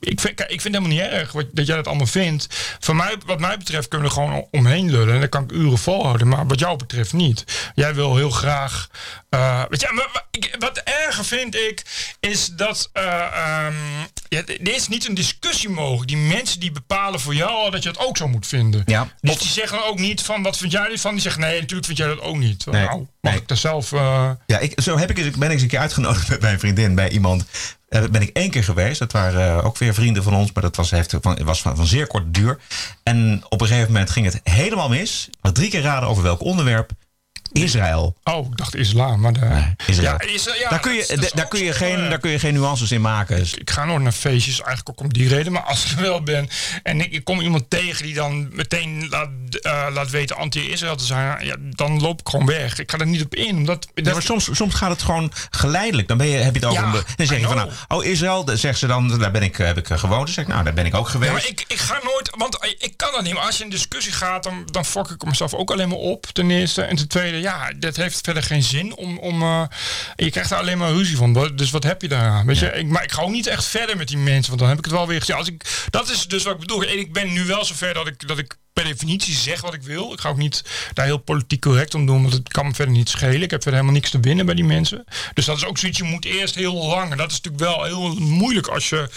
ik, 0.00 0.20
vind, 0.20 0.40
ik 0.40 0.60
vind 0.60 0.62
het 0.62 0.62
helemaal 0.62 0.88
niet 0.88 1.00
erg 1.00 1.32
wat, 1.32 1.46
dat 1.52 1.66
jij 1.66 1.76
dat 1.76 1.86
allemaal 1.86 2.06
vindt. 2.06 2.46
Voor 2.80 2.96
mij, 2.96 3.14
wat 3.26 3.40
mij 3.40 3.58
betreft 3.58 3.88
kunnen 3.88 4.08
we 4.08 4.14
er 4.16 4.22
gewoon 4.22 4.46
omheen 4.50 4.90
lullen. 4.90 5.14
En 5.14 5.20
dan 5.20 5.28
kan 5.28 5.42
ik 5.44 5.52
uren 5.52 5.78
volhouden. 5.78 6.28
Maar 6.28 6.46
wat 6.46 6.58
jou 6.58 6.76
betreft 6.76 7.12
niet. 7.12 7.44
Jij 7.74 7.94
wil 7.94 8.16
heel 8.16 8.30
graag... 8.30 8.88
eh, 9.28 9.62
weet 9.68 9.80
je, 9.80 9.90
maar, 9.92 10.22
wat 10.58 10.78
erger 10.84 11.24
vind 11.24 11.54
ik... 11.54 11.82
is 12.20 12.46
dat... 12.46 12.90
ja, 14.28 14.42
er 14.46 14.74
is 14.74 14.88
niet 14.88 15.08
een 15.08 15.14
discussie 15.14 15.68
mogelijk. 15.68 16.08
Die 16.08 16.16
mensen 16.16 16.60
die 16.60 16.72
bepalen 16.72 17.20
voor 17.20 17.34
jou 17.34 17.50
al 17.50 17.70
dat 17.70 17.82
je 17.82 17.88
het 17.88 17.98
ook 17.98 18.16
zo 18.16 18.28
moet 18.28 18.46
vinden. 18.46 18.82
Ja. 18.86 19.08
Dus 19.20 19.38
die 19.38 19.48
zeggen 19.50 19.86
ook 19.86 19.98
niet 19.98 20.22
van... 20.22 20.42
wat 20.42 20.56
vind 20.56 20.72
jij 20.72 20.90
ervan? 20.90 21.12
Die 21.12 21.22
zeggen 21.22 21.40
nee, 21.40 21.60
natuurlijk 21.60 21.86
vind 21.86 21.98
jij 21.98 22.06
dat 22.08 22.20
ook 22.20 22.36
niet. 22.36 22.66
Nee. 22.66 22.84
Nou, 22.84 23.06
mag 23.20 23.34
ik 23.34 23.48
daar 23.48 23.56
zelf... 23.56 23.92
eh, 23.92 24.30
Ja, 24.46 24.58
ik, 24.58 24.80
zo 24.82 24.98
heb 24.98 25.10
ik, 25.10 25.18
eens- 25.18 25.36
ben 25.36 25.48
ik 25.48 25.52
eens 25.54 25.62
een 25.62 25.68
keer 25.68 25.78
uitgenodigd 25.78 26.28
met 26.34 26.40
mijn 26.40 26.58
vriendin 26.58 26.94
bij 26.94 27.08
iemand. 27.10 27.44
Eh, 27.96 28.08
ben 28.10 28.22
ik 28.22 28.28
één 28.28 28.50
keer 28.50 28.64
geweest. 28.64 28.98
Dat 28.98 29.12
waren 29.12 29.58
eh, 29.58 29.64
ook 29.64 29.78
weer 29.78 29.94
vrienden 29.94 30.22
van 30.22 30.34
ons, 30.34 30.52
maar 30.52 30.62
dat 30.62 30.76
was, 30.76 30.90
heeft, 30.90 31.16
was 31.44 31.62
van, 31.62 31.76
van 31.76 31.86
zeer 31.86 32.06
korte 32.06 32.30
duur. 32.30 32.58
En 33.02 33.44
op 33.48 33.60
een 33.60 33.66
gegeven 33.66 33.92
moment 33.92 34.10
ging 34.10 34.26
het 34.26 34.40
helemaal 34.42 34.88
mis. 34.88 35.30
Maar 35.40 35.52
drie 35.52 35.70
keer 35.70 35.82
raden 35.82 36.08
over 36.08 36.22
welk 36.22 36.40
onderwerp. 36.40 36.90
Israël. 37.62 38.16
Oh, 38.24 38.46
ik 38.50 38.56
dacht 38.56 38.74
islam, 38.74 39.20
maar 39.20 39.32
de, 39.32 39.62
Israël. 39.86 40.16
Ja, 40.18 40.20
is, 40.34 40.44
ja, 40.58 40.68
daar, 40.68 40.80
kun 40.80 40.92
je, 40.92 41.04
dat 41.08 41.20
dat 41.20 41.30
daar, 41.34 41.48
kun 41.48 41.64
je 41.64 41.72
geen, 41.72 42.02
eh, 42.02 42.08
daar 42.08 42.18
kun 42.18 42.30
je 42.30 42.38
geen 42.38 42.54
nuances 42.54 42.92
in 42.92 43.00
maken. 43.00 43.36
Dus- 43.36 43.54
Ik 43.54 43.70
ga 43.70 43.84
nooit 43.84 44.02
naar 44.02 44.12
feestjes, 44.12 44.60
eigenlijk 44.60 44.88
ook 44.88 45.00
om 45.00 45.12
die 45.12 45.28
reden. 45.28 45.52
Maar 45.52 45.62
als 45.62 45.84
ik 45.84 45.90
er 45.90 46.02
wel 46.02 46.22
ben 46.22 46.48
en 46.82 47.00
ik, 47.00 47.12
ik 47.12 47.24
kom 47.24 47.40
iemand 47.40 47.70
tegen 47.70 48.02
die 48.02 48.14
dan 48.14 48.48
meteen 48.54 49.06
laat, 49.10 49.28
eh, 49.62 49.86
laat 49.92 50.10
weten 50.10 50.36
anti-Israël 50.36 50.96
te 50.96 51.04
zijn, 51.04 51.46
ja, 51.46 51.56
dan 51.60 52.00
loop 52.00 52.20
ik 52.20 52.28
gewoon 52.28 52.46
weg. 52.46 52.78
Ik 52.78 52.90
ga 52.90 52.98
er 52.98 53.06
niet 53.06 53.24
op 53.24 53.34
in. 53.34 53.56
Omdat, 53.56 53.86
Ja, 53.94 54.12
maar 54.12 54.22
soms, 54.22 54.48
soms 54.52 54.74
gaat 54.74 54.90
het 54.90 55.02
gewoon 55.02 55.32
geleidelijk. 55.50 56.08
Dan 56.08 56.16
ben 56.16 56.26
je, 56.26 56.36
heb 56.36 56.54
je 56.54 56.60
het 56.66 56.68
over. 56.68 56.84
Een 56.84 57.04
dan 57.16 57.26
zeg 57.26 57.40
je 57.40 57.46
van, 57.46 57.56
nou, 57.56 57.70
oh 57.88 58.04
Israël, 58.04 58.44
dan 58.44 58.56
zegt 58.56 58.78
ze 58.78 58.86
dan, 58.86 59.18
daar 59.18 59.30
ben 59.30 59.42
ik, 59.42 59.56
heb 59.56 59.76
ik 59.76 59.90
eh, 59.90 59.98
gewoond. 59.98 60.24
Dan 60.24 60.34
zeg 60.34 60.44
ik, 60.44 60.50
nou, 60.50 60.64
daar 60.64 60.74
ben 60.74 60.86
ik 60.86 60.94
ook 60.94 61.08
geweest. 61.08 61.32
Ja, 61.32 61.38
maar 61.38 61.48
ik, 61.48 61.64
ik 61.66 61.78
ga 61.78 62.00
nooit, 62.04 62.30
want 62.36 62.58
ik 62.78 62.92
kan 62.96 63.12
dat 63.12 63.22
niet. 63.22 63.34
Maar 63.34 63.42
als 63.42 63.58
je 63.58 63.64
in 63.64 63.70
discussie 63.70 64.12
gaat, 64.12 64.42
dan, 64.42 64.68
dan 64.70 64.84
fok 64.84 65.10
ik 65.10 65.24
mezelf 65.24 65.54
ook 65.54 65.70
alleen 65.70 65.88
maar 65.88 65.98
op. 65.98 66.26
Ten 66.26 66.50
eerste. 66.50 66.82
En 66.82 66.96
ten 66.96 67.08
tweede, 67.08 67.40
ja, 67.46 67.72
dat 67.78 67.96
heeft 67.96 68.20
verder 68.20 68.42
geen 68.42 68.62
zin 68.62 68.96
om. 68.96 69.18
om 69.18 69.42
eh, 69.42 69.62
je 70.16 70.30
krijgt 70.30 70.50
er 70.50 70.56
alleen 70.56 70.78
maar 70.78 70.92
ruzie 70.92 71.16
van. 71.16 71.52
Dus 71.54 71.70
wat 71.70 71.82
heb 71.82 72.02
je 72.02 72.08
daaraan? 72.08 72.46
Weet 72.46 72.58
je, 72.58 72.66
ik, 72.66 72.86
maar 72.86 73.02
ik 73.02 73.12
ga 73.12 73.22
ook 73.22 73.30
niet 73.30 73.46
echt 73.46 73.64
verder 73.64 73.96
met 73.96 74.08
die 74.08 74.18
mensen, 74.18 74.48
want 74.48 74.58
dan 74.58 74.68
heb 74.68 74.78
ik 74.78 74.84
het 74.84 74.94
wel 74.94 75.06
weer 75.06 75.18
gezien. 75.18 75.36
Als 75.36 75.48
ik, 75.48 75.86
dat 75.90 76.10
is 76.10 76.26
dus 76.26 76.42
wat 76.42 76.54
ik 76.54 76.60
bedoel. 76.60 76.82
Ik 76.82 77.12
ben 77.12 77.32
nu 77.32 77.44
wel 77.44 77.64
zover 77.64 77.94
dat 77.94 78.06
ik, 78.06 78.28
dat 78.28 78.38
ik 78.38 78.56
per 78.76 78.84
definitie 78.84 79.34
zeg 79.34 79.60
wat 79.60 79.74
ik 79.74 79.82
wil. 79.82 80.12
Ik 80.12 80.20
ga 80.20 80.28
ook 80.28 80.36
niet 80.36 80.64
daar 80.92 81.04
heel 81.04 81.18
politiek 81.18 81.60
correct 81.60 81.94
om 81.94 82.06
doen, 82.06 82.22
want 82.22 82.32
het 82.32 82.48
kan 82.48 82.66
me 82.66 82.74
verder 82.74 82.94
niet 82.94 83.08
schelen. 83.08 83.42
Ik 83.42 83.50
heb 83.50 83.62
verder 83.62 83.80
helemaal 83.80 84.00
niks 84.00 84.10
te 84.10 84.20
winnen 84.20 84.46
bij 84.46 84.54
die 84.54 84.64
mensen. 84.64 85.04
Dus 85.34 85.44
dat 85.44 85.56
is 85.56 85.64
ook 85.64 85.78
zoiets, 85.78 85.98
je 85.98 86.04
moet 86.04 86.24
eerst 86.24 86.54
heel 86.54 86.74
lang. 86.74 87.10
En 87.10 87.16
dat 87.16 87.30
is 87.30 87.40
natuurlijk 87.40 87.64
wel 87.64 87.84
heel 87.84 88.14
moeilijk 88.14 88.66
als 88.66 88.88
je 88.88 89.08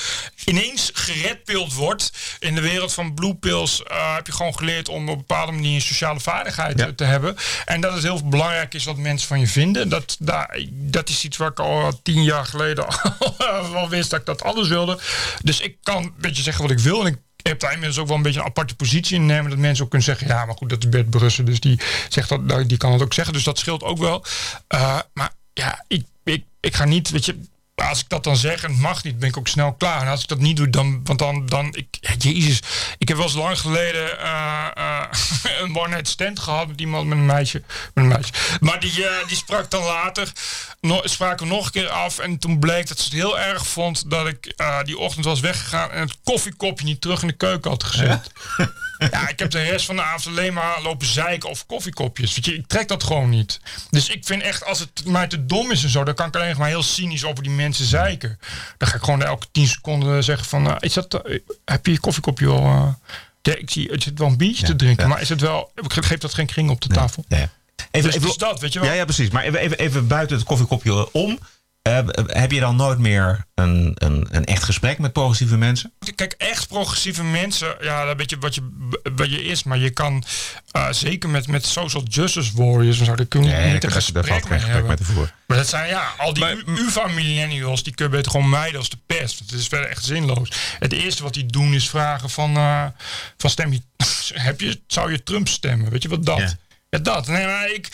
ineens 0.46 0.90
geredpild 0.94 1.74
wordt. 1.74 2.12
In 2.40 2.56
de 2.56 2.62
wereld 2.62 2.94
van 2.94 3.14
blue 3.14 3.36
pills 3.36 3.84
eh, 3.84 4.16
heb 4.16 4.26
je 4.26 4.34
gewoon 4.34 4.56
geleerd 4.56 4.90
om 4.90 5.04
op 5.04 5.10
een 5.10 5.18
bepaalde 5.18 5.52
manier 5.52 5.76
een 5.76 5.82
sociale 5.82 6.20
vaardigheid 6.20 6.98
te 6.98 7.04
hebben. 7.04 7.36
En 7.66 7.82
dat 7.82 7.94
het 7.94 8.04
heel 8.04 8.28
belangrijk 8.28 8.74
is 8.74 8.84
wat 8.84 8.98
mensen 8.98 9.28
van 9.28 9.40
je 9.40 9.48
vinden. 9.48 9.90
Dat, 9.90 10.16
daar, 10.20 10.60
dat 10.72 11.10
is 11.10 11.24
iets 11.24 11.38
waar 11.38 11.52
ik 11.52 11.60
al 11.60 12.00
tien 12.04 12.24
jaar 12.24 12.46
geleden 12.46 12.88
al 13.76 13.90
wist 13.90 14.10
dat 14.10 14.20
ik 14.20 14.26
dat 14.26 14.44
alles 14.44 14.68
wilde. 14.68 15.00
Dus 15.44 15.60
ik 15.60 15.78
kan 15.84 16.04
een 16.04 16.14
beetje 16.18 16.44
zeggen 16.44 16.64
wat 16.64 16.72
ik 16.72 16.80
wil. 16.80 17.00
En 17.02 17.08
ik 17.08 17.18
heb 17.48 17.60
daar 17.60 17.72
inmiddels 17.72 18.00
ook 18.00 18.08
wel 18.08 18.18
een 18.18 18.22
beetje 18.22 18.40
een 18.40 18.46
aparte 18.46 18.76
positie 18.76 19.16
in 19.16 19.26
nemen. 19.26 19.50
Dat 19.50 19.60
mensen 19.60 19.84
ook 19.84 19.90
kunnen 19.90 20.08
zeggen, 20.08 20.28
ja, 20.28 20.46
maar 20.46 20.56
goed, 20.56 20.70
dat 20.70 20.84
is 20.84 20.90
Bert 20.90 21.10
Brussen. 21.10 21.46
Dus 21.46 21.60
die, 21.60 21.80
zegt 22.10 22.30
dat, 22.30 22.44
nou, 22.44 22.66
die 22.66 22.78
kan 22.78 22.92
het 22.92 23.02
ook 23.02 23.14
zeggen. 23.14 23.34
Dus 23.34 23.44
dat 23.44 23.58
scheelt 23.58 23.84
ook 23.84 23.98
wel. 23.98 24.26
Eh, 24.68 25.00
maar 25.14 25.32
ja, 25.54 25.84
ik, 25.88 26.06
ik, 26.24 26.44
ik 26.60 26.76
ga 26.76 26.86
niet, 26.86 27.10
weet 27.10 27.26
je... 27.26 27.40
Als 27.82 28.00
ik 28.00 28.10
dat 28.10 28.24
dan 28.24 28.36
zeg 28.36 28.64
en 28.64 28.72
het 28.72 28.80
mag 28.80 29.04
niet, 29.04 29.20
ben 29.20 29.30
ik 29.30 29.38
ook 29.38 29.48
snel 29.48 29.74
klaar. 29.74 30.02
En 30.02 30.08
als 30.08 30.22
ik 30.22 30.28
dat 30.28 30.40
niet 30.40 30.58
doe, 30.58 30.70
dan... 30.70 31.02
Want 31.04 31.20
dan, 31.20 31.46
dan 31.46 31.76
ik, 31.76 31.88
jezus. 32.18 32.62
Ik 32.98 33.08
heb 33.08 33.18
wel 33.18 33.26
eens 33.26 33.36
lang 33.36 33.60
geleden 33.60 34.20
eh, 34.20 34.68
eh, 34.76 35.04
een 35.62 35.78
one-night 35.78 36.08
stand 36.08 36.40
gehad 36.40 36.68
met 36.68 36.80
iemand, 36.80 37.08
met 37.08 37.18
een 37.18 37.26
meisje. 37.26 37.64
Met 37.94 38.04
een 38.04 38.08
meisje. 38.08 38.34
Maar 38.60 38.80
die, 38.80 39.08
eh, 39.08 39.28
die 39.28 39.38
sprak 39.38 39.72
dan 39.72 39.84
later, 39.84 40.32
no, 40.82 41.02
spraken 41.04 41.48
nog 41.48 41.66
een 41.66 41.72
keer 41.72 41.90
af. 41.90 42.20
En 42.20 42.38
toen 42.40 42.60
bleek 42.60 42.88
dat 42.88 42.98
ze 42.98 43.04
het 43.04 43.14
heel 43.14 43.40
erg 43.40 43.68
vond 43.68 44.10
dat 44.10 44.28
ik 44.28 44.54
die 44.84 44.98
ochtend 44.98 45.26
was 45.26 45.40
weggegaan... 45.40 45.92
en 45.92 46.02
het 46.02 46.18
koffiekopje 46.24 46.86
niet 46.86 47.02
terug 47.02 47.22
in 47.22 47.28
de 47.28 47.34
keuken 47.34 47.70
had 47.72 47.84
gezet. 47.84 48.32
ik 49.30 49.40
heb 49.40 49.52
de 49.52 49.62
rest 49.62 49.86
van 49.86 49.96
de 49.96 50.02
avond 50.02 50.38
alleen 50.38 50.54
maar 50.54 50.82
lopen 50.82 51.08
zeiken 51.08 51.50
over 51.50 51.66
koffiekopjes. 51.66 52.36
Weet 52.36 52.46
je, 52.46 52.54
ik 52.54 52.68
trek 52.68 52.88
dat 52.88 53.04
gewoon 53.04 53.30
niet. 53.30 53.60
Dus 53.90 54.10
ik 54.10 54.26
vind 54.26 54.42
echt, 54.42 54.66
als 54.66 54.80
het 54.80 55.06
mij 55.06 55.28
te 55.28 55.46
dom 55.46 55.72
is 55.72 55.84
en 55.84 55.90
zo, 55.90 56.04
dan 56.04 56.14
kan 56.14 56.28
ik 56.28 56.36
alleen 56.36 56.50
nog 56.50 56.58
maar 56.58 56.68
heel 56.68 56.84
cynisch 56.84 57.24
over 57.26 57.44
die 57.44 57.52
mensen 57.52 57.86
zeiken. 57.86 58.40
Dan 58.78 58.88
ga 58.88 58.96
ik 58.96 59.04
gewoon 59.04 59.24
elke 59.24 59.48
tien 59.52 59.68
seconden 59.68 60.24
zeggen 60.24 60.46
van, 60.48 60.70
eh, 60.70 60.76
is 60.80 60.94
dat, 60.94 61.14
eh, 61.14 61.40
heb 61.66 61.86
je 61.86 61.92
je 61.92 62.00
koffiekopje 62.00 62.48
al... 62.48 62.64
eh, 62.66 62.88
ja, 63.42 63.56
ik 63.56 63.70
zie, 63.70 63.90
het 63.92 64.04
zit 64.04 64.20
wel 64.20 64.28
een 64.28 64.38
biertje 64.38 64.66
te 64.66 64.76
drinken, 64.76 65.10
maar 65.10 65.22
is 65.22 65.30
het 65.30 65.42
wel, 65.42 65.72
geeft 65.76 66.22
dat 66.22 66.34
geen 66.34 66.46
kring 66.46 66.70
op 66.70 66.82
de 66.82 66.88
tafel? 66.88 67.26
Nee. 67.28 67.48
Dus- 67.92 68.16
dus 68.16 68.36
dat, 68.38 68.60
weet 68.60 68.74
je 68.74 68.80
wel. 68.80 68.90
Ja, 68.90 68.96
ja, 68.96 69.04
precies. 69.04 69.30
Maar 69.30 69.44
even, 69.44 69.60
even, 69.60 69.78
even 69.78 70.08
buiten 70.08 70.38
het 70.38 70.46
koffiekopje 70.46 71.12
om. 71.12 71.40
Eh, 71.82 72.00
heb 72.26 72.52
je 72.52 72.60
dan 72.60 72.76
nooit 72.76 73.00
meer 73.00 73.46
een, 73.56 73.92
een, 73.96 74.28
een 74.32 74.46
echt 74.46 74.64
gesprek 74.64 75.00
met 75.00 75.14
progressieve 75.14 75.58
mensen? 75.58 75.94
Kijk, 76.16 76.34
echt 76.38 76.68
progressieve 76.68 77.24
mensen, 77.24 77.76
ja, 77.82 78.06
dat 78.06 78.18
weet 78.18 78.30
je 78.30 78.38
wat 78.38 78.56
je, 78.56 78.70
wat 79.16 79.30
je 79.32 79.44
is. 79.44 79.64
Maar 79.64 79.78
je 79.78 79.90
kan 79.90 80.24
eh, 80.72 80.88
zeker 80.92 81.30
met, 81.30 81.48
met 81.48 81.66
social 81.66 82.04
justice 82.04 82.52
warriors 82.56 83.00
en 83.00 83.06
zo, 83.06 83.16
daar 83.16 83.26
kun 83.26 83.44
je 83.44 83.50
Nee, 83.52 83.74
niet 83.74 83.84
een 83.84 83.92
gesprek 83.92 84.50
mee 84.50 84.60
gesprek 84.60 85.00
voeren. 85.02 85.32
Maar 85.48 85.58
dat 85.58 85.68
zijn 85.68 85.88
ja, 85.88 86.14
al 86.18 86.34
die 86.34 86.46
U- 86.46 86.64
UvA-millennials, 86.66 87.84
die 87.84 87.96
kun 87.96 88.06
je 88.06 88.12
beter 88.12 88.32
gewoon 88.32 88.50
mijden 88.50 88.80
als 88.80 88.90
de 88.90 88.98
pest. 89.06 89.40
Het 89.40 89.52
is 89.52 89.68
verder 89.68 89.90
echt 89.90 90.04
zinloos. 90.04 90.52
Het 90.80 90.94
eerste 90.94 91.24
wat 91.24 91.34
die 91.34 91.46
doen 91.46 91.74
is 91.74 91.90
vragen 91.90 92.30
van, 92.30 92.56
eh, 92.56 92.86
van 93.38 93.50
stem 93.50 93.72
je, 93.74 93.82
heb 94.48 94.60
je, 94.62 94.80
zou 94.88 95.12
je 95.12 95.24
Trump 95.24 95.48
stemmen? 95.48 95.90
Weet 95.92 96.02
je 96.04 96.10
wat 96.10 96.26
dat? 96.26 96.38
Ja. 96.38 96.58
Ja, 96.90 97.00
dat. 97.00 97.28
Nee, 97.28 97.46
maar 97.46 97.72
ik, 97.72 97.88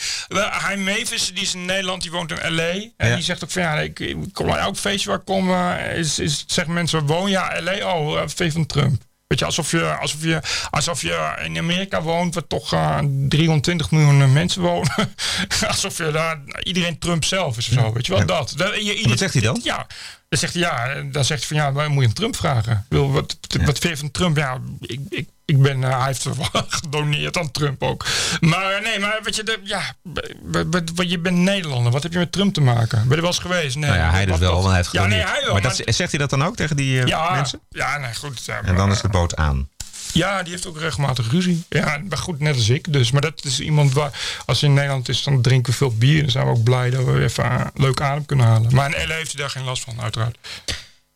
hij 0.50 0.76
Mavis, 0.76 1.32
die 1.34 1.42
is 1.42 1.54
in 1.54 1.64
Nederland, 1.64 2.02
die 2.02 2.10
woont 2.10 2.30
in 2.30 2.54
L.A. 2.54 2.62
En 2.96 3.08
Ja. 3.08 3.14
die 3.14 3.24
zegt 3.24 3.44
ook 3.44 3.50
van, 3.50 3.62
ja, 3.62 3.74
ik, 3.80 4.00
ik 4.00 4.16
kom 4.32 4.46
bij 4.46 4.58
elk 4.58 4.76
feestje 4.76 5.08
waar 5.08 5.18
ik 5.18 5.24
kom, 5.24 5.54
is, 5.94 6.18
is, 6.18 6.44
zeggen 6.46 6.74
mensen, 6.74 7.06
woon 7.06 7.30
ja, 7.30 7.60
L.A., 7.62 7.94
oh, 7.94 8.20
eh, 8.20 8.28
V 8.28 8.52
van 8.52 8.66
Trump. 8.66 9.02
Weet 9.26 9.38
je, 9.38 9.44
alsof 9.44 9.70
je, 9.70 9.96
alsof 9.96 10.22
je, 10.22 10.40
alsof 10.70 11.02
je 11.02 11.34
in 11.44 11.58
Amerika 11.58 12.02
woont, 12.02 12.34
waar 12.34 12.46
toch 12.46 12.72
eh, 12.72 12.98
320 13.28 13.90
miljoen 13.90 14.22
eh, 14.22 14.32
mensen 14.32 14.62
wonen. 14.62 15.14
alsof 15.68 15.98
je 15.98 16.10
daar 16.10 16.40
iedereen 16.62 16.98
Trump 16.98 17.24
zelf 17.24 17.56
is 17.58 17.68
of 17.68 17.74
zo. 17.74 17.92
Weet 17.92 18.06
je 18.06 18.12
wel, 18.16 18.26
dat. 18.26 18.52
dat 18.56 18.74
je, 18.74 18.94
ieder- 18.94 19.08
Wat 19.08 19.18
zegt 19.18 19.32
hij 19.32 19.42
dan? 19.42 19.60
Ja, 19.62 19.86
dan 20.28 20.38
zegt 20.38 20.52
hij 20.54 20.62
ja, 20.62 21.02
dan 21.12 21.24
zegt 21.24 21.48
hij 21.48 21.58
van 21.60 21.82
ja, 21.82 21.88
moet 21.88 21.98
je 21.98 22.04
hem 22.04 22.14
Trump 22.14 22.36
vragen. 22.36 22.72
Ik 22.72 22.78
Wil, 22.88 23.12
wat, 23.12 23.38
wat 23.64 23.78
vind 23.78 23.92
je 23.92 23.96
van 23.96 24.10
Trump? 24.10 24.36
Ja, 24.36 24.58
ik, 24.80 25.00
ik, 25.08 25.28
ik 25.44 25.62
ben, 25.62 25.84
eh, 25.84 25.96
hij 25.98 26.06
heeft 26.06 26.24
er 26.24 26.36
wel 26.36 26.64
gedoneerd 26.68 27.38
aan 27.38 27.50
Trump 27.50 27.82
ook. 27.82 28.06
Maar 28.40 28.72
eh, 28.72 28.82
nee, 28.82 28.98
maar 28.98 29.18
weet 29.22 29.36
je, 29.36 29.42
de, 29.42 29.58
ja, 29.62 29.80
b- 30.12 31.02
je 31.02 31.18
bent 31.18 31.36
Nederlander. 31.36 31.92
Wat 31.92 32.02
heb 32.02 32.12
je 32.12 32.18
met 32.18 32.32
Trump 32.32 32.54
te 32.54 32.60
maken? 32.60 32.98
Ben 33.08 33.14
je 33.16 33.22
wel 33.22 33.30
eens 33.30 33.38
geweest? 33.38 33.76
Nee. 33.76 33.90
nou 33.90 34.02
ja, 34.02 34.10
hij 34.10 34.22
dus 34.22 34.30
Wat 34.30 34.40
wel, 34.40 34.48
toch? 34.50 34.58
want 34.58 34.68
hij 34.72 34.76
heeft 34.82 34.92
Ja, 34.92 35.00
nee, 35.06 35.10
gedoneerd. 35.10 35.30
hij 35.36 35.44
wel. 35.44 35.52
maar 35.52 35.62
maar- 35.62 35.84
dat, 35.84 35.94
zegt 35.94 36.10
hij 36.10 36.20
dat 36.20 36.30
dan 36.30 36.44
ook 36.44 36.56
tegen 36.56 36.76
die 36.76 37.00
eh, 37.00 37.06
ja, 37.06 37.30
mensen? 37.34 37.60
ja, 37.68 37.98
nee, 37.98 38.14
goed. 38.14 38.48
En 38.64 38.76
dan 38.76 38.90
is 38.90 39.00
de 39.00 39.08
boot 39.08 39.36
aan. 39.36 39.68
Ja, 40.12 40.42
die 40.42 40.52
heeft 40.52 40.66
ook 40.66 40.78
regelmatig 40.78 41.30
ruzie. 41.30 41.64
Ja, 41.68 42.00
maar 42.08 42.18
goed, 42.18 42.38
net 42.40 42.54
als 42.54 42.68
ik. 42.68 42.92
Dus, 42.92 43.10
maar 43.10 43.20
dat 43.20 43.44
is 43.44 43.60
iemand 43.60 43.92
waar, 43.92 44.40
als 44.46 44.60
hij 44.60 44.68
in 44.68 44.74
Nederland 44.74 45.08
is, 45.08 45.22
dan 45.22 45.42
drinken 45.42 45.70
we 45.72 45.78
veel 45.78 45.96
bier. 45.96 46.20
Dan 46.20 46.30
zijn 46.30 46.44
we 46.44 46.50
ook 46.50 46.62
blij 46.62 46.90
dat 46.90 47.04
we 47.04 47.22
even 47.22 47.44
eh, 47.44 47.66
leuk 47.74 48.00
adem 48.00 48.26
kunnen 48.26 48.46
halen. 48.46 48.74
Maar 48.74 49.00
in 49.00 49.08
LA 49.08 49.14
heeft 49.14 49.32
hij 49.32 49.40
daar 49.40 49.50
geen 49.50 49.64
last 49.64 49.82
van, 49.82 50.00
uiteraard. 50.00 50.38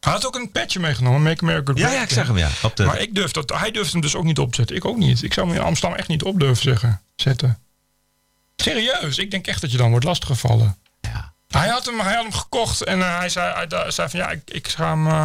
Hij 0.01 0.13
had 0.13 0.27
ook 0.27 0.35
een 0.35 0.51
petje 0.51 0.81
meegenomen, 0.81 1.23
Make 1.23 1.43
America 1.43 1.73
Ja, 1.75 1.79
Great 1.79 1.93
ja, 1.93 2.03
ik 2.03 2.11
zag 2.11 2.27
hem, 2.27 2.39
ja. 2.39 2.51
Op 2.63 2.77
de, 2.77 2.85
Maar 2.85 3.01
ik 3.01 3.15
durf 3.15 3.31
dat, 3.31 3.53
hij 3.59 3.71
durft 3.71 3.93
hem 3.93 4.01
dus 4.01 4.15
ook 4.15 4.25
niet 4.25 4.39
op 4.39 4.51
te 4.51 4.57
zetten. 4.57 4.77
Ik 4.77 4.85
ook 4.85 4.97
niet. 4.97 5.23
Ik 5.23 5.33
zou 5.33 5.47
hem 5.47 5.57
in 5.57 5.63
Amsterdam 5.63 5.99
echt 5.99 6.09
niet 6.09 6.23
op 6.23 6.41
durven 6.41 6.63
zeggen, 6.63 7.03
zetten. 7.17 7.59
Serieus, 8.57 9.19
ik 9.19 9.31
denk 9.31 9.47
echt 9.47 9.61
dat 9.61 9.71
je 9.71 9.77
dan 9.77 9.91
wordt 9.91 10.05
lastiggevallen. 10.05 10.79
Ja. 11.01 11.30
Hij 11.51 11.69
had 11.69 11.87
hem, 11.87 12.01
hij 12.01 12.15
had 12.15 12.23
hem 12.23 12.33
gekocht 12.33 12.83
en 12.85 13.01
eh, 13.01 13.19
hij, 13.19 13.29
zei, 13.29 13.67
hij 13.69 13.91
zei 13.91 14.09
van 14.09 14.21
ja, 14.21 14.31
ik, 14.31 14.41
ik 14.45 14.69
ga 14.69 14.89
hem. 14.89 15.07
eh, 15.07 15.25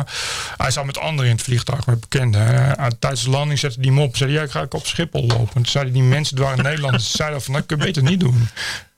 hij 0.57 0.71
zat 0.71 0.85
met 0.85 0.97
anderen 0.97 1.29
in 1.29 1.35
het 1.35 1.45
vliegtuig, 1.45 1.85
met 1.85 1.99
bekenden. 1.99 2.77
Eh, 2.77 2.87
tijdens 2.99 3.23
de 3.23 3.29
landing 3.29 3.59
zette 3.59 3.79
hij 3.79 3.87
hem 3.87 3.99
op. 3.99 4.17
Zei 4.17 4.31
ja, 4.31 4.41
ik 4.41 4.51
ga 4.51 4.61
ik 4.61 4.73
op 4.73 4.85
Schiphol 4.85 5.25
lopen. 5.25 5.47
En 5.47 5.53
toen 5.53 5.65
zeiden 5.65 5.93
die 5.93 6.01
mensen, 6.03 6.35
het 6.37 6.45
waren 6.45 6.63
Nederlanders, 6.63 7.03
die 7.03 7.15
zeiden 7.15 7.41
van, 7.41 7.53
dat 7.53 7.65
kun 7.65 7.77
je 7.77 7.83
beter 7.83 8.03
niet 8.03 8.19
doen. 8.19 8.47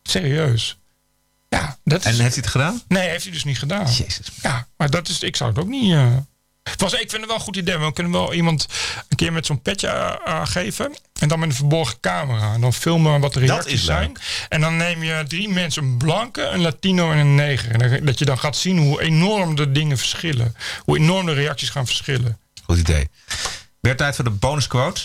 Serieus. 0.03 0.77
Ja, 1.49 1.77
dat 1.83 1.99
is, 1.99 2.05
En 2.05 2.11
heeft 2.23 2.33
hij 2.35 2.43
het 2.43 2.47
gedaan? 2.51 2.81
Nee, 2.87 3.09
heeft 3.09 3.23
hij 3.23 3.31
dus 3.33 3.43
niet 3.43 3.59
gedaan. 3.59 3.85
Jezus. 3.85 4.27
Ja, 4.41 4.67
maar 4.77 4.89
dat 4.89 5.07
is, 5.07 5.21
ik 5.23 5.35
zou 5.35 5.49
het 5.49 5.59
ook 5.59 5.67
niet. 5.67 5.95
Het 6.69 6.81
was, 6.81 6.93
ik 6.93 6.99
vind 7.09 7.11
het 7.11 7.25
wel 7.25 7.35
een 7.35 7.41
goed 7.41 7.55
idee. 7.55 7.77
We 7.77 7.93
kunnen 7.93 8.11
wel 8.13 8.33
iemand 8.33 8.65
een 9.09 9.15
keer 9.17 9.33
met 9.33 9.45
zo'n 9.45 9.61
petje 9.61 9.87
eh, 9.87 10.15
eh, 10.25 10.41
geven. 10.47 10.95
En 11.19 11.27
dan 11.27 11.39
met 11.39 11.49
een 11.49 11.55
verborgen 11.55 11.99
camera. 11.99 12.53
En 12.53 12.61
dan 12.61 12.73
filmen 12.73 13.19
wat 13.21 13.33
de 13.33 13.39
reacties 13.39 13.85
leuk. 13.85 13.95
zijn. 13.97 14.17
En 14.49 14.61
dan 14.61 14.77
neem 14.77 15.03
je 15.03 15.23
drie 15.27 15.49
mensen, 15.49 15.83
een 15.83 15.97
blanke, 15.97 16.41
een 16.43 16.61
Latino 16.61 17.11
en 17.11 17.17
een 17.17 17.35
neger. 17.35 17.71
En 17.71 17.79
dan- 17.89 18.05
dat 18.05 18.19
je 18.19 18.25
dan 18.25 18.39
gaat 18.39 18.57
zien 18.57 18.77
hoe 18.77 19.01
enorm 19.01 19.55
de 19.55 19.71
dingen 19.71 19.97
verschillen. 19.97 20.55
Hoe 20.83 20.97
enorm 20.97 21.25
de 21.25 21.33
reacties 21.33 21.69
gaan 21.69 21.85
verschillen. 21.85 22.37
Goed 22.65 22.77
idee. 22.77 23.09
Weer 23.79 23.95
tijd 23.95 24.15
voor 24.15 24.23
de 24.23 24.29
bonusquote. 24.29 25.01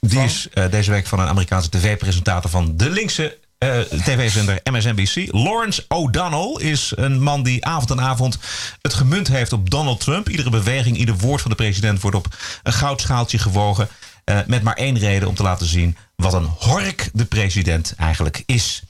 Die 0.00 0.20
is 0.20 0.48
eh, 0.52 0.70
deze 0.70 0.90
week 0.90 1.06
van 1.06 1.20
een 1.20 1.28
Amerikaanse 1.28 1.68
tv-presentator 1.70 2.50
van 2.50 2.76
de 2.76 2.90
linkse 2.90 3.38
eh, 3.58 3.80
tv-zender 3.80 4.60
MSNBC. 4.70 5.32
Lawrence 5.32 5.84
O'Donnell 5.88 6.70
is 6.70 6.92
een 6.96 7.22
man 7.22 7.42
die 7.42 7.64
avond 7.64 7.90
aan 7.90 8.00
avond 8.00 8.38
het 8.82 8.94
gemunt 8.94 9.28
heeft 9.28 9.52
op 9.52 9.70
Donald 9.70 10.00
Trump. 10.00 10.28
Iedere 10.28 10.50
beweging, 10.50 10.96
ieder 10.96 11.16
woord 11.16 11.40
van 11.40 11.50
de 11.50 11.56
president 11.56 12.00
wordt 12.00 12.16
op 12.16 12.26
een 12.62 12.72
goudschaaltje 12.72 13.38
gewogen. 13.38 13.88
eh, 14.24 14.38
met 14.46 14.62
maar 14.62 14.74
één 14.74 14.98
reden 14.98 15.28
om 15.28 15.34
te 15.34 15.42
laten 15.42 15.66
zien 15.66 15.96
wat 16.16 16.32
een 16.32 16.50
hork 16.58 17.10
de 17.12 17.24
president 17.24 17.94
eigenlijk 17.96 18.42
is. 18.46 18.82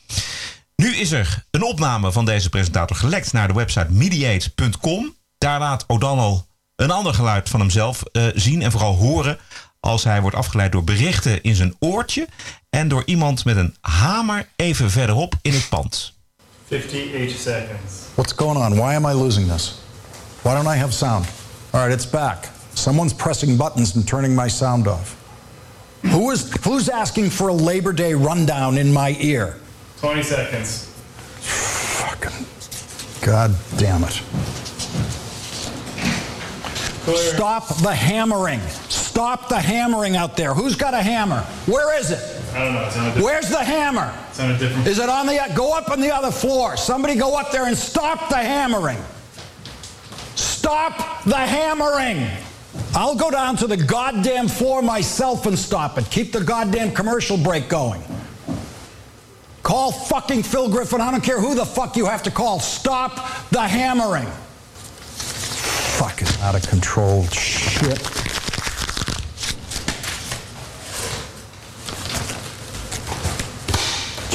Nu 0.76 0.96
is 0.96 1.10
er 1.10 1.44
een 1.50 1.62
opname 1.62 2.12
van 2.12 2.24
deze 2.24 2.48
presentator 2.48 2.96
gelekt 2.96 3.32
naar 3.32 3.48
de 3.48 3.54
website 3.54 3.92
mediate.com. 3.92 5.16
Daar 5.38 5.58
laat 5.58 5.84
O'Donnell 5.86 6.42
een 6.76 6.90
ander 6.90 7.14
geluid 7.14 7.48
van 7.48 7.60
hemzelf 7.60 8.02
eh, 8.02 8.26
zien 8.34 8.62
en 8.62 8.70
vooral 8.70 8.94
horen 8.94 9.38
als 9.88 10.04
hij 10.04 10.20
wordt 10.20 10.36
afgeleid 10.36 10.72
door 10.72 10.84
berichten 10.84 11.42
in 11.42 11.54
zijn 11.54 11.74
oortje 11.78 12.26
en 12.70 12.88
door 12.88 13.02
iemand 13.06 13.44
met 13.44 13.56
een 13.56 13.74
hamer 13.80 14.48
even 14.56 14.90
verderop 14.90 15.34
in 15.42 15.52
het 15.52 15.68
pand. 15.68 16.12
58 16.68 17.38
seconds. 17.38 17.92
What's 18.14 18.32
going 18.36 18.58
on? 18.58 18.74
Why 18.74 18.94
am 18.94 19.06
I 19.06 19.12
losing 19.12 19.50
this? 19.50 19.74
Why 20.42 20.54
don't 20.54 20.74
I 20.74 20.78
have 20.78 20.92
sound? 20.92 21.26
All 21.70 21.80
right, 21.80 21.94
it's 21.94 22.10
back. 22.10 22.48
Someone's 22.72 23.14
pressing 23.14 23.56
buttons 23.56 23.94
and 23.94 24.06
turning 24.06 24.34
my 24.34 24.48
sound 24.48 24.86
off. 24.86 25.16
Who 26.00 26.30
is 26.30 26.52
who's 26.64 26.88
asking 26.88 27.30
for 27.30 27.48
a 27.48 27.54
Labor 27.54 27.94
Day 27.94 28.14
rundown 28.14 28.78
in 28.78 28.92
my 28.92 29.16
ear? 29.20 29.56
20 30.00 30.22
seconds. 30.22 30.84
Fucking 31.40 32.46
God 33.20 33.54
damn 33.76 34.04
it. 34.04 34.22
Clear. 37.04 37.34
Stop 37.34 37.68
the 37.76 37.94
hammering. 37.94 38.60
Stop 39.18 39.48
the 39.48 39.58
hammering 39.58 40.14
out 40.14 40.36
there. 40.36 40.54
Who's 40.54 40.76
got 40.76 40.94
a 40.94 41.02
hammer? 41.02 41.40
Where 41.66 41.98
is 41.98 42.12
it? 42.12 42.20
I 42.54 42.64
don't 42.64 42.72
know. 42.72 42.84
It's 42.86 42.96
on 42.96 43.02
a 43.02 43.06
different. 43.06 43.24
Where's 43.24 43.48
the 43.48 43.64
hammer? 43.64 44.14
It's 44.30 44.38
on 44.38 44.52
a 44.52 44.56
different. 44.56 44.86
Is 44.86 45.00
it 45.00 45.08
on 45.08 45.26
the 45.26 45.40
go 45.56 45.76
up 45.76 45.90
on 45.90 46.00
the 46.00 46.14
other 46.14 46.30
floor? 46.30 46.76
Somebody 46.76 47.16
go 47.16 47.36
up 47.36 47.50
there 47.50 47.66
and 47.66 47.76
stop 47.76 48.28
the 48.28 48.36
hammering. 48.36 48.96
Stop 50.36 51.24
the 51.24 51.34
hammering. 51.34 52.30
I'll 52.94 53.16
go 53.16 53.28
down 53.28 53.56
to 53.56 53.66
the 53.66 53.76
goddamn 53.76 54.46
floor 54.46 54.82
myself 54.82 55.46
and 55.46 55.58
stop 55.58 55.98
it. 55.98 56.08
Keep 56.12 56.30
the 56.30 56.44
goddamn 56.44 56.92
commercial 56.92 57.36
break 57.36 57.68
going. 57.68 58.00
Call 59.64 59.90
fucking 59.90 60.44
Phil 60.44 60.68
Griffin. 60.68 61.00
I 61.00 61.10
don't 61.10 61.24
care 61.24 61.40
who 61.40 61.56
the 61.56 61.66
fuck 61.66 61.96
you 61.96 62.06
have 62.06 62.22
to 62.22 62.30
call. 62.30 62.60
Stop 62.60 63.16
the 63.50 63.66
hammering. 63.66 64.28
Fuck 65.98 66.20
Fucking 66.20 66.40
out 66.40 66.54
of 66.54 66.62
control 66.70 67.24
shit. 67.24 68.37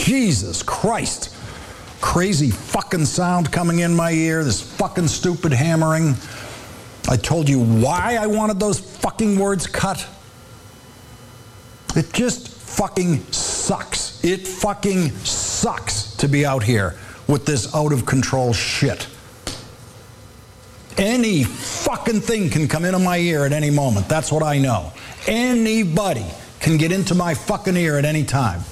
Jesus 0.04 0.62
Christ. 0.62 1.34
Crazy 2.02 2.50
fucking 2.50 3.06
sound 3.06 3.50
coming 3.54 3.80
in 3.80 3.96
my 3.96 4.12
ear, 4.12 4.44
this 4.44 4.62
fucking 4.62 5.08
stupid 5.08 5.54
hammering. 5.54 6.16
I 7.08 7.16
told 7.16 7.48
you 7.48 7.64
why 7.64 8.18
I 8.20 8.28
wanted 8.28 8.60
those 8.60 8.80
fucking 8.80 9.40
words 9.40 9.66
cut. 9.66 10.06
It 11.96 12.12
just 12.12 12.50
fucking 12.50 13.20
sucks. 13.32 14.22
It 14.26 14.46
fucking 14.46 15.12
sucks 15.24 16.18
to 16.18 16.28
be 16.28 16.46
out 16.46 16.64
here 16.64 16.96
with 17.28 17.46
this 17.46 17.74
out 17.74 17.94
of 17.94 18.06
control 18.06 18.52
shit. 18.52 19.08
Any 20.98 21.46
fucking 21.46 22.20
thing 22.20 22.50
can 22.50 22.68
come 22.68 22.84
into 22.84 23.00
my 23.00 23.20
ear 23.20 23.46
at 23.46 23.54
any 23.54 23.70
moment. 23.70 24.10
That's 24.10 24.34
what 24.34 24.44
I 24.44 24.58
know. 24.58 24.92
Anybody 25.28 26.26
can 26.60 26.76
get 26.76 26.92
into 26.92 27.16
my 27.16 27.34
fucking 27.34 27.78
ear 27.78 27.98
at 27.98 28.04
any 28.04 28.26
time. 28.26 28.64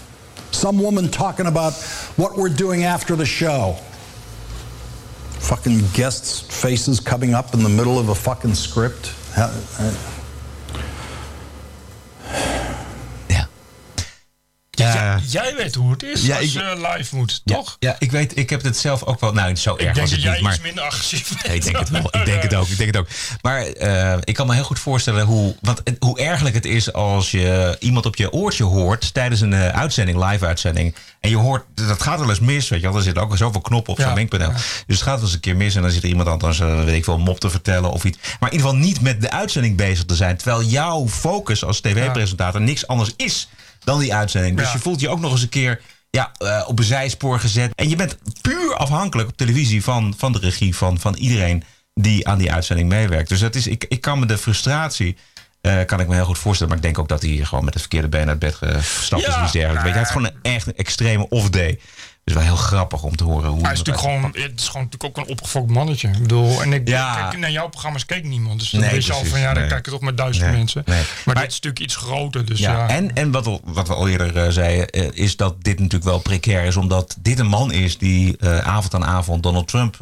Some 0.51 0.79
woman 0.79 1.09
talking 1.09 1.47
about 1.47 1.73
what 2.17 2.37
we're 2.37 2.49
doing 2.49 2.83
after 2.83 3.15
the 3.15 3.25
show. 3.25 3.77
Fucking 5.39 5.81
guests' 5.93 6.39
faces 6.41 6.99
coming 6.99 7.33
up 7.33 7.53
in 7.53 7.63
the 7.63 7.69
middle 7.69 7.97
of 7.97 8.09
a 8.09 8.15
fucking 8.15 8.53
script. 8.53 9.13
Uh, 9.35 9.49
Ja. 14.81 15.19
Jij 15.27 15.53
weet 15.57 15.75
hoe 15.75 15.91
het 15.91 16.03
is 16.03 16.21
Ja, 16.25 16.35
als 16.35 16.45
ik- 16.45 16.51
je 16.51 16.87
live 16.95 17.15
moet, 17.15 17.41
toch? 17.45 17.75
Ja, 17.79 17.95
ik 17.99 18.11
weet, 18.11 18.37
ik 18.37 18.49
heb 18.49 18.63
het 18.63 18.77
zelf 18.77 19.03
ook 19.03 19.19
wel. 19.19 19.33
Nou, 19.33 19.55
zo 19.55 19.73
Ik 19.73 19.81
erg 19.81 19.85
denk 19.93 19.95
was 19.95 20.09
dat 20.15 20.23
het 20.23 20.33
jij 20.33 20.41
maar 20.41 20.53
iets 20.53 20.61
minder 20.61 20.83
agressief 20.83 21.29
bent. 21.29 21.41
Ja, 21.41 21.49
ik 21.51 21.63
denk 21.63 21.77
het 21.77 21.89
wel. 21.89 22.05
Ik 22.11 22.25
denk 22.25 22.41
het 22.41 22.55
ook. 22.55 22.67
Ik 22.67 22.77
denk 22.77 22.93
het 22.95 22.97
ook. 22.97 23.07
Maar 23.41 23.61
eh, 23.65 24.17
ik 24.23 24.33
kan 24.35 24.47
me 24.47 24.53
heel 24.53 24.63
goed 24.63 24.79
voorstellen 24.79 25.25
hoe, 25.25 25.55
want, 25.61 25.81
het- 25.83 25.95
hoe 25.99 26.19
ergelijk 26.19 26.55
het 26.55 26.65
is 26.65 26.93
als 26.93 27.31
je 27.31 27.75
iemand 27.79 28.05
op 28.05 28.15
je 28.15 28.31
oortje 28.31 28.63
hoort 28.63 29.13
tijdens 29.13 29.41
een 29.41 29.53
eh, 29.53 29.67
uitzending, 29.67 30.29
live 30.29 30.45
uitzending. 30.45 30.95
En 31.19 31.29
je 31.29 31.35
hoort, 31.37 31.63
dat 31.75 32.01
gaat 32.01 32.19
wel 32.19 32.29
eens 32.29 32.39
mis, 32.39 32.69
weet 32.69 32.81
je 32.81 32.87
wel. 32.87 32.95
Er 32.97 33.03
zitten 33.03 33.23
ook 33.23 33.37
zoveel 33.37 33.61
knoppen 33.61 33.93
op 33.93 33.99
zo'n 34.01 34.13
mengpaneel. 34.13 34.49
ja. 34.49 34.53
Dus 34.87 34.95
het 34.95 35.01
gaat 35.01 35.15
wel 35.15 35.23
eens 35.23 35.33
een 35.33 35.39
keer 35.39 35.55
mis 35.55 35.75
en 35.75 35.81
dan 35.81 35.91
zit 35.91 36.03
er 36.03 36.09
iemand 36.09 36.27
anders, 36.27 36.59
eh, 36.59 36.83
weet 36.83 36.95
ik 36.95 37.03
veel, 37.03 37.17
mop 37.17 37.39
te 37.39 37.49
vertellen 37.49 37.91
of 37.91 38.03
iets. 38.03 38.17
Maar 38.39 38.51
in 38.51 38.57
ieder 38.57 38.67
geval 38.69 38.83
niet 38.85 39.01
met 39.01 39.21
de 39.21 39.31
uitzending 39.31 39.77
bezig 39.77 40.05
te 40.05 40.15
zijn. 40.15 40.37
Terwijl 40.37 40.63
jouw 40.63 41.07
focus 41.07 41.63
als 41.63 41.79
tv-presentator 41.79 42.61
niks 42.61 42.87
anders 42.87 43.13
is 43.17 43.49
dan 43.83 43.99
die 43.99 44.13
uitzending. 44.13 44.57
Dus 44.57 44.65
Ja. 44.67 44.73
je 44.73 44.79
voelt 44.79 44.99
je 44.99 45.09
ook 45.09 45.19
nog 45.19 45.31
eens 45.31 45.41
een 45.41 45.49
keer 45.49 45.81
ja, 46.09 46.31
eh, 46.37 46.63
op 46.67 46.79
een 46.79 46.85
zijspoor 46.85 47.39
gezet. 47.39 47.71
En 47.75 47.89
je 47.89 47.95
bent 47.95 48.17
puur 48.41 48.75
afhankelijk 48.75 49.29
op 49.29 49.37
televisie 49.37 49.83
van, 49.83 50.13
van 50.17 50.31
de 50.31 50.39
regie, 50.39 50.75
van, 50.75 50.99
van 50.99 51.15
iedereen 51.15 51.63
die 51.93 52.27
aan 52.27 52.37
die 52.37 52.51
uitzending 52.51 52.89
meewerkt. 52.89 53.29
Dus 53.29 53.39
dat 53.39 53.55
is, 53.55 53.67
ik, 53.67 53.85
ik 53.87 54.01
kan 54.01 54.19
me 54.19 54.25
de 54.25 54.37
frustratie. 54.37 55.17
eh, 55.61 55.85
kan 55.85 55.99
ik 55.99 56.07
me 56.07 56.15
heel 56.15 56.25
goed 56.25 56.37
voorstellen. 56.37 56.73
Maar 56.73 56.81
ik 56.81 56.83
denk 56.93 56.99
ook 56.99 57.07
dat 57.09 57.21
hij 57.21 57.29
hier 57.31 57.45
gewoon 57.47 57.63
met 57.65 57.73
het 57.73 57.81
verkeerde 57.83 58.07
been 58.07 58.27
uit 58.29 58.39
bed 58.39 58.55
gestapt 58.55 59.21
is. 59.21 59.27
Ja, 59.27 59.35
of 59.37 59.43
iets 59.43 59.51
dergelijks. 59.51 59.61
Weet 59.61 59.73
je, 59.83 59.89
hij 59.89 59.97
heeft 59.97 60.11
gewoon 60.11 60.25
een 60.25 60.51
echt 60.53 60.67
een 60.67 60.75
extreme 60.75 61.29
off-day. 61.29 61.79
Dus 62.23 62.33
wel 62.33 62.43
heel 62.43 62.55
grappig 62.55 63.03
om 63.03 63.15
te 63.15 63.23
horen 63.23 63.49
hoe 63.49 63.61
Hij 63.61 63.71
is 63.71 63.77
natuurlijk 63.77 64.05
gewoon, 64.05 64.23
het 64.23 64.59
is 64.59 64.67
gewoon 64.67 64.83
natuurlijk 64.83 65.17
ook 65.17 65.25
een 65.25 65.31
opgefokt 65.31 65.71
mannetje. 65.71 66.07
Ik 66.07 66.21
bedoel, 66.21 66.61
en 66.61 66.73
ik, 66.73 66.87
Ja. 66.87 67.15
kijk, 67.15 67.37
naar 67.37 67.51
jouw 67.51 67.67
programma's 67.69 68.05
keek 68.05 68.23
niemand. 68.23 68.59
Dus 68.59 68.69
dan 68.69 68.81
Nee, 68.81 68.91
weet 68.91 69.05
je 69.05 69.13
al 69.13 69.25
van 69.25 69.39
ja, 69.39 69.45
dan 69.53 69.61
nee. 69.61 69.69
kijken 69.71 69.91
toch 69.91 70.01
maar 70.01 70.15
duizend 70.15 70.45
Nee, 70.45 70.55
mensen. 70.55 70.83
Maar, 70.85 71.35
dit 71.35 71.47
is 71.47 71.53
natuurlijk 71.53 71.79
iets 71.79 71.95
groter. 71.95 72.45
Dus 72.45 72.59
ja. 72.59 72.71
ja, 72.71 72.87
En, 72.87 73.15
en 73.15 73.31
wat, 73.31 73.59
wat 73.63 73.87
we 73.87 73.93
al 73.93 74.07
eerder 74.07 74.37
eh, 74.37 74.49
zeiden, 74.49 74.89
eh, 74.89 75.07
is 75.13 75.35
dat 75.35 75.63
dit 75.63 75.77
natuurlijk 75.77 76.11
wel 76.11 76.19
precair 76.19 76.63
is. 76.63 76.75
Omdat 76.75 77.17
dit 77.19 77.39
een 77.39 77.47
man 77.47 77.71
is 77.71 77.97
die 77.97 78.37
eh, 78.37 78.57
avond 78.57 78.93
aan 78.93 79.05
avond 79.05 79.43
Donald 79.43 79.67
Trump 79.67 79.97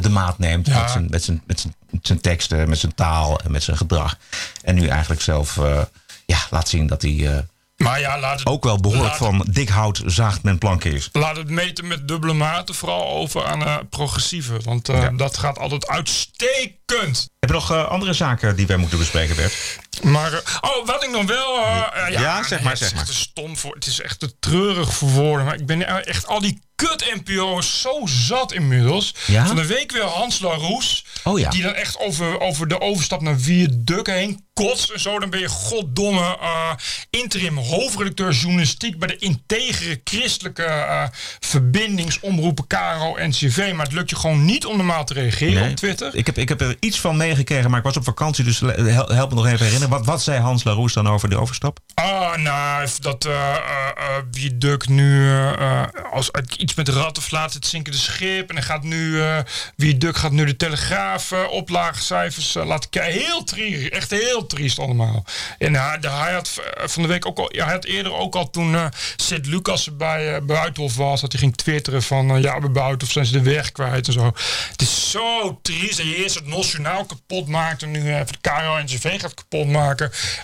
de 0.00 0.08
maat 0.10 0.38
neemt. 0.38 0.66
Ja. 0.66 0.80
Met, 0.80 0.90
zijn, 0.90 1.06
met, 1.10 1.24
zijn, 1.24 1.42
met, 1.46 1.60
zijn, 1.60 1.74
met 1.90 2.06
zijn 2.06 2.20
teksten, 2.20 2.68
met 2.68 2.78
zijn 2.78 2.94
taal 2.94 3.40
en 3.40 3.50
met 3.50 3.62
zijn 3.62 3.76
gedrag. 3.76 4.18
En 4.62 4.74
nu 4.74 4.86
eigenlijk 4.86 5.20
zelf 5.20 5.58
ja, 6.26 6.38
laat 6.50 6.68
zien 6.68 6.86
dat 6.86 7.02
hij 7.02 7.44
Maar 7.78 8.00
ja, 8.00 8.18
laat 8.18 8.38
het, 8.38 8.48
ook 8.48 8.64
wel 8.64 8.80
behoorlijk 8.80 9.14
van 9.14 9.46
dik 9.50 9.68
hout 9.68 10.02
zaagt 10.06 10.42
men 10.42 10.58
planken 10.58 10.92
is. 10.92 11.08
laat 11.12 11.36
het 11.36 11.50
meten 11.50 11.86
met 11.86 12.08
dubbele 12.08 12.32
maten. 12.32 12.74
Vooral 12.74 13.08
over 13.08 13.44
aan 13.44 13.62
eh 13.64 13.76
progressieve. 13.90 14.56
Want 14.62 14.88
eh, 14.88 15.00
Ja. 15.02 15.10
dat 15.10 15.36
gaat 15.36 15.58
altijd 15.58 15.86
uitstekend. 15.86 17.28
Heb 17.38 17.48
je 17.50 17.54
nog 17.54 17.70
eh, 17.72 17.88
andere 17.88 18.12
zaken 18.12 18.56
die 18.56 18.66
wij 18.66 18.76
moeten 18.76 18.98
bespreken, 18.98 19.36
Bert? 19.36 19.78
Maar, 20.02 20.32
eh, 20.32 20.38
oh, 20.60 20.86
wat 20.86 21.04
ik 21.04 21.10
nog 21.10 21.24
wel... 21.24 21.56
eh, 21.56 22.12
ja, 22.12 22.20
Ja, 22.20 22.42
zeg 22.42 22.60
maar, 22.60 22.72
het 22.72 22.80
is 22.82 22.90
maar. 22.92 23.00
echt 23.00 23.10
te 23.10 23.16
stom 23.16 23.56
voor... 23.56 23.74
Het 23.74 23.86
is 23.86 24.00
echt 24.00 24.20
te 24.20 24.38
treurig 24.38 24.94
voor 24.94 25.08
woorden. 25.10 25.46
Maar 25.46 25.54
ik 25.54 25.66
ben 25.66 25.86
eh, 25.86 26.06
echt 26.06 26.26
al 26.26 26.40
die 26.40 26.60
kut-NPO's 26.74 27.80
zo 27.80 28.00
zat 28.04 28.52
inmiddels. 28.52 29.14
Ja? 29.26 29.46
Van 29.46 29.56
de 29.56 29.66
week 29.66 29.92
weer 29.92 30.02
Hans 30.02 30.40
Laroes. 30.40 31.04
Oh 31.24 31.38
ja. 31.38 31.50
Die 31.50 31.62
dan 31.62 31.74
echt 31.74 31.98
over, 31.98 32.40
over 32.40 32.68
de 32.68 32.80
overstap 32.80 33.20
naar 33.20 33.38
Viaduct 33.38 34.06
heen 34.06 34.46
kotst 34.54 34.90
en 34.90 35.00
zo. 35.00 35.18
Dan 35.18 35.30
ben 35.30 35.40
je 35.40 35.48
goddomme 35.48 36.36
eh, 36.40 36.70
interim 37.10 37.56
hoofdredacteur 37.58 38.32
journalistiek... 38.32 38.98
bij 38.98 39.08
de 39.08 39.16
integere 39.16 40.00
christelijke 40.04 40.62
eh, 40.64 41.02
verbindingsomroepen 41.40 42.66
KRO 42.66 43.16
en 43.16 43.30
CV. 43.30 43.72
Maar 43.74 43.84
het 43.84 43.94
lukt 43.94 44.10
je 44.10 44.16
gewoon 44.16 44.44
niet 44.44 44.66
om 44.66 44.76
normaal 44.76 45.04
te 45.04 45.14
reageren 45.14 45.54
Nee. 45.62 45.70
op 45.70 45.76
Twitter. 45.76 46.14
Ik 46.14 46.26
heb, 46.26 46.38
ik 46.38 46.48
heb 46.48 46.60
er 46.60 46.76
iets 46.80 47.00
van 47.00 47.16
meegekregen, 47.16 47.70
maar 47.70 47.78
ik 47.78 47.84
was 47.84 47.96
op 47.96 48.04
vakantie. 48.04 48.44
Dus 48.44 48.60
help 48.60 49.28
me 49.28 49.34
nog 49.34 49.46
even 49.46 49.58
herinneren. 49.64 49.87
Wat, 49.88 50.06
wat 50.06 50.22
zei 50.22 50.40
Hans 50.40 50.64
Laroes 50.64 50.92
dan 50.92 51.08
over 51.08 51.28
de 51.30 51.36
overstap? 51.40 51.78
Ah, 51.94 52.36
nou, 52.36 52.88
dat 53.00 53.24
eh 53.24 53.32
eh, 53.54 53.56
eh, 53.96 54.22
Viaduct 54.30 54.88
nu 54.88 55.28
eh, 55.28 55.52
eh, 55.80 55.86
als 56.12 56.30
iets 56.56 56.74
met 56.74 56.88
ratten 56.88 57.22
laat 57.30 57.54
het 57.54 57.66
zinkende 57.66 57.98
schip. 57.98 58.48
En 58.48 58.54
dan 58.54 58.64
gaat 58.64 58.82
nu, 58.82 59.22
eh 59.22 59.38
Viaduct 59.76 60.18
gaat 60.18 60.32
nu 60.32 60.44
de 60.44 60.56
Telegraaf 60.56 61.32
oplagecijfers 61.50 62.54
eh, 62.56 62.66
laten 62.66 62.90
kijken. 62.90 63.20
Heel 63.20 63.44
triest, 63.44 63.92
echt 63.92 64.10
heel 64.10 64.46
triest 64.46 64.78
allemaal. 64.78 65.24
En 65.58 65.72
de- 65.72 66.08
hij 66.10 66.32
had 66.32 66.60
van 66.76 67.02
de 67.02 67.08
week 67.08 67.26
ook 67.26 67.38
al, 67.38 67.54
ja, 67.54 67.64
hij 67.64 67.72
had 67.74 67.84
eerder 67.84 68.12
ook 68.12 68.34
al 68.34 68.50
toen 68.50 68.76
Sint 69.16 69.46
Lucas 69.46 69.96
bij 69.96 70.44
Buitenhof 70.44 70.96
was, 70.96 71.20
dat 71.20 71.32
hij 71.32 71.40
ging 71.40 71.56
twitteren 71.56 72.02
van 72.02 72.40
ja, 72.42 72.58
bij 72.58 72.70
Buitenhof 72.70 73.10
zijn 73.10 73.26
ze 73.26 73.32
de 73.32 73.42
weg 73.42 73.72
kwijt 73.72 74.06
en 74.06 74.12
zo. 74.12 74.24
Het 74.70 74.82
is 74.82 75.10
zo 75.10 75.58
triest 75.62 75.96
dat 75.96 76.06
je 76.06 76.16
eerst 76.16 76.34
het 76.34 76.46
nationaal 76.46 77.04
kapot 77.04 77.48
maakt 77.48 77.82
en 77.82 77.90
nu 77.90 78.14
even 78.14 78.26
de 78.26 78.38
KRO 78.40 78.76
en 78.76 78.88
gaat 79.18 79.34
kapot 79.34 79.66
maken. 79.66 79.77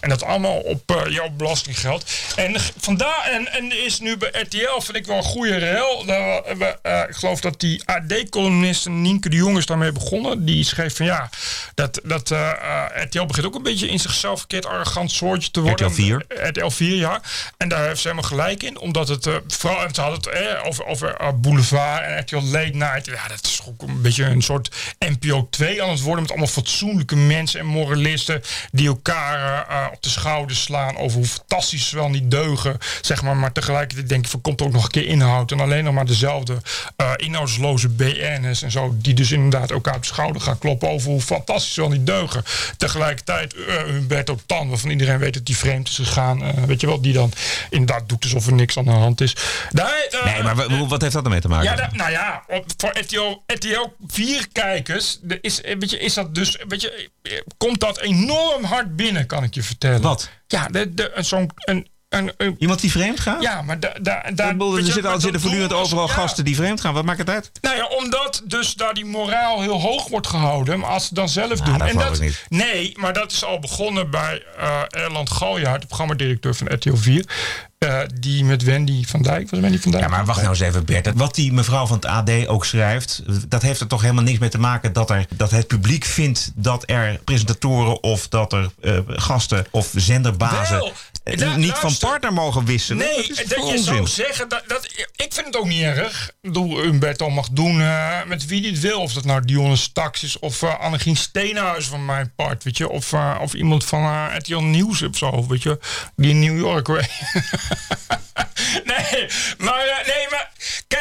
En 0.01 0.09
dat 0.09 0.23
allemaal 0.23 0.59
op 0.59 0.91
eh, 0.91 1.13
jouw 1.13 1.31
belastinggeld. 1.31 2.05
En 2.37 2.57
vandaar, 2.77 3.29
en, 3.33 3.53
en 3.53 3.85
is 3.85 4.01
nu 4.01 4.17
bij 4.17 4.31
RTL, 4.33 4.81
vind 4.81 4.97
ik 4.97 5.07
wel 5.07 5.17
een 5.17 5.23
goede 5.23 5.57
rel. 5.57 6.05
Eh, 6.07 7.01
ik 7.09 7.15
geloof 7.15 7.41
dat 7.41 7.61
die 7.61 7.83
AD-columnist 7.85 8.89
Nienke 8.89 9.29
de 9.29 9.37
Jong 9.37 9.59
is 9.59 9.67
daarmee 9.67 9.93
begonnen. 9.93 10.45
Die 10.45 10.65
schreef 10.65 10.97
van 10.97 11.07
ja, 11.07 11.31
dat, 11.75 12.01
dat 12.05 12.31
eh, 12.31 12.85
RTL 12.95 13.25
begint 13.25 13.47
ook 13.47 13.55
een 13.55 13.63
beetje 13.63 13.89
in 13.89 13.99
zichzelf 13.99 14.39
verkeerd 14.39 14.67
arrogant 14.67 15.13
soortje 15.13 15.51
te 15.51 15.61
worden. 15.61 15.87
RTL 15.87 15.95
4? 15.95 16.25
RTL 16.29 16.69
4, 16.69 16.97
ja. 16.97 17.21
En 17.57 17.69
daar 17.69 17.87
heeft 17.87 18.01
ze 18.01 18.09
helemaal 18.09 18.31
gelijk 18.31 18.63
in. 18.63 18.79
Omdat 18.79 19.09
het, 19.09 19.29
vooral, 19.47 19.89
ze 19.93 20.01
hadden 20.01 20.19
het 20.19 20.29
eh, 20.29 20.67
over, 20.67 20.87
over 20.87 21.41
Boulevard 21.41 22.03
en 22.03 22.19
RTL 22.19 22.43
Late 22.43 22.77
Night. 22.77 23.07
Ja, 23.07 23.29
dat 23.29 23.45
is 23.45 23.61
ook 23.69 23.83
een 23.83 24.03
beetje 24.03 24.25
een 24.25 24.43
soort 24.43 24.71
NPO 24.99 25.47
2 25.51 25.83
aan 25.83 25.91
het 25.91 26.01
worden. 26.01 26.23
Met 26.23 26.31
allemaal 26.31 26.49
fatsoenlijke 26.49 27.17
mensen 27.17 27.61
en 27.61 27.67
moralisten. 27.67 28.43
Die 28.71 28.89
elkaar 28.89 29.24
eh, 29.33 29.77
eh, 29.77 29.87
op 29.93 30.03
de 30.03 30.09
schouders 30.09 30.63
slaan 30.63 30.97
over 30.97 31.17
hoe 31.19 31.27
fantastisch 31.27 31.89
ze 31.89 31.97
wel 31.97 32.09
niet 32.09 32.31
deugen. 32.31 32.79
Zeg 33.01 33.23
maar, 33.23 33.37
maar 33.37 33.53
tegelijkertijd 33.53 34.09
denk 34.09 34.25
ik 34.25 34.31
van 34.31 34.41
komt 34.41 34.61
er 34.61 34.67
ook 34.67 34.73
nog 34.73 34.85
een 34.85 34.91
keer 34.91 35.07
inhoud. 35.07 35.53
En 35.53 35.61
alleen 35.61 35.85
nog 35.85 35.95
maar 35.95 36.07
dezelfde 36.07 36.57
eh, 36.97 37.13
inhoudsloze 37.17 37.89
BN'ers 37.89 38.63
en 38.63 38.71
zo. 38.71 38.95
Die 38.97 39.15
dus 39.15 39.31
inderdaad 39.33 39.71
elkaar 39.71 39.95
op 39.95 40.01
de 40.01 40.07
schouder 40.07 40.41
gaan 40.43 40.59
kloppen 40.59 40.89
over 40.89 41.11
hoe 41.11 41.21
fantastisch 41.21 41.75
ze 41.75 41.81
wel 41.81 41.91
niet 41.91 42.07
deugen. 42.07 42.45
Tegelijkertijd 42.77 43.55
uh, 43.55 43.83
Humberto 43.83 44.39
Tan, 44.47 44.69
waarvan 44.69 44.91
iedereen 44.91 45.19
weet 45.19 45.35
dat 45.35 45.47
die 45.47 45.57
vreemd 45.57 45.89
is 45.89 45.95
gegaan. 45.97 46.67
weet 46.67 46.81
je 46.81 46.87
wel, 46.87 47.01
die 47.01 47.13
dan 47.13 47.33
inderdaad 47.71 48.09
doet 48.09 48.23
alsof 48.25 48.47
er 48.47 48.53
niks 48.53 48.79
aan 48.79 48.85
de 48.85 48.91
hand 48.91 49.21
is. 49.21 49.37
Daar, 49.71 50.07
eh, 50.11 50.25
Nee, 50.25 50.43
maar 50.43 50.55
wa- 50.57 50.87
wat 50.87 51.01
heeft 51.01 51.13
dat 51.13 51.25
ermee 51.25 51.41
te 51.41 51.49
maken? 51.49 51.77
ja, 51.77 51.91
nou 51.93 52.11
ja, 52.11 52.43
op- 52.49 52.65
voor 52.77 52.99
RTL, 52.99 53.43
RTL 53.47 53.87
4 54.07 54.49
kijkers 54.53 55.19
de- 55.23 55.39
is, 55.41 55.61
weet 55.61 55.91
je, 55.91 55.99
is 55.99 56.15
dat 56.15 56.35
dus, 56.35 56.59
weet 56.69 56.81
je, 56.83 57.11
komt 57.57 57.81
dat 57.81 58.01
enorm 58.01 58.65
hard 58.65 58.97
binnen, 58.97 59.04
kan 59.27 59.43
ik 59.43 59.55
je 59.55 59.63
vertellen. 59.63 60.01
Wat? 60.01 60.31
Ja, 60.47 60.69
de, 60.69 60.95
de, 60.95 61.13
zo'n... 61.17 61.51
Een, 61.55 61.89
een, 62.19 62.33
een- 62.37 62.57
Iemand 62.59 62.81
die 62.81 62.91
vreemd 62.91 63.21
gaat? 63.21 63.43
ja, 63.43 63.63
maar 63.63 63.81
da, 63.81 63.93
da, 64.03 64.23
da, 64.35 64.49
er 64.49 64.83
zitten, 64.85 65.07
al- 65.13 65.21
zitten 65.21 65.41
voortdurend 65.41 65.71
doen 65.71 65.79
overal 65.81 66.07
ja. 66.07 66.13
gasten 66.13 66.45
die 66.45 66.57
vreemd 66.57 66.81
gaan. 66.81 66.95
Wat 66.95 67.05
maakt 67.05 67.19
het 67.19 67.31
uit? 67.31 67.51
Nou 67.61 67.77
ja, 67.77 67.87
omdat 67.87 68.43
dus 68.45 68.75
daar 68.75 68.95
die 68.95 69.05
moraal 69.05 69.61
heel 69.61 69.81
hoog 69.81 70.09
wordt 70.09 70.27
gehouden. 70.27 70.79
Maar 70.79 70.91
als 70.91 71.07
ze 71.07 71.15
dan 71.15 71.29
zelf 71.29 71.61
doen. 71.61 71.73
Ah, 71.75 71.79
dat 71.79 71.89
en 71.89 71.99
dat, 71.99 72.21
niet. 72.21 72.45
Nee, 72.49 72.93
maar 72.97 73.13
dat 73.13 73.33
is 73.33 73.45
al 73.45 73.59
begonnen 73.59 74.11
bij 74.11 74.43
eh 74.59 74.81
Erland 75.03 75.31
Galjaard, 75.31 75.81
de 75.81 75.87
programmadirecteur 75.87 76.55
van 76.55 76.73
RTL 76.73 76.95
4. 76.95 77.25
eh, 77.79 77.99
die 78.21 78.45
met 78.45 78.63
Wendy 78.63 79.05
van 79.07 79.23
Dijk. 79.23 79.51
Was 79.51 79.61
Wendy 79.61 79.79
van 79.79 79.91
Dijk? 79.91 80.03
Ja, 80.05 80.11
maar 80.11 80.25
wacht 80.25 80.39
nou 80.39 80.51
eens 80.51 80.61
even, 80.61 80.85
Bert. 80.85 81.11
Wat 81.15 81.35
die 81.35 81.53
mevrouw 81.53 81.87
van 81.87 81.97
het 81.97 82.07
AD 82.07 82.47
ook 82.47 82.65
schrijft, 82.65 83.23
dat 83.49 83.63
heeft 83.63 83.81
er 83.81 83.87
toch 83.87 84.01
helemaal 84.01 84.25
niks 84.25 84.39
mee 84.39 84.49
te 84.49 84.59
maken 84.59 84.93
dat, 84.93 85.11
er, 85.11 85.27
dat 85.37 85.51
het 85.51 85.67
publiek 85.67 86.05
vindt 86.05 86.51
dat 86.55 86.83
er 86.87 87.19
presentatoren 87.25 88.03
of 88.03 88.29
dat 88.29 88.53
er 88.53 88.71
eh, 88.81 88.99
gasten 89.07 89.67
of 89.71 89.91
zenderbazen 89.95 90.77
Wel, 90.79 90.93
eh, 91.25 91.55
niet 91.55 91.75
van 91.75 91.97
partner 91.97 92.33
mogen 92.33 92.65
wisselen. 92.65 93.07
Nee, 93.07 93.29
dat 93.47 93.69
je 93.71 93.79
zou 93.79 94.07
zeggen 94.07 94.49
dat, 94.49 94.63
dat. 94.67 94.85
Ik 95.17 95.33
vind 95.33 95.47
het 95.47 95.57
ook 95.57 95.67
niet 95.67 95.83
erg. 95.83 96.29
Ik 96.29 96.35
bedoel, 96.41 96.81
Humberto 96.81 97.31
mag 97.31 97.49
doen 97.49 97.81
eh, 97.81 98.25
met 98.27 98.47
wie 98.47 98.61
hij 98.61 98.71
het 98.71 98.81
wil. 98.81 99.01
Of 99.01 99.13
dat 99.13 99.25
nou 99.25 99.45
Dionne 99.45 99.77
Staks 99.77 100.23
is 100.23 100.39
of 100.39 100.63
uh, 100.63 100.81
Annegien 100.81 101.17
Steenhuis 101.17 101.87
van 101.87 102.05
mijn 102.05 102.33
part, 102.37 102.65
weet 102.65 102.77
je. 102.77 102.89
Of, 102.89 103.13
uh, 103.13 103.39
of 103.41 103.55
iemand 103.55 103.85
van 103.85 104.03
uh, 104.03 104.27
RTL 104.37 104.59
Nieuws 104.59 105.03
of 105.03 105.17
zo, 105.17 105.47
weet 105.47 105.63
je. 105.63 105.79
Die 106.17 106.31
in 106.31 106.41
New 106.41 106.59
York. 106.59 106.89
nee, 108.93 109.27
maar, 109.59 110.03
nee, 110.07 110.27
maar 110.31 110.53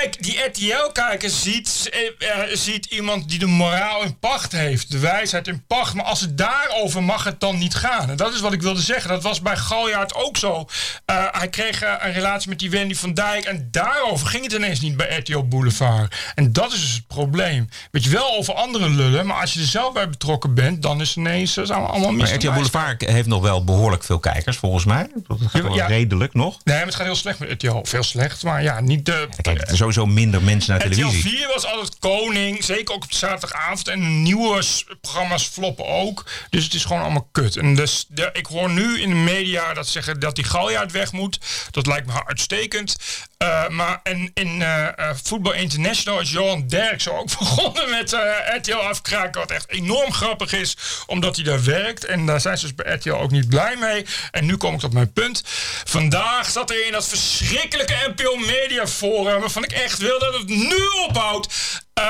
kijk, 0.09 0.23
die 0.23 0.39
RTL-kijker 0.39 1.29
ziet, 1.29 1.91
uh, 2.19 2.55
ziet 2.55 2.85
iemand 2.85 3.29
die 3.29 3.39
de 3.39 3.45
moraal 3.45 4.03
in 4.03 4.19
pacht 4.19 4.51
heeft. 4.51 4.91
De 4.91 4.99
wijsheid 4.99 5.47
in 5.47 5.63
pacht. 5.67 5.93
Maar 5.93 6.05
als 6.05 6.21
het 6.21 6.37
daarover 6.37 7.03
mag 7.03 7.23
het 7.23 7.39
dan 7.39 7.57
niet 7.57 7.75
gaan. 7.75 8.09
En 8.09 8.15
dat 8.15 8.33
is 8.33 8.39
wat 8.39 8.53
ik 8.53 8.61
wilde 8.61 8.81
zeggen. 8.81 9.09
Dat 9.09 9.23
was 9.23 9.41
bij 9.41 9.57
Galjaard 9.57 10.15
ook 10.15 10.37
zo. 10.37 10.65
Uh, 11.05 11.25
hij 11.31 11.49
kreeg 11.49 11.81
een 11.81 12.13
relatie 12.13 12.49
met 12.49 12.59
die 12.59 12.69
Wendy 12.69 12.95
van 12.95 13.13
Dijk. 13.13 13.45
En 13.45 13.67
daarover 13.71 14.27
ging 14.27 14.43
het 14.43 14.53
ineens 14.53 14.79
niet 14.79 14.97
bij 14.97 15.17
RTL 15.17 15.43
Boulevard. 15.43 16.15
En 16.35 16.53
dat 16.53 16.73
is 16.73 16.81
dus 16.81 16.93
het 16.93 17.07
probleem. 17.07 17.69
Weet 17.91 18.03
je 18.03 18.09
wel 18.09 18.35
over 18.37 18.53
andere 18.53 18.89
lullen. 18.89 19.25
Maar 19.25 19.41
als 19.41 19.53
je 19.53 19.59
er 19.59 19.65
zelf 19.65 19.93
bij 19.93 20.09
betrokken 20.09 20.53
bent, 20.53 20.81
dan 20.81 21.01
is 21.01 21.15
ineens 21.15 21.57
uh, 21.57 21.69
allemaal 21.69 22.11
mis. 22.11 22.29
Maar 22.29 22.37
RTL 22.37 22.51
Boulevard 22.51 23.05
heeft 23.05 23.27
nog 23.27 23.41
wel 23.41 23.63
behoorlijk 23.63 24.03
veel 24.03 24.19
kijkers, 24.19 24.57
volgens 24.57 24.85
mij. 24.85 25.07
Dat 25.27 25.37
gaat 25.47 25.61
wel 25.61 25.75
ja, 25.75 25.85
redelijk 25.85 26.33
nog. 26.33 26.59
Nee, 26.63 26.75
maar 26.75 26.85
het 26.85 26.95
gaat 26.95 27.05
heel 27.05 27.15
slecht 27.15 27.39
met 27.39 27.51
RTL. 27.51 27.79
Veel 27.83 28.03
slecht, 28.03 28.43
maar 28.43 28.63
ja, 28.63 28.79
niet 28.79 29.05
de... 29.05 29.27
Kijk, 29.41 29.69
er 29.69 29.77
sowieso 29.93 30.13
minder 30.21 30.41
mensen 30.41 30.71
naar 30.71 30.81
televisie. 30.81 31.19
RTL 31.19 31.29
4 31.29 31.47
was 31.47 31.65
altijd 31.65 31.99
koning, 31.99 32.63
zeker 32.63 32.95
ook 32.95 33.03
op 33.03 33.13
zaterdagavond. 33.13 33.87
En 33.87 34.21
nieuwe 34.23 34.63
programma's 35.01 35.47
floppen 35.47 35.85
ook. 35.85 36.25
Dus 36.49 36.63
het 36.63 36.73
is 36.73 36.85
gewoon 36.85 37.01
allemaal 37.01 37.27
kut. 37.31 37.57
En 37.57 37.75
dus 37.75 38.05
de, 38.07 38.29
ik 38.33 38.45
hoor 38.45 38.69
nu 38.69 39.01
in 39.01 39.09
de 39.09 39.15
media 39.15 39.73
dat 39.73 39.87
zeggen 39.87 40.19
dat 40.19 40.35
die 40.35 40.43
Galjaard 40.43 40.91
weg 40.91 41.11
moet. 41.11 41.39
Dat 41.71 41.87
lijkt 41.87 42.07
me 42.07 42.25
uitstekend. 42.25 42.95
Uh, 43.43 43.67
maar 43.67 43.99
en 44.03 44.31
in 44.33 44.59
uh, 44.59 44.87
Football 45.23 45.55
International 45.55 46.19
is 46.19 46.31
Johan 46.31 46.67
Derksen 46.67 47.13
ook 47.13 47.27
begonnen 47.39 47.89
met 47.89 48.13
uh, 48.13 48.21
RTL 48.55 48.73
afkraken. 48.73 49.41
Wat 49.41 49.51
echt 49.51 49.69
enorm 49.69 50.11
grappig 50.13 50.53
is, 50.53 50.77
omdat 51.05 51.35
hij 51.35 51.45
daar 51.45 51.63
werkt. 51.63 52.05
En 52.05 52.25
daar 52.25 52.41
zijn 52.41 52.57
ze 52.57 52.65
dus 52.65 52.75
bij 52.75 52.93
RTL 52.93 53.11
ook 53.11 53.31
niet 53.31 53.49
blij 53.49 53.75
mee. 53.75 54.05
En 54.31 54.45
nu 54.45 54.57
kom 54.57 54.73
ik 54.73 54.79
tot 54.79 54.93
mijn 54.93 55.13
punt. 55.13 55.43
Vandaag 55.83 56.49
zat 56.49 56.69
er 56.69 56.85
in 56.85 56.91
dat 56.91 57.07
verschrikkelijke 57.07 58.13
NPO 58.15 58.35
Media 58.35 58.87
Forum, 58.87 59.39
waarvan 59.39 59.63
ik 59.63 59.71
echt 59.71 59.97
wil 59.97 60.19
dat 60.19 60.33
het 60.33 60.47
nu 60.47 60.87
ophoudt. 61.07 61.81
Eh, 61.93 62.03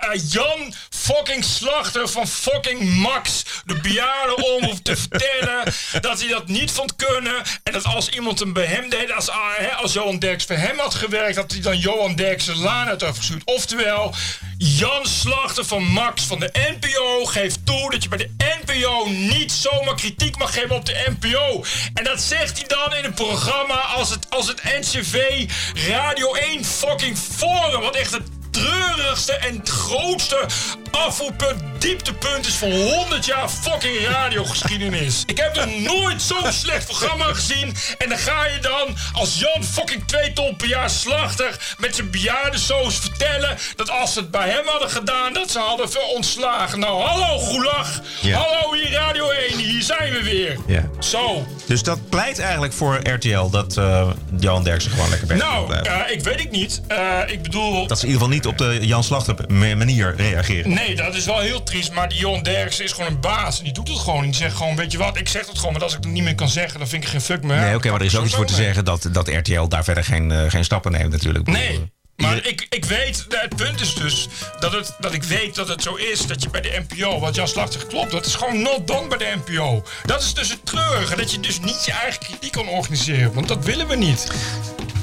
eh, 0.00 0.20
Jan 0.30 0.74
fucking 0.90 1.44
Slachter 1.44 2.08
van 2.08 2.28
fucking 2.28 2.94
Max, 2.96 3.44
de 3.64 3.80
bejaarde 3.80 4.36
omroep, 4.36 4.78
te 4.82 4.96
vertellen 4.96 5.74
dat 6.00 6.20
hij 6.20 6.28
dat 6.28 6.48
niet 6.48 6.70
vond 6.70 6.96
kunnen. 6.96 7.34
En 7.62 7.72
dat 7.72 7.84
als 7.84 8.08
iemand 8.08 8.38
hem 8.38 8.52
bij 8.52 8.64
hem 8.64 8.88
deed, 8.88 9.12
als, 9.12 9.28
ah, 9.28 9.80
als 9.80 9.92
Johan 9.92 10.18
Derks 10.18 10.46
bij 10.46 10.56
hem 10.56 10.78
had 10.78 10.94
gewerkt, 10.94 11.34
dat 11.34 11.52
hij 11.52 11.60
dan 11.60 11.78
Johan 11.78 12.14
Derks 12.14 12.44
de 12.44 12.56
laan 12.56 12.88
uit 12.88 13.00
had 13.00 13.16
gestuurd. 13.16 13.44
Oftewel, 13.44 14.14
Jan 14.58 15.06
Slachter 15.06 15.64
van 15.64 15.82
Max 15.82 16.22
van 16.22 16.40
de 16.40 16.50
NPO 16.52 17.24
geeft 17.24 17.66
toe 17.66 17.90
dat 17.90 18.02
je 18.02 18.08
bij 18.08 18.18
de 18.18 18.30
NPO 18.38 19.08
niet 19.08 19.52
zomaar 19.52 19.94
kritiek 19.94 20.36
mag 20.36 20.54
geven 20.54 20.76
op 20.76 20.86
de 20.86 21.14
NPO. 21.18 21.64
En 21.94 22.04
dat 22.04 22.20
zegt 22.20 22.58
hij 22.58 22.66
dan 22.66 22.94
in 22.94 23.04
een 23.04 23.14
programma 23.14 23.80
als 23.80 24.10
het, 24.10 24.30
als 24.30 24.48
het 24.48 24.62
NCV 24.62 25.44
Radio 25.88 26.34
1 26.34 26.64
fucking 26.64 27.18
Forum. 27.18 27.80
Wat 27.80 27.96
echt 27.96 28.12
het 28.12 28.37
treurigste 28.58 29.32
en 29.32 29.60
grootste 29.64 30.46
afvoerpunt, 30.90 31.60
dieptepunt 31.78 32.46
is 32.46 32.54
van 32.54 32.70
100 32.70 33.24
jaar 33.26 33.48
fucking 33.48 34.06
radiogeschiedenis. 34.06 35.22
Ik 35.26 35.38
heb 35.38 35.56
er 35.56 35.68
nooit 35.68 36.22
zo'n 36.22 36.52
slecht 36.52 36.84
programma 36.86 37.24
gezien. 37.32 37.74
En 37.98 38.08
dan 38.08 38.18
ga 38.18 38.46
je 38.46 38.58
dan 38.60 38.96
als 39.12 39.38
Jan 39.38 39.64
fucking 39.64 40.02
2 40.06 40.32
ton 40.32 40.56
per 40.56 40.68
jaar 40.68 40.90
slachter 40.90 41.74
met 41.78 41.94
zijn 41.94 42.10
bejaardensoos 42.10 42.96
vertellen 42.98 43.56
dat 43.76 43.90
als 43.90 44.12
ze 44.12 44.18
het 44.18 44.30
bij 44.30 44.48
hem 44.48 44.66
hadden 44.66 44.90
gedaan, 44.90 45.32
dat 45.32 45.50
ze 45.50 45.58
hadden 45.58 45.90
verontslagen. 45.90 46.78
Nou, 46.78 47.02
hallo 47.02 47.38
Goelag. 47.38 48.00
Ja. 48.20 48.38
Hallo 48.38 48.74
hier 48.74 48.90
Radio 48.92 49.30
1, 49.30 49.58
hier 49.58 49.82
zijn 49.82 50.12
we 50.12 50.22
weer. 50.22 50.56
Ja. 50.66 50.88
Zo. 50.98 51.46
Dus 51.66 51.82
dat 51.82 52.08
pleit 52.08 52.38
eigenlijk 52.38 52.72
voor 52.72 53.00
RTL 53.08 53.48
dat 53.50 53.76
eh, 53.76 54.08
Johan 54.38 54.64
Derksen 54.64 54.90
gewoon 54.90 55.08
lekker 55.08 55.26
bezig 55.28 55.42
Nou, 55.44 55.66
blijft. 55.66 55.86
eh, 55.86 56.12
ik 56.12 56.20
weet 56.22 56.40
het 56.40 56.50
niet. 56.50 56.80
Eh, 56.88 57.18
ik 57.26 57.42
bedoel, 57.42 57.86
Dat 57.86 57.98
ze 57.98 58.06
in 58.06 58.12
ieder 58.12 58.26
geval 58.26 58.28
niet 58.28 58.46
op 58.46 58.58
de 58.58 58.86
Jan 58.86 59.04
Slachter 59.04 59.34
ma- 59.48 59.74
manier 59.74 60.14
reageren. 60.16 60.74
Nee, 60.74 60.77
dat 60.96 61.14
is 61.14 61.24
wel 61.24 61.38
heel 61.38 61.62
triest. 61.62 61.92
Maar 61.92 62.08
die 62.08 62.18
Johan 62.18 62.42
Derksen 62.42 62.84
is 62.84 62.92
gewoon 62.92 63.10
een 63.10 63.20
baas. 63.20 63.58
En 63.58 63.64
die 63.64 63.72
doet 63.72 63.88
het 63.88 63.98
gewoon. 63.98 64.22
Die 64.22 64.34
zegt 64.34 64.56
gewoon, 64.56 64.76
weet 64.76 64.92
je 64.92 64.98
wat, 64.98 65.18
ik 65.18 65.28
zeg 65.28 65.46
het 65.46 65.58
gewoon. 65.58 65.72
Maar 65.72 65.82
als 65.82 65.96
ik 65.96 66.04
het 66.04 66.12
niet 66.12 66.22
meer 66.22 66.34
kan 66.34 66.48
zeggen, 66.48 66.78
dan 66.78 66.88
vind 66.88 67.02
ik 67.02 67.08
geen 67.08 67.20
fuck 67.20 67.42
meer. 67.42 67.60
Nee, 67.60 67.74
oké, 67.74 67.90
maar 67.90 68.00
er 68.00 68.06
is 68.06 68.16
ook 68.16 68.24
iets 68.24 68.34
voor 68.34 68.46
te 68.46 68.54
nee. 68.54 68.64
zeggen 68.64 68.84
dat, 68.84 69.08
dat 69.12 69.28
RTL 69.28 69.66
daar 69.66 69.84
verder 69.84 70.04
geen, 70.04 70.32
eh, 70.32 70.50
geen 70.50 70.64
stappen 70.64 70.92
neemt 70.92 71.12
natuurlijk. 71.12 71.46
Nee. 71.46 71.90
Maar 72.18 72.46
ik, 72.46 72.66
ik 72.70 72.84
weet, 72.84 73.26
het 73.28 73.56
punt 73.56 73.80
is 73.80 73.94
dus 73.94 74.28
dat, 74.60 74.72
het, 74.72 74.96
dat 74.98 75.12
ik 75.12 75.22
weet 75.22 75.54
dat 75.54 75.68
het 75.68 75.82
zo 75.82 75.94
is 75.94 76.26
dat 76.26 76.42
je 76.42 76.50
bij 76.50 76.60
de 76.60 76.82
NPO, 76.88 77.18
wat 77.18 77.34
Jan 77.34 77.48
Slachter 77.48 77.86
klopt, 77.86 78.10
dat 78.10 78.26
is 78.26 78.34
gewoon 78.34 78.62
not 78.62 78.86
done 78.86 79.08
bij 79.08 79.18
de 79.18 79.36
NPO. 79.44 79.84
Dat 80.04 80.22
is 80.22 80.34
dus 80.34 80.50
het 80.50 80.66
treurige, 80.66 81.16
dat 81.16 81.32
je 81.32 81.40
dus 81.40 81.60
niet 81.60 81.84
je 81.84 81.92
eigen 81.92 82.20
kritiek 82.20 82.52
kan 82.52 82.68
organiseren, 82.68 83.32
want 83.32 83.48
dat 83.48 83.64
willen 83.64 83.88
we 83.88 83.96
niet. 83.96 84.26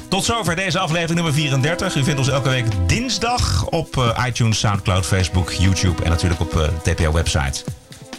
Tot 0.10 0.26
zover 0.26 0.56
deze 0.56 0.80
aflevering 0.80 1.16
nummer 1.16 1.34
34. 1.34 1.95
U 1.95 2.03
vindt 2.03 2.20
ons 2.20 2.30
elke 2.30 2.49
week 2.49 2.66
dinsdag 2.88 3.66
op 3.66 3.97
eh, 3.97 4.26
iTunes, 4.28 4.60
Soundcloud, 4.60 5.06
Facebook, 5.06 5.51
YouTube 5.51 6.03
en 6.03 6.10
natuurlijk 6.10 6.41
op 6.41 6.56
eh, 6.56 6.68
de 6.84 6.93
TPO-website. 6.93 7.64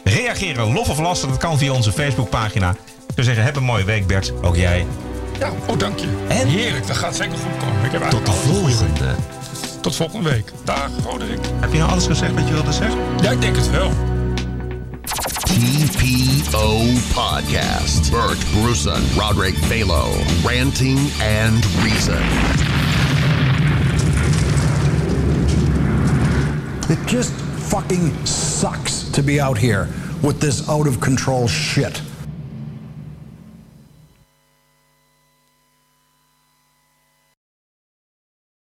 Reageren, 0.05 0.73
lof 0.73 0.89
of 0.89 0.99
lasten, 0.99 1.29
dat 1.29 1.39
kan 1.39 1.59
via 1.59 1.73
onze 1.73 1.93
Facebookpagina. 1.93 2.71
Ik 2.71 3.13
zou 3.15 3.27
zeggen, 3.27 3.45
heb 3.45 3.57
een 3.57 3.63
mooie 3.63 3.85
week 3.85 4.07
Bert, 4.07 4.33
ook 4.43 4.57
jij. 4.57 4.87
Ja, 5.39 5.51
oh 5.67 5.79
dank 5.79 5.99
je. 5.99 6.07
En? 6.29 6.49
Heerlijk, 6.49 6.87
dat 6.87 6.97
gaat 6.97 7.17
zeker 7.17 7.39
goed 7.39 7.67
komen. 7.67 7.85
Ik 7.85 7.93
heb 7.93 8.11
Tot 8.11 8.27
de 8.27 8.33
volgende. 8.33 9.15
Tot 9.81 9.97
volgende 9.97 10.31
week. 10.31 10.53
Dag, 10.65 10.91
Roderick. 11.05 11.41
Heb 11.61 11.73
je 11.73 11.79
nou 11.79 11.91
alles 11.91 12.07
gezegd 12.07 12.35
wat 12.35 12.49
je 12.49 12.55
wilde 12.55 12.73
zeggen? 12.73 12.99
Ja, 13.21 13.31
ik 13.31 13.41
denk 13.41 13.57
het 13.57 13.71
wel. 13.71 14.16
TPO 15.47 16.97
Podcast. 17.15 18.11
Bert 18.11 18.39
Bruson, 18.53 19.03
Roderick 19.19 19.55
Balo, 19.71 20.13
Ranting 20.45 20.99
and 21.21 21.65
Reason. 21.83 22.21
It 26.89 27.05
just 27.07 27.33
fucking 27.33 28.27
sucks 28.27 29.09
to 29.11 29.23
be 29.23 29.41
out 29.41 29.59
here 29.59 29.89
with 30.23 30.41
this 30.41 30.69
out 30.69 30.87
of 30.87 31.01
control 31.01 31.49
shit. 31.49 32.01